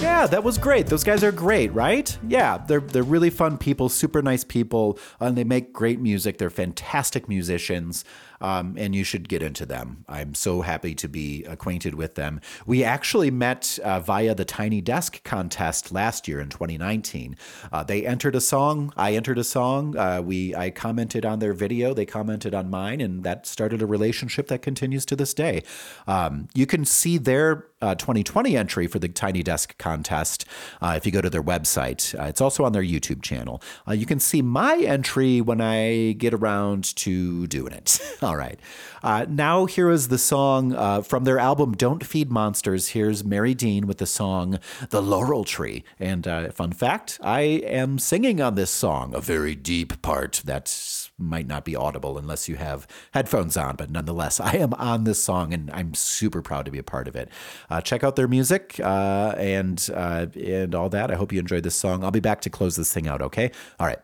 Yeah, 0.00 0.26
that 0.28 0.44
was 0.44 0.58
great. 0.58 0.86
Those 0.86 1.02
guys 1.02 1.24
are 1.24 1.32
great, 1.32 1.72
right? 1.74 2.16
Yeah, 2.28 2.58
they're 2.68 2.80
they're 2.80 3.02
really 3.02 3.30
fun 3.30 3.58
people, 3.58 3.88
super 3.88 4.22
nice 4.22 4.44
people, 4.44 4.98
and 5.18 5.36
they 5.36 5.44
make 5.44 5.72
great 5.72 6.00
music. 6.00 6.38
They're 6.38 6.50
fantastic 6.50 7.28
musicians, 7.28 8.04
um, 8.44 8.74
and 8.76 8.94
you 8.94 9.04
should 9.04 9.26
get 9.26 9.42
into 9.42 9.64
them. 9.64 10.04
I'm 10.06 10.34
so 10.34 10.60
happy 10.60 10.94
to 10.96 11.08
be 11.08 11.44
acquainted 11.44 11.94
with 11.94 12.14
them. 12.14 12.42
We 12.66 12.84
actually 12.84 13.30
met 13.30 13.78
uh, 13.82 14.00
via 14.00 14.34
the 14.34 14.44
Tiny 14.44 14.82
Desk 14.82 15.24
contest 15.24 15.92
last 15.92 16.28
year 16.28 16.40
in 16.40 16.50
2019. 16.50 17.38
Uh, 17.72 17.84
they 17.84 18.06
entered 18.06 18.36
a 18.36 18.42
song. 18.42 18.92
I 18.98 19.14
entered 19.14 19.38
a 19.38 19.44
song. 19.44 19.96
Uh, 19.96 20.20
we 20.22 20.54
I 20.54 20.68
commented 20.68 21.24
on 21.24 21.38
their 21.38 21.54
video. 21.54 21.94
They 21.94 22.04
commented 22.04 22.54
on 22.54 22.68
mine, 22.68 23.00
and 23.00 23.24
that 23.24 23.46
started 23.46 23.80
a 23.80 23.86
relationship 23.86 24.48
that 24.48 24.60
continues 24.60 25.06
to 25.06 25.16
this 25.16 25.32
day. 25.32 25.62
Um, 26.06 26.48
you 26.54 26.66
can 26.66 26.84
see 26.84 27.16
their 27.16 27.64
uh, 27.84 27.94
2020 27.94 28.56
entry 28.56 28.86
for 28.86 28.98
the 28.98 29.08
Tiny 29.08 29.42
Desk 29.42 29.76
contest 29.78 30.46
uh, 30.80 30.94
if 30.96 31.04
you 31.04 31.12
go 31.12 31.20
to 31.20 31.30
their 31.30 31.42
website. 31.42 32.18
Uh, 32.18 32.24
it's 32.24 32.40
also 32.40 32.64
on 32.64 32.72
their 32.72 32.82
YouTube 32.82 33.22
channel. 33.22 33.62
Uh, 33.86 33.92
you 33.92 34.06
can 34.06 34.18
see 34.18 34.40
my 34.42 34.76
entry 34.78 35.40
when 35.40 35.60
I 35.60 36.12
get 36.12 36.32
around 36.32 36.96
to 36.96 37.46
doing 37.46 37.72
it. 37.72 38.00
All 38.22 38.33
right. 38.36 38.58
Uh, 39.02 39.26
now, 39.28 39.66
here 39.66 39.90
is 39.90 40.08
the 40.08 40.18
song 40.18 40.74
uh, 40.74 41.02
from 41.02 41.24
their 41.24 41.38
album 41.38 41.72
Don't 41.72 42.04
Feed 42.04 42.30
Monsters. 42.30 42.88
Here's 42.88 43.24
Meri 43.24 43.54
Dean 43.54 43.86
with 43.86 43.98
the 43.98 44.06
song 44.06 44.58
The 44.90 45.02
Laurel 45.02 45.44
Tree. 45.44 45.84
And 45.98 46.26
uh, 46.26 46.50
fun 46.52 46.72
fact 46.72 47.18
I 47.22 47.40
am 47.40 47.98
singing 47.98 48.40
on 48.40 48.54
this 48.54 48.70
song, 48.70 49.14
a 49.14 49.20
very 49.20 49.54
deep 49.54 50.00
part 50.02 50.42
that 50.44 50.68
might 51.18 51.46
not 51.46 51.64
be 51.64 51.76
audible 51.76 52.18
unless 52.18 52.48
you 52.48 52.56
have 52.56 52.86
headphones 53.12 53.56
on, 53.56 53.76
but 53.76 53.90
nonetheless, 53.90 54.40
I 54.40 54.56
am 54.56 54.74
on 54.74 55.04
this 55.04 55.22
song 55.22 55.52
and 55.52 55.70
I'm 55.70 55.94
super 55.94 56.42
proud 56.42 56.64
to 56.64 56.70
be 56.70 56.78
a 56.78 56.82
part 56.82 57.08
of 57.08 57.16
it. 57.16 57.28
Uh, 57.70 57.80
check 57.80 58.02
out 58.02 58.16
their 58.16 58.28
music 58.28 58.80
uh, 58.82 59.34
and 59.38 59.88
uh, 59.94 60.26
and 60.34 60.74
all 60.74 60.88
that. 60.88 61.10
I 61.10 61.14
hope 61.14 61.32
you 61.32 61.38
enjoyed 61.38 61.62
this 61.62 61.76
song. 61.76 62.04
I'll 62.04 62.10
be 62.10 62.20
back 62.20 62.40
to 62.42 62.50
close 62.50 62.76
this 62.76 62.92
thing 62.92 63.06
out. 63.06 63.22
Okay. 63.22 63.50
All 63.78 63.86
right. 63.86 63.98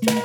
When 0.00 0.21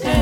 laurel 0.00 0.21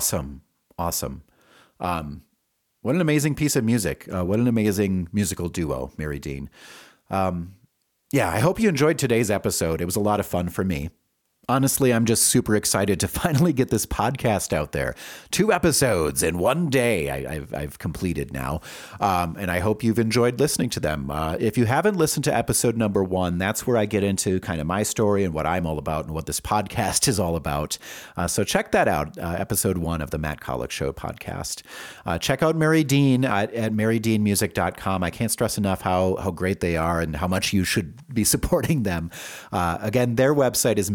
Awesome. 0.00 0.40
Awesome. 0.78 1.24
Um, 1.78 2.22
what 2.80 2.94
an 2.94 3.02
amazing 3.02 3.34
piece 3.34 3.54
of 3.54 3.64
music. 3.64 4.08
Uh, 4.10 4.24
what 4.24 4.40
an 4.40 4.48
amazing 4.48 5.08
musical 5.12 5.50
duo, 5.50 5.92
Meri 5.98 6.18
Dean. 6.18 6.48
Um, 7.10 7.56
yeah, 8.10 8.30
I 8.30 8.38
hope 8.38 8.58
you 8.58 8.70
enjoyed 8.70 8.96
today's 8.96 9.30
episode. 9.30 9.82
It 9.82 9.84
was 9.84 9.96
a 9.96 10.00
lot 10.00 10.18
of 10.18 10.24
fun 10.24 10.48
for 10.48 10.64
me. 10.64 10.88
Honestly, 11.50 11.92
I'm 11.92 12.04
just 12.04 12.28
super 12.28 12.54
excited 12.54 13.00
to 13.00 13.08
finally 13.20 13.52
get 13.52 13.70
this 13.70 13.84
podcast 13.84 14.52
out 14.52 14.70
there. 14.70 14.94
Two 15.32 15.52
episodes 15.52 16.22
in 16.22 16.38
one 16.38 16.70
day 16.70 17.10
I, 17.10 17.34
have 17.34 17.52
I've 17.52 17.78
completed 17.80 18.32
now. 18.32 18.60
Um, 19.00 19.36
and 19.36 19.50
I 19.50 19.58
hope 19.58 19.82
you've 19.82 19.98
enjoyed 19.98 20.38
listening 20.38 20.70
to 20.70 20.80
them. 20.80 21.10
Uh, 21.10 21.36
if 21.40 21.58
you 21.58 21.64
haven't 21.64 21.96
listened 21.96 22.22
to 22.24 22.34
episode 22.34 22.76
number 22.76 23.02
one, 23.02 23.38
that's 23.38 23.66
where 23.66 23.76
I 23.76 23.86
get 23.86 24.04
into 24.04 24.38
kind 24.38 24.60
of 24.60 24.68
my 24.68 24.84
story 24.84 25.24
and 25.24 25.34
what 25.34 25.44
I'm 25.44 25.66
all 25.66 25.78
about 25.78 26.04
and 26.04 26.14
what 26.14 26.26
this 26.26 26.40
podcast 26.50 27.08
is 27.08 27.18
all 27.18 27.34
about. 27.34 27.78
Uh, 28.16 28.28
so 28.28 28.44
check 28.44 28.70
that 28.70 28.86
out, 28.86 29.18
uh, 29.18 29.34
episode 29.36 29.78
one 29.78 30.00
of 30.00 30.10
the 30.10 30.18
Matt 30.18 30.40
Kollock 30.40 30.70
Show 30.70 30.92
podcast. 30.92 31.62
Uh, 32.06 32.16
check 32.16 32.44
out 32.44 32.54
Meri 32.54 32.84
Dean 32.84 33.24
at, 33.24 33.52
at 33.54 33.72
merideanmusic.com. 33.72 35.02
I 35.02 35.10
can't 35.10 35.32
stress 35.32 35.58
enough 35.58 35.80
how, 35.80 36.14
how 36.16 36.30
great 36.30 36.60
they 36.60 36.76
are 36.76 37.00
and 37.00 37.16
how 37.16 37.26
much 37.26 37.52
you 37.52 37.64
should 37.64 38.14
be 38.14 38.22
supporting 38.34 38.84
them. 38.84 39.10
Uh, 39.50 39.78
again, 39.80 40.14
their 40.14 40.32
website 40.32 40.78
is 40.78 40.92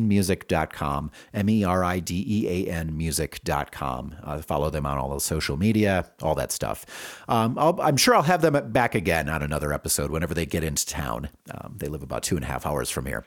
merideanmusic.com, 0.00 1.10
M 1.34 1.48
E 1.48 1.64
R 1.64 1.84
I 1.84 2.00
D 2.00 2.24
E 2.26 2.48
A 2.48 2.70
N 2.70 2.96
music.com. 2.96 4.16
Uh, 4.22 4.42
follow 4.42 4.70
them 4.70 4.86
on 4.86 4.98
all 4.98 5.10
the 5.14 5.20
social 5.20 5.56
media, 5.56 6.10
all 6.22 6.34
that 6.34 6.52
stuff. 6.52 6.84
Um, 7.28 7.58
I'll, 7.58 7.78
I'm 7.80 7.96
sure 7.96 8.14
I'll 8.14 8.22
have 8.22 8.42
them 8.42 8.72
back 8.72 8.94
again 8.94 9.28
on 9.28 9.42
another 9.42 9.72
episode 9.72 10.10
whenever 10.10 10.34
they 10.34 10.46
get 10.46 10.64
into 10.64 10.86
town. 10.86 11.28
Um, 11.50 11.74
they 11.78 11.88
live 11.88 12.02
about 12.02 12.22
two 12.22 12.36
and 12.36 12.44
a 12.44 12.48
half 12.48 12.66
hours 12.66 12.90
from 12.90 13.06
here. 13.06 13.24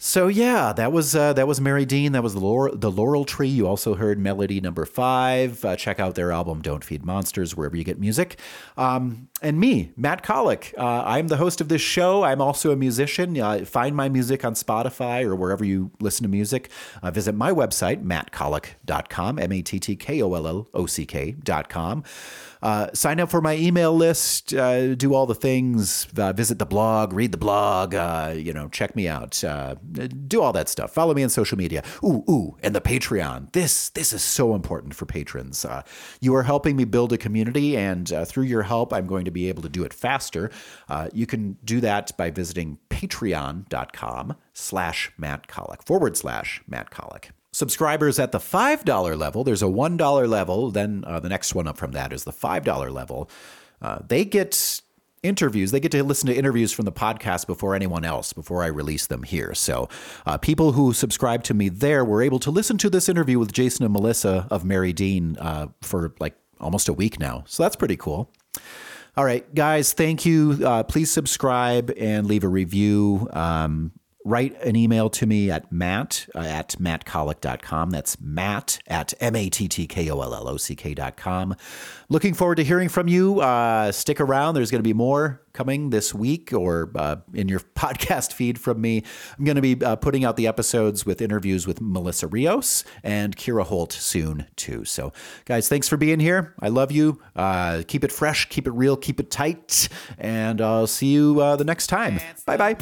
So 0.00 0.28
yeah, 0.28 0.72
that 0.74 0.92
was 0.92 1.16
uh, 1.16 1.32
that 1.32 1.48
was 1.48 1.60
Meri 1.60 1.84
Dean. 1.84 2.12
That 2.12 2.22
was 2.22 2.32
the 2.34 2.38
Laurel, 2.38 2.76
the 2.76 2.88
Laurel 2.88 3.24
Tree. 3.24 3.48
You 3.48 3.66
also 3.66 3.96
heard 3.96 4.16
Melody 4.16 4.60
Number 4.60 4.84
Five. 4.86 5.64
Uh, 5.64 5.74
check 5.74 5.98
out 5.98 6.14
their 6.14 6.30
album 6.30 6.62
"Don't 6.62 6.84
Feed 6.84 7.04
Monsters" 7.04 7.56
wherever 7.56 7.76
you 7.76 7.82
get 7.82 7.98
music. 7.98 8.38
Um, 8.76 9.28
and 9.42 9.58
me, 9.58 9.90
Matt 9.96 10.22
Kollock. 10.22 10.72
Uh, 10.78 11.02
I'm 11.04 11.26
the 11.26 11.36
host 11.38 11.60
of 11.60 11.68
this 11.68 11.82
show. 11.82 12.22
I'm 12.22 12.40
also 12.40 12.70
a 12.70 12.76
musician. 12.76 13.40
Uh, 13.40 13.64
find 13.64 13.96
my 13.96 14.08
music 14.08 14.44
on 14.44 14.54
Spotify 14.54 15.24
or 15.24 15.34
wherever 15.34 15.64
you 15.64 15.90
listen 15.98 16.22
to 16.22 16.28
music. 16.28 16.70
Uh, 17.02 17.10
visit 17.10 17.34
my 17.34 17.50
website, 17.50 18.04
mattkollock.com, 18.04 19.40
M 19.40 19.50
A 19.50 19.62
T 19.62 19.80
T 19.80 19.96
K 19.96 20.22
O 20.22 20.32
L 20.32 20.46
L 20.46 20.68
O 20.74 20.86
C 20.86 21.06
K.com. 21.06 22.04
Uh, 22.62 22.88
sign 22.92 23.20
up 23.20 23.30
for 23.30 23.40
my 23.40 23.56
email 23.56 23.94
list, 23.94 24.52
uh, 24.54 24.94
do 24.94 25.14
all 25.14 25.26
the 25.26 25.34
things, 25.34 26.06
uh, 26.16 26.32
visit 26.32 26.58
the 26.58 26.66
blog, 26.66 27.12
read 27.12 27.32
the 27.32 27.38
blog, 27.38 27.94
uh, 27.94 28.34
you 28.36 28.52
know, 28.52 28.68
check 28.68 28.96
me 28.96 29.06
out, 29.06 29.42
uh, 29.44 29.74
do 30.26 30.42
all 30.42 30.52
that 30.52 30.68
stuff. 30.68 30.92
Follow 30.92 31.14
me 31.14 31.22
on 31.22 31.28
social 31.28 31.56
media. 31.56 31.82
Ooh, 32.02 32.24
ooh, 32.28 32.56
and 32.62 32.74
the 32.74 32.80
Patreon. 32.80 33.52
This 33.52 33.90
this 33.90 34.12
is 34.12 34.22
so 34.22 34.54
important 34.54 34.94
for 34.94 35.06
patrons. 35.06 35.64
Uh, 35.64 35.82
you 36.20 36.34
are 36.34 36.42
helping 36.42 36.76
me 36.76 36.84
build 36.84 37.12
a 37.12 37.18
community, 37.18 37.76
and 37.76 38.12
through 38.26 38.44
your 38.44 38.62
help, 38.62 38.92
I'm 38.92 39.06
going 39.06 39.24
to 39.24 39.30
be 39.30 39.48
able 39.48 39.62
to 39.62 39.68
do 39.68 39.84
it 39.84 39.92
faster. 39.92 40.50
You 41.12 41.26
can 41.26 41.56
do 41.64 41.80
that 41.80 42.16
by 42.16 42.30
visiting 42.30 42.78
patreon.com 42.90 44.36
slash 44.52 45.12
Matt 45.16 45.48
Kollock, 45.48 45.84
forward 45.84 46.16
slash 46.16 46.62
Matt 46.66 46.90
Kollock. 46.90 47.30
Subscribers 47.52 48.18
at 48.18 48.32
the 48.32 48.38
$5 48.38 49.18
level, 49.18 49.42
there's 49.42 49.62
a 49.62 49.66
$1 49.66 50.28
level, 50.28 50.70
then 50.70 51.04
uh, 51.06 51.18
the 51.18 51.28
next 51.28 51.54
one 51.54 51.66
up 51.66 51.78
from 51.78 51.92
that 51.92 52.12
is 52.12 52.24
the 52.24 52.32
$5 52.32 52.92
level. 52.92 53.30
Uh, 53.80 53.98
they 54.06 54.24
get 54.24 54.80
interviews. 55.22 55.70
They 55.70 55.80
get 55.80 55.92
to 55.92 56.02
listen 56.04 56.28
to 56.28 56.34
interviews 56.34 56.72
from 56.72 56.84
the 56.84 56.92
podcast 56.92 57.46
before 57.46 57.74
anyone 57.74 58.04
else, 58.04 58.32
before 58.32 58.62
I 58.62 58.66
release 58.66 59.06
them 59.06 59.22
here. 59.22 59.54
So, 59.54 59.88
uh, 60.26 60.38
people 60.38 60.72
who 60.72 60.92
subscribe 60.92 61.42
to 61.44 61.54
me 61.54 61.68
there 61.68 62.04
were 62.04 62.22
able 62.22 62.38
to 62.40 62.50
listen 62.50 62.78
to 62.78 62.90
this 62.90 63.08
interview 63.08 63.38
with 63.38 63.52
Jason 63.52 63.84
and 63.84 63.92
Melissa 63.92 64.46
of 64.50 64.64
Meri 64.64 64.92
Dean 64.92 65.36
uh, 65.38 65.68
for 65.82 66.14
like 66.20 66.36
almost 66.60 66.88
a 66.88 66.92
week 66.92 67.18
now. 67.18 67.44
So, 67.46 67.62
that's 67.62 67.76
pretty 67.76 67.96
cool. 67.96 68.30
All 69.16 69.24
right, 69.24 69.52
guys, 69.52 69.92
thank 69.92 70.24
you. 70.24 70.60
Uh, 70.64 70.84
please 70.84 71.10
subscribe 71.10 71.92
and 71.98 72.26
leave 72.26 72.44
a 72.44 72.48
review. 72.48 73.28
Um, 73.32 73.92
write 74.28 74.60
an 74.62 74.76
email 74.76 75.08
to 75.08 75.26
me 75.26 75.50
at 75.50 75.72
matt 75.72 76.28
uh, 76.34 76.40
at 76.40 76.76
mattkollock.com. 76.78 77.90
That's 77.90 78.20
matt 78.20 78.78
at 78.86 79.14
M-A-T-T-K-O-L-L-O-C-K.com. 79.20 81.56
Looking 82.10 82.34
forward 82.34 82.56
to 82.56 82.64
hearing 82.64 82.90
from 82.90 83.08
you. 83.08 83.40
Uh, 83.40 83.90
stick 83.90 84.20
around. 84.20 84.54
There's 84.54 84.70
going 84.70 84.80
to 84.80 84.88
be 84.88 84.92
more 84.92 85.40
coming 85.54 85.88
this 85.90 86.14
week 86.14 86.52
or 86.52 86.92
uh, 86.94 87.16
in 87.34 87.48
your 87.48 87.60
podcast 87.74 88.32
feed 88.32 88.60
from 88.60 88.80
me. 88.80 89.02
I'm 89.38 89.44
going 89.44 89.56
to 89.56 89.62
be 89.62 89.82
uh, 89.82 89.96
putting 89.96 90.24
out 90.24 90.36
the 90.36 90.46
episodes 90.46 91.06
with 91.06 91.22
interviews 91.22 91.66
with 91.66 91.80
Melissa 91.80 92.26
Rios 92.26 92.84
and 93.02 93.36
Kira 93.36 93.64
Holt 93.64 93.92
soon, 93.92 94.46
too. 94.56 94.84
So, 94.84 95.12
guys, 95.46 95.68
thanks 95.68 95.88
for 95.88 95.96
being 95.96 96.20
here. 96.20 96.54
I 96.60 96.68
love 96.68 96.92
you. 96.92 97.20
Uh, 97.34 97.82
keep 97.86 98.04
it 98.04 98.12
fresh, 98.12 98.48
keep 98.48 98.66
it 98.66 98.72
real, 98.72 98.96
keep 98.96 99.20
it 99.20 99.30
tight. 99.30 99.88
And 100.18 100.60
I'll 100.60 100.86
see 100.86 101.08
you 101.08 101.40
uh, 101.40 101.56
the 101.56 101.64
next 101.64 101.88
time. 101.88 102.20
Bye 102.46 102.56
bye. 102.56 102.76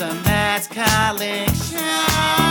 the 0.00 0.10
a 0.10 0.14
mass 0.22 0.66
collection. 0.66 2.49